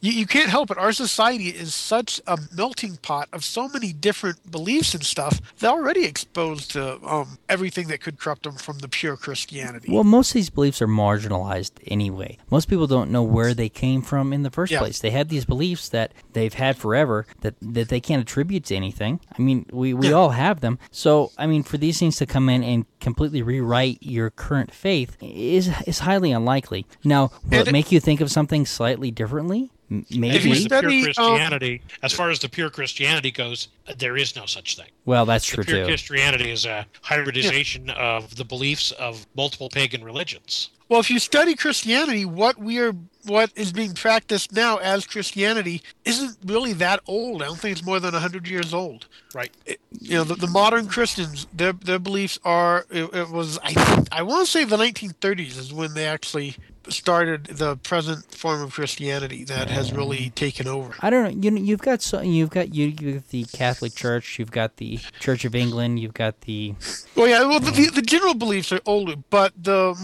You, 0.00 0.12
you 0.12 0.26
can't 0.26 0.48
help 0.50 0.70
it. 0.70 0.78
Our 0.78 0.92
society 0.92 1.48
is 1.48 1.74
such 1.74 2.20
a 2.26 2.38
melting 2.54 2.96
pot 2.98 3.28
of 3.32 3.44
so 3.44 3.68
many 3.68 3.92
different 3.92 4.50
beliefs 4.50 4.94
and 4.94 5.04
stuff. 5.04 5.40
They're 5.58 5.70
already 5.70 6.04
exposed 6.04 6.70
to 6.72 6.98
um, 7.04 7.38
everything 7.48 7.88
that 7.88 8.00
could 8.00 8.18
corrupt 8.18 8.44
them 8.44 8.56
from 8.56 8.78
the 8.78 8.88
pure 8.88 9.16
Christianity. 9.16 9.92
Well, 9.92 10.04
most 10.04 10.30
of 10.30 10.34
these 10.34 10.50
beliefs 10.50 10.80
are 10.82 10.88
marginalized 10.88 11.72
anyway. 11.86 12.38
Most 12.50 12.68
people 12.68 12.86
don't 12.86 13.10
know 13.10 13.22
where 13.22 13.54
they 13.54 13.68
came 13.68 14.02
from 14.02 14.32
in 14.32 14.42
the 14.42 14.50
first 14.50 14.72
Yeah. 14.72 14.78
place. 14.78 15.00
They 15.00 15.10
have 15.10 15.28
these 15.28 15.44
beliefs 15.44 15.88
that 15.90 16.12
they've 16.32 16.54
had 16.54 16.76
forever 16.76 17.26
that, 17.40 17.54
that 17.60 17.88
they 17.88 18.00
can't 18.00 18.22
attribute 18.22 18.64
to 18.66 18.76
anything. 18.76 19.20
I 19.36 19.42
mean, 19.42 19.66
we, 19.72 19.94
we 19.94 20.08
Yeah. 20.08 20.14
all 20.14 20.30
have 20.30 20.60
them. 20.60 20.78
So, 20.90 21.32
I 21.38 21.46
mean, 21.46 21.62
for 21.62 21.76
these 21.78 21.98
things 21.98 22.16
to 22.16 22.26
come 22.26 22.48
in 22.48 22.62
and 22.62 22.86
completely 23.00 23.42
rewrite 23.42 23.98
your 24.00 24.30
current 24.30 24.72
faith 24.72 25.16
is 25.20 25.70
is 25.86 26.00
highly 26.00 26.32
unlikely. 26.32 26.86
Now, 27.04 27.30
will 27.44 27.52
And 27.52 27.54
it 27.54 27.68
it- 27.68 27.72
make 27.72 27.90
you 27.92 28.00
think 28.00 28.20
of 28.20 28.30
something 28.30 28.66
slightly 28.66 29.10
differently? 29.10 29.70
Maybe. 30.08 30.38
far 30.38 30.52
as 30.52 30.62
the 30.64 30.68
pure 30.68 30.80
study, 30.80 30.98
um, 30.98 31.04
Christianity, 31.04 31.82
as 32.02 32.12
far 32.12 32.30
as 32.30 32.38
the 32.38 32.48
pure 32.48 32.70
Christianity 32.70 33.32
goes, 33.32 33.66
uh, 33.88 33.94
there 33.98 34.16
is 34.16 34.36
no 34.36 34.46
such 34.46 34.76
thing. 34.76 34.86
well, 35.04 35.26
that's 35.26 35.50
The 35.50 35.56
true 35.56 35.64
pure 35.64 35.78
too. 35.80 35.86
Christianity 35.86 36.50
is 36.52 36.64
a 36.64 36.86
hybridization 37.02 37.90
of 37.90 38.36
the 38.36 38.44
beliefs 38.44 38.92
of 38.92 39.26
multiple 39.34 39.68
pagan 39.68 40.04
religions. 40.04 40.70
Well, 40.90 40.98
if 40.98 41.08
you 41.08 41.20
study 41.20 41.54
Christianity, 41.54 42.24
what 42.24 42.58
we 42.58 42.80
are, 42.80 42.92
what 43.24 43.52
is 43.54 43.72
being 43.72 43.94
practiced 43.94 44.52
now 44.52 44.78
as 44.78 45.06
Christianity 45.06 45.82
isn't 46.04 46.36
really 46.44 46.72
that 46.74 46.98
old. 47.06 47.42
I 47.42 47.46
don't 47.46 47.60
think 47.60 47.78
it's 47.78 47.86
more 47.86 48.00
than 48.00 48.12
hundred 48.12 48.48
years 48.48 48.74
old. 48.74 49.06
Right. 49.32 49.52
You 50.00 50.16
know, 50.16 50.24
the, 50.24 50.34
the 50.34 50.48
modern 50.48 50.88
Christians, 50.88 51.46
their 51.54 51.74
their 51.74 52.00
beliefs 52.00 52.40
are. 52.44 52.86
It, 52.90 53.04
it 53.14 53.30
was 53.30 53.56
I 53.62 53.72
think 53.72 54.08
I 54.10 54.24
want 54.24 54.44
to 54.44 54.50
say 54.50 54.64
the 54.64 54.76
1930s 54.76 55.58
is 55.58 55.72
when 55.72 55.94
they 55.94 56.08
actually 56.08 56.56
started 56.88 57.44
the 57.46 57.76
present 57.76 58.34
form 58.34 58.62
of 58.62 58.72
Christianity 58.72 59.44
that 59.44 59.68
has 59.70 59.92
really 59.92 60.30
taken 60.30 60.66
over. 60.66 60.94
I 61.00 61.10
don't 61.10 61.22
know. 61.36 61.42
You 61.42 61.50
know, 61.50 61.60
you've 61.60 61.80
got 61.82 62.02
so 62.02 62.20
you've 62.20 62.50
got 62.50 62.74
you 62.74 62.86
you've 62.98 63.14
got 63.14 63.28
the 63.28 63.44
Catholic 63.44 63.94
Church, 63.94 64.38
you've 64.38 64.50
got 64.50 64.76
the 64.76 64.98
Church 65.20 65.44
of 65.44 65.54
England, 65.54 66.00
you've 66.00 66.14
got 66.14 66.40
the 66.42 66.74
Well, 67.14 67.28
yeah. 67.28 67.44
Well, 67.44 67.60
the, 67.60 67.70
the, 67.70 67.90
the 67.90 68.02
general 68.02 68.34
beliefs 68.34 68.72
are 68.72 68.80
older, 68.86 69.14
but 69.30 69.52
the 69.62 69.94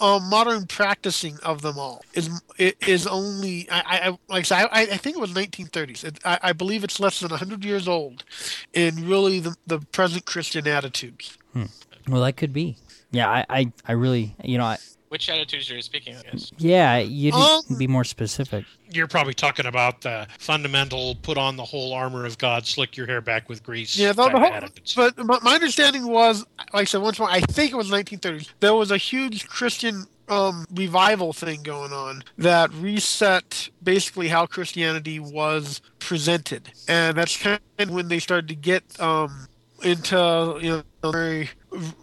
uh, 0.00 0.20
modern 0.22 0.66
practicing 0.66 1.38
of 1.42 1.62
them 1.62 1.78
all 1.78 2.02
is 2.14 2.30
is 2.58 3.06
only. 3.06 3.68
I, 3.70 3.80
I 3.80 4.08
I- 4.08 4.18
like 4.28 4.40
I 4.40 4.42
said, 4.42 4.68
I, 4.70 4.80
I 4.82 4.96
think 4.96 5.16
it 5.16 5.20
was 5.20 5.32
1930s. 5.32 6.04
It, 6.04 6.18
I, 6.24 6.38
I 6.42 6.52
believe 6.52 6.84
it's 6.84 7.00
less 7.00 7.20
than 7.20 7.30
100 7.30 7.64
years 7.64 7.88
old, 7.88 8.24
in 8.72 9.08
really 9.08 9.40
the, 9.40 9.56
the 9.66 9.80
present 9.80 10.24
Christian 10.24 10.66
attitudes. 10.68 11.36
Hmm. 11.52 11.64
well, 12.08 12.22
that 12.22 12.36
could 12.36 12.52
be. 12.52 12.76
Yeah, 13.10 13.28
I 13.28 13.44
I, 13.48 13.72
I 13.86 13.92
really 13.92 14.36
you 14.44 14.56
know 14.58 14.64
I, 14.64 14.78
Which 15.10 15.28
attitudes 15.28 15.68
are 15.72 15.74
you 15.74 15.82
speaking 15.82 16.14
of? 16.14 16.22
Yes. 16.32 16.52
yeah 16.56 16.98
you 16.98 17.32
need 17.32 17.34
Um, 17.34 17.62
be 17.76 17.88
more 17.88 18.04
specific. 18.04 18.64
You're 18.92 19.08
probably 19.08 19.34
talking 19.34 19.66
about 19.66 20.02
the 20.02 20.28
fundamental 20.38 21.16
put 21.16 21.36
on 21.36 21.56
the 21.56 21.64
whole 21.64 21.92
armor 21.92 22.24
of 22.24 22.38
God, 22.38 22.64
slick 22.64 22.96
your 22.96 23.08
hair 23.08 23.20
back 23.20 23.48
with 23.48 23.60
grease. 23.64 23.96
Yeah, 23.96 24.12
the, 24.12 24.28
the 24.28 24.38
whole, 24.38 24.60
but 24.94 25.18
my, 25.18 25.40
my 25.42 25.54
understanding 25.54 26.06
was, 26.06 26.46
like 26.72 26.82
I 26.82 26.84
said 26.84 27.02
once 27.02 27.18
more, 27.18 27.28
I 27.28 27.40
think 27.40 27.72
it 27.72 27.74
was 27.74 27.90
1930s. 27.90 28.52
There 28.60 28.72
was 28.74 28.92
a 28.92 28.96
huge 28.96 29.48
Christian 29.48 30.04
um, 30.28 30.64
revival 30.72 31.32
thing 31.32 31.64
going 31.64 31.92
on 31.92 32.22
that 32.38 32.72
reset 32.74 33.68
basically 33.82 34.28
how 34.28 34.46
Christianity 34.46 35.18
was 35.18 35.80
presented, 35.98 36.70
and 36.86 37.18
that's 37.18 37.36
kind 37.36 37.58
of 37.80 37.90
when 37.90 38.06
they 38.06 38.20
started 38.20 38.46
to 38.46 38.54
get 38.54 38.84
um, 39.00 39.48
into 39.82 40.56
you 40.62 40.84
know 41.02 41.10
very 41.10 41.50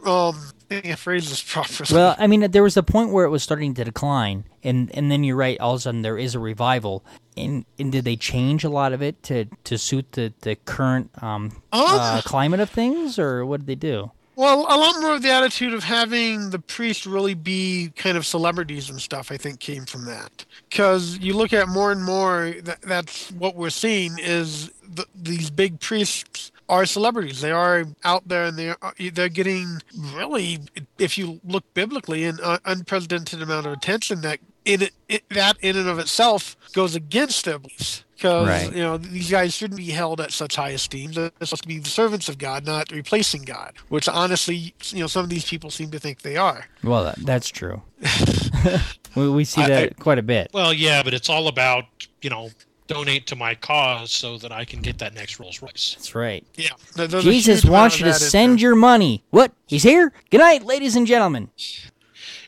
um. 0.05 0.35
I 0.69 0.81
can't 0.81 0.99
phrase 0.99 1.29
this 1.29 1.41
properly. 1.51 1.87
Well, 1.91 2.15
I 2.17 2.27
mean, 2.27 2.51
there 2.51 2.63
was 2.63 2.77
a 2.77 2.83
point 2.83 3.11
where 3.11 3.25
it 3.25 3.29
was 3.29 3.43
starting 3.43 3.73
to 3.75 3.83
decline, 3.83 4.45
and 4.63 4.93
and 4.95 5.11
then 5.11 5.23
you're 5.23 5.35
right. 5.35 5.59
All 5.59 5.73
of 5.73 5.79
a 5.79 5.81
sudden, 5.81 6.01
there 6.01 6.17
is 6.17 6.35
a 6.35 6.39
revival. 6.39 7.05
And, 7.35 7.65
and 7.77 7.91
did 7.91 8.03
they 8.03 8.15
change 8.15 8.63
a 8.63 8.69
lot 8.69 8.93
of 8.93 9.03
it 9.03 9.21
to, 9.23 9.45
to 9.65 9.77
suit 9.77 10.13
the 10.13 10.33
the 10.41 10.55
current 10.55 11.11
um, 11.21 11.61
uh, 11.71 12.21
climate 12.25 12.59
of 12.59 12.69
things, 12.69 13.19
or 13.19 13.45
what 13.45 13.61
did 13.61 13.67
they 13.67 13.75
do? 13.75 14.11
Well, 14.37 14.67
a 14.69 14.77
lot 14.77 15.01
more 15.01 15.15
of 15.15 15.23
the 15.23 15.31
attitude 15.31 15.73
of 15.73 15.83
having 15.83 16.51
the 16.51 16.59
priest 16.59 17.07
really 17.07 17.33
be 17.33 17.91
kind 17.95 18.15
of 18.15 18.23
celebrities 18.23 18.87
and 18.87 19.01
stuff, 19.01 19.31
I 19.31 19.37
think, 19.37 19.59
came 19.59 19.87
from 19.87 20.05
that. 20.05 20.45
Because 20.69 21.17
you 21.17 21.33
look 21.33 21.53
at 21.53 21.67
more 21.67 21.91
and 21.91 22.03
more, 22.03 22.53
that, 22.61 22.83
that's 22.83 23.31
what 23.31 23.55
we're 23.55 23.71
seeing 23.71 24.19
is 24.19 24.71
the, 24.87 25.07
these 25.15 25.49
big 25.49 25.79
priests 25.79 26.51
are 26.69 26.85
celebrities. 26.85 27.41
They 27.41 27.51
are 27.51 27.85
out 28.03 28.27
there 28.27 28.45
and 28.45 28.57
they 28.57 28.69
are, 28.69 28.93
they're 29.13 29.29
getting 29.29 29.81
really, 30.13 30.59
if 30.97 31.17
you 31.17 31.39
look 31.45 31.63
biblically, 31.73 32.25
an 32.25 32.39
uh, 32.43 32.59
unprecedented 32.65 33.41
amount 33.41 33.65
of 33.65 33.73
attention 33.73 34.21
that 34.21 34.39
in 34.65 34.81
it, 34.81 34.91
it, 35.07 35.23
that 35.29 35.57
in 35.61 35.77
and 35.77 35.87
of 35.87 35.97
itself 35.99 36.57
goes 36.73 36.93
against 36.95 37.45
their 37.45 37.57
beliefs. 37.59 38.03
Because 38.15 38.47
Right. 38.47 38.75
you 38.75 38.81
know 38.81 38.97
these 38.97 39.29
guys 39.29 39.53
shouldn't 39.53 39.77
be 39.77 39.91
held 39.91 40.19
at 40.19 40.31
such 40.31 40.55
high 40.55 40.71
esteem. 40.71 41.11
They're 41.11 41.31
supposed 41.43 41.61
to 41.61 41.67
be 41.67 41.77
the 41.77 41.87
servants 41.87 42.27
of 42.27 42.39
God, 42.39 42.65
not 42.65 42.91
replacing 42.91 43.43
God. 43.43 43.75
Which 43.89 44.09
honestly, 44.09 44.73
you 44.87 45.01
know, 45.01 45.07
some 45.07 45.23
of 45.23 45.29
these 45.29 45.45
people 45.45 45.69
seem 45.69 45.91
to 45.91 45.99
think 45.99 46.23
they 46.23 46.35
are. 46.35 46.65
Well, 46.83 47.03
that, 47.03 47.17
that's 47.19 47.47
true. 47.49 47.83
we, 49.15 49.29
we 49.29 49.43
see 49.45 49.61
I- 49.61 49.69
that 49.69 49.99
quite 49.99 50.17
a 50.17 50.23
bit. 50.23 50.49
well, 50.53 50.73
yeah, 50.73 51.03
but 51.03 51.13
it's 51.13 51.29
all 51.29 51.47
about 51.47 51.85
you 52.23 52.29
know 52.31 52.49
donate 52.87 53.27
to 53.27 53.35
my 53.35 53.53
cause 53.55 54.11
so 54.11 54.37
that 54.37 54.51
I 54.51 54.65
can 54.65 54.81
get 54.81 54.97
that 54.99 55.13
next 55.13 55.39
Rolls 55.39 55.61
Royce. 55.61 55.93
That's 55.97 56.15
right. 56.15 56.45
Yeah, 56.55 56.69
there- 56.95 57.07
there's 57.07 57.23
Jesus 57.23 57.65
wants 57.65 57.99
you 57.99 58.05
to 58.05 58.13
send 58.13 58.57
there. 58.57 58.61
your 58.63 58.75
money. 58.75 59.23
What? 59.29 59.51
He's 59.67 59.83
here? 59.83 60.13
Good 60.31 60.39
night, 60.39 60.63
ladies 60.65 60.95
and 60.95 61.05
gentlemen. 61.05 61.49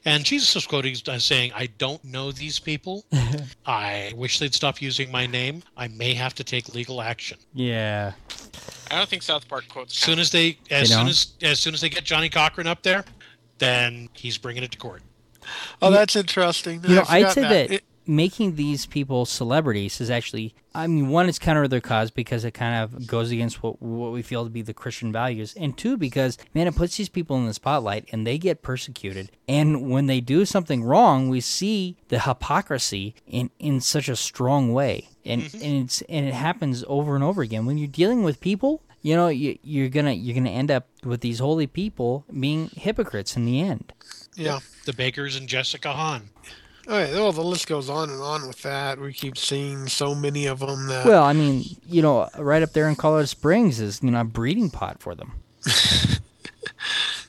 And 0.05 0.23
Jesus 0.23 0.55
is 0.55 0.65
quoting 0.65 0.95
as 1.09 1.25
saying, 1.25 1.51
"I 1.53 1.67
don't 1.77 2.03
know 2.05 2.31
these 2.31 2.57
people. 2.57 3.05
I 3.65 4.13
wish 4.15 4.39
they'd 4.39 4.53
stop 4.53 4.81
using 4.81 5.11
my 5.11 5.27
name. 5.27 5.61
I 5.75 5.89
may 5.89 6.13
have 6.13 6.33
to 6.35 6.43
take 6.43 6.73
legal 6.73 7.01
action." 7.01 7.37
Yeah. 7.53 8.13
I 8.89 8.95
don't 8.97 9.09
think 9.09 9.21
South 9.23 9.47
Park 9.47 9.67
quotes. 9.67 9.93
As 9.93 9.99
soon 9.99 10.17
as 10.19 10.31
they, 10.31 10.57
as 10.71 10.89
They 10.89 10.95
soon 10.95 11.07
as, 11.07 11.27
as 11.41 11.59
soon 11.59 11.73
as 11.73 11.81
they 11.81 11.89
get 11.89 12.05
Johnnie 12.05 12.29
Cochran 12.29 12.65
up 12.65 12.81
there, 12.81 13.03
then 13.59 14.09
he's 14.13 14.37
bringing 14.37 14.63
it 14.63 14.71
to 14.71 14.77
court. 14.77 15.03
Oh, 15.81 15.91
that's 15.91 16.15
interesting. 16.15 16.81
You 16.87 16.95
know, 16.95 17.03
I 17.07 17.17
I'd 17.17 17.19
forgot 17.21 17.33
say 17.33 17.41
that, 17.41 17.71
It- 17.71 17.83
making 18.09 18.55
these 18.55 18.87
people 18.87 19.23
celebrities 19.23 20.01
is 20.01 20.09
actually, 20.09 20.55
I 20.73 20.87
mean, 20.87 21.09
one, 21.09 21.29
it's 21.29 21.37
counter 21.37 21.61
to 21.61 21.67
their 21.67 21.79
cause 21.79 22.09
because 22.09 22.43
it 22.43 22.55
kind 22.55 22.83
of 22.83 23.05
goes 23.05 23.29
against 23.31 23.61
what 23.61 23.79
what 23.81 24.11
we 24.11 24.23
feel 24.23 24.43
to 24.43 24.49
be 24.49 24.63
the 24.63 24.73
Christian 24.73 25.11
values, 25.11 25.53
and 25.55 25.77
two, 25.77 25.95
because 25.95 26.37
man, 26.53 26.67
it 26.67 26.75
puts 26.75 26.97
these 26.97 27.07
people 27.07 27.37
in 27.37 27.45
the 27.45 27.53
spotlight 27.53 28.09
and 28.11 28.25
they 28.25 28.37
get 28.37 28.63
persecuted, 28.63 29.31
and 29.47 29.89
when 29.89 30.07
they 30.07 30.19
do 30.19 30.43
something 30.43 30.83
wrong, 30.83 31.29
we 31.29 31.39
see 31.39 31.97
the 32.07 32.21
hypocrisy 32.21 33.13
in 33.27 33.51
in 33.59 33.79
such 33.79 34.09
a 34.09 34.15
strong 34.15 34.73
way, 34.73 35.09
and 35.23 35.43
mm-hmm. 35.43 35.63
and 35.63 35.83
it's 35.83 36.01
and 36.09 36.25
it 36.25 36.33
happens 36.33 36.83
over 36.87 37.13
and 37.13 37.23
over 37.23 37.43
again 37.43 37.65
when 37.65 37.77
you're 37.77 37.87
dealing 37.87 38.23
with 38.23 38.41
people. 38.41 38.81
You 39.01 39.15
know, 39.15 39.29
you, 39.29 39.57
you're 39.63 39.87
gonna 39.87 40.11
you're 40.11 40.35
gonna 40.35 40.49
end 40.49 40.71
up 40.71 40.87
with 41.05 41.21
these 41.21 41.39
holy 41.39 41.67
people 41.67 42.25
being 42.37 42.69
hypocrites 42.75 43.37
in 43.37 43.45
the 43.45 43.61
end. 43.61 43.93
yeah. 44.35 44.59
The 44.85 44.91
Bakkers 44.91 45.37
and 45.37 45.47
Jessica 45.47 45.93
Hahn. 45.93 46.31
All 46.87 46.93
right. 46.97 47.11
Well, 47.11 47.31
the 47.31 47.43
list 47.43 47.67
goes 47.67 47.89
on 47.89 48.09
and 48.09 48.21
on 48.21 48.47
with 48.47 48.61
that. 48.63 48.99
We 48.99 49.13
keep 49.13 49.37
seeing 49.37 49.87
so 49.87 50.15
many 50.15 50.47
of 50.47 50.59
them 50.59 50.87
that. 50.87 51.05
Well, 51.05 51.23
I 51.23 51.33
mean, 51.33 51.63
you 51.87 52.01
know, 52.01 52.27
right 52.37 52.63
up 52.63 52.71
there 52.73 52.89
in 52.89 52.95
Colorado 52.95 53.25
Springs 53.25 53.79
is 53.79 54.01
you 54.01 54.11
know 54.11 54.21
a 54.21 54.23
breeding 54.23 54.69
pot 54.69 54.99
for 55.01 55.13
them. 55.15 55.33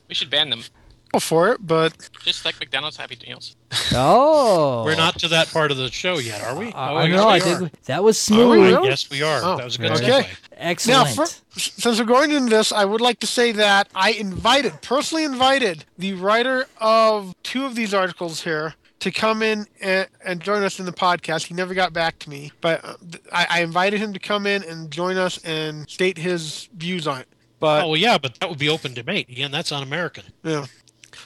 We 0.08 0.14
should 0.14 0.28
ban 0.28 0.50
them, 0.50 0.64
go 1.12 1.20
for 1.20 1.52
it, 1.52 1.64
but 1.64 2.10
just 2.24 2.44
like 2.44 2.58
McDonald's 2.58 2.96
Happy 2.96 3.16
Meals. 3.24 3.54
Oh, 3.94 4.82
We're 4.84 4.96
not 4.96 5.16
to 5.20 5.28
that 5.28 5.46
part 5.52 5.70
of 5.70 5.76
the 5.76 5.88
show 5.88 6.18
yet, 6.18 6.42
are 6.42 6.58
we? 6.58 6.72
I, 6.72 6.90
Oh, 6.92 6.96
I 6.96 7.06
know. 7.06 7.28
I 7.28 7.36
are. 7.36 7.40
think 7.40 7.82
that 7.82 8.02
was 8.02 8.28
Are 8.28 8.34
we 8.34 8.36
smooth. 8.36 8.72
really? 8.72 8.88
Yes, 8.88 9.08
we 9.08 9.22
are. 9.22 9.40
Oh, 9.40 9.56
that 9.56 9.64
was 9.64 9.76
a 9.76 9.78
good 9.78 9.92
okay. 9.92 10.28
segue. 10.60 10.88
now, 10.88 11.04
for, 11.04 11.26
since 11.56 12.00
we're 12.00 12.04
going 12.04 12.32
into 12.32 12.50
this, 12.50 12.72
I 12.72 12.84
would 12.84 13.00
like 13.00 13.20
to 13.20 13.26
say 13.28 13.52
that 13.52 13.88
I 13.94 14.10
invited, 14.10 14.82
personally 14.82 15.22
invited, 15.22 15.84
the 15.96 16.14
writer 16.14 16.66
of 16.80 17.36
two 17.44 17.64
of 17.66 17.76
these 17.76 17.94
articles 17.94 18.42
here 18.42 18.74
to 19.00 19.10
come 19.10 19.42
in 19.42 19.66
and, 19.80 20.08
and 20.24 20.40
join 20.40 20.62
us 20.62 20.78
in 20.78 20.86
the 20.86 20.92
podcast. 20.92 21.46
He 21.46 21.54
never 21.54 21.74
got 21.74 21.92
back 21.92 22.18
to 22.20 22.30
me, 22.30 22.52
but 22.60 22.84
uh, 22.84 22.94
I, 23.32 23.46
I 23.50 23.62
invited 23.62 23.98
him 24.00 24.12
to 24.12 24.18
come 24.18 24.46
in 24.46 24.62
and 24.62 24.90
join 24.90 25.16
us 25.16 25.38
and 25.44 25.88
state 25.88 26.18
his 26.18 26.68
views 26.76 27.06
on 27.06 27.20
it. 27.20 27.28
But 27.58 27.84
Oh 27.84 27.88
well, 27.88 27.96
yeah, 27.96 28.16
but 28.16 28.40
that 28.40 28.48
would 28.48 28.58
be 28.58 28.68
open 28.70 28.94
debate. 28.94 29.28
Again, 29.28 29.50
that's 29.50 29.70
un-American. 29.70 30.24
Yeah. 30.42 30.66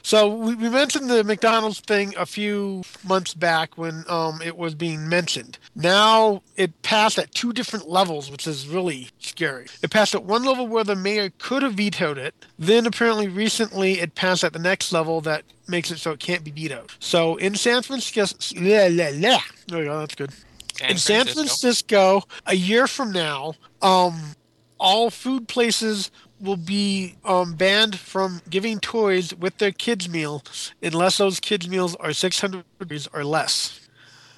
So 0.04 0.28
we, 0.28 0.54
we 0.54 0.68
mentioned 0.68 1.08
the 1.08 1.24
McDonald's 1.24 1.80
thing 1.80 2.14
a 2.18 2.26
few 2.26 2.82
months 3.04 3.32
back 3.32 3.78
when 3.78 4.04
um, 4.06 4.42
it 4.42 4.58
was 4.58 4.74
being 4.74 5.08
mentioned. 5.08 5.58
Now 5.74 6.42
it 6.56 6.82
passed 6.82 7.18
at 7.18 7.32
two 7.34 7.54
different 7.54 7.88
levels, 7.88 8.30
which 8.30 8.46
is 8.46 8.68
really 8.68 9.08
scary. 9.18 9.66
It 9.82 9.90
passed 9.90 10.14
at 10.14 10.22
one 10.22 10.44
level 10.44 10.68
where 10.68 10.84
the 10.84 10.94
mayor 10.94 11.30
could 11.38 11.62
have 11.62 11.74
vetoed 11.74 12.18
it. 12.18 12.34
Then 12.58 12.84
apparently 12.84 13.28
recently 13.28 13.98
it 13.98 14.14
passed 14.14 14.44
at 14.44 14.52
the 14.52 14.58
next 14.58 14.92
level 14.92 15.22
that 15.22 15.42
makes 15.68 15.90
it 15.90 15.98
so 15.98 16.10
it 16.10 16.20
can't 16.20 16.44
be 16.44 16.50
vetoed. 16.50 16.90
So 16.98 17.36
in 17.36 17.54
San 17.54 17.80
Francisco, 17.80 18.60
there 18.60 18.90
we 18.90 19.84
go, 19.86 19.98
that's 20.00 20.14
good. 20.14 20.32
San 20.76 20.90
in 20.90 20.96
San 20.98 21.26
Francisco, 21.26 22.24
a 22.44 22.54
year 22.54 22.86
from 22.86 23.10
now, 23.10 23.54
um, 23.80 24.34
all 24.78 25.08
food 25.08 25.48
places 25.48 26.10
will 26.40 26.56
be 26.56 27.16
um, 27.24 27.54
banned 27.54 27.98
from 27.98 28.42
giving 28.50 28.80
toys 28.80 29.34
with 29.34 29.58
their 29.58 29.72
kids' 29.72 30.08
meal 30.08 30.42
unless 30.82 31.18
those 31.18 31.40
kids' 31.40 31.68
meals 31.68 31.94
are 31.96 32.12
600 32.12 32.64
degrees 32.78 33.08
or 33.12 33.24
less. 33.24 33.80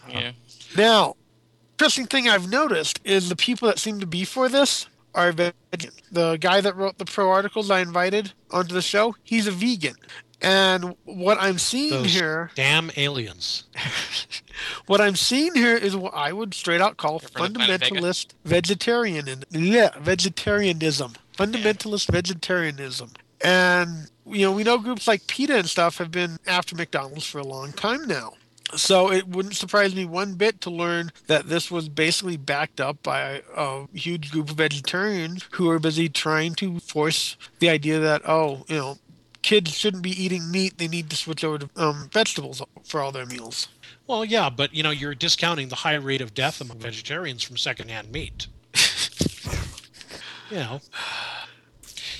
Yeah. 0.08 0.32
Now, 0.76 1.16
interesting 1.72 2.06
thing 2.06 2.28
I've 2.28 2.48
noticed 2.48 3.00
is 3.04 3.28
the 3.28 3.36
people 3.36 3.68
that 3.68 3.78
seem 3.78 4.00
to 4.00 4.06
be 4.06 4.24
for 4.24 4.48
this 4.48 4.86
are 5.14 5.32
vegan. 5.32 5.90
The 6.12 6.36
guy 6.36 6.60
that 6.60 6.76
wrote 6.76 6.98
the 6.98 7.04
pro 7.04 7.30
articles 7.30 7.70
I 7.70 7.80
invited 7.80 8.32
onto 8.50 8.74
the 8.74 8.82
show, 8.82 9.16
he's 9.24 9.46
a 9.46 9.50
vegan. 9.50 9.96
And 10.42 10.94
what 11.04 11.38
I'm 11.40 11.58
seeing 11.58 12.02
Those 12.02 12.12
here, 12.12 12.50
damn 12.54 12.90
aliens. 12.96 13.64
what 14.86 15.00
I'm 15.00 15.16
seeing 15.16 15.54
here 15.54 15.74
is 15.74 15.96
what 15.96 16.14
I 16.14 16.32
would 16.32 16.52
straight 16.52 16.82
out 16.82 16.98
call 16.98 17.20
You're 17.22 17.30
from 17.30 17.52
the 17.54 17.58
planet 17.60 17.80
Vega? 17.80 17.96
fundamentalist 17.96 18.26
vegetarian 18.44 19.28
and 19.28 19.46
yeah, 19.50 19.90
vegetarianism, 19.98 21.14
fundamentalist 21.36 22.10
vegetarianism. 22.10 23.10
And 23.42 24.10
you 24.26 24.42
know, 24.42 24.52
we 24.52 24.64
know 24.64 24.78
groups 24.78 25.06
like 25.06 25.26
PETA 25.26 25.56
and 25.56 25.68
stuff 25.68 25.98
have 25.98 26.10
been 26.10 26.38
after 26.46 26.74
McDonald's 26.74 27.26
for 27.26 27.38
a 27.38 27.46
long 27.46 27.72
time 27.72 28.06
now. 28.06 28.32
So 28.74 29.12
it 29.12 29.28
wouldn't 29.28 29.54
surprise 29.54 29.94
me 29.94 30.04
one 30.04 30.34
bit 30.34 30.60
to 30.62 30.70
learn 30.70 31.12
that 31.28 31.48
this 31.48 31.70
was 31.70 31.88
basically 31.88 32.36
backed 32.36 32.80
up 32.80 33.00
by 33.02 33.42
a 33.56 33.86
huge 33.92 34.32
group 34.32 34.50
of 34.50 34.56
vegetarians 34.56 35.46
who 35.52 35.70
are 35.70 35.78
busy 35.78 36.08
trying 36.08 36.54
to 36.56 36.80
force 36.80 37.36
the 37.60 37.68
idea 37.68 38.00
that 38.00 38.22
oh, 38.28 38.64
you 38.66 38.76
know, 38.76 38.98
kids 39.42 39.72
shouldn't 39.72 40.02
be 40.02 40.10
eating 40.10 40.50
meat; 40.50 40.78
they 40.78 40.88
need 40.88 41.10
to 41.10 41.16
switch 41.16 41.44
over 41.44 41.58
to 41.58 41.70
um, 41.76 42.08
vegetables 42.12 42.60
for 42.84 43.00
all 43.00 43.12
their 43.12 43.26
meals. 43.26 43.68
Well, 44.08 44.24
yeah, 44.24 44.50
but 44.50 44.74
you 44.74 44.82
know, 44.82 44.90
you're 44.90 45.14
discounting 45.14 45.68
the 45.68 45.76
high 45.76 45.94
rate 45.94 46.20
of 46.20 46.34
death 46.34 46.60
among 46.60 46.78
vegetarians 46.78 47.44
from 47.44 47.56
secondhand 47.56 48.10
meat. 48.10 48.48
You 50.50 50.56
know, 50.58 50.80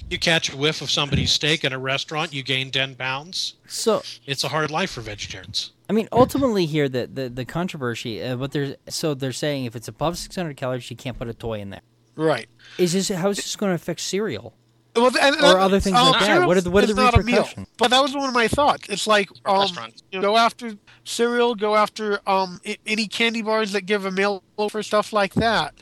you 0.09 0.18
catch 0.18 0.53
a 0.53 0.57
whiff 0.57 0.83
of 0.83 0.91
somebody's 0.91 1.31
steak 1.33 1.64
in 1.64 1.72
a 1.72 1.79
restaurant, 1.79 2.33
you 2.33 2.43
gain 2.43 2.70
10 2.70 2.95
pounds. 2.95 3.55
So 3.66 4.03
It's 4.27 4.45
a 4.45 4.49
hard 4.49 4.70
life 4.70 4.91
for 4.93 5.01
vegetarians. 5.01 5.72
I 5.89 5.93
mean, 5.93 6.09
ultimately 6.12 6.66
here, 6.66 6.89
the 6.89 7.07
the, 7.07 7.29
the 7.29 7.45
controversy, 7.45 8.22
uh, 8.22 8.37
what 8.37 8.51
they're 8.53 8.77
so 8.89 9.14
they're 9.14 9.33
saying 9.33 9.66
if 9.66 9.77
it's 9.77 9.87
above 9.89 10.18
600 10.18 10.57
calories, 10.57 10.91
you 10.91 10.97
can't 10.97 11.16
put 11.18 11.29
a 11.29 11.35
toy 11.35 11.61
in 11.61 11.70
there. 11.70 11.83
Right. 12.16 12.49
Is 12.79 12.93
this 12.93 13.09
how 13.09 13.29
is 13.31 13.37
this 13.37 13.55
going 13.57 13.70
to 13.70 13.74
affect 13.74 14.01
cereal? 14.01 14.53
Well, 14.97 15.12
and, 15.20 15.37
Or 15.45 15.59
other 15.59 15.79
things 15.79 15.95
like 15.95 16.20
that. 16.20 16.47
What 16.47 16.57
are 16.57 16.61
the- 16.62 16.70
what 16.70 16.83
are 16.83 16.89
is 16.89 16.97
the 16.97 17.03
not 17.03 17.14
a 17.14 17.22
meal. 17.22 17.37
repercussions? 17.43 17.68
But 17.77 17.91
that 17.91 18.01
was 18.01 18.14
one 18.16 18.27
of 18.29 18.35
my 18.35 18.49
thoughts. 18.49 18.89
It's 18.89 19.07
like 19.07 19.29
um, 19.45 19.68
you 20.11 20.18
know, 20.20 20.29
go 20.29 20.37
after 20.39 20.74
cereal, 21.05 21.55
go 21.55 21.77
after 21.77 22.18
um 22.29 22.61
i- 22.66 22.79
any 22.87 23.07
candy 23.07 23.43
bars 23.43 23.72
that 23.72 23.83
give 23.83 24.05
a 24.07 24.11
meal 24.11 24.43
for 24.70 24.83
stuff 24.83 25.12
like 25.12 25.35
that. 25.35 25.74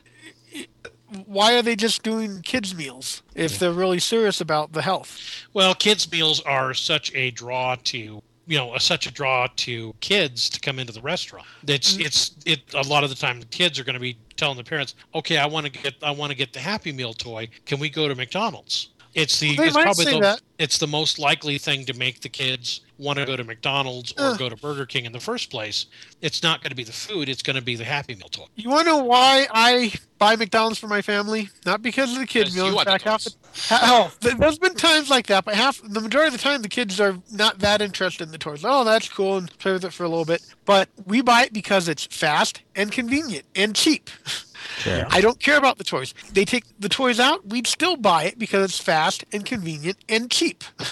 Why 1.27 1.57
are 1.57 1.63
they 1.63 1.77
just 1.77 2.03
doing 2.03 2.43
kids 2.43 2.75
meals 2.75 3.23
if 3.35 3.59
they're 3.59 3.73
really 3.73 3.99
serious 3.99 4.41
about 4.41 4.73
the 4.73 4.83
health? 4.83 5.19
Well, 5.53 5.75
kids' 5.75 6.11
meals 6.11 6.41
are 6.41 6.75
such 6.75 7.15
a 7.15 7.31
draw 7.31 7.77
to 7.85 8.23
you 8.47 8.59
know, 8.59 8.77
such 8.79 9.07
a 9.07 9.11
draw 9.11 9.47
to 9.57 9.95
kids 10.01 10.51
to 10.51 10.61
come 10.61 10.79
into 10.79 10.93
the 10.93 11.01
restaurant. 11.01 11.47
It's 11.67 11.97
mm. 11.97 12.05
it's 12.05 12.37
it 12.45 12.61
a 12.75 12.83
lot 12.83 13.05
of 13.05 13.11
the 13.11 13.17
time 13.17 13.41
the 13.41 13.47
kids 13.47 13.79
are 13.79 13.85
going 13.85 13.95
to 13.95 14.01
be 14.01 14.17
telling 14.37 14.57
the 14.57 14.65
parents, 14.65 14.95
"Okay, 15.15 15.39
I 15.39 15.47
want 15.47 15.67
to 15.67 15.73
get 15.73 15.95
I 16.03 16.11
want 16.11 16.31
to 16.31 16.37
get 16.37 16.53
the 16.53 16.61
Happy 16.61 16.93
Meal 16.93 17.15
toy. 17.15 17.49
Can 17.67 17.79
we 17.79 17.89
go 17.89 18.09
to 18.09 18.15
McDonald's?" 18.15 18.91
It's 19.15 19.39
the 19.39 19.57
Well, 19.57 19.67
it's 19.69 19.77
probably 19.77 20.05
the 20.07 20.21
that. 20.21 20.43
it's 20.59 20.79
the 20.79 20.87
most 20.87 21.19
likely 21.19 21.57
thing 21.57 21.87
to 21.87 21.95
make 21.95 22.21
the 22.21 22.29
kids 22.29 22.81
want 22.99 23.19
to 23.19 23.27
go 23.27 23.37
to 23.37 23.45
McDonald's 23.45 24.13
or 24.13 24.31
Ugh. 24.31 24.39
go 24.39 24.49
to 24.49 24.57
Burger 24.57 24.87
King 24.87 25.05
in 25.05 25.13
the 25.13 25.21
first 25.21 25.51
place. 25.51 25.87
It's 26.21 26.43
not 26.43 26.63
going 26.63 26.71
to 26.71 26.77
be 26.77 26.85
the 26.85 26.93
food, 26.93 27.29
it's 27.29 27.43
going 27.43 27.57
to 27.57 27.63
be 27.63 27.77
the 27.77 27.85
Happy 27.85 28.15
Meal 28.15 28.29
toy. 28.29 28.45
You 28.55 28.71
want 28.71 28.87
to 28.87 28.93
know 28.93 29.05
why 29.05 29.47
I 29.51 29.93
buy 30.19 30.37
McDonald's 30.37 30.79
for 30.79 30.87
my 30.87 31.03
family? 31.03 31.49
Not 31.67 31.83
because 31.83 32.13
of 32.13 32.19
the 32.19 32.27
kids 32.27 32.55
meal. 32.55 32.67
In 32.67 32.85
fact, 32.85 33.05
half 33.05 33.25
the, 33.25 33.31
toys. 33.31 33.69
ha- 33.69 34.11
oh, 34.23 34.35
there's 34.39 34.59
been 34.59 34.75
times 34.75 35.11
like 35.11 35.27
that, 35.27 35.45
but 35.45 35.55
half 35.55 35.81
the 35.83 36.01
majority 36.01 36.29
of 36.29 36.33
the 36.33 36.39
time 36.39 36.63
the 36.63 36.69
kids 36.69 37.01
are 37.01 37.19
not 37.33 37.59
that 37.61 37.83
interested 37.83 38.25
in 38.25 38.33
the 38.33 38.39
toys. 38.39 38.65
Oh, 38.65 38.85
that's 38.85 39.09
cool, 39.09 39.37
and 39.39 39.59
play 39.59 39.73
with 39.73 39.85
it 39.85 39.93
for 39.93 40.05
a 40.05 40.09
little 40.09 40.25
bit. 40.25 40.43
But 40.65 40.89
we 41.07 41.21
buy 41.21 41.43
it 41.43 41.53
because 41.53 41.89
it's 41.89 42.07
fast 42.07 42.63
and 42.75 42.91
convenient 42.93 43.45
and 43.55 43.75
cheap. 43.75 44.11
Sure. 44.79 45.07
I 45.11 45.21
don't 45.21 45.41
care 45.41 45.57
about 45.57 45.79
the 45.79 45.85
toys. 45.85 46.15
They 46.33 46.45
take 46.45 46.65
the 46.79 46.89
toys 46.89 47.21
out, 47.21 47.47
we'd 47.49 47.67
still 47.67 47.97
buy 47.97 48.25
it 48.25 48.39
because 48.39 48.65
it's 48.65 48.79
fast 48.79 49.25
and 49.33 49.45
convenient 49.45 49.99
and 50.09 50.31
cheap. 50.31 50.65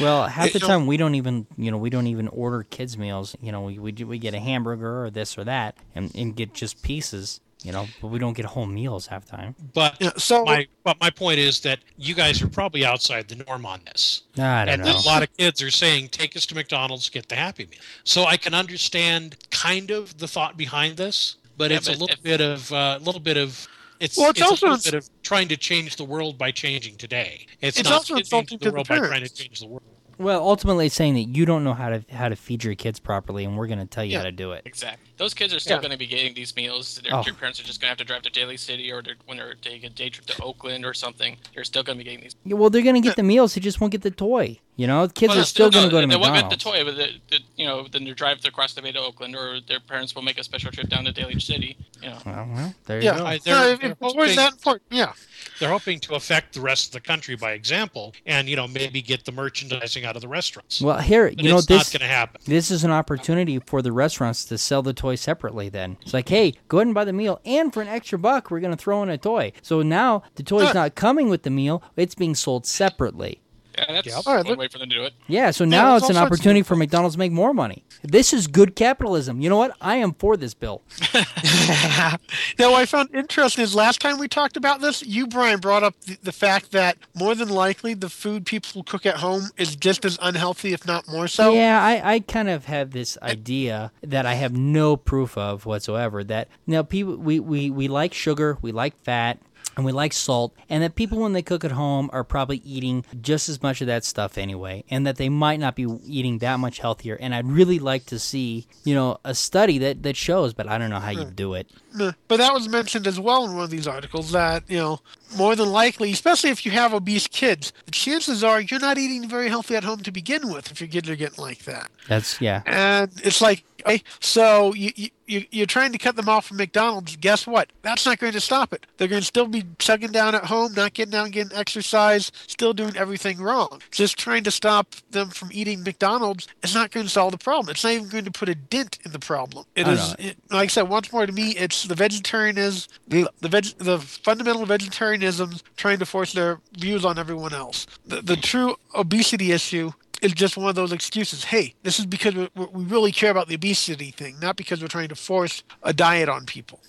Well, 0.00 0.28
half 0.28 0.52
the 0.52 0.60
You 0.60 0.66
time 0.66 0.86
we 0.86 0.96
don't 0.96 1.16
even, 1.16 1.46
you 1.56 1.72
know, 1.72 1.76
we 1.76 1.90
don't 1.90 2.06
even 2.06 2.28
order 2.28 2.62
kids 2.62 2.96
meals. 2.96 3.36
You 3.40 3.50
know, 3.50 3.62
we 3.62 3.78
we, 3.80 3.90
do, 3.90 4.06
we 4.06 4.18
get 4.18 4.32
a 4.32 4.38
hamburger 4.38 5.04
or 5.04 5.10
this 5.10 5.36
or 5.36 5.42
that, 5.44 5.76
and, 5.94 6.14
and 6.14 6.36
get 6.36 6.54
just 6.54 6.82
pieces. 6.82 7.40
You 7.64 7.72
know, 7.72 7.86
but 8.00 8.06
we 8.08 8.20
don't 8.20 8.34
get 8.36 8.44
whole 8.46 8.66
meals 8.66 9.08
half 9.08 9.24
the 9.24 9.36
time. 9.36 9.56
But 9.74 9.96
Yeah, 9.98 10.12
so 10.16 10.44
my 10.44 10.68
but 10.84 11.00
my 11.00 11.10
point 11.10 11.40
is 11.40 11.58
that 11.60 11.80
you 11.96 12.14
guys 12.14 12.40
are 12.40 12.46
probably 12.46 12.84
outside 12.84 13.26
the 13.26 13.34
norm 13.44 13.66
on 13.66 13.80
this. 13.86 14.22
I 14.38 14.64
don't 14.64 14.74
and 14.74 14.84
know. 14.84 14.96
a 14.96 15.02
lot 15.04 15.24
of 15.24 15.36
kids 15.36 15.60
are 15.60 15.70
saying, 15.72 16.10
"Take 16.10 16.36
us 16.36 16.46
to 16.46 16.54
McDonald's, 16.54 17.10
get 17.10 17.28
the 17.28 17.34
Happy 17.34 17.66
Meal." 17.66 17.80
So 18.04 18.24
I 18.26 18.36
can 18.36 18.54
understand 18.54 19.36
kind 19.50 19.90
of 19.90 20.18
the 20.18 20.28
thought 20.28 20.56
behind 20.56 20.96
this, 20.98 21.34
but 21.58 21.70
Yeah, 21.70 21.76
it's 21.78 21.88
a 21.88 21.92
little 21.92 22.08
if- 22.08 22.22
bit 22.22 22.40
of 22.40 22.72
uh, 22.72 22.98
a 23.00 23.04
little 23.04 23.20
bit 23.20 23.36
of 23.36 23.66
it's, 24.00 24.16
Well, 24.16 24.30
it's 24.30 24.40
it's 24.40 24.48
also 24.48 24.66
a 24.68 24.70
little 24.70 24.92
bit 24.92 24.94
of 24.94 25.10
trying 25.24 25.48
to 25.48 25.56
change 25.56 25.96
the 25.96 26.04
world 26.04 26.38
by 26.38 26.52
changing 26.52 26.96
today. 26.98 27.46
It's, 27.60 27.78
It's 27.80 27.88
not 27.88 27.96
also 27.96 28.14
changing 28.14 28.18
insulting 28.20 28.58
the 28.58 28.64
to 28.66 28.70
the 28.70 28.74
world 28.76 28.88
by 28.88 28.98
trying 28.98 29.24
to 29.24 29.28
change 29.34 29.58
the 29.60 29.66
world. 29.66 29.82
Well, 30.18 30.40
ultimately, 30.40 30.86
it's 30.86 30.94
saying 30.94 31.14
that 31.14 31.36
you 31.36 31.44
don't 31.44 31.64
know 31.64 31.74
how 31.74 31.90
to 31.90 32.04
how 32.12 32.28
to 32.28 32.36
feed 32.36 32.62
your 32.64 32.74
kids 32.76 33.00
properly, 33.00 33.44
and 33.44 33.56
we're 33.56 33.66
going 33.66 33.80
to 33.80 33.86
tell 33.86 34.04
you 34.04 34.12
Yeah. 34.12 34.18
how 34.18 34.24
to 34.24 34.32
do 34.32 34.52
it. 34.52 34.62
Exactly. 34.66 35.07
Those 35.18 35.34
kids 35.34 35.52
are 35.52 35.60
still 35.60 35.76
Yeah. 35.76 35.82
going 35.82 35.90
to 35.92 35.98
be 35.98 36.06
getting 36.06 36.32
these 36.34 36.54
meals. 36.56 37.00
Their, 37.02 37.14
Oh. 37.14 37.22
their 37.22 37.34
parents 37.34 37.60
are 37.60 37.64
just 37.64 37.80
going 37.80 37.88
to 37.88 37.90
have 37.90 37.98
to 37.98 38.04
drive 38.04 38.22
to 38.22 38.30
Daly 38.30 38.56
City, 38.56 38.90
or 38.92 39.02
they're, 39.02 39.16
when 39.26 39.36
they're 39.38 39.54
taking 39.54 39.84
a 39.86 39.90
day 39.90 40.08
trip 40.10 40.26
to 40.26 40.42
Oakland 40.42 40.84
or 40.84 40.94
something, 40.94 41.36
they're 41.54 41.64
still 41.64 41.82
going 41.82 41.98
to 41.98 42.04
be 42.04 42.08
getting 42.08 42.22
these. 42.24 42.36
Yeah, 42.44 42.54
well, 42.54 42.70
they're 42.70 42.82
going 42.82 42.94
to 42.94 43.00
get 43.00 43.16
the 43.16 43.22
meals; 43.22 43.54
they 43.54 43.60
just 43.60 43.80
won't 43.80 43.90
get 43.92 44.02
the 44.02 44.10
toy. 44.10 44.58
You 44.76 44.86
know, 44.86 45.08
kids 45.08 45.30
Well, 45.30 45.40
are 45.40 45.44
still 45.44 45.66
no, 45.66 45.70
going 45.72 45.84
to 45.86 45.90
go 45.90 46.00
to 46.00 46.06
they 46.06 46.14
McDonald's. 46.14 46.24
They 46.38 46.40
won't 46.40 46.50
get 46.50 46.58
the 46.58 46.64
toy, 46.64 46.84
but 46.84 46.96
the, 47.30 47.36
the, 47.36 47.42
you 47.56 47.66
know, 47.66 47.88
then 47.90 48.04
they 48.04 48.12
drive 48.12 48.44
across 48.44 48.74
the 48.74 48.82
bay 48.82 48.92
to 48.92 49.00
Oakland, 49.00 49.34
or 49.34 49.58
their 49.60 49.80
parents 49.80 50.14
will 50.14 50.22
make 50.22 50.38
a 50.38 50.44
special 50.44 50.70
trip 50.70 50.88
down 50.88 51.04
to 51.06 51.10
Daly 51.10 51.40
City. 51.40 51.76
You 52.00 52.10
know, 52.10 52.18
Well, 52.24 52.48
well, 52.54 52.74
there 52.86 52.98
you 53.00 53.06
yeah, 53.06 53.18
go. 53.18 53.26
I- 53.26 53.40
no, 53.44 53.64
they're- 53.64 53.72
if, 53.74 53.80
they're 53.80 53.90
if 53.90 53.98
the 53.98 54.06
hoping- 54.06 54.36
that 54.36 54.52
important, 54.52 54.82
yeah. 54.90 55.12
They're 55.58 55.70
hoping 55.70 55.98
to 56.00 56.14
affect 56.14 56.54
the 56.54 56.60
rest 56.60 56.86
of 56.86 56.92
the 56.92 57.00
country 57.00 57.34
by 57.34 57.52
example, 57.52 58.14
and 58.24 58.48
you 58.48 58.54
know 58.54 58.68
maybe 58.68 59.02
get 59.02 59.24
the 59.24 59.32
merchandising 59.32 60.04
out 60.04 60.14
of 60.14 60.22
the 60.22 60.28
restaurants. 60.28 60.80
Well, 60.80 60.98
here, 60.98 61.28
but 61.30 61.42
you 61.42 61.50
know, 61.50 61.58
it's 61.58 61.66
this 61.66 61.92
not 61.92 61.98
going 61.98 62.08
to 62.08 62.14
happen. 62.14 62.40
this 62.44 62.70
is 62.70 62.84
an 62.84 62.92
opportunity 62.92 63.58
for 63.58 63.82
the 63.82 63.90
restaurants 63.90 64.44
to 64.46 64.58
sell 64.58 64.82
the 64.82 64.92
toy 64.92 65.07
separately. 65.16 65.68
Then 65.68 65.96
it's 66.02 66.14
like, 66.14 66.28
hey, 66.28 66.54
go 66.68 66.78
ahead 66.78 66.88
and 66.88 66.94
buy 66.94 67.04
the 67.04 67.12
meal, 67.12 67.40
and 67.44 67.72
for 67.72 67.80
an 67.80 67.88
extra 67.88 68.18
buck, 68.18 68.50
we're 68.50 68.60
going 68.60 68.76
to 68.76 68.76
throw 68.76 69.02
in 69.02 69.08
a 69.08 69.18
toy. 69.18 69.52
So 69.62 69.82
now 69.82 70.22
the 70.34 70.42
toy's 70.42 70.74
not 70.74 70.94
coming 70.94 71.28
with 71.28 71.42
the 71.42 71.50
meal; 71.50 71.82
it's 71.96 72.14
being 72.14 72.34
sold 72.34 72.66
separately. 72.66 73.40
Yeah, 73.78 73.92
that's 73.94 74.06
Yep. 74.06 74.16
one 74.16 74.24
Alright, 74.26 74.46
look- 74.46 74.58
way 74.58 74.68
for 74.68 74.78
them 74.78 74.88
to 74.88 74.94
do 74.96 75.02
it. 75.04 75.12
Yeah, 75.26 75.50
so 75.50 75.64
now 75.64 75.90
there's 75.92 76.02
it's 76.04 76.10
an 76.10 76.16
all 76.16 76.20
sorts 76.22 76.32
of 76.32 76.32
opportunity 76.38 76.62
for 76.62 76.76
McDonald's 76.76 77.14
to 77.14 77.18
make 77.18 77.32
more 77.32 77.52
money. 77.54 77.84
This 78.02 78.32
is 78.32 78.46
good 78.46 78.76
capitalism. 78.76 79.40
You 79.40 79.48
know 79.50 79.56
what? 79.56 79.76
I 79.80 79.96
am 79.96 80.12
for 80.14 80.36
this 80.36 80.54
bill. 80.54 80.82
now, 81.14 82.70
what 82.70 82.80
I 82.82 82.86
found 82.86 83.14
interesting 83.14 83.62
is 83.64 83.74
last 83.74 84.00
time 84.00 84.18
we 84.18 84.28
talked 84.28 84.56
about 84.56 84.80
this, 84.80 85.02
you, 85.04 85.26
Brian, 85.26 85.60
brought 85.60 85.82
up 85.82 86.00
the, 86.02 86.16
the 86.22 86.32
fact 86.32 86.72
that 86.72 86.96
more 87.14 87.34
than 87.34 87.48
likely 87.48 87.94
the 87.94 88.08
food 88.08 88.46
people 88.46 88.82
cook 88.82 89.06
at 89.06 89.16
home 89.16 89.50
is 89.56 89.76
just 89.76 90.04
as 90.04 90.18
unhealthy, 90.22 90.72
if 90.72 90.86
not 90.86 91.08
more 91.08 91.28
so. 91.28 91.52
yeah, 91.54 91.82
I, 91.82 92.14
I 92.14 92.20
kind 92.20 92.48
of 92.48 92.66
have 92.66 92.90
this 92.92 93.18
idea 93.22 93.92
that 94.02 94.26
I 94.26 94.34
have 94.34 94.52
no 94.56 94.96
proof 94.96 95.36
of 95.36 95.66
whatsoever. 95.66 96.22
That 96.24 96.48
now 96.66 96.82
people 96.82 97.16
we, 97.16 97.40
we, 97.40 97.70
we 97.70 97.88
like 97.88 98.14
sugar, 98.14 98.58
we 98.62 98.72
like 98.72 99.00
fat, 99.02 99.38
and 99.78 99.84
we 99.84 99.92
like 99.92 100.12
salt, 100.12 100.52
and 100.68 100.82
that 100.82 100.96
people 100.96 101.20
when 101.20 101.34
they 101.34 101.40
cook 101.40 101.64
at 101.64 101.70
home 101.70 102.10
are 102.12 102.24
probably 102.24 102.60
eating 102.64 103.04
just 103.20 103.48
as 103.48 103.62
much 103.62 103.80
of 103.80 103.86
that 103.86 104.04
stuff 104.04 104.36
anyway, 104.36 104.82
and 104.90 105.06
that 105.06 105.18
they 105.18 105.28
might 105.28 105.60
not 105.60 105.76
be 105.76 105.86
eating 106.04 106.38
that 106.38 106.58
much 106.58 106.80
healthier. 106.80 107.16
And 107.20 107.32
I'd 107.32 107.46
really 107.46 107.78
like 107.78 108.04
to 108.06 108.18
see, 108.18 108.66
you 108.82 108.92
know, 108.92 109.20
a 109.24 109.36
study 109.36 109.78
that, 109.78 110.02
that 110.02 110.16
shows, 110.16 110.52
but 110.52 110.66
I 110.66 110.78
don't 110.78 110.90
know 110.90 110.98
how 110.98 111.12
you 111.12 111.26
do 111.26 111.54
it. 111.54 111.70
But 111.96 112.38
that 112.38 112.52
was 112.52 112.68
mentioned 112.68 113.06
as 113.06 113.20
well 113.20 113.44
in 113.44 113.54
one 113.54 113.62
of 113.62 113.70
these 113.70 113.86
articles 113.86 114.32
that, 114.32 114.64
you 114.68 114.78
know, 114.78 114.98
more 115.36 115.54
than 115.54 115.70
likely, 115.70 116.10
especially 116.10 116.50
if 116.50 116.66
you 116.66 116.72
have 116.72 116.92
obese 116.92 117.28
kids, 117.28 117.72
the 117.84 117.92
chances 117.92 118.42
are 118.42 118.60
you're 118.60 118.80
not 118.80 118.98
eating 118.98 119.28
very 119.28 119.48
healthy 119.48 119.76
at 119.76 119.84
home 119.84 120.00
to 120.00 120.10
begin 120.10 120.52
with 120.52 120.72
if 120.72 120.80
your 120.80 120.88
kids 120.88 121.08
are 121.08 121.16
getting 121.16 121.42
like 121.42 121.64
that. 121.64 121.88
That's 122.08 122.40
yeah. 122.40 122.62
And 122.66 123.12
it's 123.22 123.40
like 123.40 123.64
Okay, 123.86 124.02
so 124.20 124.74
you, 124.74 124.90
you 124.96 125.08
you 125.28 125.44
you're 125.50 125.66
trying 125.66 125.92
to 125.92 125.98
cut 125.98 126.16
them 126.16 126.28
off 126.28 126.46
from 126.46 126.56
McDonald's. 126.56 127.16
Guess 127.16 127.46
what? 127.46 127.70
That's 127.82 128.06
not 128.06 128.18
going 128.18 128.32
to 128.32 128.40
stop 128.40 128.72
it. 128.72 128.86
They're 128.96 129.08
going 129.08 129.20
to 129.20 129.26
still 129.26 129.46
be 129.46 129.64
chugging 129.78 130.10
down 130.10 130.34
at 130.34 130.44
home, 130.46 130.72
not 130.74 130.94
getting 130.94 131.14
out 131.14 131.24
and 131.24 131.32
getting 131.32 131.56
exercise, 131.56 132.32
still 132.46 132.72
doing 132.72 132.96
everything 132.96 133.38
wrong. 133.38 133.80
Just 133.90 134.18
trying 134.18 134.44
to 134.44 134.50
stop 134.50 134.94
them 135.10 135.30
from 135.30 135.50
eating 135.52 135.82
McDonald's 135.82 136.48
is 136.62 136.74
not 136.74 136.90
going 136.90 137.06
to 137.06 137.12
solve 137.12 137.32
the 137.32 137.38
problem. 137.38 137.70
It's 137.70 137.84
not 137.84 137.92
even 137.92 138.08
going 138.08 138.24
to 138.24 138.30
put 138.30 138.48
a 138.48 138.54
dent 138.54 138.98
in 139.04 139.12
the 139.12 139.18
problem. 139.18 139.66
It 139.74 139.86
I 139.86 139.92
is, 139.92 140.14
it, 140.18 140.36
like 140.50 140.64
I 140.64 140.66
said, 140.66 140.88
once 140.88 141.12
more 141.12 141.26
to 141.26 141.32
me, 141.32 141.50
it's 141.50 141.84
the 141.84 141.94
vegetarianism, 141.94 142.90
the 143.06 143.28
the, 143.40 143.48
veg, 143.48 143.64
the 143.78 143.98
fundamental 143.98 144.64
vegetarianism 144.66 145.54
trying 145.76 145.98
to 145.98 146.06
force 146.06 146.32
their 146.32 146.60
views 146.72 147.04
on 147.04 147.18
everyone 147.18 147.52
else. 147.52 147.86
The, 148.06 148.22
the 148.22 148.36
true 148.36 148.76
obesity 148.94 149.52
issue 149.52 149.92
is 150.22 150.32
just 150.32 150.56
one 150.56 150.68
of 150.68 150.74
those 150.74 150.92
excuses. 150.92 151.44
Hey, 151.44 151.74
this 151.82 151.98
is 151.98 152.06
because 152.06 152.34
we, 152.34 152.48
we 152.54 152.84
really 152.84 153.12
care 153.12 153.30
about 153.30 153.48
the 153.48 153.54
obesity 153.54 154.10
thing, 154.10 154.38
not 154.40 154.56
because 154.56 154.80
we're 154.80 154.88
trying 154.88 155.08
to 155.08 155.14
force 155.14 155.62
a 155.82 155.92
diet 155.92 156.28
on 156.28 156.46
people. 156.46 156.80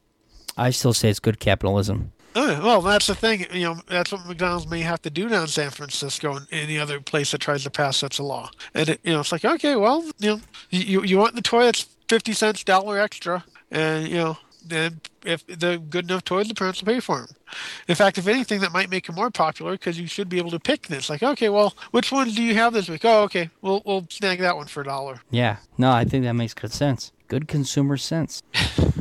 I 0.57 0.71
still 0.71 0.93
say 0.93 1.09
it's 1.09 1.19
good 1.19 1.39
capitalism. 1.39 2.11
Uh, 2.35 2.59
well, 2.63 2.81
that's 2.81 3.07
the 3.07 3.15
thing. 3.15 3.45
You 3.51 3.61
know, 3.61 3.81
that's 3.87 4.11
what 4.11 4.25
McDonald's 4.25 4.67
may 4.67 4.81
have 4.81 5.01
to 5.01 5.09
do 5.09 5.29
down 5.29 5.43
in 5.43 5.47
San 5.47 5.71
Francisco 5.71 6.35
and 6.35 6.47
any 6.51 6.77
other 6.77 6.99
place 6.99 7.31
that 7.31 7.41
tries 7.41 7.63
to 7.63 7.71
pass 7.71 7.97
such 7.97 8.19
a 8.19 8.23
law. 8.23 8.51
And 8.73 8.89
it, 8.89 8.99
you 9.03 9.13
know, 9.13 9.21
it's 9.21 9.31
like, 9.31 9.45
okay, 9.45 9.75
well, 9.75 10.03
you 10.19 10.29
know, 10.29 10.41
you 10.69 11.03
you 11.03 11.17
want 11.17 11.35
the 11.35 11.41
toy 11.41 11.63
that's 11.63 11.87
fifty 12.07 12.33
cents 12.33 12.63
dollar 12.63 12.99
extra, 12.99 13.43
and 13.71 14.07
you 14.07 14.17
know, 14.17 14.37
then 14.65 15.01
if 15.25 15.45
the 15.47 15.81
good 15.89 16.05
enough 16.05 16.23
toys, 16.23 16.47
the 16.47 16.53
parents 16.53 16.81
will 16.81 16.93
pay 16.93 16.99
for 16.99 17.19
them. 17.19 17.35
In 17.87 17.95
fact, 17.95 18.17
if 18.17 18.27
anything, 18.27 18.61
that 18.61 18.71
might 18.71 18.89
make 18.89 19.07
them 19.07 19.15
more 19.15 19.31
popular 19.31 19.73
because 19.73 19.99
you 19.99 20.07
should 20.07 20.29
be 20.29 20.37
able 20.37 20.51
to 20.51 20.59
pick 20.59 20.87
this. 20.87 21.09
Like, 21.09 21.23
okay, 21.23 21.49
well, 21.49 21.75
which 21.91 22.11
ones 22.11 22.35
do 22.35 22.43
you 22.43 22.55
have 22.55 22.73
this 22.73 22.89
week? 22.89 23.03
Oh, 23.03 23.23
okay, 23.23 23.49
we'll 23.61 23.81
we'll 23.85 24.05
snag 24.09 24.39
that 24.39 24.55
one 24.55 24.67
for 24.67 24.81
a 24.81 24.85
dollar. 24.85 25.21
Yeah. 25.29 25.57
No, 25.77 25.91
I 25.91 26.03
think 26.05 26.23
that 26.25 26.33
makes 26.33 26.53
good 26.53 26.71
sense. 26.71 27.11
Good 27.27 27.47
consumer 27.47 27.97
sense. 27.97 28.41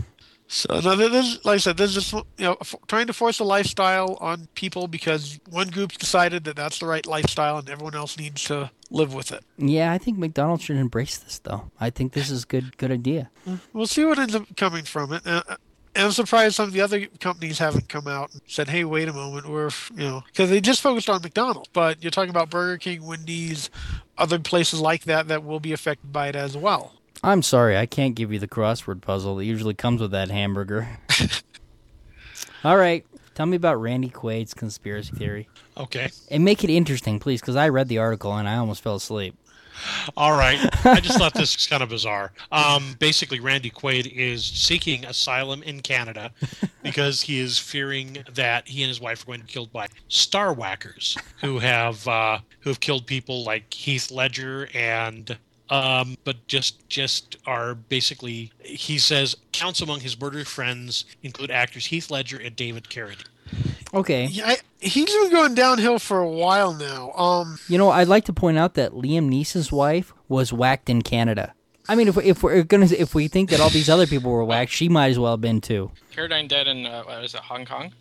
So 0.50 0.80
no, 0.80 0.96
this 0.96 1.26
is 1.26 1.44
like 1.44 1.56
I 1.56 1.58
said, 1.58 1.76
this 1.76 1.94
is 1.94 2.10
you 2.12 2.24
know 2.38 2.56
trying 2.86 3.06
to 3.06 3.12
force 3.12 3.38
a 3.38 3.44
lifestyle 3.44 4.16
on 4.20 4.48
people 4.54 4.88
because 4.88 5.38
one 5.50 5.68
group's 5.68 5.98
decided 5.98 6.44
that 6.44 6.56
that's 6.56 6.78
the 6.78 6.86
right 6.86 7.06
lifestyle 7.06 7.58
and 7.58 7.68
everyone 7.68 7.94
else 7.94 8.18
needs 8.18 8.42
to 8.44 8.70
live 8.90 9.12
with 9.12 9.30
it. 9.30 9.44
Yeah, 9.58 9.92
I 9.92 9.98
think 9.98 10.16
McDonald's 10.16 10.64
should 10.64 10.76
embrace 10.76 11.18
this 11.18 11.38
though. 11.38 11.70
I 11.78 11.90
think 11.90 12.14
this 12.14 12.30
is 12.30 12.46
good 12.46 12.78
good 12.78 12.90
idea. 12.90 13.30
We'll 13.74 13.86
see 13.86 14.06
what 14.06 14.18
ends 14.18 14.34
up 14.34 14.56
coming 14.56 14.84
from 14.84 15.12
it. 15.12 15.26
Uh, 15.26 15.42
and 15.94 16.06
I'm 16.06 16.12
surprised 16.12 16.54
some 16.56 16.68
of 16.68 16.72
the 16.72 16.80
other 16.80 17.06
companies 17.20 17.58
haven't 17.58 17.88
come 17.90 18.06
out 18.06 18.32
and 18.32 18.40
said, 18.46 18.68
"Hey, 18.70 18.84
wait 18.84 19.08
a 19.08 19.12
moment, 19.12 19.48
we're 19.48 19.70
you 19.94 20.04
know," 20.04 20.22
because 20.28 20.48
they 20.48 20.60
just 20.62 20.80
focused 20.80 21.10
on 21.10 21.20
McDonald's. 21.20 21.68
But 21.74 22.02
you're 22.02 22.10
talking 22.10 22.30
about 22.30 22.48
Burger 22.50 22.78
King, 22.78 23.04
Wendy's, 23.04 23.68
other 24.16 24.38
places 24.38 24.80
like 24.80 25.04
that 25.04 25.28
that 25.28 25.44
will 25.44 25.60
be 25.60 25.72
affected 25.72 26.10
by 26.12 26.28
it 26.28 26.36
as 26.36 26.56
well. 26.56 26.94
I'm 27.22 27.42
sorry, 27.42 27.76
I 27.76 27.86
can't 27.86 28.14
give 28.14 28.32
you 28.32 28.38
the 28.38 28.48
crossword 28.48 29.00
puzzle 29.00 29.36
that 29.36 29.44
usually 29.44 29.74
comes 29.74 30.00
with 30.00 30.12
that 30.12 30.30
hamburger. 30.30 30.88
All 32.64 32.76
right, 32.76 33.04
tell 33.34 33.46
me 33.46 33.56
about 33.56 33.80
Randy 33.80 34.10
Quaid's 34.10 34.54
conspiracy 34.54 35.14
theory. 35.16 35.48
Okay. 35.76 36.10
And 36.30 36.44
make 36.44 36.64
it 36.64 36.70
interesting, 36.70 37.18
please, 37.18 37.40
because 37.40 37.56
I 37.56 37.68
read 37.68 37.88
the 37.88 37.98
article 37.98 38.34
and 38.36 38.48
I 38.48 38.56
almost 38.56 38.82
fell 38.82 38.96
asleep. 38.96 39.36
All 40.16 40.36
right. 40.36 40.58
I 40.86 41.00
just 41.00 41.18
thought 41.18 41.34
this 41.34 41.56
was 41.56 41.66
kind 41.66 41.82
of 41.82 41.88
bizarre. 41.88 42.32
Um, 42.50 42.96
basically, 42.98 43.40
Randy 43.40 43.70
Quaid 43.70 44.12
is 44.12 44.44
seeking 44.44 45.04
asylum 45.04 45.62
in 45.62 45.80
Canada 45.80 46.32
because 46.82 47.22
he 47.22 47.38
is 47.38 47.58
fearing 47.58 48.24
that 48.32 48.66
he 48.66 48.82
and 48.82 48.88
his 48.88 49.00
wife 49.00 49.22
are 49.22 49.26
going 49.26 49.40
to 49.40 49.46
be 49.46 49.52
killed 49.52 49.72
by 49.72 49.88
star 50.08 50.52
whackers 50.52 51.16
who 51.40 51.58
have 51.58 52.06
uh, 52.08 52.38
who 52.60 52.70
have 52.70 52.80
killed 52.80 53.06
people 53.06 53.44
like 53.44 53.72
Heath 53.72 54.10
Ledger 54.10 54.68
and. 54.74 55.36
Um, 55.70 56.16
but 56.24 56.46
just 56.48 56.88
just 56.88 57.36
are 57.46 57.74
basically 57.74 58.52
he 58.64 58.98
says 58.98 59.36
counts 59.52 59.80
among 59.82 60.00
his 60.00 60.18
murdered 60.18 60.46
friends 60.46 61.04
include 61.22 61.50
actors 61.50 61.86
Heath 61.86 62.10
Ledger 62.10 62.38
and 62.38 62.56
David 62.56 62.84
Carradine. 62.84 63.26
Okay. 63.94 64.26
Yeah, 64.26 64.48
I, 64.48 64.56
he's 64.80 65.06
been 65.06 65.30
going 65.30 65.54
downhill 65.54 65.98
for 65.98 66.18
a 66.20 66.28
while 66.28 66.74
now. 66.74 67.12
Um, 67.12 67.58
You 67.68 67.78
know, 67.78 67.90
I'd 67.90 68.08
like 68.08 68.24
to 68.26 68.32
point 68.32 68.58
out 68.58 68.74
that 68.74 68.92
Liam 68.92 69.30
Neeson's 69.30 69.72
wife 69.72 70.12
was 70.28 70.52
whacked 70.52 70.90
in 70.90 71.00
Canada. 71.02 71.54
I 71.88 71.94
mean, 71.94 72.08
if, 72.08 72.16
we- 72.16 72.24
if 72.24 72.42
we're 72.42 72.62
gonna, 72.64 72.86
if 72.86 73.14
we 73.14 73.28
think 73.28 73.48
that 73.50 73.60
all 73.60 73.70
these 73.70 73.88
other 73.88 74.06
people 74.06 74.30
were 74.30 74.44
whacked, 74.44 74.70
she 74.72 74.88
might 74.90 75.08
as 75.08 75.18
well 75.18 75.32
have 75.32 75.40
been 75.40 75.62
too. 75.62 75.90
Carradine 76.14 76.46
dead 76.48 76.66
in 76.68 76.84
uh, 76.84 77.02
what 77.04 77.24
is 77.24 77.34
it, 77.34 77.40
Hong 77.40 77.64
Kong? 77.64 77.92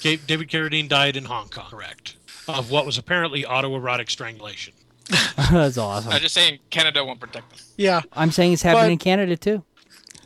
David 0.00 0.48
Carradine 0.48 0.88
died 0.88 1.16
in 1.16 1.24
Hong 1.26 1.48
Kong, 1.48 1.66
correct? 1.70 2.16
Of 2.48 2.72
what 2.72 2.84
was 2.84 2.98
apparently 2.98 3.44
autoerotic 3.44 4.10
strangulation. 4.10 4.74
That's 5.50 5.78
awesome. 5.78 6.12
I'm 6.12 6.20
just 6.20 6.34
saying 6.34 6.58
Canada 6.70 7.04
won't 7.04 7.20
protect 7.20 7.50
them. 7.50 7.58
yeah, 7.76 8.02
I'm 8.12 8.30
saying 8.30 8.52
it's 8.54 8.62
happening 8.62 8.84
But- 8.86 8.92
in 8.92 8.98
Canada 8.98 9.36
too. 9.36 9.62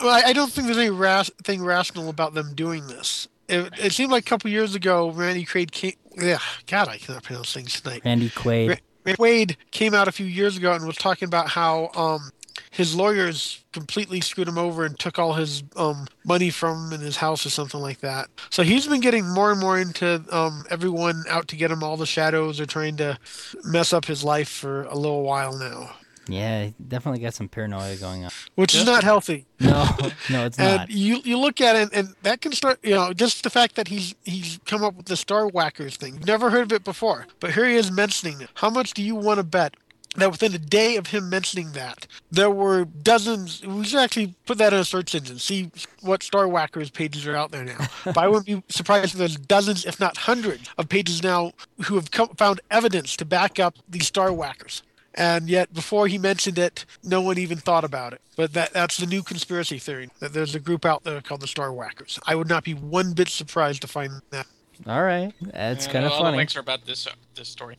well, 0.00 0.10
I, 0.10 0.28
I 0.28 0.32
don't 0.32 0.50
think 0.50 0.66
there's 0.66 0.78
any 0.78 0.90
ras- 0.90 1.30
thing 1.44 1.62
rational 1.64 2.08
about 2.08 2.34
them 2.34 2.54
doing 2.54 2.86
this. 2.86 3.28
It, 3.48 3.72
it 3.78 3.92
seemed 3.92 4.10
like 4.10 4.24
a 4.26 4.28
couple 4.28 4.50
years 4.50 4.74
ago, 4.74 5.10
Randy 5.10 5.44
Quaid 5.44 5.70
came. 5.70 5.92
Yeah, 6.18 6.38
God, 6.66 6.88
I 6.88 6.96
cannot 6.98 7.22
pronounce 7.22 7.52
things 7.52 7.80
tonight. 7.80 8.02
Randy 8.04 8.30
Quaid. 8.30 8.68
Ra- 8.70 8.76
Randy 9.04 9.16
Quaid 9.18 9.56
came 9.70 9.94
out 9.94 10.08
a 10.08 10.12
few 10.12 10.26
years 10.26 10.56
ago 10.56 10.72
and 10.72 10.84
was 10.86 10.96
talking 10.96 11.26
about 11.26 11.48
how 11.48 11.90
um, 11.94 12.30
his 12.76 12.94
lawyers 12.94 13.64
completely 13.72 14.20
screwed 14.20 14.48
him 14.48 14.58
over 14.58 14.84
and 14.84 14.98
took 14.98 15.18
all 15.18 15.32
his 15.32 15.62
um, 15.76 16.06
money 16.24 16.50
from 16.50 16.86
him 16.88 16.92
in 16.94 17.00
his 17.00 17.16
house 17.16 17.46
or 17.46 17.50
something 17.50 17.80
like 17.80 18.00
that. 18.00 18.28
So 18.50 18.62
he's 18.62 18.86
been 18.86 19.00
getting 19.00 19.26
more 19.28 19.50
and 19.50 19.60
more 19.60 19.78
into 19.78 20.22
um, 20.30 20.64
everyone 20.70 21.24
out 21.28 21.48
to 21.48 21.56
get 21.56 21.70
him 21.70 21.82
all 21.82 21.96
the 21.96 22.06
shadows 22.06 22.60
are 22.60 22.66
trying 22.66 22.96
to 22.98 23.18
mess 23.64 23.92
up 23.92 24.04
his 24.04 24.22
life 24.22 24.48
for 24.48 24.82
a 24.84 24.94
little 24.94 25.22
while 25.22 25.56
now, 25.58 25.90
Yeah, 26.28 26.70
definitely 26.88 27.20
got 27.20 27.34
some 27.34 27.48
paranoia 27.48 27.96
going 27.96 28.24
on. 28.24 28.30
which 28.56 28.74
is 28.74 28.84
not 28.84 29.04
healthy. 29.04 29.46
No, 29.60 29.88
no, 30.30 30.44
it's 30.46 30.58
And 30.58 30.76
not. 30.80 30.90
you 30.90 31.20
you 31.24 31.38
look 31.38 31.60
at 31.60 31.76
it, 31.76 31.88
and 31.92 32.14
that 32.24 32.40
can 32.42 32.52
start. 32.52 32.78
You 32.82 32.94
know, 32.96 33.12
just 33.14 33.42
the 33.42 33.50
fact 33.50 33.74
that 33.76 33.88
he's 33.88 34.14
he's 34.24 34.58
come 34.66 34.82
up 34.84 34.94
with 34.96 35.06
the 35.06 35.16
Star 35.16 35.46
Whackers 35.48 35.96
thing. 35.96 36.20
Never 36.26 36.50
heard 36.50 36.62
of 36.62 36.72
it 36.72 36.84
before, 36.84 37.26
but 37.40 37.52
here 37.54 37.64
he 37.66 37.76
is 37.76 37.90
mentioning 37.90 38.40
it. 38.42 38.50
How 38.54 38.68
much 38.70 38.92
do 38.92 39.02
you 39.02 39.14
want 39.14 39.38
to 39.38 39.44
bet 39.44 39.74
that 40.20 40.30
within 40.30 40.54
a 40.54 40.58
day 40.58 40.96
of 40.96 41.08
him 41.08 41.28
mentioning 41.28 41.72
that, 41.72 42.06
there 42.30 42.50
were 42.50 42.84
dozens? 42.84 43.64
We 43.64 43.84
should 43.84 44.00
actually 44.00 44.34
put 44.46 44.58
that 44.58 44.72
in 44.72 44.80
a 44.80 44.84
search 44.84 45.14
engine, 45.14 45.38
see 45.38 45.70
what 46.00 46.22
Star 46.22 46.48
Whackers 46.48 46.90
pages 46.90 47.26
are 47.26 47.36
out 47.36 47.50
there 47.50 47.64
now. 47.64 47.86
but 48.04 48.18
I 48.18 48.28
wouldn't 48.28 48.46
be 48.46 48.62
surprised 48.68 49.14
if 49.14 49.18
there's 49.18 49.36
dozens, 49.36 49.84
if 49.84 50.00
not 50.00 50.16
hundreds, 50.16 50.68
of 50.78 50.88
pages 50.88 51.22
now 51.22 51.52
who 51.84 51.94
have 51.96 52.10
come, 52.10 52.28
found 52.30 52.60
evidence 52.70 53.16
to 53.16 53.24
back 53.24 53.58
up 53.58 53.76
these 53.88 54.06
Star 54.06 54.32
Whackers. 54.32 54.82
And 55.16 55.48
yet, 55.48 55.72
before 55.72 56.08
he 56.08 56.18
mentioned 56.18 56.58
it, 56.58 56.84
no 57.02 57.22
one 57.22 57.38
even 57.38 57.56
thought 57.56 57.84
about 57.84 58.12
it. 58.12 58.20
But 58.36 58.52
that, 58.52 58.74
that's 58.74 58.98
the 58.98 59.06
new 59.06 59.22
conspiracy 59.22 59.78
theory 59.78 60.10
that 60.20 60.34
there's 60.34 60.54
a 60.54 60.60
group 60.60 60.84
out 60.84 61.04
there 61.04 61.20
called 61.22 61.40
the 61.40 61.46
Star 61.46 61.72
Whackers. 61.72 62.18
I 62.26 62.34
would 62.34 62.48
not 62.48 62.64
be 62.64 62.74
one 62.74 63.14
bit 63.14 63.28
surprised 63.28 63.80
to 63.82 63.88
find 63.88 64.20
that. 64.30 64.46
All 64.86 65.02
right, 65.02 65.32
that's 65.40 65.86
kind 65.86 66.04
of 66.04 66.12
all 66.12 66.18
the 66.18 66.24
funny. 66.24 66.36
links 66.36 66.54
are 66.54 66.60
about 66.60 66.84
this 66.84 67.06
uh, 67.06 67.12
this 67.34 67.48
story. 67.48 67.78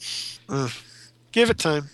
Give 1.38 1.51
it 1.51 1.59
time. 1.59 1.88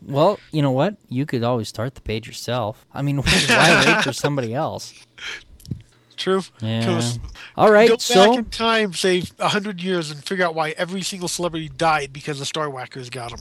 Well, 0.00 0.38
you 0.52 0.62
know 0.62 0.70
what? 0.70 0.94
You 1.08 1.26
could 1.26 1.42
always 1.42 1.66
start 1.66 1.96
the 1.96 2.00
page 2.00 2.28
yourself. 2.28 2.86
I 2.94 3.02
mean, 3.02 3.16
why 3.22 3.82
wait 3.84 4.04
for 4.04 4.12
somebody 4.12 4.54
else? 4.54 4.94
True. 6.16 6.42
Yeah. 6.60 6.86
Goes- 6.86 7.18
All 7.56 7.72
right, 7.72 7.88
Go 7.88 7.94
back 7.96 8.00
so 8.00 8.34
in 8.38 8.44
time, 8.44 8.92
say 8.92 9.24
a 9.40 9.48
hundred 9.48 9.82
years, 9.82 10.12
and 10.12 10.24
figure 10.24 10.44
out 10.46 10.54
why 10.54 10.70
every 10.78 11.02
single 11.02 11.26
celebrity 11.26 11.68
died 11.68 12.12
because 12.12 12.38
the 12.38 12.46
Star 12.46 12.70
Whackers 12.70 13.10
got 13.10 13.32
them. 13.32 13.40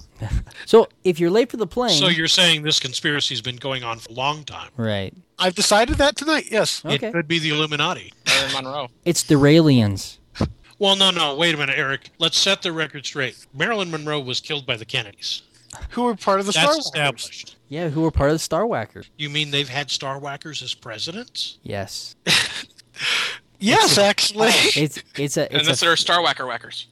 so 0.65 0.87
if 1.03 1.19
you're 1.19 1.29
late 1.29 1.51
for 1.51 1.57
the 1.57 1.67
plane, 1.67 1.99
So 1.99 2.07
you're 2.07 2.27
saying 2.27 2.63
this 2.63 2.79
conspiracy's 2.79 3.41
been 3.41 3.57
going 3.57 3.83
on 3.83 3.99
for 3.99 4.09
a 4.11 4.15
long 4.15 4.43
time. 4.45 4.71
right? 4.77 5.13
I've 5.37 5.53
decided 5.53 5.97
that 5.97 6.15
tonight. 6.15 6.45
Yes. 6.49 6.83
Okay, 6.83 7.09
It 7.09 7.11
could 7.13 7.27
be 7.27 7.37
the 7.37 7.49
Illuminati. 7.49 8.11
Marilyn 8.25 8.53
Monroe. 8.63 8.87
it's 9.05 9.21
the 9.21 9.35
Raelians. 9.35 10.17
Well, 10.79 10.95
no, 10.95 11.09
no. 11.11 11.35
Wait 11.35 11.55
a 11.55 11.57
minute, 11.57 11.77
Eric. 11.77 12.09
Let's 12.19 12.37
set 12.37 12.61
the 12.61 12.71
record 12.71 13.05
straight. 13.05 13.45
Marilyn 13.53 13.89
Monroe 13.91 14.19
was 14.19 14.39
killed 14.39 14.65
by 14.65 14.75
the 14.75 14.85
Kennedys. 14.85 15.41
Who 15.91 16.03
were 16.03 16.15
part 16.15 16.39
of 16.39 16.45
the 16.45 16.51
That's 16.53 16.63
Star 16.63 16.73
Whackers? 16.73 16.85
established. 16.85 17.55
Yeah, 17.69 17.89
who 17.89 18.01
were 18.01 18.11
part 18.11 18.29
of 18.29 18.35
the 18.35 18.39
Star 18.39 18.65
Whackers? 18.65 19.09
You 19.17 19.29
mean 19.29 19.51
they've 19.51 19.67
had 19.69 19.89
Star 19.91 20.19
Whackers 20.19 20.61
as 20.61 20.73
presidents? 20.73 21.57
Yes, 21.63 22.15
Yes, 23.59 23.97
actually. 23.97 24.49
Oh, 24.49 24.69
it's 24.75 25.01
it's 25.17 25.37
a 25.37 25.43
And 25.51 25.61
it's 25.61 25.67
this 25.67 25.83
a 25.83 25.89
are 25.89 25.95
Star 25.95 26.21
Whacker 26.21 26.45
Whackers. 26.45 26.87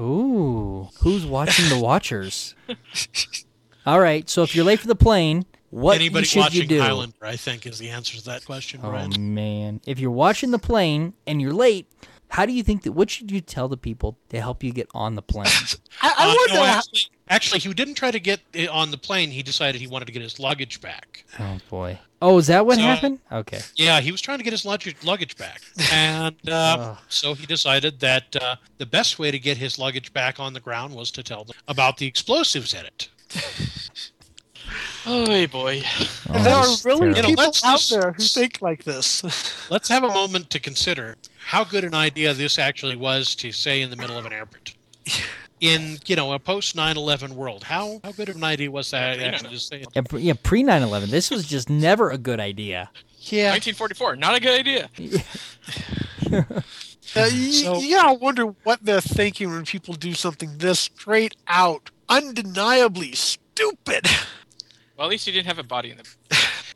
ooh. 0.00 0.88
Who's 1.00 1.24
watching 1.24 1.68
the 1.68 1.78
Watchers? 1.82 2.54
All 3.86 4.00
right, 4.00 4.28
so 4.28 4.42
if 4.42 4.54
you're 4.54 4.64
late 4.64 4.80
for 4.80 4.88
the 4.88 4.94
plane, 4.96 5.46
what 5.70 5.96
Anybody 5.96 6.26
should 6.26 6.40
watching 6.40 6.62
you 6.62 6.66
do? 6.68 6.80
Highlander, 6.80 7.14
I 7.22 7.36
think, 7.36 7.66
is 7.66 7.78
the 7.78 7.88
answer 7.90 8.16
to 8.18 8.24
that 8.26 8.44
question, 8.44 8.80
Oh 8.82 8.90
Brad. 8.90 9.18
man, 9.18 9.80
if 9.86 9.98
you're 9.98 10.10
watching 10.10 10.50
the 10.50 10.58
plane 10.58 11.14
and 11.26 11.40
you're 11.40 11.52
late, 11.54 11.86
how 12.30 12.44
do 12.46 12.52
you 12.52 12.62
think 12.62 12.82
that? 12.82 12.92
What 12.92 13.10
should 13.10 13.30
you 13.30 13.40
tell 13.40 13.68
the 13.68 13.76
people 13.76 14.18
to 14.28 14.40
help 14.40 14.62
you 14.62 14.72
get 14.72 14.88
on 14.94 15.14
the 15.14 15.22
plane? 15.22 15.46
I, 16.02 16.12
I 16.16 16.24
Uh, 16.24 16.34
wonder. 16.36 16.54
no, 16.54 16.64
actually, 16.64 17.00
actually, 17.28 17.60
he 17.60 17.72
didn't 17.74 17.94
try 17.94 18.10
to 18.10 18.20
get 18.20 18.40
on 18.70 18.90
the 18.90 18.98
plane. 18.98 19.30
He 19.30 19.42
decided 19.42 19.80
he 19.80 19.86
wanted 19.86 20.06
to 20.06 20.12
get 20.12 20.22
his 20.22 20.38
luggage 20.38 20.80
back. 20.80 21.24
oh 21.38 21.58
boy. 21.70 21.98
Oh, 22.20 22.36
is 22.38 22.48
that 22.48 22.66
what 22.66 22.76
So- 22.76 22.82
happened? 22.82 23.20
Okay. 23.30 23.60
Yeah, 23.76 24.00
he 24.00 24.10
was 24.10 24.20
trying 24.20 24.38
to 24.38 24.44
get 24.44 24.52
his 24.52 24.64
luggage, 24.64 24.96
luggage 25.04 25.36
back. 25.36 25.60
And 25.92 26.34
uh, 26.48 26.52
Ugh. 26.80 26.98
so 27.08 27.34
he 27.34 27.46
decided 27.46 28.00
that 28.00 28.34
uh, 28.36 28.56
the 28.78 28.86
best 28.86 29.18
way 29.20 29.30
to 29.30 29.38
get 29.38 29.56
his 29.56 29.78
luggage 29.78 30.12
back 30.12 30.40
on 30.40 30.52
the 30.52 30.60
ground 30.60 30.94
was 30.94 31.10
to 31.12 31.22
tell 31.22 31.44
them 31.44 31.54
about 31.68 31.96
the 31.98 32.06
explosives 32.06 32.74
in 32.74 32.84
it. 32.86 33.08
Oh 35.06 35.46
boy. 35.46 35.82
Oh, 36.28 36.42
there 36.42 36.54
are 36.54 36.66
really 36.84 37.14
terrible. 37.14 37.16
You 37.16 37.22
know, 37.22 37.28
people 37.28 37.52
out 37.64 37.86
there 37.90 38.12
who 38.12 38.22
think 38.22 38.60
like 38.60 38.84
this. 38.84 39.22
Let's 39.70 39.88
have 39.88 40.02
a 40.04 40.08
moment 40.08 40.50
to 40.50 40.58
consider 40.60 41.16
how 41.48 41.64
good 41.64 41.82
an 41.82 41.94
idea 41.94 42.34
this 42.34 42.58
actually 42.58 42.94
was 42.94 43.34
to 43.36 43.50
say 43.52 43.80
in 43.80 43.88
the 43.88 43.96
middle 43.96 44.18
of 44.18 44.26
an 44.26 44.34
airport. 44.34 44.74
In 45.60 45.96
you 46.06 46.14
know 46.14 46.34
a 46.34 46.38
post 46.38 46.76
9/11 46.76 47.30
world, 47.30 47.64
how 47.64 48.00
how 48.04 48.12
good 48.12 48.28
of 48.28 48.36
an 48.36 48.44
idea 48.44 48.70
was 48.70 48.90
that 48.90 49.18
Yeah, 49.18 49.24
actually 49.28 49.54
to 49.54 49.58
say? 49.58 49.84
Yeah, 49.96 50.02
pre- 50.02 50.20
yeah, 50.20 50.34
pre 50.42 50.62
9 50.62 50.82
11. 50.82 51.10
This 51.10 51.30
was 51.30 51.46
just 51.48 51.70
never 51.70 52.10
a 52.10 52.18
good 52.18 52.38
idea. 52.38 52.90
Yeah, 53.22 53.50
1944. 53.52 54.16
Not 54.16 54.36
a 54.36 54.40
good 54.40 54.60
idea. 54.60 54.88
Uh, 57.16 57.24
you, 57.32 57.52
So- 57.52 57.78
you 57.80 57.96
gotta 57.96 58.12
wonder 58.18 58.44
what 58.64 58.84
they're 58.84 59.00
thinking 59.00 59.50
when 59.50 59.64
people 59.64 59.94
do 59.94 60.12
something 60.12 60.58
this 60.58 60.78
straight 60.80 61.34
out, 61.46 61.88
undeniably 62.10 63.12
stupid. 63.12 64.06
Well, 64.96 65.06
at 65.06 65.10
least 65.10 65.26
you 65.26 65.32
didn't 65.32 65.46
have 65.46 65.58
a 65.58 65.62
body 65.62 65.90
in 65.90 65.96
the. 65.96 66.04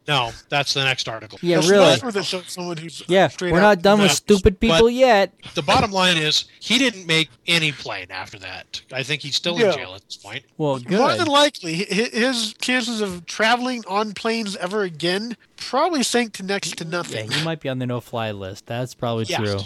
No, 0.08 0.32
that's 0.48 0.74
the 0.74 0.82
next 0.84 1.08
article. 1.08 1.38
Yeah, 1.42 1.56
That's 1.56 1.68
really. 1.70 1.86
not 2.00 2.02
where 2.14 2.22
show 2.22 2.40
someone 2.42 2.76
who's 2.76 3.02
uh, 3.02 3.04
Yeah, 3.08 3.28
straight 3.28 3.52
we're 3.52 3.60
not 3.60 3.82
done 3.82 3.98
with 3.98 4.08
nuts, 4.08 4.16
stupid 4.18 4.58
people 4.58 4.78
but- 4.82 4.86
yet. 4.94 5.32
The 5.54 5.62
bottom 5.62 5.92
line 5.92 6.16
is 6.16 6.46
he 6.60 6.78
didn't 6.78 7.06
make 7.06 7.28
any 7.46 7.72
plane 7.72 8.08
after 8.10 8.38
that. 8.40 8.82
I 8.92 9.02
think 9.02 9.22
he's 9.22 9.36
still 9.36 9.58
Yeah. 9.58 9.72
in 9.72 9.76
jail 9.78 9.94
at 9.94 10.04
this 10.04 10.16
point. 10.16 10.44
Well, 10.58 10.80
More 10.88 11.14
than 11.16 11.26
likely, 11.28 11.74
his 11.74 12.54
chances 12.54 13.00
of 13.00 13.26
traveling 13.26 13.84
on 13.86 14.12
planes 14.12 14.56
ever 14.56 14.82
again 14.82 15.36
probably 15.56 16.02
sank 16.02 16.32
to 16.34 16.42
next 16.42 16.76
to 16.78 16.84
nothing. 16.84 17.16
Yeah, 17.16 17.22
nothing. 17.24 17.38
he 17.38 17.44
might 17.44 17.60
be 17.60 17.68
on 17.68 17.78
the 17.78 17.86
no 17.86 18.00
fly 18.00 18.30
list. 18.32 18.66
That's 18.66 18.94
probably 18.94 19.26
Yeah. 19.28 19.38
true. 19.38 19.60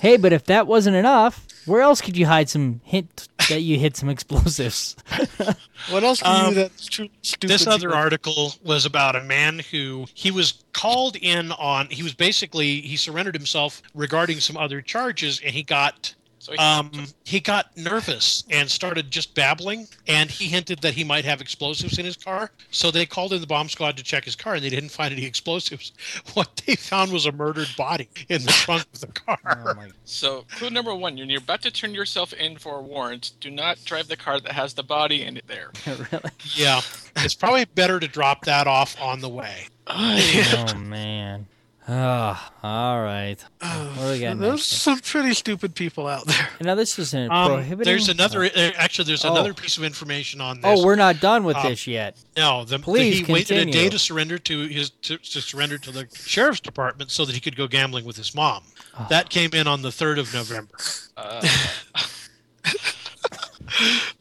Hey, 0.00 0.16
but 0.16 0.32
if 0.32 0.44
that 0.44 0.66
wasn't 0.66 0.96
enough, 0.96 1.46
where 1.66 1.80
else 1.82 2.00
could 2.00 2.16
you 2.16 2.26
hide 2.26 2.48
some 2.48 2.80
hint 2.84 3.28
that 3.48 3.62
you 3.62 3.78
hit 3.78 3.96
some 3.96 4.08
explosives? 4.08 4.96
What 5.90 6.02
else 6.02 6.20
can 6.20 6.30
Um, 6.34 6.44
you 6.48 6.54
do 6.54 6.60
that's 6.62 6.86
truly 6.86 7.10
stupid? 7.22 7.50
This 7.54 7.66
other 7.66 7.88
people- 7.88 7.94
article 7.94 8.54
was 8.64 8.84
about 8.84 9.14
a 9.14 9.22
man 9.22 9.60
who 9.70 10.06
he 10.12 10.30
was 10.32 10.64
called 10.72 11.14
in 11.16 11.52
on. 11.52 11.86
He 11.88 12.02
was 12.02 12.14
basically 12.14 12.80
he 12.80 12.96
surrendered 12.96 13.34
himself 13.36 13.80
regarding 13.94 14.40
some 14.40 14.56
other 14.56 14.82
charges, 14.82 15.40
and 15.44 15.54
he 15.54 15.62
got 15.62 15.94
So 16.04 16.14
he, 16.16 16.17
um, 16.58 16.90
he 17.24 17.40
got 17.40 17.76
nervous 17.76 18.44
and 18.50 18.70
started 18.70 19.10
just 19.10 19.34
babbling. 19.34 19.88
And 20.06 20.30
he 20.30 20.46
hinted 20.46 20.80
that 20.80 20.94
he 20.94 21.04
might 21.04 21.24
have 21.24 21.40
explosives 21.40 21.98
in 21.98 22.04
his 22.04 22.16
car. 22.16 22.50
So 22.70 22.90
they 22.90 23.06
called 23.06 23.32
in 23.32 23.40
the 23.40 23.46
bomb 23.46 23.68
squad 23.68 23.96
to 23.96 24.02
check 24.02 24.24
his 24.24 24.36
car, 24.36 24.54
and 24.54 24.64
they 24.64 24.70
didn't 24.70 24.90
find 24.90 25.12
any 25.12 25.24
explosives. 25.24 25.92
What 26.34 26.62
they 26.66 26.76
found 26.76 27.12
was 27.12 27.26
a 27.26 27.32
murdered 27.32 27.68
body 27.76 28.08
in 28.28 28.42
the 28.42 28.52
trunk 28.52 28.86
of 28.92 29.00
the 29.00 29.06
car. 29.08 29.38
my 29.76 29.88
so 30.04 30.44
clue 30.50 30.70
number 30.70 30.94
one: 30.94 31.16
when 31.16 31.28
you're 31.28 31.40
about 31.40 31.62
to 31.62 31.70
turn 31.70 31.94
yourself 31.94 32.32
in 32.32 32.58
for 32.58 32.78
a 32.78 32.82
warrant, 32.82 33.32
do 33.40 33.50
not 33.50 33.82
drive 33.84 34.08
the 34.08 34.16
car 34.16 34.40
that 34.40 34.52
has 34.52 34.74
the 34.74 34.82
body 34.82 35.24
in 35.24 35.36
it. 35.36 35.46
There. 35.48 35.70
really? 35.86 36.30
Yeah, 36.54 36.80
it's 37.16 37.34
probably 37.34 37.64
better 37.64 37.98
to 37.98 38.08
drop 38.08 38.44
that 38.44 38.66
off 38.66 39.00
on 39.00 39.20
the 39.20 39.28
way. 39.28 39.68
Oh 39.86 40.74
man. 40.76 41.46
Ah, 41.90 42.52
all 42.62 43.02
right. 43.02 43.42
What 43.60 43.96
do 43.96 44.10
we 44.12 44.20
got 44.20 44.38
There's 44.40 44.62
some 44.66 44.98
pretty 45.00 45.32
stupid 45.32 45.74
people 45.74 46.06
out 46.06 46.26
there. 46.26 46.48
Now 46.60 46.74
this 46.74 46.98
is 46.98 47.14
an 47.14 47.30
Um, 47.30 47.52
prohibiting. 47.52 47.84
there's 47.90 48.08
another. 48.10 48.44
uh, 48.44 48.50
Actually, 48.76 49.06
there's 49.06 49.24
Oh. 49.24 49.32
another 49.32 49.54
piece 49.54 49.78
of 49.78 49.84
information 49.84 50.40
on 50.42 50.60
this. 50.60 50.64
Oh, 50.66 50.84
we're 50.84 50.96
not 50.96 51.18
done 51.20 51.44
with 51.44 51.56
Uh, 51.56 51.68
this 51.70 51.86
yet. 51.86 52.16
No, 52.36 52.64
the, 52.64 52.76
the- 52.76 52.82
Please 52.84 53.26
he 53.26 53.32
waited 53.32 53.56
a 53.68 53.70
day 53.70 53.88
to 53.88 53.98
surrender 53.98 54.36
to 54.38 54.66
his 54.68 54.90
to, 55.02 55.16
to 55.16 55.40
surrender 55.40 55.78
to 55.78 55.90
the 55.90 56.06
sheriff's 56.14 56.60
department 56.60 57.10
so 57.10 57.24
that 57.24 57.34
he 57.34 57.40
could 57.40 57.56
go 57.56 57.66
gambling 57.66 58.04
with 58.04 58.16
his 58.16 58.34
mom. 58.34 58.64
Oh. 58.98 59.06
That 59.08 59.30
came 59.30 59.50
in 59.54 59.66
on 59.66 59.80
the 59.80 59.90
third 59.92 60.18
of 60.18 60.32
November, 60.34 60.76
Uh, 61.16 61.46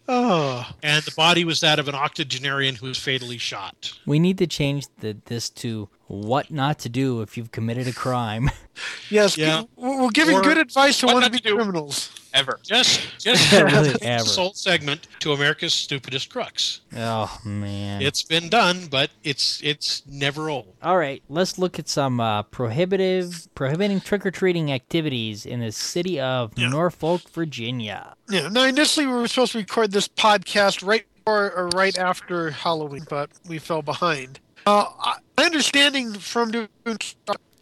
Oh, 0.10 0.70
and 0.84 1.04
the 1.04 1.12
body 1.18 1.44
was 1.44 1.60
that 1.62 1.80
of 1.80 1.88
an 1.88 1.96
octogenarian 1.96 2.76
who 2.76 2.88
was 2.88 2.98
fatally 2.98 3.38
shot. 3.38 3.92
We 4.06 4.20
need 4.20 4.38
to 4.38 4.48
change 4.48 4.86
the, 5.00 5.18
this 5.26 5.50
to 5.62 5.90
what 6.08 6.52
not 6.52 6.80
to 6.80 6.90
do 6.90 7.22
if 7.22 7.38
you've 7.38 7.52
committed 7.52 7.88
a 7.88 7.94
crime. 7.94 8.50
yes. 9.10 9.38
Yeah. 9.38 9.64
We're 9.76 10.04
we're 10.04 10.10
giving 10.10 10.36
Or 10.38 10.42
good 10.42 10.58
advice 10.58 11.00
to 11.02 11.06
what 11.08 11.14
want 11.16 11.26
to 11.26 11.30
not 11.30 11.34
be 11.34 11.40
to 11.40 11.50
do. 11.50 11.56
criminals. 11.56 12.12
ever. 12.34 12.60
Just, 12.64 13.20
just 13.20 13.52
Really, 13.54 13.96
ever. 14.02 14.24
sold 14.24 14.56
segment 14.56 15.08
to 15.20 15.34
America's 15.34 15.74
stupidest 15.74 16.30
crux. 16.30 16.82
oh 16.96 17.38
man. 17.44 18.02
It's 18.02 18.24
been 18.24 18.50
done, 18.50 18.88
but 18.90 19.10
it's 19.24 19.60
it's 19.64 20.04
never 20.08 20.50
old. 20.50 20.74
All 20.82 20.98
right, 20.98 21.22
let's 21.30 21.58
look 21.58 21.80
at 21.80 21.90
some 21.90 22.20
uh, 22.20 22.44
prohibitive 22.44 23.48
prohibiting 23.56 24.00
trick 24.00 24.26
or 24.26 24.32
treating 24.32 24.72
activities 24.72 25.46
in 25.46 25.60
the 25.60 25.72
city 25.72 26.20
of 26.20 26.54
Yeah. 26.58 26.70
Norfolk, 26.70 27.30
Virginia. 27.32 28.16
Yeah. 28.30 28.50
Now, 28.50 28.64
initially, 28.64 29.06
we 29.08 29.14
were 29.14 29.28
supposed 29.28 29.54
to 29.54 29.58
record 29.58 29.92
this 29.92 30.08
podcast 30.08 30.86
right 30.86 31.06
before 31.16 31.52
or 31.54 31.68
right 31.76 31.98
after 31.98 32.52
Halloween, 32.52 33.06
but 33.10 33.30
we 33.48 33.58
fell 33.60 33.82
behind. 33.82 34.40
Uh, 34.66 34.86
I- 35.00 35.18
my 35.38 35.46
understanding 35.46 36.14
from 36.14 36.52
doing. 36.52 36.68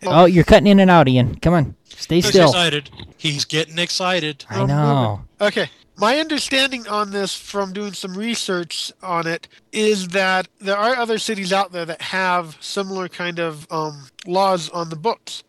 Oh, 0.07 0.25
you're 0.25 0.43
cutting 0.43 0.67
in 0.67 0.79
and 0.79 0.91
out, 0.91 1.07
Ian. 1.07 1.35
Come 1.39 1.53
on, 1.53 1.75
stay 1.85 2.15
He's 2.17 2.27
still. 2.27 2.49
excited. 2.49 2.89
He's 3.17 3.45
getting 3.45 3.79
excited. 3.79 4.45
I 4.49 4.65
know. 4.65 5.21
Okay. 5.41 5.69
My 5.97 6.17
understanding 6.17 6.85
on 6.89 7.11
this 7.11 7.33
from 7.33 7.71
doing 7.71 7.93
some 7.93 8.17
research 8.17 8.91
on 9.01 9.25
it 9.27 9.47
is 9.71 10.09
that 10.09 10.49
there 10.59 10.75
are 10.77 10.97
other 10.97 11.17
cities 11.17 11.53
out 11.53 11.71
there 11.71 11.85
that 11.85 12.01
have 12.01 12.57
similar 12.59 13.07
kind 13.07 13.39
of 13.39 13.65
um, 13.71 14.07
laws 14.27 14.67
on 14.71 14.89
the 14.89 14.97
books. 14.97 15.41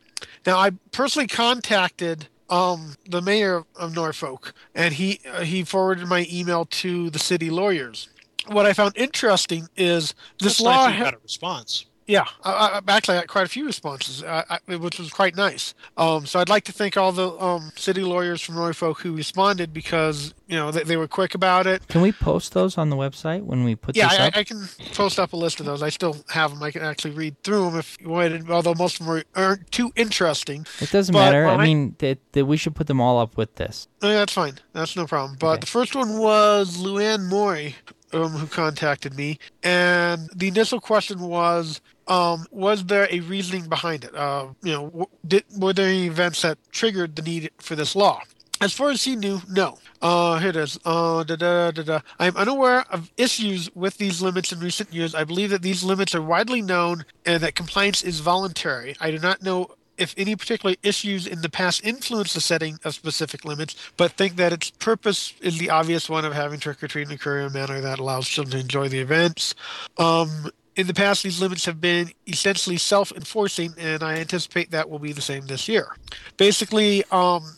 Now, 0.47 0.57
I 0.59 0.71
personally 0.93 1.27
contacted 1.27 2.29
um, 2.49 2.95
the 3.09 3.21
mayor 3.21 3.65
of 3.75 3.97
Norfolk, 3.97 4.55
and 4.73 4.95
he 4.95 5.19
uh, 5.29 5.41
he 5.41 5.65
forwarded 5.65 6.07
my 6.07 6.29
email 6.33 6.65
to 6.67 7.11
the 7.11 7.19
city 7.19 7.51
lawyers. 7.51 8.09
What 8.47 8.67
I 8.67 8.73
found 8.73 8.97
interesting 8.97 9.69
is 9.77 10.15
this 10.39 10.59
This 10.59 10.61
law. 10.61 10.87
nice 10.87 10.93
you 10.93 10.99
ha- 10.99 11.05
got 11.11 11.15
a 11.15 11.23
response. 11.25 11.87
Yeah, 12.07 12.25
I, 12.45 12.81
I, 12.87 12.93
actually, 12.93 13.17
I 13.17 13.21
got 13.23 13.29
quite 13.29 13.47
a 13.47 13.49
few 13.49 13.67
responses, 13.67 14.23
uh, 14.23 14.45
I, 14.69 14.77
which 14.77 14.99
was 14.99 15.11
quite 15.11 15.35
nice. 15.37 15.75
Um, 15.97 16.25
so 16.27 16.39
I'd 16.41 16.49
like 16.49 16.65
to 16.65 16.73
thank 16.73 16.97
all 16.97 17.11
the 17.13 17.31
um, 17.41 17.73
city 17.77 18.03
lawyers 18.03 18.41
from 18.41 18.55
Norfolk 18.55 19.01
who 19.01 19.15
responded 19.17 19.73
because 19.73 20.33
you 20.47 20.57
know 20.57 20.71
they, 20.71 20.85
they 20.85 20.97
were 20.97 21.09
quick 21.09 21.35
about 21.35 21.67
it. 21.67 21.87
Can 21.89 22.01
we 22.03 22.13
post 22.13 22.53
those 22.55 22.79
on 22.79 22.91
the 22.91 22.97
website 22.97 23.43
when 23.43 23.65
we 23.65 23.75
put 23.75 23.97
Yeah, 23.97 24.09
this 24.09 24.19
I? 24.37 24.41
I 24.41 24.45
can 24.45 24.69
post 24.93 25.19
up 25.19 25.33
a 25.33 25.37
list 25.37 25.59
of 25.61 25.67
those. 25.67 25.83
I 25.83 25.89
still 25.89 26.17
have 26.29 26.51
them. 26.53 26.63
I 26.63 26.71
can 26.71 26.83
actually 26.83 27.13
read 27.13 27.43
through 27.43 27.71
them 27.71 27.79
if 27.79 27.97
you 28.01 28.09
wanted. 28.09 28.51
Although 28.51 28.75
most 28.75 29.01
of 29.01 29.07
them 29.07 29.23
aren't 29.35 29.71
too 29.73 29.91
interesting. 29.97 30.67
it 30.81 30.91
doesn't 30.91 31.13
but 31.13 31.19
matter. 31.19 31.47
I 31.47 31.51
when 31.53 31.61
I- 31.61 31.65
mean, 31.65 31.97
that, 31.99 32.19
that 32.33 32.47
we 32.47 32.57
should 32.57 32.75
put 32.75 32.87
them 32.87 33.01
all 33.01 33.19
up 33.19 33.37
with 33.37 33.57
this. 33.57 33.89
Oh, 34.03 34.09
yeah, 34.09 34.19
that's 34.19 34.33
fine. 34.33 34.59
That's 34.73 34.95
no 34.97 35.07
problem. 35.07 35.37
But 35.41 35.47
Okay. 35.55 35.61
the 35.61 35.67
first 35.67 35.95
one 35.97 36.19
was 36.19 36.77
Luann 36.79 37.29
Mori, 37.29 37.75
um, 38.13 38.31
who 38.31 38.47
contacted 38.47 39.15
me, 39.17 39.39
and 39.63 40.29
the 40.35 40.47
initial 40.49 40.81
question 40.81 41.21
was, 41.21 41.81
um, 42.09 42.47
was 42.51 42.85
there 42.85 43.09
a 43.11 43.21
reasoning 43.21 43.69
behind 43.69 44.05
it? 44.05 44.15
Uh, 44.15 44.49
you 44.63 44.73
know, 44.73 45.09
did 45.27 45.45
were 45.59 45.73
there 45.73 45.89
any 45.89 46.07
events 46.07 46.43
that 46.43 46.59
triggered 46.71 47.17
the 47.17 47.23
need 47.23 47.51
for 47.59 47.75
this 47.75 47.97
law? 47.97 48.21
As 48.61 48.73
far 48.73 48.91
as 48.91 49.05
he 49.05 49.17
knew, 49.17 49.41
no. 49.51 49.79
Uh, 50.01 50.39
here 50.39 50.49
it 50.49 50.57
is. 50.57 50.79
Uh, 50.85 51.25
da, 51.25 51.37
da, 51.37 51.71
da. 51.71 52.01
I 52.19 52.27
am 52.27 52.37
unaware 52.37 52.87
of 52.91 53.11
issues 53.19 53.75
with 53.75 53.99
these 53.99 54.23
limits 54.23 54.51
in 54.51 54.61
recent 54.61 54.95
years. 54.95 55.15
I 55.15 55.25
believe 55.25 55.51
that 55.51 55.61
these 55.61 55.85
limits 55.85 56.15
are 56.15 56.23
widely 56.23 56.63
known 56.63 57.05
and 57.27 57.43
that 57.43 57.55
compliance 57.55 58.03
is 58.03 58.21
voluntary. 58.21 58.97
I 58.99 59.11
do 59.11 59.19
not 59.19 59.43
know 59.43 59.75
if 59.99 60.15
any 60.17 60.37
particular 60.37 60.75
issues 60.83 61.27
in 61.27 61.43
the 61.43 61.49
past 61.49 61.85
influence 61.85 62.33
the 62.33 62.41
setting 62.41 62.79
of 62.85 62.95
specific 62.95 63.45
limits, 63.45 63.75
but 63.97 64.13
think 64.13 64.37
that 64.37 64.53
its 64.53 64.71
purpose 64.71 65.35
is 65.41 65.59
the 65.59 65.71
obvious 65.71 66.09
one 66.09 66.25
of 66.25 66.33
having 66.33 66.61
trick 66.61 66.83
or 66.83 66.89
treating 66.89 67.15
occur 67.15 67.41
in 67.41 67.47
a 67.47 67.51
manner 67.51 67.81
that 67.81 67.99
allows 67.99 68.29
children 68.29 68.53
to 68.53 68.59
enjoy 68.59 68.89
the 68.89 69.01
events. 69.01 69.55
Um, 69.99 70.51
in 70.77 70.87
the 70.87 70.95
past, 70.95 71.23
these 71.23 71.41
limits 71.41 71.65
have 71.65 71.81
been 71.81 72.11
essentially 72.27 72.77
self 72.77 73.11
enforcing, 73.13 73.75
and 73.79 74.03
I 74.03 74.17
anticipate 74.17 74.71
that 74.71 74.89
will 74.89 74.99
be 74.99 75.13
the 75.13 75.23
same 75.23 75.47
this 75.47 75.69
year. 75.69 75.97
Basically, 76.37 77.03
um, 77.11 77.57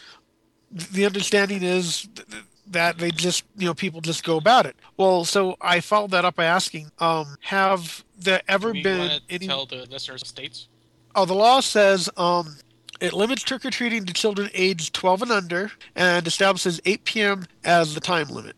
the 0.70 1.04
understanding 1.04 1.62
is 1.62 2.08
th- 2.14 2.28
th- 2.28 2.44
that 2.68 2.98
they 2.98 3.10
just, 3.10 3.44
you 3.56 3.66
know, 3.66 3.74
people 3.74 4.00
just 4.00 4.24
go 4.24 4.36
about 4.36 4.66
it. 4.66 4.76
Well, 4.96 5.24
so 5.24 5.56
I 5.60 5.80
followed 5.80 6.12
that 6.12 6.24
up 6.24 6.36
by 6.36 6.44
asking, 6.44 6.90
um, 6.98 7.36
have 7.40 8.04
there 8.18 8.42
ever 8.46 8.72
been 8.72 9.20
any? 9.28 9.46
tell 9.46 9.66
the 9.66 9.86
listeners 9.90 10.22
of 10.22 10.28
states. 10.28 10.68
Oh, 11.14 11.24
the 11.24 11.34
law 11.34 11.60
says 11.60 12.10
um, 12.16 12.56
it 13.00 13.14
limits 13.14 13.42
trick 13.42 13.64
or 13.64 13.70
treating 13.70 14.04
to 14.04 14.12
children 14.12 14.50
aged 14.54 14.94
12 14.94 15.22
and 15.22 15.32
under 15.32 15.72
and 15.96 16.26
establishes 16.26 16.80
8 16.84 17.04
p.m. 17.04 17.46
as 17.64 17.94
the 17.94 18.00
time 18.00 18.28
limit. 18.28 18.54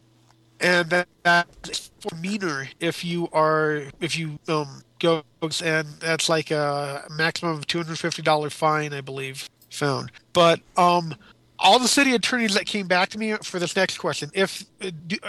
And 0.60 0.90
that, 0.90 1.08
that's 1.22 1.90
for 2.00 2.14
meaner 2.16 2.68
if 2.80 3.04
you 3.04 3.28
are, 3.32 3.82
if 4.00 4.18
you 4.18 4.38
um, 4.48 4.82
go, 4.98 5.22
and 5.62 5.88
that's 6.00 6.28
like 6.28 6.50
a 6.50 7.04
maximum 7.10 7.56
of 7.56 7.66
$250 7.66 8.52
fine, 8.52 8.92
I 8.92 9.00
believe, 9.00 9.48
found. 9.70 10.12
But 10.32 10.60
um, 10.76 11.14
all 11.58 11.78
the 11.78 11.88
city 11.88 12.14
attorneys 12.14 12.54
that 12.54 12.66
came 12.66 12.86
back 12.86 13.08
to 13.10 13.18
me 13.18 13.34
for 13.42 13.58
this 13.58 13.74
next 13.74 13.98
question, 13.98 14.30
if 14.34 14.64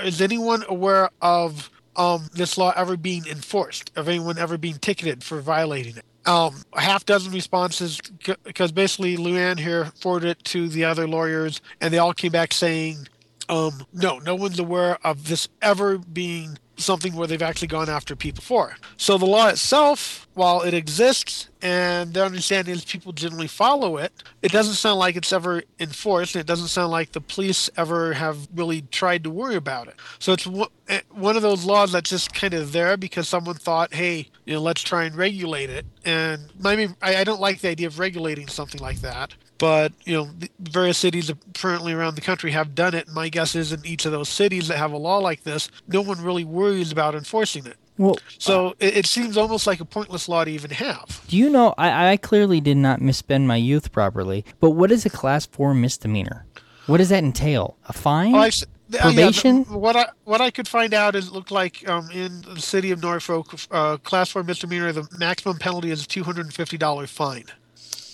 is 0.04 0.22
anyone 0.22 0.64
aware 0.68 1.10
of 1.22 1.70
um, 1.96 2.28
this 2.34 2.58
law 2.58 2.74
ever 2.76 2.98
being 2.98 3.26
enforced, 3.28 3.92
of 3.96 4.10
anyone 4.10 4.38
ever 4.38 4.58
being 4.58 4.76
ticketed 4.76 5.24
for 5.24 5.42
violating 5.42 5.98
it? 5.98 6.06
um, 6.26 6.62
a 6.74 6.82
half 6.82 7.06
dozen 7.06 7.34
responses 7.34 8.00
because 8.44 8.72
basically 8.72 9.18
Luann 9.18 9.60
here 9.60 9.86
forwarded 10.00 10.30
it 10.30 10.44
to 10.46 10.68
the 10.68 10.86
other 10.86 11.08
lawyers, 11.08 11.62
and 11.80 11.94
they 11.94 11.98
all 11.98 12.14
came 12.14 12.32
back 12.32 12.54
saying, 12.54 13.08
um, 13.52 13.86
"No, 13.94 14.18
no 14.18 14.34
one's 14.34 14.58
aware 14.58 14.98
of 15.06 15.28
this 15.28 15.48
ever 15.62 16.00
being 16.00 16.58
something 16.82 17.14
where 17.16 17.28
they've 17.28 17.42
actually 17.42 17.68
gone 17.68 17.90
after 17.90 18.16
people 18.16 18.44
for. 18.44 18.76
So 18.98 19.18
the 19.18 19.26
law 19.26 19.48
itself, 19.48 20.28
while 20.34 20.62
it 20.62 20.74
exists 20.74 21.50
and 21.62 22.14
their 22.14 22.26
understanding 22.26 22.74
is 22.74 22.84
people 22.84 23.14
generally 23.14 23.48
follow 23.48 23.98
it, 23.98 24.12
it 24.42 24.52
doesn't 24.52 24.74
sound 24.74 25.00
like 25.00 25.16
it's 25.16 25.32
ever 25.32 25.64
enforced. 25.80 26.36
And 26.36 26.42
it 26.42 26.48
doesn't 26.48 26.68
sound 26.68 26.92
like 26.92 27.12
the 27.12 27.22
police 27.22 27.70
ever 27.78 28.14
have 28.14 28.48
really 28.54 28.82
tried 28.82 29.24
to 29.24 29.30
worry 29.30 29.56
about 29.56 29.88
it. 29.88 29.96
So 30.20 30.34
it's 30.34 30.48
one 30.48 30.70
eh, 30.90 31.02
of 31.12 31.42
those 31.42 31.64
laws 31.64 31.92
that's 31.92 32.10
just 32.10 32.34
kind 32.34 32.54
of 32.54 32.72
there 32.72 32.98
because 32.98 33.30
someone 33.30 33.56
thought, 33.56 33.94
hey, 33.94 34.30
you 34.46 34.56
know, 34.56 34.62
let's 34.62 34.82
try 34.82 35.04
and 35.04 35.16
regulate 35.16 35.70
it. 35.70 35.86
And 36.04 36.52
I 36.66 36.76
mean, 36.76 36.96
I 37.02 37.24
don't 37.24 37.42
like 37.42 37.60
the 37.62 37.70
idea 37.70 37.88
of 37.88 38.00
regulating 38.00 38.48
something 38.48 38.82
like 38.82 39.02
that. 39.02 39.36
But 39.62 39.94
you 40.06 40.16
know, 40.16 40.30
various 40.60 40.98
cities 40.98 41.30
apparently 41.30 41.94
around 41.94 42.16
the 42.16 42.22
country 42.22 42.50
have 42.50 42.74
done 42.74 42.96
it. 42.96 43.08
My 43.10 43.30
guess 43.30 43.56
is 43.56 43.72
in 43.72 43.86
each 43.86 44.08
of 44.08 44.12
those 44.12 44.28
cities 44.28 44.68
that 44.70 44.78
have 44.80 44.92
a 44.92 44.98
law 44.98 45.20
like 45.20 45.44
this, 45.44 45.70
no 45.88 46.02
one 46.02 46.20
really 46.24 46.44
worries 46.44 46.92
about 46.92 47.14
enforcing 47.14 47.68
it. 47.68 47.78
Well, 48.00 48.18
So 48.40 48.74
it, 48.80 48.98
it 48.98 49.06
seems 49.06 49.38
almost 49.38 49.68
like 49.68 49.80
a 49.80 49.86
pointless 49.86 50.28
law 50.28 50.44
to 50.44 50.50
even 50.50 50.72
have. 50.72 51.22
do 51.28 51.38
you 51.38 51.48
know? 51.48 51.76
I, 51.78 52.14
I 52.14 52.18
clearly 52.18 52.60
did 52.60 52.78
not 52.78 53.02
misspend 53.02 53.46
my 53.46 53.56
youth 53.58 53.92
properly. 53.92 54.44
But 54.60 54.72
what 54.72 54.92
is 54.92 55.06
a 55.06 55.12
class 55.12 55.46
four 55.46 55.76
misdemeanor? 55.76 56.48
What 56.88 56.98
does 56.98 57.10
that 57.10 57.24
entail? 57.24 57.78
A 57.88 57.94
fine? 57.94 58.34
Oh, 58.34 58.40
s- 58.42 58.64
uh, 58.64 58.66
yeah, 58.90 59.02
Probation? 59.04 59.64
what 59.66 59.96
I 59.96 60.08
what 60.24 60.42
I 60.42 60.50
could 60.50 60.68
find 60.68 60.96
out 60.96 61.16
is 61.16 61.28
it 61.28 61.34
looked 61.34 61.52
like 61.52 61.88
um, 61.88 62.10
in 62.12 62.42
the 62.42 62.60
city 62.60 62.90
of 62.90 63.02
Norfolk, 63.04 63.54
uh, 63.70 63.98
class 63.98 64.32
four 64.32 64.44
misdemeanor, 64.44 64.92
the 64.92 65.08
maximum 65.20 65.58
penalty 65.60 65.92
is 65.92 66.04
a 66.04 66.08
two 66.08 66.24
hundred 66.24 66.46
and 66.48 66.54
fifty 66.54 66.78
dollar 66.78 67.06
fine. 67.06 67.46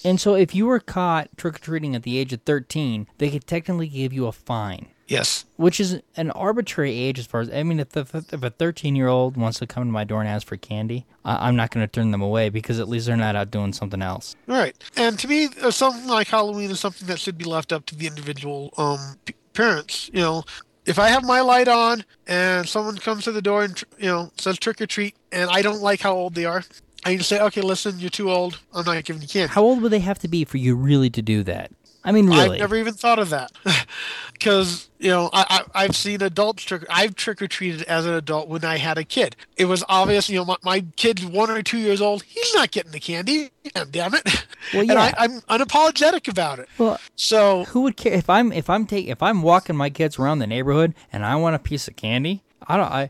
And 0.04 0.20
so, 0.20 0.36
if 0.36 0.54
you 0.56 0.66
were 0.66 0.80
caught 0.80 1.30
trick 1.38 1.56
or 1.56 1.60
treating 1.60 1.96
at 1.96 2.04
the 2.04 2.18
age 2.18 2.34
of 2.34 2.42
thirteen, 2.42 3.08
they 3.18 3.30
could 3.30 3.48
technically 3.48 3.88
give 3.88 4.14
you 4.14 4.28
a 4.28 4.32
fine. 4.32 4.88
Yes. 5.10 5.46
which 5.56 5.80
is 5.80 6.02
an 6.18 6.32
arbitrary 6.32 6.92
age 6.92 7.18
as 7.18 7.26
far 7.26 7.40
as 7.40 7.50
I 7.50 7.64
mean, 7.64 7.80
if, 7.80 7.92
the, 7.92 8.02
if 8.30 8.44
a 8.44 8.50
13 8.50 8.94
year 8.94 9.08
old 9.08 9.38
wants 9.38 9.60
to 9.60 9.66
come 9.66 9.86
to 9.86 9.90
my 9.90 10.04
door 10.04 10.20
and 10.20 10.28
ask 10.28 10.46
for 10.46 10.58
candy, 10.58 11.06
I, 11.24 11.48
I'm 11.48 11.56
not 11.56 11.72
going 11.72 11.88
to 11.88 11.90
turn 11.90 12.12
them 12.12 12.22
away 12.22 12.50
because 12.50 12.78
at 12.78 12.90
least 12.90 13.08
they're 13.08 13.16
not 13.16 13.34
out 13.34 13.50
doing 13.50 13.72
something 13.72 14.02
else. 14.02 14.36
Right. 14.48 14.76
And 14.98 15.18
to 15.20 15.28
me, 15.30 15.48
uh, 15.62 15.72
something 15.72 16.08
like 16.08 16.28
Halloween 16.28 16.72
is 16.72 16.82
something 16.82 17.08
that 17.08 17.20
should 17.20 17.38
be 17.38 17.46
left 17.46 17.72
up 17.72 17.86
to 17.86 17.96
the 17.96 18.06
individual 18.06 18.74
um, 18.78 19.00
p- 19.24 19.34
parents. 19.54 20.10
You 20.14 20.20
know, 20.20 20.44
if 20.86 21.00
I 21.00 21.08
have 21.08 21.24
my 21.24 21.40
light 21.40 21.70
on 21.70 22.04
and 22.28 22.68
someone 22.68 22.98
comes 22.98 23.24
to 23.24 23.32
the 23.32 23.42
door 23.42 23.64
and 23.64 23.78
tr- 23.78 23.86
you 23.98 24.08
know 24.08 24.32
says 24.38 24.60
trick 24.60 24.82
or 24.82 24.88
treat, 24.88 25.16
and 25.32 25.50
I 25.50 25.62
don't 25.62 25.82
like 25.82 26.02
how 26.02 26.14
old 26.16 26.36
they 26.36 26.44
are, 26.44 26.66
I 27.08 27.16
can 27.16 27.24
say, 27.24 27.40
okay, 27.40 27.62
listen, 27.62 28.00
you're 28.00 28.10
too 28.10 28.30
old. 28.30 28.60
I'm 28.74 28.84
not 28.84 29.02
giving 29.06 29.22
you 29.22 29.30
candy. 29.30 29.54
How 29.54 29.64
old 29.64 29.82
would 29.82 29.94
they 29.94 30.00
have 30.00 30.20
to 30.20 30.28
be 30.28 30.44
for 30.44 30.58
you 30.58 30.76
really 30.76 31.10
to 31.12 31.22
do 31.22 31.42
that? 31.44 31.72
I 32.04 32.12
mean, 32.12 32.28
really? 32.28 32.56
I've 32.56 32.60
never 32.60 32.76
even 32.76 32.94
thought 32.94 33.18
of 33.18 33.30
that, 33.30 33.52
because 34.34 34.90
you 35.00 35.10
know 35.10 35.30
I, 35.34 35.46
I 35.74 35.84
I've 35.84 35.96
seen 35.96 36.22
adults 36.22 36.64
trick. 36.64 36.86
I've 36.90 37.16
trick 37.16 37.42
or 37.42 37.48
treated 37.48 37.84
as 37.84 38.06
an 38.06 38.14
adult 38.14 38.50
when 38.50 38.64
I 38.64 38.78
had 38.78 38.98
a 38.98 39.04
kid. 39.06 39.36
It 39.58 39.66
was 39.66 39.84
obvious, 39.90 40.30
you 40.30 40.38
know, 40.38 40.46
my, 40.46 40.56
my 40.64 40.86
kid's 40.96 41.26
one 41.26 41.50
or 41.50 41.62
two 41.62 41.78
years 41.78 42.02
old. 42.02 42.24
He's 42.24 42.54
not 42.54 42.72
getting 42.72 42.92
the 42.92 43.00
candy. 43.00 43.52
Damn 43.92 44.14
it! 44.14 44.46
Well, 44.74 44.82
and 44.82 44.92
yeah. 44.92 45.14
I, 45.18 45.24
I'm 45.24 45.42
unapologetic 45.42 46.28
about 46.28 46.60
it. 46.60 46.68
well, 46.78 47.00
So 47.16 47.64
who 47.66 47.82
would 47.82 47.96
care 47.98 48.14
if 48.14 48.30
I'm 48.30 48.52
if 48.52 48.70
I'm 48.70 48.86
take 48.86 49.08
if 49.08 49.24
I'm 49.24 49.42
walking 49.42 49.76
my 49.76 49.90
kids 49.90 50.20
around 50.20 50.40
the 50.40 50.48
neighborhood 50.48 50.94
and 51.12 51.26
I 51.26 51.36
want 51.38 51.56
a 51.56 51.60
piece 51.60 51.88
of 51.88 51.96
candy? 51.96 52.44
I 52.68 52.78
don't 52.78 52.92
I 52.92 53.10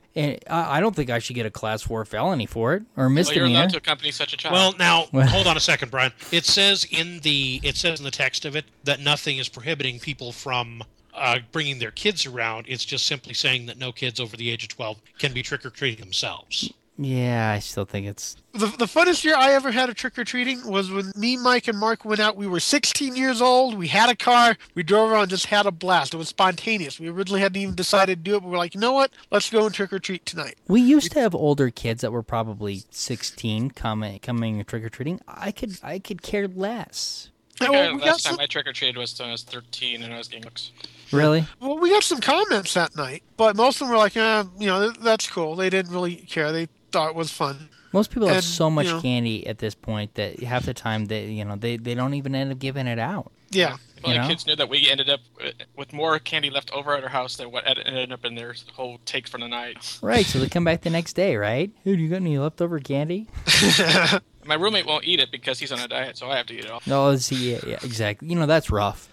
I 0.49 0.77
I 0.77 0.79
don't 0.79 0.95
think 0.95 1.09
I 1.09 1.19
should 1.19 1.35
get 1.35 1.45
a 1.45 1.51
class 1.51 1.81
four 1.81 2.05
felony 2.05 2.45
for 2.45 2.75
it 2.75 2.81
or 2.81 2.85
Well, 2.95 3.01
you're 3.03 3.09
misdemeanor. 3.09 3.45
allowed 3.59 3.69
to 3.71 3.77
accompany 3.77 4.11
such 4.11 4.33
a 4.33 4.37
child. 4.37 4.53
Well, 4.53 4.75
now 4.77 5.03
hold 5.27 5.47
on 5.47 5.57
a 5.57 5.59
second, 5.59 5.89
Brian. 5.91 6.11
It 6.31 6.45
says 6.45 6.85
in 6.89 7.19
the 7.21 7.59
it 7.63 7.75
says 7.75 7.99
in 7.99 8.05
the 8.05 8.11
text 8.11 8.45
of 8.45 8.55
it 8.55 8.65
that 8.83 8.99
nothing 8.99 9.37
is 9.37 9.49
prohibiting 9.49 9.99
people 9.99 10.31
from 10.31 10.83
uh, 11.13 11.39
bringing 11.51 11.79
their 11.79 11.89
kids 11.91 12.25
around. 12.27 12.65
It's 12.69 12.85
just 12.85 13.07
simply 13.07 13.33
saying 13.33 13.65
that 13.65 13.77
no 13.79 13.91
kids 13.91 14.19
over 14.19 14.37
the 14.37 14.51
age 14.51 14.63
of 14.63 14.69
twelve 14.69 15.01
can 15.17 15.33
be 15.33 15.41
trick 15.41 15.65
or 15.65 15.71
treating 15.71 15.99
themselves. 15.99 16.71
Yeah, 16.97 17.51
I 17.55 17.59
still 17.59 17.85
think 17.85 18.07
it's 18.07 18.37
the, 18.53 18.65
the 18.65 18.85
funnest 18.85 19.23
year 19.23 19.35
I 19.37 19.53
ever 19.53 19.71
had 19.71 19.89
of 19.89 19.95
trick 19.95 20.17
or 20.17 20.23
treating 20.23 20.65
was 20.67 20.89
when 20.89 21.11
me, 21.15 21.37
Mike, 21.37 21.67
and 21.67 21.77
Mark 21.77 22.03
went 22.03 22.19
out. 22.19 22.35
We 22.35 22.47
were 22.47 22.59
16 22.59 23.15
years 23.15 23.39
old. 23.41 23.77
We 23.77 23.87
had 23.87 24.09
a 24.09 24.15
car. 24.15 24.57
We 24.73 24.81
drove 24.81 25.11
around, 25.11 25.23
and 25.23 25.29
just 25.29 25.45
had 25.45 25.67
a 25.67 25.71
blast. 25.71 26.13
It 26.15 26.17
was 26.17 26.29
spontaneous. 26.29 26.99
We 26.99 27.07
originally 27.09 27.41
hadn't 27.41 27.61
even 27.61 27.75
decided 27.75 28.19
to 28.19 28.23
do 28.23 28.35
it, 28.37 28.39
but 28.39 28.45
we 28.45 28.51
were 28.51 28.57
like, 28.57 28.73
you 28.73 28.81
know 28.81 28.93
what? 28.93 29.11
Let's 29.29 29.49
go 29.49 29.65
and 29.65 29.75
trick 29.75 29.93
or 29.93 29.99
treat 29.99 30.25
tonight. 30.25 30.55
We 30.67 30.81
used 30.81 31.11
to 31.11 31.19
have 31.19 31.35
older 31.35 31.69
kids 31.69 32.01
that 32.01 32.11
were 32.11 32.23
probably 32.23 32.83
16 32.89 33.71
coming 33.71 34.19
coming 34.19 34.63
trick 34.65 34.83
or 34.83 34.89
treating. 34.89 35.21
I 35.27 35.51
could 35.51 35.79
I 35.83 35.99
could 35.99 36.23
care 36.23 36.47
less. 36.47 37.29
I 37.61 37.69
Well, 37.69 37.93
we 37.93 37.99
got 37.99 38.07
last 38.07 38.23
time 38.25 38.33
some- 38.33 38.39
I 38.39 38.45
trick 38.47 38.67
or 38.67 38.73
treated 38.73 38.97
was 38.97 39.17
when 39.19 39.29
I 39.29 39.31
was 39.31 39.43
13 39.43 40.03
and 40.03 40.13
I 40.13 40.17
was 40.17 40.27
getting 40.27 40.45
looks. 40.45 40.71
Really? 41.11 41.45
Well, 41.59 41.79
we 41.79 41.89
got 41.89 42.03
some 42.03 42.19
comments 42.19 42.73
that 42.73 42.95
night, 42.95 43.23
but 43.37 43.55
most 43.55 43.75
of 43.75 43.87
them 43.87 43.89
were 43.89 43.97
like, 43.97 44.17
eh, 44.17 44.43
you 44.59 44.67
know, 44.67 44.91
that's 44.91 45.29
cool. 45.29 45.55
They 45.55 45.69
didn't 45.69 45.91
really 45.91 46.17
care. 46.17 46.51
They 46.51 46.67
thought 46.91 47.09
it 47.09 47.15
was 47.15 47.31
fun. 47.31 47.69
Most 47.93 48.11
people 48.11 48.27
have 48.27 48.43
so 48.43 48.69
much 48.69 48.88
you 48.88 48.93
know- 48.93 49.01
candy 49.01 49.47
at 49.47 49.59
this 49.59 49.73
point 49.75 50.13
that 50.15 50.39
half 50.43 50.65
the 50.65 50.73
time 50.73 51.05
they 51.05 51.27
you 51.27 51.45
know 51.45 51.55
they, 51.55 51.77
they 51.77 51.95
don't 51.95 52.13
even 52.13 52.35
end 52.35 52.51
up 52.51 52.59
giving 52.59 52.88
it 52.88 52.99
out. 52.99 53.31
Yeah. 53.49 53.77
Well, 54.03 54.13
You 54.13 54.19
the 54.19 54.21
know? 54.23 54.27
kids 54.27 54.45
knew 54.45 54.55
that 54.57 54.69
we 54.69 54.89
ended 54.91 55.09
up 55.09 55.21
uh, 55.43 55.49
with 55.75 55.91
more 55.91 56.19
candy 56.19 56.51
left 56.51 56.69
over 56.71 56.95
at 56.95 57.03
our 57.03 57.09
house 57.09 57.38
than 57.38 57.49
what 57.49 57.63
ended 57.65 58.11
up 58.11 58.25
in 58.25 58.35
their 58.35 58.53
whole 58.75 58.99
take 59.05 59.27
for 59.27 59.39
the 59.39 59.47
night. 59.47 59.97
Right, 60.03 60.25
so 60.25 60.38
they 60.38 60.49
come 60.49 60.63
back 60.65 60.81
the 60.81 60.91
next 60.91 61.13
day, 61.13 61.35
right? 61.35 61.71
Hey, 61.83 61.95
do 61.95 62.01
you 62.03 62.09
got 62.09 62.17
any 62.17 62.38
leftover 62.38 62.79
candy? 62.79 63.27
My 64.45 64.53
roommate 64.55 64.85
won't 64.85 65.05
eat 65.05 65.19
it 65.19 65.31
because 65.31 65.57
he's 65.59 65.71
on 65.71 65.79
a 65.79 65.88
diet, 65.88 66.15
so 66.17 66.29
I 66.29 66.38
have 66.38 66.45
to 66.47 66.53
eat 66.53 66.65
it 66.65 66.69
all. 66.69 66.81
No, 66.85 67.15
see, 67.15 67.53
yeah, 67.53 67.59
yeah, 67.65 67.79
exactly. 67.83 68.27
You 68.27 68.35
know 68.35 68.45
that's 68.45 68.69
rough. 68.69 69.09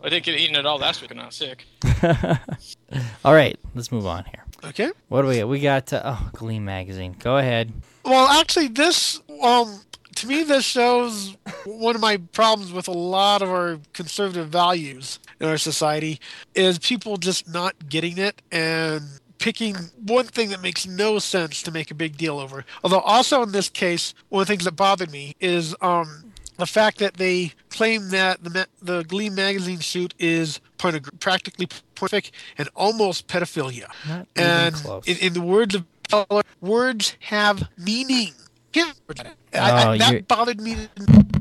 I 0.00 0.08
didn't 0.10 0.24
get 0.24 0.38
eaten 0.38 0.54
at 0.56 0.64
all 0.64 0.78
last 0.78 1.02
week 1.02 1.10
and 1.10 1.20
I 1.20 1.26
was 1.26 1.34
sick. 1.34 1.66
All 3.24 3.34
right, 3.34 3.58
let's 3.74 3.90
move 3.90 4.06
on 4.06 4.24
here. 4.26 4.44
Okay. 4.64 4.90
What 5.08 5.22
do 5.22 5.28
we 5.28 5.38
got? 5.38 5.48
We 5.48 5.60
got 5.60 5.92
uh, 5.92 6.02
oh 6.04 6.30
Glee 6.32 6.58
magazine. 6.58 7.14
Go 7.18 7.38
ahead. 7.38 7.72
Well, 8.04 8.26
actually, 8.26 8.68
this 8.68 9.20
um 9.42 9.80
to 10.16 10.26
me 10.26 10.42
this 10.42 10.64
shows 10.64 11.36
one 11.64 11.94
of 11.94 12.00
my 12.00 12.16
problems 12.32 12.72
with 12.72 12.88
a 12.88 12.92
lot 12.92 13.40
of 13.40 13.50
our 13.50 13.78
conservative 13.92 14.48
values 14.48 15.20
in 15.40 15.46
our 15.46 15.58
society 15.58 16.18
is 16.54 16.78
people 16.78 17.16
just 17.16 17.48
not 17.48 17.88
getting 17.88 18.18
it 18.18 18.42
and 18.50 19.02
picking 19.38 19.76
one 20.04 20.26
thing 20.26 20.48
that 20.48 20.60
makes 20.60 20.84
no 20.86 21.20
sense 21.20 21.62
to 21.62 21.70
make 21.70 21.92
a 21.92 21.94
big 21.94 22.16
deal 22.16 22.40
over. 22.40 22.64
Although 22.82 22.98
also 23.00 23.42
in 23.42 23.52
this 23.52 23.68
case, 23.68 24.12
one 24.28 24.42
of 24.42 24.48
the 24.48 24.52
things 24.52 24.64
that 24.64 24.72
bothered 24.72 25.12
me 25.12 25.36
is 25.38 25.76
um 25.80 26.27
the 26.58 26.66
fact 26.66 26.98
that 26.98 27.14
they 27.14 27.52
claim 27.70 28.10
that 28.10 28.44
the 28.44 28.50
ma- 28.50 28.64
the 28.82 29.02
Glee 29.04 29.30
magazine 29.30 29.78
shoot 29.80 30.12
is 30.18 30.60
pornog- 30.78 31.18
practically 31.20 31.66
pornographic 31.94 32.32
and 32.58 32.68
almost 32.76 33.26
pedophilia. 33.26 33.86
Not 34.06 34.26
even 34.36 34.50
And 34.50 34.74
close. 34.74 35.06
in, 35.06 35.16
in 35.18 35.32
the 35.32 35.40
words 35.40 35.74
of 35.74 35.84
Keller, 36.08 36.42
words 36.60 37.16
have 37.20 37.68
meaning. 37.78 38.32
Yeah. 38.74 38.92
I, 39.16 39.34
I, 39.54 39.86
Oh, 39.88 39.92
you're- 39.92 39.98
that 39.98 40.28
bothered 40.28 40.60
me. 40.60 40.76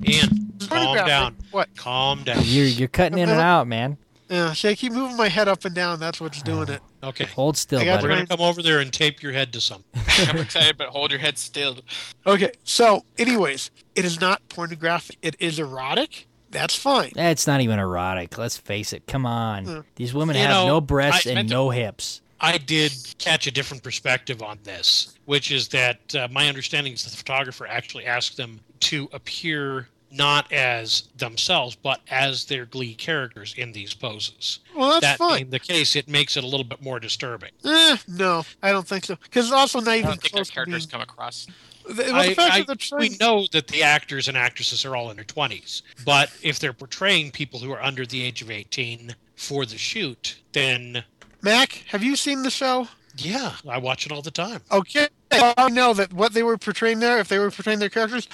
Ian, 0.07 0.53
calm 0.69 0.95
down. 0.95 1.35
What? 1.51 1.75
Calm 1.75 2.23
down. 2.23 2.39
You're 2.43 2.65
you're 2.65 2.87
cutting 2.87 3.17
in 3.17 3.29
and 3.29 3.39
out, 3.41 3.67
man. 3.67 3.97
Yeah, 4.29 4.53
see, 4.53 4.69
I 4.69 4.75
keep 4.75 4.91
moving 4.91 5.15
my 5.15 5.29
head 5.29 5.47
up 5.47 5.63
and 5.65 5.73
down. 5.73 5.99
That's 5.99 6.19
what's 6.19 6.41
doing 6.41 6.67
it. 6.69 6.81
Okay. 7.03 7.25
Hold 7.25 7.55
still, 7.57 7.79
I 7.79 7.85
got 7.85 8.01
buddy. 8.01 8.07
We're 8.09 8.15
gonna 8.15 8.27
come 8.27 8.41
over 8.41 8.61
there 8.61 8.79
and 8.79 8.91
tape 8.91 9.21
your 9.23 9.31
head 9.31 9.53
to 9.53 9.61
something. 9.61 9.85
I'm 10.27 10.37
excited, 10.37 10.77
but 10.77 10.89
hold 10.89 11.11
your 11.11 11.19
head 11.19 11.37
still. 11.37 11.77
Okay, 12.25 12.51
so, 12.63 13.05
anyways, 13.17 13.71
it 13.95 14.03
is 14.03 14.19
not 14.19 14.41
pornographic. 14.49 15.17
It 15.21 15.35
is 15.39 15.59
erotic. 15.59 16.27
That's 16.49 16.75
fine. 16.75 17.11
That's 17.13 17.45
not 17.47 17.61
even 17.61 17.77
erotic. 17.79 18.37
Let's 18.37 18.57
face 18.57 18.93
it. 18.93 19.05
Come 19.07 19.25
on. 19.25 19.65
Hmm. 19.65 19.79
These 19.95 20.13
women 20.13 20.35
You 20.35 20.41
have 20.43 20.51
know, 20.51 20.67
no 20.67 20.81
breasts 20.81 21.25
I 21.27 21.31
and 21.31 21.35
meant 21.35 21.49
to- 21.49 21.53
no 21.55 21.69
hips. 21.69 22.21
I 22.39 22.59
did 22.59 22.91
catch 23.17 23.47
a 23.47 23.51
different 23.51 23.81
perspective 23.81 24.43
on 24.43 24.59
this, 24.63 25.15
which 25.25 25.51
is 25.51 25.69
that 25.69 26.15
uh, 26.15 26.27
my 26.31 26.47
understanding 26.47 26.93
is 26.93 27.03
the 27.03 27.09
photographer 27.09 27.65
actually 27.65 28.05
asked 28.05 28.37
them 28.37 28.59
to 28.81 29.09
appear 29.11 29.89
not 30.11 30.51
as 30.51 31.03
themselves, 31.17 31.75
but 31.75 32.01
as 32.09 32.45
their 32.45 32.65
Glee 32.65 32.93
characters 32.95 33.53
in 33.57 33.71
these 33.73 33.93
poses. 33.93 34.59
Well, 34.75 34.89
that's 34.89 35.01
that 35.01 35.17
fine. 35.17 35.37
being 35.37 35.49
the 35.51 35.59
case, 35.59 35.95
it 35.95 36.07
makes 36.07 36.37
it 36.37 36.43
a 36.43 36.47
little 36.47 36.63
bit 36.65 36.81
more 36.81 36.99
disturbing. 36.99 37.51
Eh, 37.65 37.97
no, 38.07 38.43
I 38.63 38.71
don't 38.71 38.87
think 38.87 39.05
so. 39.05 39.15
Because 39.15 39.45
it's 39.45 39.53
also 39.53 39.79
not 39.79 39.89
I 39.89 39.95
even 39.97 40.09
don't 40.11 40.21
think 40.21 40.33
their 40.33 40.39
close 40.39 40.49
to 40.49 40.55
being. 40.55 40.65
characters 40.65 40.85
come 40.85 41.01
across. 41.01 41.47
The, 41.87 41.93
well, 42.03 42.13
the 42.23 42.31
I, 42.31 42.33
fact 42.33 42.53
I- 42.53 42.63
that 42.63 42.79
they're 42.89 42.99
we 42.99 43.17
know 43.19 43.47
that 43.51 43.67
the 43.67 43.83
actors 43.83 44.27
and 44.27 44.37
actresses 44.37 44.83
are 44.85 44.95
all 44.95 45.09
in 45.09 45.15
their 45.15 45.25
20s, 45.25 45.81
but 46.05 46.31
if 46.41 46.59
they're 46.59 46.73
portraying 46.73 47.31
people 47.31 47.59
who 47.59 47.71
are 47.71 47.81
under 47.81 48.05
the 48.05 48.21
age 48.23 48.41
of 48.41 48.51
18 48.51 49.15
for 49.35 49.65
the 49.65 49.77
shoot, 49.77 50.37
then 50.51 51.03
Mac, 51.41 51.83
have 51.87 52.03
you 52.03 52.15
seen 52.15 52.43
the 52.43 52.49
show? 52.49 52.87
yeah, 53.17 53.53
I 53.67 53.77
watch 53.77 54.05
it 54.05 54.11
all 54.11 54.21
the 54.21 54.31
time. 54.31 54.61
Okay. 54.71 55.07
I 55.31 55.69
know 55.69 55.93
that 55.93 56.13
what 56.13 56.33
they 56.33 56.43
were 56.43 56.57
portraying 56.57 56.99
there, 56.99 57.19
if 57.19 57.27
they 57.27 57.39
were 57.39 57.51
portraying 57.51 57.79
their 57.79 57.89
characters, 57.89 58.27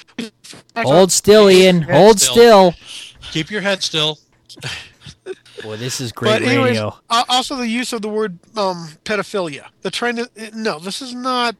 Hold 0.75 1.11
still, 1.11 1.49
Ian. 1.49 1.81
Hold 1.83 2.19
still. 2.19 2.71
still. 2.71 2.75
Keep 3.31 3.51
your 3.51 3.61
head 3.61 3.81
still. 3.81 4.19
Boy, 5.61 5.77
this 5.77 6.01
is 6.01 6.11
great 6.11 6.29
but 6.29 6.41
anyways, 6.41 6.71
radio. 6.71 6.95
al- 7.09 7.25
also 7.29 7.55
the 7.55 7.67
use 7.67 7.93
of 7.93 8.01
the 8.01 8.09
word 8.09 8.37
um, 8.57 8.89
pedophilia. 9.05 9.67
They're 9.81 9.91
trying 9.91 10.17
to. 10.17 10.29
No, 10.53 10.79
this 10.79 11.01
is 11.01 11.13
not. 11.13 11.55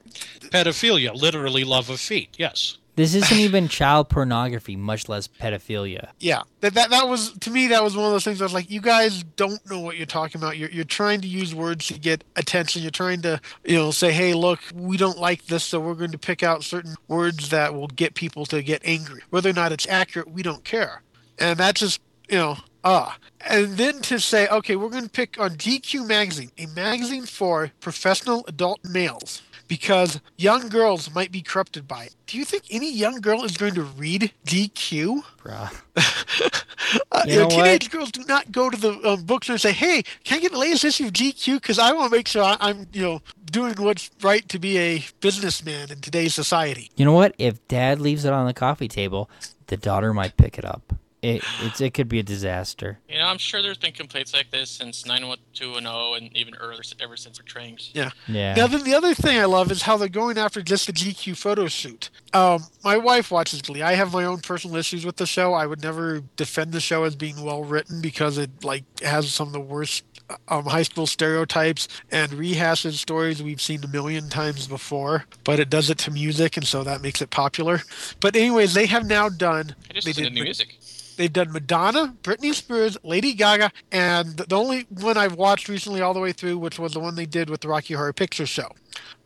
Pedophilia, 0.50 1.16
literally 1.16 1.64
love 1.64 1.90
of 1.90 2.00
feet. 2.00 2.30
Yes. 2.38 2.78
This 2.96 3.16
isn't 3.16 3.40
even 3.40 3.68
child 3.68 4.10
pornography, 4.10 4.76
much 4.76 5.10
less 5.10 5.28
pedophilia. 5.28 6.10
Yeah, 6.20 6.44
that, 6.62 6.76
that 6.76 6.92
that 6.92 7.08
was 7.08 7.32
to 7.40 7.50
me. 7.50 7.68
That 7.68 7.84
was 7.84 7.98
one 7.98 8.06
of 8.06 8.12
those 8.12 8.24
things. 8.24 8.40
I 8.40 8.46
was 8.46 8.54
like, 8.54 8.70
you 8.70 8.82
guys 8.82 9.24
don't 9.36 9.60
know 9.68 9.80
what 9.80 9.98
you're 9.98 10.06
talking 10.06 10.40
about. 10.40 10.58
You're 10.58 10.70
you're 10.70 10.84
trying 10.84 11.22
to 11.22 11.28
use 11.28 11.56
words 11.56 11.88
to 11.88 12.00
get 12.00 12.24
attention. 12.36 12.84
You're 12.84 12.92
trying 12.92 13.24
to 13.24 13.42
you 13.66 13.78
know 13.78 13.90
say, 13.90 14.12
hey, 14.12 14.36
look, 14.36 14.60
we 14.76 14.98
don't 14.98 15.18
like 15.18 15.48
this, 15.48 15.64
so 15.64 15.80
we're 15.80 15.96
going 15.96 16.12
to 16.12 16.20
pick 16.20 16.44
out 16.44 16.64
certain 16.64 16.96
words 17.08 17.50
that 17.50 17.74
will 17.74 17.88
get 17.88 18.14
people 18.14 18.46
to 18.48 18.62
get 18.62 18.82
angry. 18.86 19.22
Whether 19.32 19.50
or 19.50 19.54
not 19.54 19.72
it's 19.72 19.88
accurate, 19.88 20.30
we 20.30 20.44
don't 20.44 20.64
care. 20.64 21.02
And 21.40 21.58
that's 21.58 21.80
just 21.80 22.00
you 22.30 22.38
know 22.38 22.58
ah. 22.84 23.18
And 23.42 23.76
then 23.78 24.02
to 24.04 24.20
say, 24.20 24.48
okay, 24.48 24.76
we're 24.76 24.90
going 24.90 25.06
to 25.06 25.10
pick 25.10 25.40
on 25.40 25.56
GQ 25.56 26.08
magazine, 26.08 26.52
a 26.60 26.68
magazine 26.68 27.26
for 27.26 27.72
professional 27.80 28.46
adult 28.48 28.86
males 28.86 29.42
because 29.68 30.20
young 30.38 30.70
girls 30.70 31.14
might 31.14 31.32
be 31.32 31.42
corrupted 31.42 31.88
by 31.88 32.04
it. 32.06 32.16
Do 32.28 32.38
you 32.38 32.46
think 32.46 32.64
any 32.70 32.92
young 32.92 33.22
girl 33.22 33.44
is 33.44 33.58
going 33.58 33.74
to 33.76 33.84
read 33.84 34.32
GQ? 34.46 35.24
Bruh. 35.44 35.72
Uh, 37.12 37.24
You 37.26 37.40
know, 37.40 37.50
teenage 37.50 37.90
girls 37.90 38.12
do 38.12 38.24
not 38.28 38.52
go 38.52 38.70
to 38.70 38.78
the 38.78 38.92
um, 39.10 39.24
bookstore 39.24 39.54
and 39.56 39.62
say, 39.62 39.72
"Hey, 39.72 40.04
can 40.24 40.38
I 40.38 40.42
get 40.42 40.52
the 40.52 40.60
latest 40.60 40.84
issue 40.84 41.06
of 41.06 41.14
GQ?" 41.14 41.56
Because 41.56 41.80
I 41.80 41.92
want 41.94 42.12
to 42.12 42.18
make 42.18 42.28
sure 42.28 42.44
I, 42.44 42.56
I'm, 42.60 42.88
you 42.94 43.02
know, 43.02 43.22
doing 43.46 43.74
what's 43.78 44.12
right 44.22 44.48
to 44.50 44.60
be 44.60 44.78
a 44.78 45.04
businessman 45.20 45.92
in 45.92 46.02
today's 46.02 46.36
society. 46.36 46.92
You 46.96 47.06
know 47.06 47.14
what? 47.14 47.34
If 47.40 47.66
dad 47.68 48.00
leaves 48.00 48.26
it 48.26 48.34
on 48.34 48.46
the 48.46 48.54
coffee 48.54 48.88
table, 48.88 49.28
the 49.68 49.78
daughter 49.78 50.14
might 50.14 50.38
pick 50.38 50.60
it 50.60 50.66
up. 50.66 50.94
It 51.24 51.42
it's, 51.62 51.80
it 51.80 51.94
could 51.94 52.10
be 52.10 52.20
a 52.20 52.24
disaster. 52.24 53.00
You 53.08 53.18
know, 53.18 53.28
I'm 53.28 53.38
sure 53.38 53.62
there's 53.62 53.78
been 53.78 53.94
complaints 53.94 54.34
like 54.34 54.52
this 54.52 54.70
since 54.70 55.06
91210 55.06 56.22
and 56.22 56.36
even 56.36 56.54
earlier, 56.56 56.82
ever 57.00 57.16
since 57.16 57.40
Portraying. 57.40 57.78
Yeah. 57.94 58.10
Yeah. 58.28 58.56
Now, 58.56 58.68
then 58.68 58.84
the 58.84 58.94
other 58.94 59.14
thing 59.14 59.40
I 59.40 59.46
love 59.46 59.72
is 59.72 59.84
how 59.84 59.96
they're 59.96 60.10
going 60.10 60.38
after 60.38 60.62
just 60.62 60.86
the 60.86 60.92
GQ 60.92 61.38
photo 61.38 61.68
shoot. 61.68 62.10
Um, 62.34 62.66
my 62.84 62.98
wife 62.98 63.32
watches 63.32 63.62
Glee. 63.62 63.82
I 63.82 63.94
have 63.94 64.12
my 64.12 64.26
own 64.26 64.40
personal 64.40 64.76
issues 64.76 65.06
with 65.06 65.16
the 65.16 65.26
show. 65.26 65.54
I 65.54 65.66
would 65.66 65.82
never 65.82 66.24
defend 66.36 66.74
the 66.74 66.82
show 66.82 67.06
as 67.06 67.16
being 67.16 67.42
well 67.42 67.64
written 67.64 68.02
because 68.02 68.38
it 68.38 68.52
like 68.62 68.84
has 69.00 69.34
some 69.34 69.48
of 69.48 69.54
the 69.54 69.62
worst 69.62 70.04
um, 70.48 70.66
high 70.66 70.84
school 70.84 71.08
stereotypes 71.08 71.88
and 72.12 72.32
rehashes 72.32 72.94
stories 72.94 73.42
we've 73.42 73.62
seen 73.62 73.84
a 73.84 73.88
million 73.88 74.30
times 74.30 74.68
before. 74.68 75.26
But 75.44 75.60
it 75.60 75.70
does 75.70 75.90
it 75.90 75.98
to 76.00 76.12
music, 76.12 76.58
and 76.58 76.66
so 76.66 76.84
that 76.84 77.02
makes 77.02 77.22
it 77.22 77.30
popular. 77.30 77.82
But 78.20 78.36
anyways, 78.36 78.74
they 78.74 78.86
have 78.88 79.06
now 79.06 79.30
done. 79.30 79.76
I 79.90 79.94
just 79.94 80.06
they 80.06 80.14
did 80.14 80.34
new 80.34 80.42
Ma- 80.42 80.46
music. 80.46 80.78
They've 81.16 81.32
done 81.32 81.52
Madonna, 81.52 82.16
Britney 82.24 82.54
Spears, 82.54 82.98
Lady 83.04 83.34
Gaga, 83.34 83.72
and 83.92 84.38
the 84.38 84.56
only 84.56 84.86
one 84.90 85.18
I've 85.18 85.36
watched 85.36 85.70
recently 85.70 86.02
all 86.02 86.14
the 86.14 86.20
way 86.20 86.32
through, 86.32 86.58
which 86.58 86.80
was 86.80 86.94
the 86.94 87.00
one 87.00 87.16
they 87.16 87.26
did 87.26 87.50
with 87.50 87.62
the 87.62 87.68
Rocky 87.68 87.94
Horror 87.94 88.14
Picture 88.14 88.46
Show. 88.46 88.70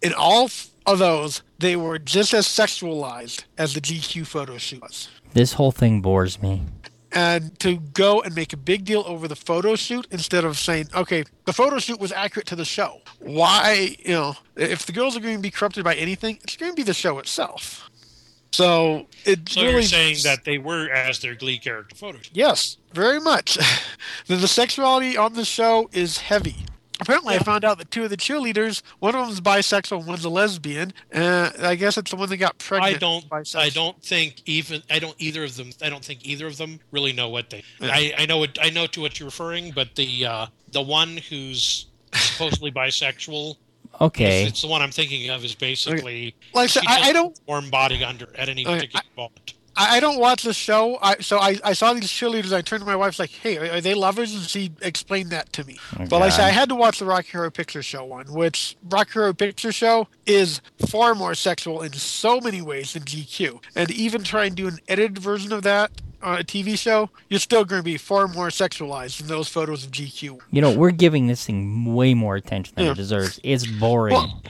In 0.01 0.13
all 0.13 0.49
of 0.85 0.99
those, 0.99 1.43
they 1.59 1.75
were 1.75 1.99
just 1.99 2.33
as 2.33 2.47
sexualized 2.47 3.43
as 3.57 3.73
the 3.73 3.81
GQ 3.81 4.25
photo 4.27 4.57
shoot 4.57 4.81
was. 4.81 5.09
This 5.33 5.53
whole 5.53 5.71
thing 5.71 6.01
bores 6.01 6.41
me. 6.41 6.63
And 7.11 7.57
to 7.61 7.77
go 7.77 8.21
and 8.21 8.35
make 8.35 8.51
a 8.53 8.57
big 8.57 8.83
deal 8.83 9.03
over 9.07 9.27
the 9.27 9.35
photo 9.35 9.75
shoot 9.75 10.05
instead 10.11 10.43
of 10.43 10.57
saying, 10.57 10.89
okay, 10.93 11.23
the 11.45 11.53
photo 11.53 11.79
shoot 11.79 11.99
was 11.99 12.11
accurate 12.11 12.47
to 12.47 12.55
the 12.55 12.65
show. 12.65 13.01
Why, 13.19 13.95
you 13.99 14.11
know, 14.11 14.35
if 14.55 14.85
the 14.85 14.91
girls 14.91 15.15
are 15.15 15.21
going 15.21 15.37
to 15.37 15.41
be 15.41 15.49
corrupted 15.49 15.83
by 15.83 15.95
anything, 15.95 16.37
it's 16.43 16.57
going 16.57 16.71
to 16.71 16.75
be 16.75 16.83
the 16.83 16.93
show 16.93 17.17
itself. 17.19 17.86
So 18.57 19.05
it 19.23 19.47
So 19.49 19.61
really 19.61 19.73
you're 19.73 19.81
saying 19.83 20.17
that 20.23 20.43
they 20.43 20.57
were 20.57 20.89
as 20.89 21.19
their 21.19 21.35
Glee 21.35 21.59
character 21.59 21.95
photos. 21.95 22.31
Yes, 22.33 22.77
very 22.91 23.19
much. 23.19 23.55
the, 24.25 24.35
the 24.35 24.47
sexuality 24.47 25.15
on 25.15 25.33
the 25.33 25.45
show 25.45 25.91
is 25.93 26.17
heavy. 26.17 26.55
Apparently, 26.99 27.35
I 27.35 27.37
found 27.37 27.63
out 27.63 27.77
that 27.77 27.91
two 27.91 28.05
of 28.05 28.09
the 28.09 28.17
cheerleaders, 28.17 28.81
one 28.97 29.13
of 29.13 29.21
them 29.21 29.29
is 29.31 29.41
bisexual, 29.41 29.99
and 29.99 30.07
one's 30.07 30.25
a 30.25 30.29
lesbian. 30.29 30.91
Uh, 31.13 31.51
I 31.59 31.75
guess 31.75 31.99
it's 31.99 32.09
the 32.09 32.17
one 32.17 32.29
that 32.29 32.37
got 32.37 32.57
pregnant. 32.57 32.95
I 32.95 32.97
don't. 32.97 33.29
bisexual. 33.29 33.59
I 33.59 33.69
don't 33.69 34.01
think 34.01 34.41
even. 34.47 34.81
I 34.89 34.97
don't 34.97 35.15
either 35.19 35.43
of 35.43 35.55
them. 35.55 35.69
I 35.83 35.91
don't 35.91 36.03
think 36.03 36.25
either 36.25 36.47
of 36.47 36.57
them 36.57 36.79
really 36.89 37.13
know 37.13 37.29
what 37.29 37.51
they. 37.51 37.63
I, 37.79 38.11
I 38.17 38.25
know. 38.25 38.39
What, 38.39 38.57
I 38.59 38.71
know 38.71 38.87
to 38.87 39.01
what 39.01 39.19
you're 39.19 39.27
referring, 39.27 39.69
but 39.69 39.93
the 39.93 40.25
uh, 40.25 40.47
the 40.71 40.81
one 40.81 41.17
who's 41.29 41.85
supposedly 42.15 42.71
bisexual. 42.81 43.57
Okay. 43.99 44.43
It's, 44.43 44.51
it's 44.51 44.61
the 44.61 44.67
one 44.67 44.81
I'm 44.81 44.91
thinking 44.91 45.29
of. 45.29 45.43
Is 45.43 45.55
basically 45.55 46.35
Like 46.53 46.65
I 46.65 46.67
she 46.67 46.79
I, 46.87 46.99
I 47.09 47.13
don't. 47.13 47.39
warm 47.47 47.69
body 47.69 48.03
under 48.03 48.27
at 48.37 48.49
any 48.49 48.65
Okay, 48.65 48.87
particular 48.87 49.03
moment. 49.15 49.53
I, 49.75 49.97
I 49.97 49.99
don't 49.99 50.19
watch 50.19 50.43
the 50.43 50.53
show. 50.53 50.97
I 51.01 51.17
so 51.19 51.37
I, 51.39 51.57
I 51.63 51.73
saw 51.73 51.93
these 51.93 52.05
cheerleaders. 52.05 52.51
I 52.51 52.61
turned 52.61 52.81
to 52.81 52.85
my 52.87 52.95
wife 52.95 53.19
like, 53.19 53.29
"Hey, 53.29 53.57
are, 53.57 53.77
are 53.77 53.81
they 53.81 53.93
lovers?" 53.93 54.33
And 54.33 54.43
she 54.43 54.71
explained 54.81 55.29
that 55.31 55.53
to 55.53 55.63
me. 55.63 55.77
Oh, 55.99 56.05
but 56.09 56.19
like 56.19 56.23
I 56.23 56.29
said, 56.29 56.45
I 56.45 56.49
had 56.49 56.69
to 56.69 56.75
watch 56.75 56.99
the 56.99 57.05
Rocky 57.05 57.29
Horror 57.31 57.51
Picture 57.51 57.83
Show 57.83 58.03
one, 58.05 58.25
which 58.33 58.75
Rocky 58.89 59.11
Horror 59.13 59.33
Picture 59.33 59.71
Show 59.71 60.07
is 60.25 60.61
far 60.89 61.13
more 61.15 61.35
sexual 61.35 61.81
in 61.81 61.93
so 61.93 62.39
many 62.41 62.61
ways 62.61 62.93
than 62.93 63.03
GQ. 63.03 63.63
And 63.75 63.91
even 63.91 64.23
try 64.23 64.45
and 64.45 64.55
do 64.55 64.67
an 64.67 64.79
edited 64.87 65.19
version 65.19 65.53
of 65.53 65.61
that 65.63 65.91
on 66.21 66.39
a 66.39 66.43
TV 66.43 66.77
show, 66.77 67.09
you're 67.29 67.39
still 67.39 67.63
going 67.65 67.79
to 67.79 67.83
be 67.83 67.97
far 67.97 68.27
more 68.27 68.47
sexualized 68.49 69.19
than 69.19 69.27
those 69.27 69.47
photos 69.47 69.85
of 69.85 69.91
GQ. 69.91 70.39
You 70.51 70.61
know, 70.61 70.75
we're 70.75 70.91
giving 70.91 71.27
this 71.27 71.45
thing 71.45 71.93
way 71.93 72.13
more 72.13 72.35
attention 72.35 72.73
than 72.75 72.85
Yeah. 72.85 72.91
it 72.91 72.95
deserves. 72.95 73.39
It's 73.43 73.65
boring. 73.67 74.13
Well, 74.15 74.41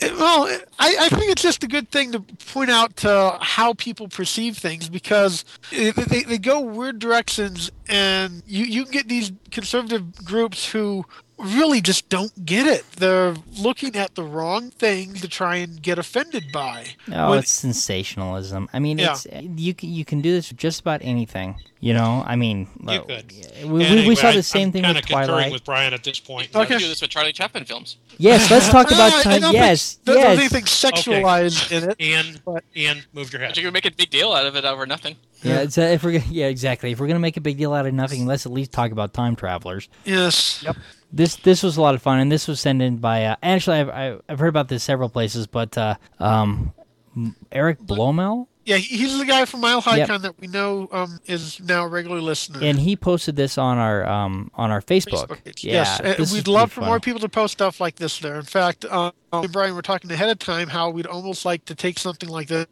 It- 0.00 0.16
Well, 0.16 0.46
I, 0.80 0.96
I 1.02 1.08
think 1.10 1.30
it's 1.30 1.42
just 1.42 1.62
a 1.62 1.68
good 1.68 1.88
thing 1.92 2.10
to 2.10 2.20
point 2.52 2.70
out 2.70 3.04
uh, 3.04 3.38
how 3.40 3.72
people 3.74 4.08
perceive 4.08 4.58
things 4.58 4.88
because 4.88 5.44
it, 5.70 5.94
they, 5.94 6.24
they 6.24 6.38
go 6.38 6.58
weird 6.60 6.98
directions, 6.98 7.70
and 7.88 8.42
you, 8.44 8.64
you 8.64 8.84
get 8.84 9.06
these 9.08 9.30
conservative 9.52 10.24
groups 10.24 10.68
who 10.72 11.04
really 11.42 11.80
just 11.80 12.08
don't 12.08 12.44
get 12.46 12.66
it. 12.66 12.84
They're 12.92 13.34
looking 13.58 13.96
at 13.96 14.14
the 14.14 14.22
wrong 14.22 14.70
thing 14.70 15.14
to 15.14 15.28
try 15.28 15.56
and 15.56 15.82
get 15.82 15.98
offended 15.98 16.52
by. 16.52 16.86
Oh, 17.12 17.30
When- 17.30 17.38
it's 17.40 17.50
sensationalism. 17.50 18.68
I 18.72 18.78
mean, 18.78 18.98
Yeah. 18.98 19.12
it's 19.12 19.26
you 19.42 19.74
can 19.74 19.90
you 19.90 20.04
can 20.04 20.20
do 20.20 20.32
this 20.32 20.48
with 20.50 20.58
just 20.58 20.80
about 20.80 21.00
anything. 21.02 21.56
You 21.80 21.94
know, 21.94 22.22
I 22.24 22.36
mean, 22.36 22.68
You 22.80 22.90
uh, 22.90 23.02
could. 23.02 23.32
We, 23.64 23.68
we, 23.68 23.84
Anyway, 23.84 24.08
we 24.08 24.14
saw 24.14 24.30
the 24.30 24.42
same 24.44 24.68
I'm 24.68 24.72
thing 24.72 24.94
with 24.94 25.04
Twilight. 25.04 25.50
with 25.50 25.64
Brian 25.64 25.92
at 25.92 26.04
this 26.04 26.20
point. 26.20 26.48
You 26.54 26.60
Okay. 26.60 26.78
do 26.78 26.86
this 26.86 27.00
with 27.02 27.10
Charlie 27.10 27.32
Chaplin 27.32 27.64
films. 27.64 27.96
Yes, 28.18 28.48
let's 28.52 28.68
talk 28.68 28.86
about 28.92 29.12
Ah, 29.12 29.18
I 29.18 29.22
time. 29.40 29.52
Yes, 29.52 29.94
think, 29.94 30.04
there's 30.04 30.18
yes. 30.18 30.38
anything 30.38 30.64
sexualized 30.64 31.72
in 31.72 31.90
it. 31.90 31.96
Ian, 32.00 32.40
But- 32.44 32.62
Ian, 32.76 33.02
move 33.12 33.32
your 33.32 33.40
head. 33.42 33.48
But 33.50 33.56
you 33.56 33.64
can 33.64 33.72
make 33.72 33.84
a 33.86 33.90
big 33.90 34.10
deal 34.10 34.32
out 34.32 34.46
of 34.46 34.54
it 34.54 34.64
over 34.64 34.86
nothing. 34.86 35.16
Yeah, 35.42 35.62
it's, 35.62 35.76
uh, 35.76 35.80
if 35.82 36.04
we're 36.04 36.22
yeah, 36.30 36.46
exactly. 36.46 36.92
If 36.92 37.00
we're 37.00 37.08
gonna 37.08 37.18
make 37.18 37.36
a 37.36 37.40
big 37.40 37.58
deal 37.58 37.72
out 37.72 37.84
of 37.84 37.92
nothing, 37.94 38.26
let's 38.26 38.46
at 38.46 38.52
least 38.52 38.70
talk 38.70 38.92
about 38.92 39.12
time 39.12 39.34
travelers. 39.34 39.88
Yes. 40.04 40.62
Yep. 40.62 40.76
This 41.12 41.36
this 41.36 41.62
was 41.62 41.76
a 41.76 41.82
lot 41.82 41.94
of 41.94 42.00
fun, 42.02 42.18
and 42.20 42.32
this 42.32 42.48
was 42.48 42.60
sent 42.60 42.80
in 42.80 42.96
by. 42.96 43.24
Uh, 43.26 43.36
actually, 43.42 43.78
I've 43.80 44.20
I've 44.28 44.38
heard 44.38 44.48
about 44.48 44.68
this 44.68 44.82
several 44.82 45.08
places, 45.10 45.46
but 45.46 45.76
uh, 45.76 45.96
um, 46.18 46.72
Eric 47.50 47.80
Blomel, 47.80 48.46
Yeah, 48.64 48.76
he's 48.76 49.18
the 49.18 49.26
guy 49.26 49.44
from 49.44 49.60
Mile 49.60 49.82
High 49.82 49.98
Yep. 49.98 50.08
Con 50.08 50.22
that 50.22 50.40
we 50.40 50.46
know 50.46 50.88
um, 50.90 51.18
is 51.26 51.60
now 51.60 51.84
a 51.84 51.88
regular 51.88 52.20
listener. 52.20 52.60
and 52.62 52.78
he 52.78 52.96
posted 52.96 53.36
this 53.36 53.58
on 53.58 53.76
our 53.76 54.06
um 54.06 54.50
on 54.54 54.70
our 54.70 54.80
Facebook. 54.80 55.28
Facebook. 55.28 55.62
Yeah, 55.62 55.98
yes, 56.02 56.32
we'd 56.32 56.48
love 56.48 56.72
for 56.72 56.80
fun. 56.80 56.88
more 56.88 57.00
people 57.00 57.20
to 57.20 57.28
post 57.28 57.52
stuff 57.52 57.80
like 57.80 57.96
this 57.96 58.18
there. 58.18 58.36
In 58.36 58.44
fact, 58.44 58.86
um, 58.86 59.12
Brian 59.50 59.74
we're 59.74 59.80
talking 59.80 60.10
ahead 60.10 60.28
of 60.28 60.38
time 60.38 60.68
how 60.68 60.90
we'd 60.90 61.06
almost 61.06 61.46
like 61.46 61.64
to 61.64 61.74
take 61.74 61.98
something 61.98 62.28
like 62.28 62.48
this 62.48 62.66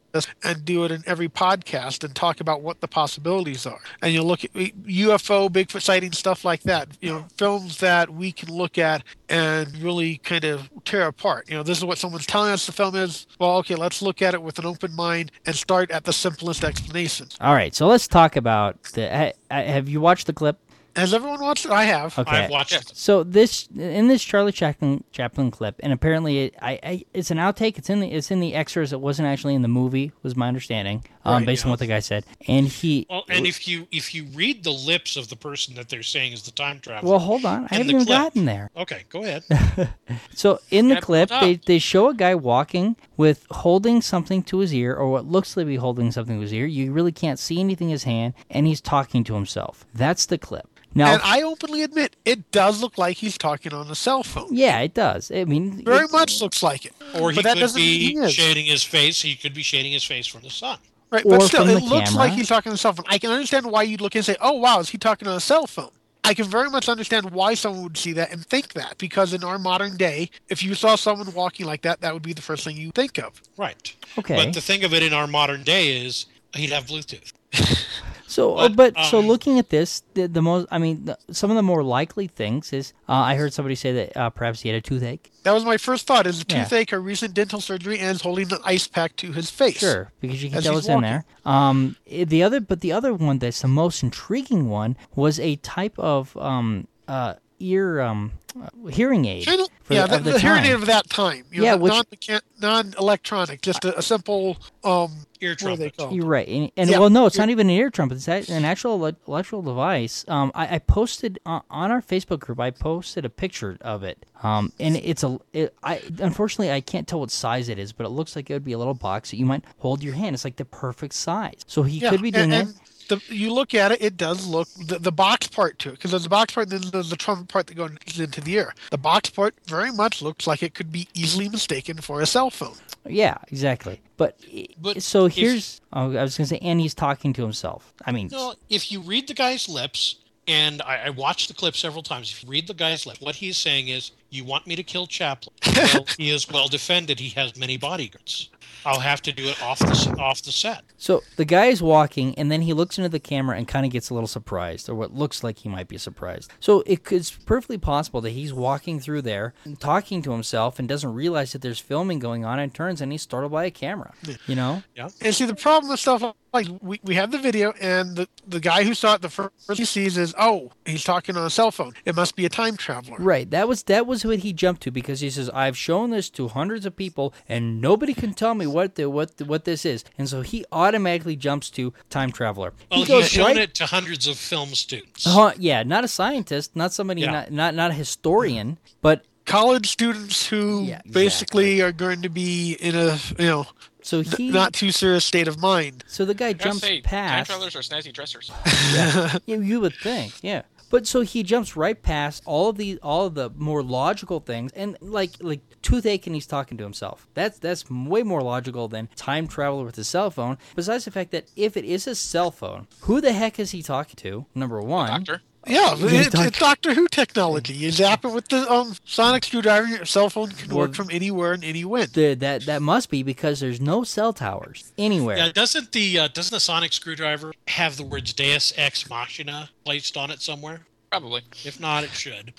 and 0.44 0.62
do 0.62 0.84
it 0.84 0.90
in 0.90 1.02
every 1.06 1.28
podcast 1.28 2.04
and 2.04 2.14
talk 2.14 2.40
about 2.40 2.60
what 2.60 2.82
the 2.82 2.88
possibilities 2.88 3.64
are. 3.64 3.80
And 4.02 4.12
you 4.12 4.22
look 4.22 4.44
at 4.44 4.52
UFO, 4.52 5.48
Bigfoot 5.48 5.80
sighting, 5.80 6.12
stuff 6.12 6.44
like 6.44 6.62
that. 6.64 6.88
You 7.00 7.12
know, 7.12 7.26
films 7.38 7.78
that 7.78 8.10
we 8.10 8.30
can 8.30 8.52
look 8.52 8.76
at 8.76 9.04
and 9.30 9.74
really 9.78 10.18
kind 10.18 10.44
of 10.44 10.68
tear 10.84 11.06
apart. 11.06 11.48
You 11.48 11.56
know, 11.56 11.62
this 11.62 11.78
is 11.78 11.84
what 11.84 11.96
someone's 11.96 12.26
telling 12.26 12.52
us 12.52 12.66
the 12.66 12.72
film 12.72 12.94
is. 12.94 13.26
Well, 13.38 13.56
okay, 13.58 13.74
let's 13.74 14.02
look 14.02 14.20
at 14.20 14.34
it 14.34 14.42
with 14.42 14.58
an 14.58 14.66
open 14.66 14.94
mind 14.94 15.32
and 15.46 15.56
start 15.56 15.90
at 15.90 16.04
the 16.04 16.12
simplest 16.12 16.62
explanation. 16.62 17.28
All 17.40 17.54
right, 17.54 17.74
so 17.74 17.86
let's 17.86 18.06
talk 18.06 18.36
about 18.36 18.82
the. 18.82 19.08
ha- 19.50 19.62
Have 19.62 19.88
you 19.88 20.02
watched 20.02 20.26
the 20.26 20.34
clip? 20.34 20.58
Has 21.00 21.14
everyone 21.14 21.40
watched 21.40 21.64
it? 21.64 21.70
I 21.72 21.84
have. 21.84 22.18
Okay. 22.18 22.44
I've 22.44 22.50
watched 22.50 22.72
it. 22.72 22.92
So 22.94 23.22
this 23.24 23.68
in 23.76 24.08
this 24.08 24.22
Charlie 24.22 24.52
Chaplin 24.52 25.04
Chaplin 25.12 25.50
clip, 25.50 25.76
and 25.80 25.92
apparently 25.92 26.44
it, 26.44 26.54
I, 26.60 26.78
I 26.82 27.04
it's 27.14 27.30
an 27.30 27.38
outtake. 27.38 27.78
It's 27.78 27.90
in 27.90 28.00
the 28.00 28.10
it's 28.10 28.30
in 28.30 28.40
the 28.40 28.54
extras. 28.54 28.92
It 28.92 29.00
wasn't 29.00 29.28
actually 29.28 29.54
in 29.54 29.62
the 29.62 29.68
movie, 29.68 30.12
was 30.22 30.36
my 30.36 30.48
understanding, 30.48 31.04
um, 31.24 31.38
Right, 31.38 31.46
based 31.46 31.64
on 31.64 31.70
what 31.70 31.78
the 31.80 31.86
guy 31.86 32.00
said. 32.00 32.24
And 32.46 32.66
he 32.68 33.06
Well, 33.10 33.24
and 33.28 33.46
if 33.46 33.66
you 33.66 33.86
if 33.90 34.14
you 34.14 34.24
read 34.34 34.64
the 34.64 34.72
lips 34.72 35.16
of 35.16 35.28
the 35.28 35.36
person 35.36 35.74
that 35.74 35.88
they're 35.88 36.02
saying 36.02 36.32
is 36.32 36.42
the 36.42 36.50
time 36.52 36.80
traveler. 36.80 37.10
well, 37.10 37.18
hold 37.18 37.44
on, 37.44 37.64
I 37.70 37.76
haven't 37.76 37.90
even 37.90 38.06
clip. 38.06 38.18
gotten 38.18 38.44
there. 38.44 38.70
okay, 38.76 39.04
go 39.08 39.22
ahead. 39.24 39.44
So 40.34 40.60
in 40.70 40.88
the 40.88 41.00
clip, 41.00 41.28
they, 41.28 41.56
they 41.56 41.78
show 41.78 42.08
a 42.08 42.14
guy 42.14 42.34
walking 42.34 42.96
with 43.16 43.46
holding 43.50 44.00
something 44.02 44.42
to 44.44 44.58
his 44.58 44.74
ear, 44.74 44.94
or 44.94 45.10
what 45.10 45.26
looks 45.26 45.54
to 45.54 45.64
be 45.64 45.76
holding 45.76 46.10
something 46.12 46.36
to 46.36 46.40
his 46.42 46.52
ear. 46.52 46.66
You 46.66 46.92
really 46.92 47.12
can't 47.12 47.38
see 47.38 47.60
anything 47.60 47.88
in 47.88 47.92
his 47.92 48.04
hand, 48.04 48.34
and 48.50 48.66
he's 48.66 48.80
talking 48.80 49.22
to 49.24 49.34
himself. 49.34 49.84
That's 49.94 50.26
the 50.26 50.38
clip. 50.38 50.66
Now, 50.94 51.12
And 51.14 51.22
I 51.24 51.42
openly 51.42 51.82
admit, 51.82 52.16
it 52.24 52.50
does 52.50 52.82
look 52.82 52.98
like 52.98 53.18
he's 53.18 53.38
talking 53.38 53.72
on 53.72 53.88
a 53.90 53.94
cell 53.94 54.22
phone. 54.22 54.48
yeah, 54.50 54.80
it 54.80 54.94
does. 54.94 55.30
I 55.30 55.44
mean, 55.44 55.84
Very 55.84 56.08
much 56.08 56.40
looks 56.40 56.62
like 56.62 56.84
it. 56.84 56.92
Or 57.20 57.30
he 57.30 57.36
but 57.36 57.44
that 57.44 57.58
could 57.58 57.74
be 57.74 58.14
he 58.14 58.30
shading 58.30 58.66
his 58.66 58.82
face. 58.82 59.22
He 59.22 59.36
could 59.36 59.54
be 59.54 59.62
shading 59.62 59.92
his 59.92 60.04
face 60.04 60.26
from 60.26 60.42
the 60.42 60.50
sun. 60.50 60.78
Right, 61.10 61.24
but 61.24 61.42
still, 61.42 61.68
it 61.68 61.82
looks 61.82 62.10
camera. 62.10 62.24
like 62.26 62.32
he's 62.34 62.48
talking 62.48 62.70
on 62.70 62.74
a 62.74 62.78
cell 62.78 62.92
phone. 62.92 63.04
I 63.08 63.18
can 63.18 63.30
understand 63.30 63.66
why 63.66 63.82
you'd 63.82 64.00
look 64.00 64.14
and 64.14 64.24
say, 64.24 64.36
"Oh, 64.40 64.52
wow, 64.52 64.78
is 64.78 64.90
he 64.90 64.98
talking 64.98 65.26
on 65.26 65.36
a 65.36 65.40
cell 65.40 65.66
phone?" 65.66 65.90
I 66.22 66.30
I 66.30 66.34
can 66.34 66.44
very 66.44 66.70
much 66.70 66.88
understand 66.88 67.30
why 67.32 67.54
someone 67.54 67.82
would 67.82 67.96
see 67.96 68.12
that 68.12 68.30
and 68.30 68.46
think 68.46 68.74
that 68.74 68.98
because 68.98 69.32
in 69.32 69.42
our 69.42 69.58
modern 69.58 69.96
day, 69.96 70.30
if 70.48 70.62
you 70.62 70.76
saw 70.76 70.94
someone 70.94 71.32
walking 71.34 71.66
like 71.66 71.82
that, 71.82 72.02
that 72.02 72.14
would 72.14 72.22
be 72.22 72.32
the 72.32 72.42
first 72.42 72.62
thing 72.62 72.76
you 72.76 72.92
think 72.92 73.18
of. 73.18 73.42
Right. 73.56 73.92
Okay. 74.16 74.36
But 74.36 74.54
the 74.54 74.60
thing 74.60 74.84
of 74.84 74.94
it 74.94 75.02
in 75.02 75.12
our 75.12 75.26
modern 75.26 75.64
day 75.64 76.04
is 76.04 76.26
he'd 76.54 76.70
have 76.70 76.86
Bluetooth. 76.86 77.32
So, 78.30 78.54
uh, 78.56 78.68
but 78.68 78.94
But, 78.94 79.04
so 79.06 79.18
um, 79.18 79.26
looking 79.26 79.58
at 79.58 79.70
this, 79.70 80.04
the, 80.14 80.28
the 80.28 80.40
most, 80.40 80.68
I 80.70 80.78
mean, 80.78 81.04
the, 81.04 81.18
some 81.32 81.50
of 81.50 81.56
the 81.56 81.62
more 81.64 81.82
likely 81.82 82.28
things 82.28 82.72
is 82.72 82.92
uh, 83.08 83.12
I 83.14 83.34
heard 83.34 83.52
somebody 83.52 83.74
say 83.74 83.92
that 83.92 84.16
uh, 84.16 84.30
perhaps 84.30 84.60
he 84.60 84.68
had 84.68 84.76
a 84.76 84.80
toothache. 84.80 85.32
That 85.42 85.52
was 85.52 85.64
my 85.64 85.76
first 85.76 86.06
thought: 86.06 86.26
is 86.28 86.42
a 86.42 86.44
Yeah. 86.48 86.62
toothache 86.62 86.92
or 86.92 87.00
recent 87.00 87.34
dental 87.34 87.60
surgery, 87.60 87.98
and 87.98 88.14
is 88.14 88.22
holding 88.22 88.52
an 88.52 88.58
ice 88.64 88.86
pack 88.86 89.16
to 89.16 89.32
his 89.32 89.50
face. 89.50 89.78
Sure, 89.78 90.12
because 90.20 90.42
you 90.44 90.50
can 90.50 90.62
tell 90.62 90.78
it's 90.78 90.88
in 90.88 91.00
there. 91.00 91.24
Um, 91.44 91.96
the 92.06 92.42
other, 92.42 92.60
but 92.60 92.80
the 92.82 92.92
other 92.92 93.12
one 93.12 93.38
that's 93.40 93.62
the 93.62 93.68
most 93.68 94.02
intriguing 94.02 94.68
one 94.68 94.96
was 95.16 95.40
a 95.40 95.56
type 95.56 95.98
of 95.98 96.36
um, 96.36 96.86
uh, 97.08 97.34
ear 97.60 98.00
um, 98.00 98.32
uh, 98.60 98.88
hearing 98.88 99.24
aid. 99.26 99.44
Channel- 99.44 99.70
for 99.82 99.94
yeah, 99.94 100.06
the, 100.06 100.18
the, 100.18 100.22
the, 100.24 100.30
the 100.32 100.38
hearing 100.40 100.64
aid 100.64 100.72
of 100.72 100.86
that 100.86 101.08
time. 101.10 101.44
You 101.50 101.62
Yeah, 101.64 101.70
yeah, 101.70 101.74
which- 101.76 101.92
non 102.28 102.40
non-electronic, 102.60 103.60
just 103.62 103.84
a, 103.84 103.98
a 103.98 104.02
simple 104.02 104.56
um, 104.84 105.12
Ear 105.40 105.56
what 105.60 105.72
are 105.72 105.76
they 105.76 105.90
trumpet. 105.90 106.14
You're 106.14 106.26
right, 106.26 106.46
and, 106.46 106.70
and 106.76 106.90
Yeah, 106.90 106.98
well, 106.98 107.08
no, 107.10 107.26
it's 107.26 107.38
not 107.38 107.48
even 107.48 107.68
an 107.70 107.76
ear 107.76 107.90
trumpet. 107.90 108.16
It's 108.16 108.28
a- 108.28 108.52
an 108.52 108.64
actual 108.64 108.94
electrical 109.26 109.62
device. 109.62 110.24
Um, 110.28 110.52
I, 110.54 110.76
I 110.76 110.78
posted 110.78 111.38
on, 111.46 111.62
on 111.70 111.90
our 111.90 112.02
Facebook 112.02 112.40
group. 112.40 112.60
I 112.60 112.70
posted 112.70 113.24
a 113.24 113.30
picture 113.30 113.78
of 113.80 114.02
it. 114.02 114.26
Um, 114.42 114.72
and 114.78 114.96
it's 114.96 115.22
a. 115.24 115.38
It, 115.52 115.74
I 115.82 116.02
unfortunately 116.18 116.70
I 116.70 116.80
can't 116.80 117.06
tell 117.08 117.20
what 117.20 117.30
size 117.30 117.68
it 117.68 117.78
is, 117.78 117.92
but 117.92 118.04
it 118.04 118.10
looks 118.10 118.36
like 118.36 118.50
it 118.50 118.52
would 118.54 118.64
be 118.64 118.72
a 118.72 118.78
little 118.78 118.94
box 118.94 119.30
that 119.30 119.36
you 119.38 119.46
might 119.46 119.64
hold 119.78 120.02
your 120.02 120.14
hand. 120.14 120.34
It's 120.34 120.44
like 120.44 120.56
the 120.56 120.64
perfect 120.64 121.14
size. 121.14 121.62
So 121.66 121.82
he 121.82 121.98
Yeah, 122.00 122.10
could 122.10 122.22
be 122.22 122.30
doing 122.30 122.52
and, 122.52 122.68
it. 122.70 122.74
And 123.10 123.20
the, 123.20 123.34
you 123.34 123.52
look 123.52 123.74
at 123.74 123.92
it, 123.92 124.02
it 124.02 124.16
does 124.16 124.46
look 124.46 124.68
the, 124.86 124.98
the 124.98 125.12
box 125.12 125.46
part 125.48 125.78
to 125.80 125.88
it 125.90 125.92
because 125.92 126.10
there's 126.10 126.24
the 126.24 126.28
box 126.28 126.54
part, 126.54 126.68
then 126.70 126.82
there's 126.92 127.10
the 127.10 127.16
trumpet 127.16 127.48
part 127.48 127.66
that 127.66 127.74
goes 127.76 127.90
into 128.18 128.40
the 128.40 128.54
ear. 128.54 128.74
The 128.90 128.98
box 128.98 129.30
part 129.30 129.54
very 129.66 129.90
much 129.92 130.22
looks 130.22 130.46
like 130.46 130.62
it 130.62 130.74
could 130.74 130.90
be 130.92 131.08
easily 131.14 131.48
mistaken 131.48 131.98
for 131.98 132.20
a 132.20 132.26
cell 132.26 132.50
phone. 132.50 132.74
Yeah, 133.06 133.38
exactly. 133.48 134.00
But, 134.16 134.38
But 134.80 135.02
so 135.02 135.26
if- 135.26 135.34
here's. 135.34 135.80
Oh, 135.92 136.14
I 136.16 136.22
was 136.22 136.36
gonna 136.36 136.46
say, 136.46 136.58
and 136.62 136.80
he's 136.80 136.94
talking 136.94 137.32
to 137.34 137.42
himself. 137.42 137.92
I 138.04 138.12
mean, 138.12 138.28
No, 138.30 138.54
if 138.68 138.92
you 138.92 139.00
read 139.00 139.26
the 139.28 139.34
guy's 139.34 139.68
lips, 139.68 140.16
and 140.46 140.82
I, 140.82 141.06
I 141.06 141.10
watched 141.10 141.48
the 141.48 141.54
clip 141.54 141.76
several 141.76 142.02
times. 142.02 142.30
If 142.30 142.42
you 142.44 142.48
read 142.50 142.66
the 142.66 142.74
guy's 142.74 143.06
lips, 143.06 143.20
what 143.20 143.36
he's 143.36 143.56
saying 143.56 143.88
is, 143.88 144.10
"You 144.30 144.44
want 144.44 144.66
me 144.66 144.76
to 144.76 144.82
kill 144.82 145.06
Chaplin? 145.06 145.54
Well, 145.94 146.06
he 146.18 146.30
is 146.30 146.48
well 146.50 146.68
defended. 146.68 147.20
He 147.20 147.30
has 147.30 147.56
many 147.56 147.76
bodyguards. 147.76 148.50
I'll 148.84 149.00
have 149.00 149.22
to 149.22 149.32
do 149.32 149.44
it 149.44 149.62
off 149.62 149.78
the 149.78 150.16
off 150.18 150.42
the 150.42 150.52
set." 150.52 150.82
So 150.96 151.22
the 151.36 151.44
guy 151.44 151.66
is 151.66 151.82
walking, 151.82 152.34
and 152.36 152.50
then 152.50 152.62
he 152.62 152.72
looks 152.72 152.98
into 152.98 153.08
the 153.08 153.20
camera 153.20 153.56
and 153.56 153.66
kind 153.66 153.86
of 153.86 153.92
gets 153.92 154.10
a 154.10 154.14
little 154.14 154.26
surprised, 154.26 154.88
or 154.88 154.94
what 154.94 155.14
looks 155.14 155.42
like 155.42 155.58
he 155.58 155.68
might 155.68 155.88
be 155.88 155.98
surprised. 155.98 156.50
So 156.60 156.82
it 156.86 157.10
it's 157.10 157.30
perfectly 157.30 157.78
possible 157.78 158.20
that 158.20 158.30
he's 158.30 158.52
walking 158.52 159.00
through 159.00 159.22
there, 159.22 159.54
and 159.64 159.80
talking 159.80 160.22
to 160.22 160.32
himself, 160.32 160.78
and 160.78 160.88
doesn't 160.88 161.14
realize 161.14 161.52
that 161.52 161.62
there's 161.62 161.78
filming 161.78 162.18
going 162.18 162.44
on, 162.44 162.58
and 162.58 162.72
turns 162.74 163.00
and 163.00 163.12
he's 163.12 163.22
startled 163.22 163.52
by 163.52 163.64
a 163.64 163.70
camera. 163.70 164.12
You 164.46 164.54
know? 164.54 164.82
Yeah. 164.94 165.08
And 165.20 165.34
see, 165.34 165.46
the 165.46 165.54
problem 165.54 165.90
with 165.90 166.00
stuff 166.00 166.22
like 166.52 166.66
we, 166.80 167.00
we 167.04 167.14
have 167.14 167.30
the 167.30 167.38
video, 167.38 167.72
and 167.80 168.16
the, 168.16 168.28
the 168.46 168.60
guy 168.60 168.84
who 168.84 168.94
saw 168.94 169.14
it, 169.14 169.22
the 169.22 169.28
first 169.28 169.52
he 169.74 169.84
sees 169.84 170.16
is, 170.16 170.34
oh, 170.38 170.72
he's 170.84 171.04
talking 171.04 171.36
on 171.36 171.46
a 171.46 171.50
cell 171.50 171.70
phone. 171.70 171.94
It 172.04 172.16
must 172.16 172.36
be 172.36 172.44
a 172.44 172.48
time 172.48 172.76
traveler. 172.76 173.16
Right. 173.18 173.48
That 173.50 173.68
was 173.68 173.84
that 173.84 174.06
was 174.06 174.19
what 174.28 174.40
he 174.40 174.52
jumped 174.52 174.82
to 174.82 174.90
because 174.90 175.20
he 175.20 175.30
says, 175.30 175.48
"I've 175.50 175.76
shown 175.76 176.10
this 176.10 176.30
to 176.30 176.48
hundreds 176.48 176.86
of 176.86 176.96
people, 176.96 177.32
and 177.48 177.80
nobody 177.80 178.14
can 178.14 178.34
tell 178.34 178.54
me 178.54 178.66
what 178.66 178.94
the 178.96 179.08
what 179.10 179.36
the, 179.38 179.44
what 179.44 179.64
this 179.64 179.84
is." 179.84 180.04
And 180.18 180.28
so 180.28 180.42
he 180.42 180.64
automatically 180.72 181.36
jumps 181.36 181.70
to 181.70 181.92
time 182.10 182.32
traveler. 182.32 182.72
Well, 182.90 183.00
he 183.00 183.06
goes 183.06 183.22
he's 183.24 183.32
shown 183.32 183.46
right 183.46 183.56
it 183.58 183.74
to 183.76 183.86
hundreds 183.86 184.26
of 184.26 184.36
film 184.36 184.70
students. 184.74 185.26
Uh, 185.26 185.52
yeah, 185.58 185.82
not 185.82 186.04
a 186.04 186.08
scientist, 186.08 186.74
not 186.76 186.92
somebody, 186.92 187.22
Yeah. 187.22 187.32
not, 187.32 187.50
not 187.52 187.74
not 187.74 187.90
a 187.90 187.94
historian, 187.94 188.78
but 189.00 189.24
College 189.46 189.88
students 189.88 190.46
who 190.46 190.84
Yeah, 190.84 191.00
basically 191.10 191.80
are 191.80 191.90
going 191.92 192.22
to 192.22 192.28
be 192.28 192.74
in 192.74 192.94
a 192.94 193.18
you 193.38 193.46
know 193.46 193.66
so 194.02 194.20
he, 194.22 194.50
not 194.50 194.72
too 194.72 194.92
serious 194.92 195.24
state 195.24 195.48
of 195.48 195.58
mind. 195.58 196.04
so 196.06 196.24
the 196.24 196.34
guy 196.34 196.48
I 196.48 196.52
gotta 196.52 196.64
jumps 196.70 196.80
say, 196.82 197.00
time 197.00 197.44
travelers 197.44 197.74
are 197.74 197.80
snazzy 197.80 198.12
dressers. 198.12 198.50
Yeah, 198.94 199.56
you 199.56 199.80
would 199.80 199.94
think, 199.94 200.34
yeah. 200.42 200.62
But 200.90 201.06
so 201.06 201.22
he 201.22 201.42
jumps 201.42 201.76
right 201.76 202.00
past 202.00 202.42
all 202.44 202.68
of 202.68 202.76
the 202.76 202.98
all 203.02 203.26
of 203.26 203.34
the 203.34 203.50
more 203.56 203.82
logical 203.82 204.40
things, 204.40 204.72
and 204.72 204.96
like 205.00 205.30
like 205.40 205.60
toothache, 205.82 206.26
and 206.26 206.34
he's 206.34 206.46
talking 206.46 206.76
to 206.78 206.84
himself. 206.84 207.28
That's 207.34 207.58
that's 207.58 207.88
way 207.88 208.22
more 208.22 208.42
logical 208.42 208.88
than 208.88 209.08
time 209.16 209.46
travel 209.46 209.84
with 209.84 209.96
a 209.98 210.04
cell 210.04 210.30
phone. 210.30 210.58
Besides 210.74 211.04
the 211.04 211.10
fact 211.10 211.30
that 211.30 211.50
if 211.56 211.76
it 211.76 211.84
is 211.84 212.06
a 212.06 212.14
cell 212.14 212.50
phone, 212.50 212.88
who 213.02 213.20
the 213.20 213.32
heck 213.32 213.58
is 213.58 213.70
he 213.70 213.82
talking 213.82 214.16
to? 214.16 214.46
Number 214.54 214.80
one, 214.80 215.08
Doctor. 215.08 215.42
Yeah, 215.66 215.94
Yeah, 215.96 216.20
it's, 216.20 216.30
doc- 216.30 216.46
it's 216.46 216.58
Doctor 216.58 216.94
Who 216.94 217.06
technology. 217.08 217.74
You 217.74 217.90
zap 217.90 218.24
it 218.24 218.32
with 218.32 218.48
the 218.48 218.70
um, 218.70 218.94
sonic 219.04 219.44
screwdriver. 219.44 219.86
Your 219.86 220.04
cell 220.06 220.30
phone 220.30 220.48
can 220.50 220.70
Well, 220.70 220.78
work 220.78 220.94
from 220.94 221.10
anywhere 221.10 221.52
and 221.52 221.62
any 221.62 221.84
wind. 221.84 222.12
the, 222.14 222.34
that 222.34 222.62
that 222.66 222.80
must 222.82 223.10
be 223.10 223.22
because 223.22 223.60
there's 223.60 223.80
no 223.80 224.02
cell 224.02 224.32
towers 224.32 224.92
anywhere. 224.96 225.36
Yeah, 225.36 225.52
doesn't 225.52 225.92
the 225.92 226.18
uh, 226.20 226.28
doesn't 226.28 226.54
the 226.54 226.60
sonic 226.60 226.92
screwdriver 226.94 227.52
have 227.68 227.96
the 227.98 228.04
words 228.04 228.32
Deus 228.32 228.72
Ex 228.76 229.08
Machina 229.10 229.68
placed 229.84 230.16
on 230.16 230.30
it 230.30 230.40
somewhere? 230.40 230.80
Probably. 231.10 231.42
If 231.64 231.78
not, 231.78 232.04
it 232.04 232.10
should. 232.10 232.54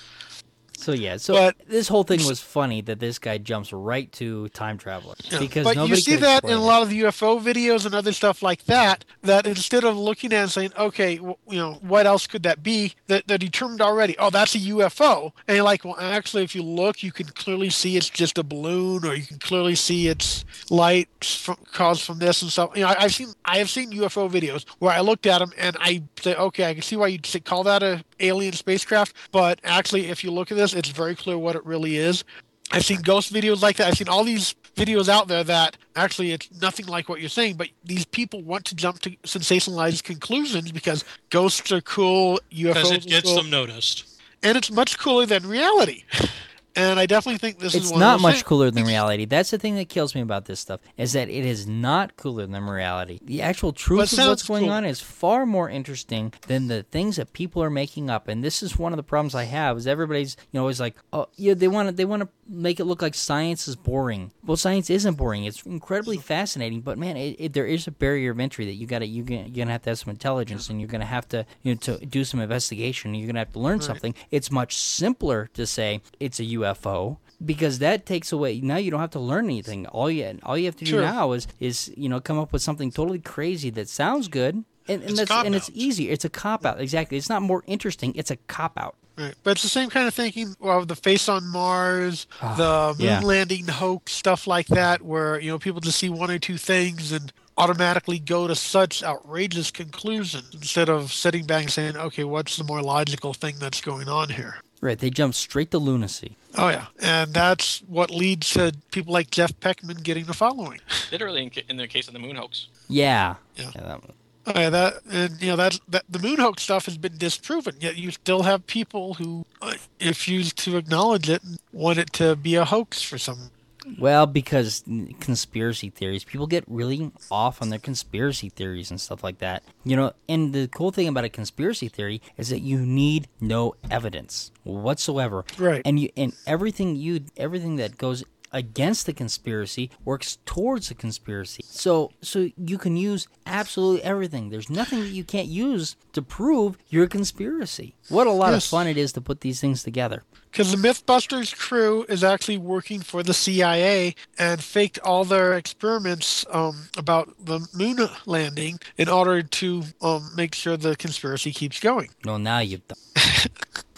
So 0.82 0.94
yeah, 0.94 1.18
so 1.18 1.34
But- 1.36 1.56
this 1.68 1.88
whole 1.88 2.04
thing 2.04 2.26
was 2.26 2.40
funny 2.40 2.82
that 2.82 3.00
this 3.00 3.20
guy 3.20 3.38
jumps 3.38 3.72
right 3.72 4.12
to 4.14 4.50
time 4.50 4.78
traveler 4.78 5.14
because 5.40 5.64
but 5.64 5.88
you 5.88 5.96
see 5.96 6.16
that 6.16 6.44
in 6.44 6.52
a 6.52 6.60
lot 6.62 6.82
of 6.82 6.90
the 6.90 7.02
UFO 7.02 7.40
videos 7.40 7.86
and 7.86 7.94
other 7.94 8.12
stuff 8.12 8.42
like 8.42 8.66
that. 8.66 9.06
That 9.22 9.46
instead 9.46 9.84
of 9.84 9.96
looking 9.98 10.34
at 10.34 10.38
it 10.38 10.42
and 10.42 10.52
saying, 10.52 10.72
"Okay, 10.78 11.18
w 11.18 11.36
you 11.48 11.58
know, 11.58 11.74
what 11.82 12.08
else 12.08 12.26
could 12.26 12.44
that 12.44 12.64
be?" 12.64 12.96
That 13.08 13.28
they're 13.28 13.38
determined 13.38 13.82
already. 13.82 14.18
Oh, 14.18 14.32
that's 14.32 14.56
a 14.56 14.60
UFO. 14.60 15.34
And 15.48 15.56
you're 15.56 15.64
like, 15.64 15.86
well, 15.86 15.98
actually, 16.00 16.44
if 16.44 16.56
you 16.56 16.64
look, 16.64 17.04
you 17.04 17.12
can 17.12 17.28
clearly 17.28 17.70
see 17.70 17.96
it's 17.96 18.10
just 18.10 18.38
a 18.40 18.44
balloon, 18.44 19.06
or 19.06 19.14
you 19.14 19.26
can 19.26 19.38
clearly 19.40 19.76
see 19.76 20.08
it's 20.08 20.44
lights 20.70 21.36
from, 21.36 21.58
caused 21.72 22.02
from 22.02 22.18
this 22.20 22.42
and 22.42 22.52
stuff. 22.52 22.72
You 22.76 22.82
know, 22.82 22.88
I, 22.88 23.04
I've 23.04 23.14
seen 23.14 23.34
I 23.46 23.60
have 23.60 23.70
seen 23.70 23.92
UFO 23.92 24.30
videos 24.30 24.66
where 24.80 24.92
I 24.92 25.02
looked 25.02 25.28
at 25.28 25.40
them 25.40 25.52
and 25.58 25.78
I 25.80 26.02
say, 26.20 26.34
"Okay, 26.36 26.66
I 26.70 26.74
can 26.74 26.82
see 26.82 26.96
why 26.96 27.08
you'd 27.08 27.26
say, 27.26 27.40
call 27.40 27.64
that 27.66 27.84
a 27.84 28.04
alien 28.20 28.54
spacecraft." 28.54 29.14
But 29.32 29.60
actually, 29.64 30.08
if 30.10 30.24
you 30.24 30.32
look 30.32 30.52
at 30.52 30.58
this, 30.58 30.71
it's 30.74 30.90
very 30.90 31.16
clear 31.16 31.38
what 31.38 31.56
it 31.56 31.66
really 31.66 31.98
is. 31.98 32.24
I've 32.72 32.86
seen 32.86 33.02
ghost 33.02 33.34
videos 33.34 33.62
like 33.62 33.76
that. 33.78 33.88
I've 33.88 33.98
seen 33.98 34.08
all 34.08 34.24
these 34.24 34.56
videos 34.76 35.10
out 35.10 35.28
there 35.28 35.44
that 35.44 35.76
actually 35.98 36.32
it's 36.32 36.50
nothing 36.62 36.86
like 36.86 37.10
what 37.10 37.20
you're 37.20 37.30
saying, 37.30 37.56
but 37.56 37.68
these 37.84 38.06
people 38.06 38.42
want 38.44 38.64
to 38.66 38.76
jump 38.76 39.00
to 39.00 39.10
sensationalized 39.24 40.04
conclusions 40.04 40.72
because 40.72 41.04
ghosts 41.30 41.72
are 41.74 41.82
cool, 41.82 42.40
UFOs 42.52 42.74
Because 42.74 42.92
it 42.92 43.08
gets 43.08 43.28
cool, 43.28 43.36
them 43.42 43.50
noticed. 43.50 44.22
and 44.42 44.58
it's 44.58 44.72
much 44.72 44.98
cooler 44.98 45.26
than 45.26 45.46
reality. 45.46 46.04
And 46.90 47.00
I 47.00 47.06
definitely 47.06 47.38
think 47.38 47.60
this 47.60 47.76
is 47.76 47.84
It's 47.84 47.92
one 47.92 48.00
not 48.00 48.22
much 48.22 48.34
things. 48.36 48.44
cooler 48.44 48.72
than 48.72 48.86
reality. 48.86 49.26
That's 49.26 49.52
the 49.52 49.58
thing 49.58 49.76
that 49.76 49.90
kills 49.90 50.16
me 50.16 50.22
about 50.22 50.46
this 50.46 50.60
stuff 50.60 50.80
is 50.98 51.14
that 51.14 51.30
it 51.30 51.46
is 51.46 51.68
not 51.68 52.18
cooler 52.18 52.46
than 52.48 52.64
reality. 52.66 53.20
The 53.24 53.42
actual 53.42 53.72
truth 53.74 54.14
of 54.14 54.28
what's 54.28 54.48
going 54.48 54.64
cool. 54.66 54.74
on 54.74 54.86
is 54.86 55.00
far 55.00 55.46
more 55.46 55.70
interesting 55.70 56.34
than 56.48 56.68
the 56.68 56.84
things 56.84 57.18
that 57.18 57.34
people 57.34 57.62
are 57.64 57.70
making 57.70 58.10
up. 58.10 58.28
And 58.28 58.44
this 58.44 58.64
is 58.64 58.78
one 58.78 58.94
of 58.94 58.98
the 58.98 59.04
problems 59.04 59.36
I 59.36 59.44
have 59.44 59.78
is 59.78 59.88
everybody's 59.88 60.36
you 60.52 60.58
know 60.58 60.62
always 60.62 60.80
like 60.80 60.96
oh 61.14 61.28
yeah 61.36 61.54
they 61.54 61.68
want 61.68 61.90
to 61.90 61.94
they 61.94 62.06
want 62.06 62.22
to 62.24 62.30
make 62.52 62.80
it 62.80 62.86
look 62.86 63.02
like 63.02 63.16
science 63.16 63.68
is 63.68 63.76
boring. 63.76 64.32
Well, 64.46 64.58
science 64.58 64.90
isn't 64.90 65.16
boring. 65.16 65.46
It's 65.46 65.64
incredibly 65.66 66.18
fascinating. 66.18 66.82
But 66.82 66.98
man, 66.98 67.16
it, 67.18 67.36
it, 67.40 67.54
there 67.54 67.66
is 67.66 67.88
a 67.88 67.92
barrier 67.92 68.32
of 68.32 68.40
entry 68.40 68.66
that 68.66 68.74
you 68.74 68.86
got 68.86 69.00
to 69.00 69.08
you 69.08 69.24
you're 69.24 69.48
gonna 69.50 69.72
have 69.72 69.84
to 69.84 69.92
have 69.92 70.00
some 70.00 70.12
intelligence 70.12 70.70
and 70.70 70.80
you're 70.82 70.90
gonna 70.90 71.06
have 71.06 71.28
to 71.30 71.46
you 71.64 71.74
know 71.74 71.80
to 71.80 72.06
do 72.06 72.24
some 72.26 72.40
investigation. 72.42 73.12
And 73.12 73.18
you're 73.20 73.28
gonna 73.28 73.40
have 73.40 73.54
to 73.54 73.60
learn 73.60 73.82
something. 73.82 74.14
It's 74.30 74.52
much 74.52 74.76
simpler 74.76 75.50
to 75.54 75.66
say 75.66 76.02
it's 76.20 76.40
a 76.40 76.44
UFO 76.44 77.18
because 77.44 77.80
that 77.80 78.06
takes 78.06 78.32
away 78.32 78.60
now 78.62 78.76
you 78.78 78.92
don't 78.92 79.00
have 79.00 79.10
to 79.10 79.20
learn 79.20 79.46
anything 79.46 79.88
all 79.88 80.12
you 80.12 80.38
all 80.44 80.56
you 80.56 80.66
have 80.66 80.76
to 80.76 80.86
do 80.86 80.92
Sure. 80.92 81.02
now 81.02 81.32
is 81.32 81.48
is 81.60 81.92
you 81.98 82.08
know 82.08 82.20
come 82.20 82.38
up 82.38 82.54
with 82.54 82.62
something 82.62 82.92
totally 82.92 83.18
crazy 83.18 83.72
that 83.72 83.90
sounds 83.90 84.28
good 84.28 84.64
and, 84.88 85.02
and 85.02 85.04
It's 85.10 85.20
that's 85.20 85.32
and 85.46 85.56
it's 85.56 85.66
cop-out. 85.70 86.00
it's 86.12 86.26
a 86.26 86.30
cop 86.30 86.66
out 86.68 86.80
exactly 86.80 87.18
it's 87.18 87.30
not 87.30 87.42
more 87.42 87.64
interesting 87.66 88.14
it's 88.16 88.30
a 88.30 88.36
cop 88.36 88.78
out 88.78 88.96
Right. 89.18 89.36
But 89.44 89.52
it's 89.52 89.64
the 89.64 89.70
same 89.70 89.90
kind 89.90 90.08
of 90.08 90.14
thinking 90.14 90.56
of 90.62 90.88
the 90.88 90.96
face 90.96 91.28
on 91.30 91.48
Mars, 91.48 92.28
ah, 92.42 92.56
the 92.56 92.98
moon 93.04 93.08
yeah. 93.08 93.20
landing 93.20 93.68
hoax, 93.68 94.14
stuff 94.14 94.48
like 94.48 94.68
that, 94.68 95.02
where 95.02 95.40
you 95.40 95.52
know 95.52 95.60
people 95.60 95.82
just 95.82 96.00
see 96.00 96.10
one 96.10 96.32
or 96.32 96.40
two 96.40 96.58
things 96.58 97.12
and 97.12 97.32
automatically 97.58 98.18
go 98.18 98.48
to 98.48 98.56
such 98.56 99.04
outrageous 99.04 99.70
conclusions 99.70 100.50
instead 100.54 100.90
of 100.90 101.12
sitting 101.12 101.46
back 101.46 101.64
and 101.64 101.72
saying, 101.72 101.98
"Okay, 101.98 102.24
what's 102.24 102.56
the 102.58 102.64
more 102.64 102.82
logical 102.82 103.34
thing 103.34 103.56
that's 103.60 103.82
going 103.82 104.08
on 104.08 104.30
here?" 104.30 104.56
right 104.84 104.98
they 104.98 105.12
jump 105.12 105.36
straight 105.36 105.70
to 105.70 105.78
lunacy 105.78 106.36
Oh 106.58 106.70
yeah, 106.70 106.88
and 107.00 107.32
that's 107.34 107.80
what 107.88 108.10
leads 108.10 108.50
to 108.52 108.74
people 108.92 109.14
like 109.14 109.30
Jeff 109.30 109.54
Peckman 109.60 110.02
getting 110.04 110.26
the 110.26 110.34
following. 110.34 110.80
Literally, 111.12 111.44
in, 111.44 111.50
ca- 111.52 111.64
in 111.70 111.78
the 111.78 111.88
case 111.88 112.08
of 112.08 112.14
the 112.14 112.20
moon 112.20 112.36
hoax. 112.36 112.68
yeah 112.90 113.36
Yeah. 113.56 113.70
that- 113.76 114.02
Yeah, 114.48 114.70
that 114.70 114.94
and 115.12 115.42
you 115.42 115.50
know 115.50 115.56
that's 115.56 115.80
that 115.88 116.04
the 116.10 116.20
moon 116.20 116.40
hoax 116.40 116.64
stuff 116.64 116.86
has 116.86 116.98
been 116.98 117.18
disproven. 117.18 117.76
Yet 117.80 117.98
you 117.98 118.12
still 118.12 118.44
have 118.44 118.66
people 118.66 119.16
who 119.16 119.46
uh, 119.62 119.76
refuse 120.04 120.52
to 120.54 120.78
acknowledge 120.78 121.30
it 121.30 121.44
and 121.44 121.60
want 121.72 122.00
it 122.00 122.12
to 122.14 122.36
be 122.36 122.56
a 122.56 122.66
hoax 122.66 123.02
for 123.02 123.18
some 123.18 123.52
Well, 124.00 124.26
because 124.26 124.84
conspiracy 125.20 125.90
theories, 125.90 126.24
people 126.24 126.48
get 126.48 126.64
really 126.68 127.12
off 127.30 127.62
on 127.62 127.70
their 127.70 127.80
conspiracy 127.80 128.50
theories 128.50 128.92
and 128.92 129.00
stuff 129.00 129.24
like 129.24 129.40
that. 129.40 129.64
You 129.84 129.96
know, 129.96 130.14
and 130.28 130.54
the 130.54 130.68
cool 130.68 130.92
thing 130.92 131.08
about 131.08 131.24
a 131.24 131.30
conspiracy 131.30 131.88
theory 131.88 132.22
is 132.38 132.50
that 132.50 132.60
you 132.60 132.80
need 132.80 133.28
no 133.40 133.76
evidence 133.90 134.52
whatsoever. 134.64 135.46
Right. 135.58 135.82
And 135.86 136.00
you 136.00 136.10
and 136.18 136.34
everything 136.48 136.96
you 136.96 137.26
everything 137.38 137.76
that 137.78 137.98
goes 137.98 138.24
against 138.54 139.06
the 139.06 139.14
conspiracy 139.14 139.90
works 140.04 140.38
towards 140.46 140.90
the 140.90 140.96
conspiracy. 140.96 141.64
So 141.66 142.12
so 142.22 142.50
you 142.58 142.78
can 142.78 142.98
use 142.98 143.28
absolutely 143.46 144.04
everything. 144.04 144.50
There's 144.50 144.70
nothing 144.70 145.00
that 145.02 145.10
you 145.10 145.24
can't 145.24 145.48
use 145.48 145.96
to 146.14 146.22
prove 146.22 146.78
your 146.90 147.08
conspiracy. 147.08 147.96
What 148.10 148.28
a 148.28 148.32
lot 148.32 148.52
Yes. 148.54 148.66
of 148.66 148.70
fun 148.70 148.88
it 148.88 148.98
is 148.98 149.14
to 149.14 149.22
put 149.22 149.42
these 149.42 149.60
things 149.62 149.84
together. 149.84 150.24
Because 150.52 150.72
the 150.76 150.78
Mythbusters 150.86 151.58
crew 151.58 152.06
is 152.10 152.26
actually 152.26 152.58
working 152.58 153.00
for 153.00 153.24
the 153.24 153.34
CIA 153.34 154.16
and 154.38 154.62
faked 154.62 155.00
all 155.00 155.24
their 155.24 155.54
experiments 155.54 156.46
um, 156.52 156.90
about 156.98 157.34
the 157.46 157.66
moon 157.74 158.10
landing 158.26 158.78
in 158.98 159.08
order 159.08 159.42
to 159.44 159.84
um, 160.02 160.30
make 160.36 160.54
sure 160.54 160.76
the 160.76 160.98
conspiracy 160.98 161.54
keeps 161.54 161.80
going. 161.80 162.10
No, 162.26 162.36
now 162.36 162.60
you've 162.60 162.86
done. 162.86 162.98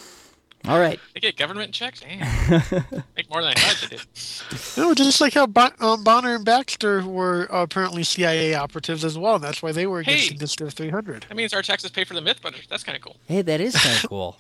All 0.65 0.80
right. 0.80 0.98
They 1.14 1.19
get 1.19 1.35
government 1.35 1.73
checks? 1.73 1.99
Damn. 1.99 2.19
Make 3.18 3.30
more 3.30 3.41
than 3.41 3.52
I 3.52 3.53
thought 3.56 3.90
they 3.90 3.98
did. 3.98 4.77
No, 4.77 4.94
just 4.94 5.19
like 5.19 5.34
how 5.34 5.45
bon- 5.45 5.73
um, 5.81 6.03
Bonner 6.06 6.35
and 6.35 6.45
Baxter 6.45 7.06
were 7.06 7.53
uh, 7.53 7.64
apparently 7.64 8.03
CIA 8.03 8.53
operatives 8.56 9.03
as 9.03 9.18
well, 9.18 9.35
and 9.35 9.44
that's 9.44 9.61
why 9.61 9.73
they 9.73 9.85
were 9.88 9.99
against 9.99 10.30
Hey. 10.30 10.35
District 10.38 10.73
300. 10.73 11.26
That 11.27 11.35
means 11.35 11.53
our 11.53 11.61
taxes 11.61 11.91
pay 11.91 12.06
for 12.06 12.14
the 12.14 12.22
Mythbusters. 12.22 12.68
That's 12.69 12.84
kind 12.84 12.95
of 12.95 13.02
cool. 13.02 13.18
Hey, 13.27 13.41
that 13.41 13.60
is 13.60 13.76
kind 13.76 13.95
of 14.03 14.03
cool. 14.10 14.38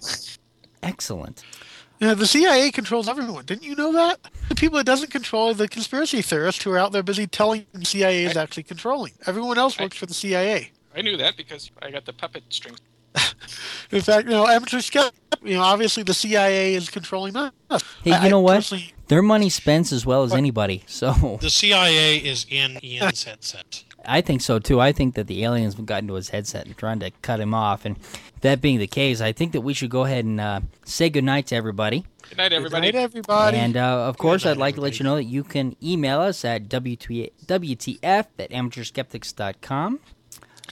Excellent. 0.81 1.43
Yeah, 1.99 2.13
the 2.13 2.25
CIA 2.27 2.71
controls 2.71 3.07
everyone. 3.07 3.45
Didn't 3.45 3.63
you 3.63 3.75
know 3.75 3.91
that? 3.93 4.19
The 4.49 4.55
people 4.55 4.77
it 4.79 4.85
doesn't 4.85 5.11
control 5.11 5.51
are 5.51 5.53
the 5.53 5.67
conspiracy 5.67 6.21
theorists 6.21 6.63
who 6.63 6.71
are 6.71 6.77
out 6.77 6.91
there 6.91 7.03
busy 7.03 7.27
telling 7.27 7.65
the 7.73 7.85
CIA 7.85 8.25
is 8.25 8.35
actually 8.35 8.63
controlling. 8.63 9.13
Everyone 9.25 9.57
else 9.57 9.79
works 9.79 9.97
for 9.97 10.05
the 10.05 10.13
CIA. 10.13 10.71
I 10.95 11.01
knew 11.01 11.17
that 11.17 11.37
because 11.37 11.71
I 11.81 11.91
got 11.91 12.05
the 12.05 12.13
puppet 12.13 12.43
strings. 12.49 12.79
In 13.91 14.01
fact, 14.01 14.25
you 14.25 14.31
know, 14.31 14.47
amateur 14.47 14.79
skeptic, 14.79 15.19
you 15.43 15.55
know, 15.55 15.61
obviously 15.61 16.03
the 16.03 16.13
CIA 16.13 16.73
is 16.75 16.89
controlling 16.89 17.35
us. 17.35 17.51
Hey, 18.03 18.11
I- 18.11 18.23
you 18.25 18.29
know 18.31 18.39
I 18.39 18.43
what? 18.43 18.55
personally- 18.55 18.93
Their 19.07 19.21
money 19.21 19.49
spends 19.49 19.91
as 19.93 20.05
well 20.05 20.23
as 20.23 20.33
anybody. 20.33 20.83
So 20.87 21.37
The 21.41 21.49
CIA 21.49 22.17
is 22.17 22.45
in 22.49 22.79
Ian's 22.83 23.23
headset. 23.29 23.83
I 24.05 24.19
think 24.21 24.41
so 24.41 24.59
too. 24.59 24.81
I 24.81 24.91
think 24.91 25.15
that 25.15 25.27
the 25.27 25.43
aliens 25.45 25.75
have 25.75 25.85
gotten 25.85 26.07
to 26.09 26.15
his 26.15 26.29
headset 26.29 26.65
and 26.65 26.75
trying 26.75 26.99
to 26.99 27.11
cut 27.21 27.39
him 27.39 27.53
off. 27.53 27.85
And 27.85 27.97
that 28.41 28.59
being 28.61 28.79
the 28.79 28.87
case, 28.87 29.21
I 29.21 29.31
think 29.31 29.53
that 29.53 29.61
we 29.61 29.73
should 29.73 29.89
go 29.91 30.03
ahead 30.03 30.25
and 30.25 30.41
uh, 30.41 30.59
say 30.83 31.09
goodnight 31.09 31.47
to 31.47 31.55
everybody. 31.55 32.03
Good 32.27 32.37
night, 32.37 32.49
Good 32.49 32.55
everybody. 32.57 32.87
night, 32.87 32.95
everybody. 32.95 33.57
And 33.57 33.77
uh, 33.77 34.07
of 34.09 34.17
course, 34.17 34.43
night, 34.43 34.51
I'd 34.51 34.57
like 34.57 34.75
to 34.75 34.81
let 34.81 34.99
you 34.99 35.03
know 35.05 35.15
that 35.15 35.23
you 35.25 35.43
can 35.45 35.77
email 35.81 36.19
us 36.19 36.43
at 36.43 36.63
WT- 36.63 37.31
WTF 37.45 38.25
at 38.39 38.49
amateurskeptics.com. 38.49 39.99